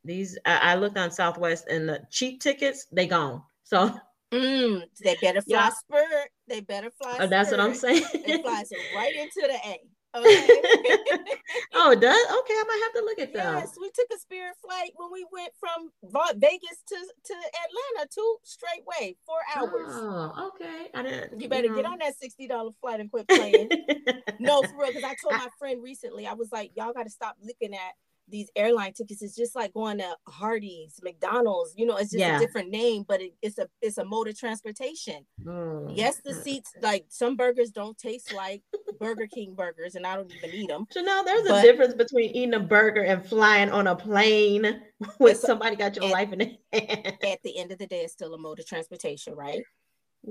these 0.04 0.38
I, 0.46 0.60
I 0.72 0.76
looked 0.76 0.98
on 0.98 1.12
Southwest 1.12 1.68
and 1.68 1.90
the 1.90 2.02
cheap 2.10 2.42
tickets, 2.42 2.88
they 2.92 3.08
gone. 3.08 3.42
So 3.64 3.94
mm, 4.34 4.82
they 5.04 5.16
better 5.22 5.42
fly 5.48 5.72
yeah. 5.92 6.24
They 6.48 6.62
better 6.62 6.92
fly. 6.92 7.18
Oh, 7.20 7.28
that's 7.28 7.52
what 7.52 7.60
I'm 7.60 7.74
saying. 7.74 8.04
it 8.14 8.42
flies 8.44 8.70
right 8.96 9.16
into 9.16 9.42
the 9.48 9.58
A. 9.68 9.80
Okay. 10.16 10.48
oh, 11.74 11.92
it 11.92 12.00
does? 12.00 12.26
Okay, 12.40 12.54
I 12.54 12.64
might 12.68 12.82
have 12.84 12.94
to 12.94 13.06
look 13.06 13.20
at 13.20 13.34
that. 13.34 13.60
Yes, 13.60 13.78
we 13.80 13.90
took 13.92 14.08
a 14.16 14.20
spirit 14.20 14.56
flight 14.64 14.92
when 14.96 15.12
we 15.12 15.26
went 15.32 15.52
from 15.60 15.92
Vegas 16.40 16.84
to, 16.88 16.96
to 16.96 17.34
Atlanta, 17.34 18.10
two 18.14 18.38
straight 18.44 18.86
way, 18.86 19.18
four 19.26 19.40
hours. 19.56 19.92
Oh, 19.92 20.52
okay. 20.56 20.88
I 20.94 21.04
didn't. 21.04 21.42
You 21.42 21.50
better 21.50 21.64
you 21.64 21.70
know. 21.72 21.76
get 21.76 21.86
on 21.86 22.00
that 22.00 22.18
sixty 22.18 22.48
dollar 22.48 22.72
flight 22.82 23.00
and 23.00 23.12
quit 23.12 23.28
playing. 23.28 23.70
no, 24.40 24.64
for 24.64 24.78
real. 24.80 24.88
Because 24.88 25.04
I 25.04 25.16
told 25.22 25.34
my 25.34 25.50
friend 25.60 25.84
recently, 25.84 26.26
I 26.28 26.34
was 26.34 26.52
like, 26.52 26.72
y'all 26.76 26.94
got 26.94 27.04
to 27.04 27.10
stop 27.10 27.36
looking 27.44 27.74
at 27.74 27.94
these 28.28 28.50
airline 28.56 28.94
tickets 28.94 29.22
is 29.22 29.36
just 29.36 29.56
like 29.56 29.74
going 29.74 30.00
to 30.00 30.16
Hardee's, 30.28 31.00
McDonald's. 31.04 31.74
You 31.78 31.86
know, 31.86 31.98
it's 31.98 32.12
just 32.12 32.20
yeah. 32.20 32.38
a 32.38 32.40
different 32.40 32.70
name, 32.70 33.06
but 33.08 33.22
it, 33.22 33.34
it's 33.42 33.58
a 33.58 33.68
it's 33.82 33.98
a 33.98 34.06
mode 34.06 34.28
of 34.28 34.38
transportation. 34.38 35.26
Mm. 35.44 35.92
Yes, 35.96 36.22
the 36.24 36.34
seats 36.34 36.74
like 36.82 37.06
some 37.10 37.36
burgers 37.36 37.72
don't 37.72 37.98
taste 37.98 38.34
like 38.34 38.64
Burger 39.00 39.28
King 39.28 39.54
burgers, 39.56 39.96
and 39.96 40.06
I 40.06 40.16
don't 40.16 40.32
even 40.34 40.50
eat 40.52 40.70
them. 40.70 40.86
So 40.92 41.02
now 41.02 41.24
there's 41.24 41.48
but, 41.48 41.64
a 41.64 41.68
difference 41.68 41.94
between 41.94 42.32
eating 42.32 42.54
a 42.54 42.60
burger 42.60 43.04
and 43.04 43.26
flying 43.26 43.70
on 43.70 43.88
a 43.88 43.96
plane 43.96 44.82
with 45.20 45.38
somebody 45.38 45.76
got 45.76 45.96
your 45.96 46.06
at, 46.06 46.12
life 46.12 46.34
in 46.34 46.40
the 46.40 46.58
hand. 46.74 47.18
At 47.24 47.44
the 47.44 47.58
end 47.58 47.72
of 47.72 47.78
the 47.78 47.88
day, 47.88 48.02
it's 48.02 48.14
still 48.14 48.34
a 48.34 48.38
mode 48.38 48.60
of 48.60 48.68
transportation, 48.68 49.36
right? 49.36 49.64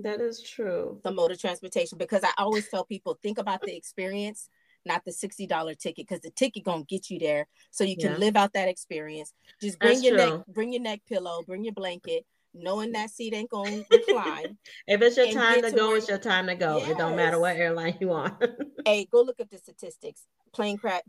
That 0.03 0.21
is 0.21 0.43
true. 0.43 1.01
The 1.05 1.13
mode 1.13 1.31
of 1.31 1.41
transportation, 1.41 1.99
because 1.99 2.25
I 2.25 2.31
always 2.37 2.69
tell 2.69 2.85
people 2.85 3.19
think 3.23 3.39
about 3.39 3.61
the 3.63 3.77
experience 3.77 4.49
not 4.87 5.05
the 5.05 5.11
$60 5.11 5.79
ticket 5.79 6.07
because 6.07 6.21
the 6.21 6.31
ticket 6.31 6.65
gonna 6.65 6.85
get 6.85 7.11
you 7.11 7.19
there. 7.19 7.47
So 7.71 7.85
you 7.85 7.97
can 7.97 8.13
yeah. 8.13 8.19
live 8.19 8.37
out 8.37 8.53
that 8.55 8.69
experience. 8.69 9.33
Just 9.61 9.79
bring 9.79 9.95
That's 9.95 10.05
your 10.05 10.17
true. 10.17 10.37
neck 10.39 10.47
bring 10.49 10.73
your 10.73 10.83
neck 10.83 11.01
pillow 11.09 11.43
bring 11.47 11.65
your 11.65 11.73
blanket 11.73 12.25
knowing 12.55 12.93
that 12.93 13.11
seat 13.11 13.35
ain't 13.35 13.51
gonna 13.51 13.83
recline 13.91 14.57
if 14.87 15.03
it's 15.03 15.17
your 15.17 15.33
time 15.33 15.61
to, 15.63 15.71
to 15.71 15.77
go 15.77 15.95
it's 15.95 16.09
your 16.09 16.19
time 16.19 16.47
to 16.47 16.55
go. 16.55 16.79
Yes. 16.79 16.91
it 16.91 16.99
don't 16.99 17.17
matter 17.17 17.39
what 17.39 17.57
airline 17.57 17.97
you 18.01 18.13
on. 18.13 18.37
Hey 18.85 19.07
go 19.11 19.23
look 19.23 19.41
at 19.41 19.51
the 19.51 19.59
statistics. 19.59 20.27
Plane 20.53 20.77
crash 20.77 21.03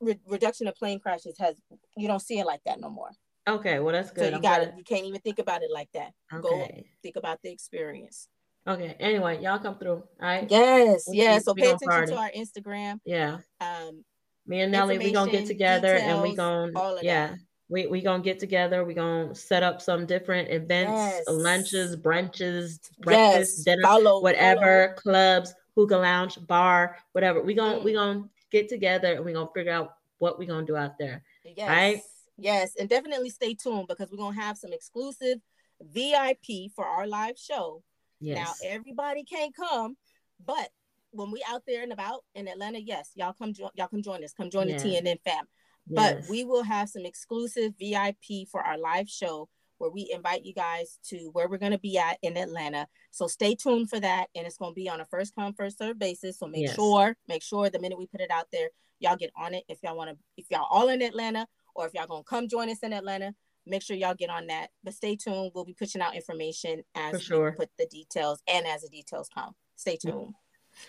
re- 0.00 0.18
reduction 0.26 0.66
of 0.66 0.74
plane 0.74 0.98
crashes 0.98 1.38
has 1.38 1.56
you 1.96 2.08
don't 2.08 2.20
see 2.20 2.38
it 2.38 2.46
like 2.46 2.60
that 2.66 2.80
no 2.80 2.90
more. 2.90 3.10
Okay 3.48 3.78
well 3.78 3.92
that's 3.92 4.10
good. 4.10 4.30
so 4.30 4.36
you 4.36 4.42
got 4.42 4.62
it 4.62 4.74
you 4.76 4.84
can't 4.84 5.06
even 5.06 5.20
think 5.20 5.38
about 5.38 5.62
it 5.62 5.70
like 5.72 5.88
that. 5.94 6.12
Okay. 6.32 6.42
go 6.42 6.82
think 7.02 7.16
about 7.16 7.40
the 7.42 7.50
experience 7.50 8.28
Okay. 8.66 8.94
Anyway, 9.00 9.42
y'all 9.42 9.58
come 9.58 9.76
through. 9.76 9.90
All 9.92 10.04
right. 10.20 10.46
Yes. 10.48 11.06
We, 11.08 11.18
yeah. 11.18 11.38
So 11.38 11.54
pay 11.54 11.66
attention 11.66 11.88
party. 11.88 12.12
to 12.12 12.18
our 12.18 12.30
Instagram. 12.30 13.00
Yeah. 13.04 13.38
Um, 13.60 14.04
me 14.46 14.60
and 14.60 14.72
Nelly, 14.72 14.98
we 14.98 15.12
gonna 15.12 15.30
get 15.30 15.46
together 15.46 15.94
details, 15.94 16.12
and 16.12 16.22
we 16.22 16.36
gonna 16.36 16.72
yeah. 17.02 17.28
That. 17.28 17.38
We 17.68 17.86
we 17.86 18.00
gonna 18.02 18.22
get 18.22 18.38
together. 18.38 18.84
We 18.84 18.94
gonna 18.94 19.34
set 19.34 19.62
up 19.62 19.80
some 19.80 20.04
different 20.04 20.50
events, 20.50 20.92
yes. 20.92 21.24
lunches, 21.28 21.96
brunches, 21.96 22.78
breakfast, 23.00 23.58
yes. 23.58 23.64
dinner, 23.64 23.82
follow, 23.82 24.20
whatever, 24.20 24.88
follow. 24.88 24.94
clubs, 24.96 25.54
hookah 25.74 25.96
lounge, 25.96 26.38
bar, 26.46 26.98
whatever. 27.12 27.42
We 27.42 27.54
gonna 27.54 27.78
mm. 27.78 27.84
we 27.84 27.94
gonna 27.94 28.24
get 28.50 28.68
together 28.68 29.14
and 29.14 29.24
we 29.24 29.32
gonna 29.32 29.48
figure 29.54 29.72
out 29.72 29.94
what 30.18 30.38
we 30.38 30.46
gonna 30.46 30.66
do 30.66 30.76
out 30.76 30.98
there. 30.98 31.22
Yes. 31.44 31.68
Right? 31.68 32.00
Yes, 32.36 32.74
and 32.78 32.88
definitely 32.88 33.30
stay 33.30 33.54
tuned 33.54 33.88
because 33.88 34.10
we're 34.10 34.18
gonna 34.18 34.40
have 34.40 34.58
some 34.58 34.72
exclusive 34.72 35.38
VIP 35.80 36.70
for 36.74 36.84
our 36.84 37.06
live 37.06 37.38
show 37.38 37.82
Yes. 38.22 38.60
Now 38.62 38.68
everybody 38.68 39.24
can't 39.24 39.54
come, 39.54 39.96
but 40.44 40.68
when 41.10 41.30
we 41.30 41.44
out 41.48 41.62
there 41.66 41.82
and 41.82 41.92
about 41.92 42.24
in 42.34 42.48
Atlanta, 42.48 42.80
yes, 42.80 43.10
y'all 43.14 43.34
come 43.34 43.52
jo- 43.52 43.70
y'all 43.74 43.88
come 43.88 44.02
join 44.02 44.24
us. 44.24 44.32
Come 44.32 44.50
join 44.50 44.68
yes. 44.68 44.82
the 44.82 44.90
TNN 44.90 45.18
fam. 45.24 45.44
But 45.86 46.20
yes. 46.20 46.30
we 46.30 46.44
will 46.44 46.62
have 46.62 46.88
some 46.88 47.04
exclusive 47.04 47.72
VIP 47.78 48.48
for 48.50 48.62
our 48.62 48.78
live 48.78 49.08
show 49.08 49.48
where 49.78 49.90
we 49.90 50.08
invite 50.14 50.44
you 50.44 50.54
guys 50.54 50.98
to 51.08 51.30
where 51.32 51.48
we're 51.48 51.58
going 51.58 51.72
to 51.72 51.78
be 51.78 51.98
at 51.98 52.16
in 52.22 52.36
Atlanta. 52.36 52.86
So 53.10 53.26
stay 53.26 53.56
tuned 53.56 53.90
for 53.90 53.98
that, 53.98 54.28
and 54.36 54.46
it's 54.46 54.56
going 54.56 54.70
to 54.70 54.76
be 54.76 54.88
on 54.88 55.00
a 55.00 55.04
first 55.06 55.34
come 55.34 55.54
first 55.54 55.78
serve 55.78 55.98
basis. 55.98 56.38
So 56.38 56.46
make 56.46 56.62
yes. 56.62 56.76
sure, 56.76 57.16
make 57.26 57.42
sure 57.42 57.68
the 57.68 57.80
minute 57.80 57.98
we 57.98 58.06
put 58.06 58.20
it 58.20 58.30
out 58.30 58.46
there, 58.52 58.68
y'all 59.00 59.16
get 59.16 59.32
on 59.36 59.54
it. 59.54 59.64
If 59.68 59.78
y'all 59.82 59.96
want 59.96 60.10
to, 60.10 60.16
if 60.36 60.46
y'all 60.50 60.68
all 60.70 60.88
in 60.88 61.02
Atlanta, 61.02 61.48
or 61.74 61.86
if 61.86 61.94
y'all 61.94 62.06
gonna 62.06 62.22
come 62.22 62.48
join 62.48 62.70
us 62.70 62.78
in 62.82 62.92
Atlanta, 62.92 63.34
make 63.66 63.82
sure 63.82 63.96
y'all 63.96 64.14
get 64.14 64.30
on 64.30 64.46
that. 64.48 64.70
But 64.82 64.94
stay 64.94 65.16
tuned. 65.16 65.52
We'll 65.54 65.64
be 65.64 65.74
pushing 65.74 66.00
out 66.00 66.14
information 66.14 66.82
as 66.94 67.22
sure. 67.22 67.50
we 67.50 67.56
put 67.56 67.70
the 67.78 67.86
details 67.86 68.42
and 68.48 68.66
as 68.66 68.82
the 68.82 68.88
details 68.88 69.28
come. 69.32 69.54
Stay 69.76 69.96
tuned. 69.96 70.14
Mm-hmm. 70.14 70.30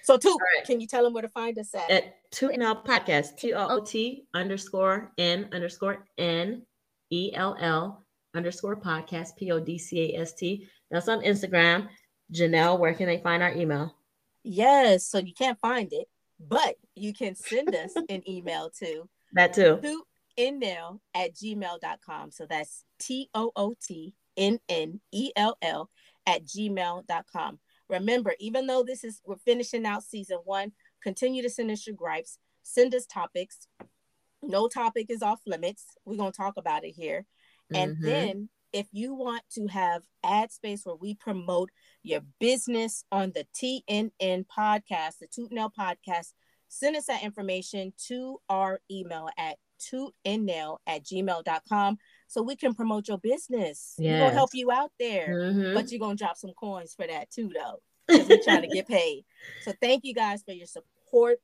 So, 0.02 0.18
Toot, 0.18 0.38
right. 0.56 0.66
can 0.66 0.80
you 0.80 0.88
tell 0.88 1.04
them 1.04 1.14
where 1.14 1.24
to 1.24 1.30
find 1.30 1.58
us 1.60 1.76
at? 1.76 1.90
At 1.90 2.32
Toot 2.32 2.58
Nell 2.58 2.84
Podcast, 2.84 3.38
T 3.38 3.54
O 3.54 3.68
O 3.68 3.84
T 3.84 4.26
underscore 4.34 5.12
N 5.18 5.50
underscore 5.52 6.06
N 6.18 6.64
E 7.10 7.32
L 7.36 7.58
L 7.60 8.06
underscore 8.34 8.78
podcast, 8.78 9.36
P 9.38 9.52
O 9.52 9.60
D 9.60 9.78
C 9.78 10.16
A 10.16 10.22
S 10.22 10.34
T. 10.34 10.68
That's 10.90 11.10
on 11.10 11.22
Instagram. 11.22 11.90
Janelle, 12.32 12.80
where 12.80 12.94
can 12.94 13.08
they 13.08 13.20
find 13.20 13.44
our 13.44 13.54
email? 13.54 13.96
Yes, 14.44 15.06
so 15.06 15.20
you 15.20 15.34
can't 15.34 15.60
find 15.60 15.92
it, 15.92 16.08
but 16.40 16.76
you 16.96 17.14
can 17.14 17.36
send 17.36 17.76
us 17.76 17.94
an 18.10 18.28
email 18.28 18.72
to 18.80 19.08
that 19.34 19.54
too. 19.54 19.80
Toot 19.82 20.04
nnell 20.38 21.00
at 21.14 21.36
gmail.com. 21.36 22.32
So 22.32 22.46
that's 22.50 22.84
T 23.00 23.30
O 23.34 23.52
O 23.56 23.74
T 23.82 24.16
N 24.38 24.60
N 24.70 25.00
E 25.12 25.32
L 25.36 25.58
L 25.62 25.90
at 26.26 26.46
gmail.com. 26.46 27.60
Remember, 27.90 28.34
even 28.40 28.68
though 28.68 28.84
this 28.84 29.04
is, 29.04 29.22
we're 29.26 29.36
finishing 29.38 29.86
out 29.86 30.04
season 30.04 30.40
one, 30.46 30.72
continue 31.02 31.44
to 31.44 31.50
send 31.50 31.70
us 31.70 31.86
your 31.86 31.96
gripes, 31.96 32.40
send 32.64 32.96
us 32.96 33.06
topics. 33.06 33.68
No 34.42 34.68
topic 34.68 35.08
is 35.10 35.22
off 35.22 35.42
limits. 35.46 35.86
We're 36.06 36.18
going 36.18 36.32
to 36.32 36.38
talk 36.38 36.56
about 36.58 36.86
it 36.86 36.92
here. 36.92 37.26
And 37.74 37.96
mm-hmm. 37.96 38.06
then 38.06 38.50
if 38.74 38.88
you 38.92 39.14
want 39.14 39.44
to 39.54 39.68
have 39.68 40.02
ad 40.24 40.52
space 40.52 40.82
where 40.84 40.96
we 40.96 41.14
promote 41.14 41.70
your 42.02 42.22
business 42.40 43.06
on 43.12 43.32
the 43.34 43.46
TNN 43.56 44.46
podcast, 44.48 45.20
the 45.20 45.28
Tootnell 45.28 45.72
podcast, 45.78 46.34
send 46.68 46.96
us 46.96 47.06
that 47.06 47.24
information 47.24 47.94
to 48.08 48.40
our 48.50 48.82
email 48.90 49.30
at 49.38 49.58
tootandnell 49.92 50.78
at 50.88 51.04
gmail.com 51.04 51.98
so 52.28 52.42
we 52.42 52.56
can 52.56 52.74
promote 52.74 53.08
your 53.08 53.20
business. 53.20 53.96
Yes. 53.98 54.14
We're 54.14 54.26
gonna 54.26 54.34
help 54.34 54.50
you 54.54 54.72
out 54.72 54.92
there, 55.00 55.30
mm-hmm. 55.30 55.74
but 55.74 55.92
you're 55.92 56.00
gonna 56.00 56.16
drop 56.16 56.38
some 56.38 56.54
coins 56.60 56.94
for 56.96 57.06
that 57.08 57.30
too, 57.32 57.52
though. 57.54 57.82
Because 58.08 58.28
We're 58.28 58.44
trying 58.44 58.64
to 58.64 58.68
get 58.68 58.88
paid. 58.88 59.24
So 59.64 59.74
thank 59.82 60.04
you 60.04 60.14
guys 60.14 60.44
for 60.44 60.52
your 60.52 60.68
support 60.68 61.38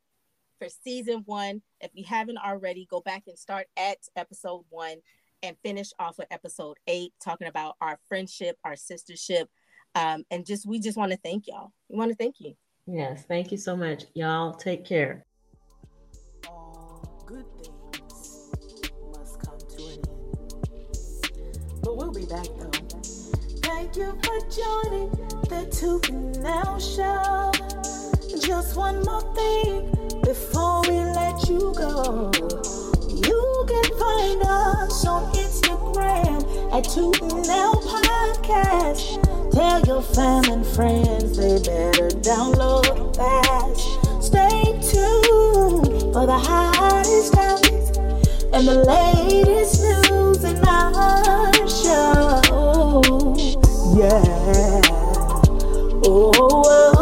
for 0.60 0.68
season 0.84 1.24
one. 1.26 1.62
If 1.80 1.92
you 1.94 2.04
haven't 2.06 2.38
already, 2.38 2.86
go 2.90 3.02
back 3.02 3.24
and 3.28 3.38
start 3.38 3.68
at 3.78 3.98
episode 4.16 4.66
one 4.70 4.98
and 5.42 5.56
finish 5.64 5.92
off 6.00 6.18
with 6.18 6.28
episode 6.32 6.78
eight, 6.88 7.14
talking 7.24 7.48
about 7.48 7.76
our 7.82 7.98
friendship, 8.08 8.58
our 8.64 8.74
sistership. 8.74 9.46
Um, 9.96 10.26
and 10.30 10.46
just 10.46 10.68
we 10.68 10.80
just 10.80 10.98
want 10.98 11.12
to 11.12 11.18
thank 11.24 11.48
y'all. 11.48 11.72
We 11.88 11.98
want 11.98 12.12
to 12.12 12.16
thank 12.16 12.36
you. 12.40 12.56
Yes, 12.86 13.24
thank 13.28 13.52
you 13.52 13.58
so 13.58 13.76
much. 13.76 14.06
Y'all 14.14 14.54
take 14.54 14.86
care. 14.86 15.26
Back 22.30 22.46
though. 22.60 22.70
Thank 23.64 23.96
you 23.96 24.14
for 24.22 24.40
joining 24.52 25.10
the 25.50 25.66
Toot 25.72 26.12
Nell 26.44 26.80
Show. 26.80 27.52
Just 28.40 28.76
one 28.76 29.02
more 29.02 29.22
thing 29.34 29.90
before 30.22 30.82
we 30.84 31.00
let 31.18 31.50
you 31.50 31.74
go. 31.76 32.30
You 33.10 33.66
can 33.68 33.84
find 33.98 34.44
us 34.44 35.08
on 35.08 35.34
Instagram 35.34 36.45
at 36.72 36.84
Toot 36.84 37.20
Nell 37.48 37.74
Podcast. 37.82 39.52
Tell 39.52 39.82
your 39.82 40.03
family 40.03 40.52
and 40.52 40.66
friends 40.68 41.36
they 41.36 41.58
better 41.58 42.10
download 42.22 43.16
fast. 43.16 44.24
Stay 44.24 44.62
tuned 44.86 46.14
for 46.14 46.28
the 46.28 46.38
hottest 46.38 47.34
topics 47.34 47.98
and 48.53 48.68
the 48.68 48.84
latest 48.86 49.82
news 49.82 50.44
and 50.44 50.64
our 50.68 51.59
show. 52.46 53.02
Yeah. 53.98 54.82
Oh. 56.06 56.32
oh, 56.36 56.64
oh. 56.66 56.99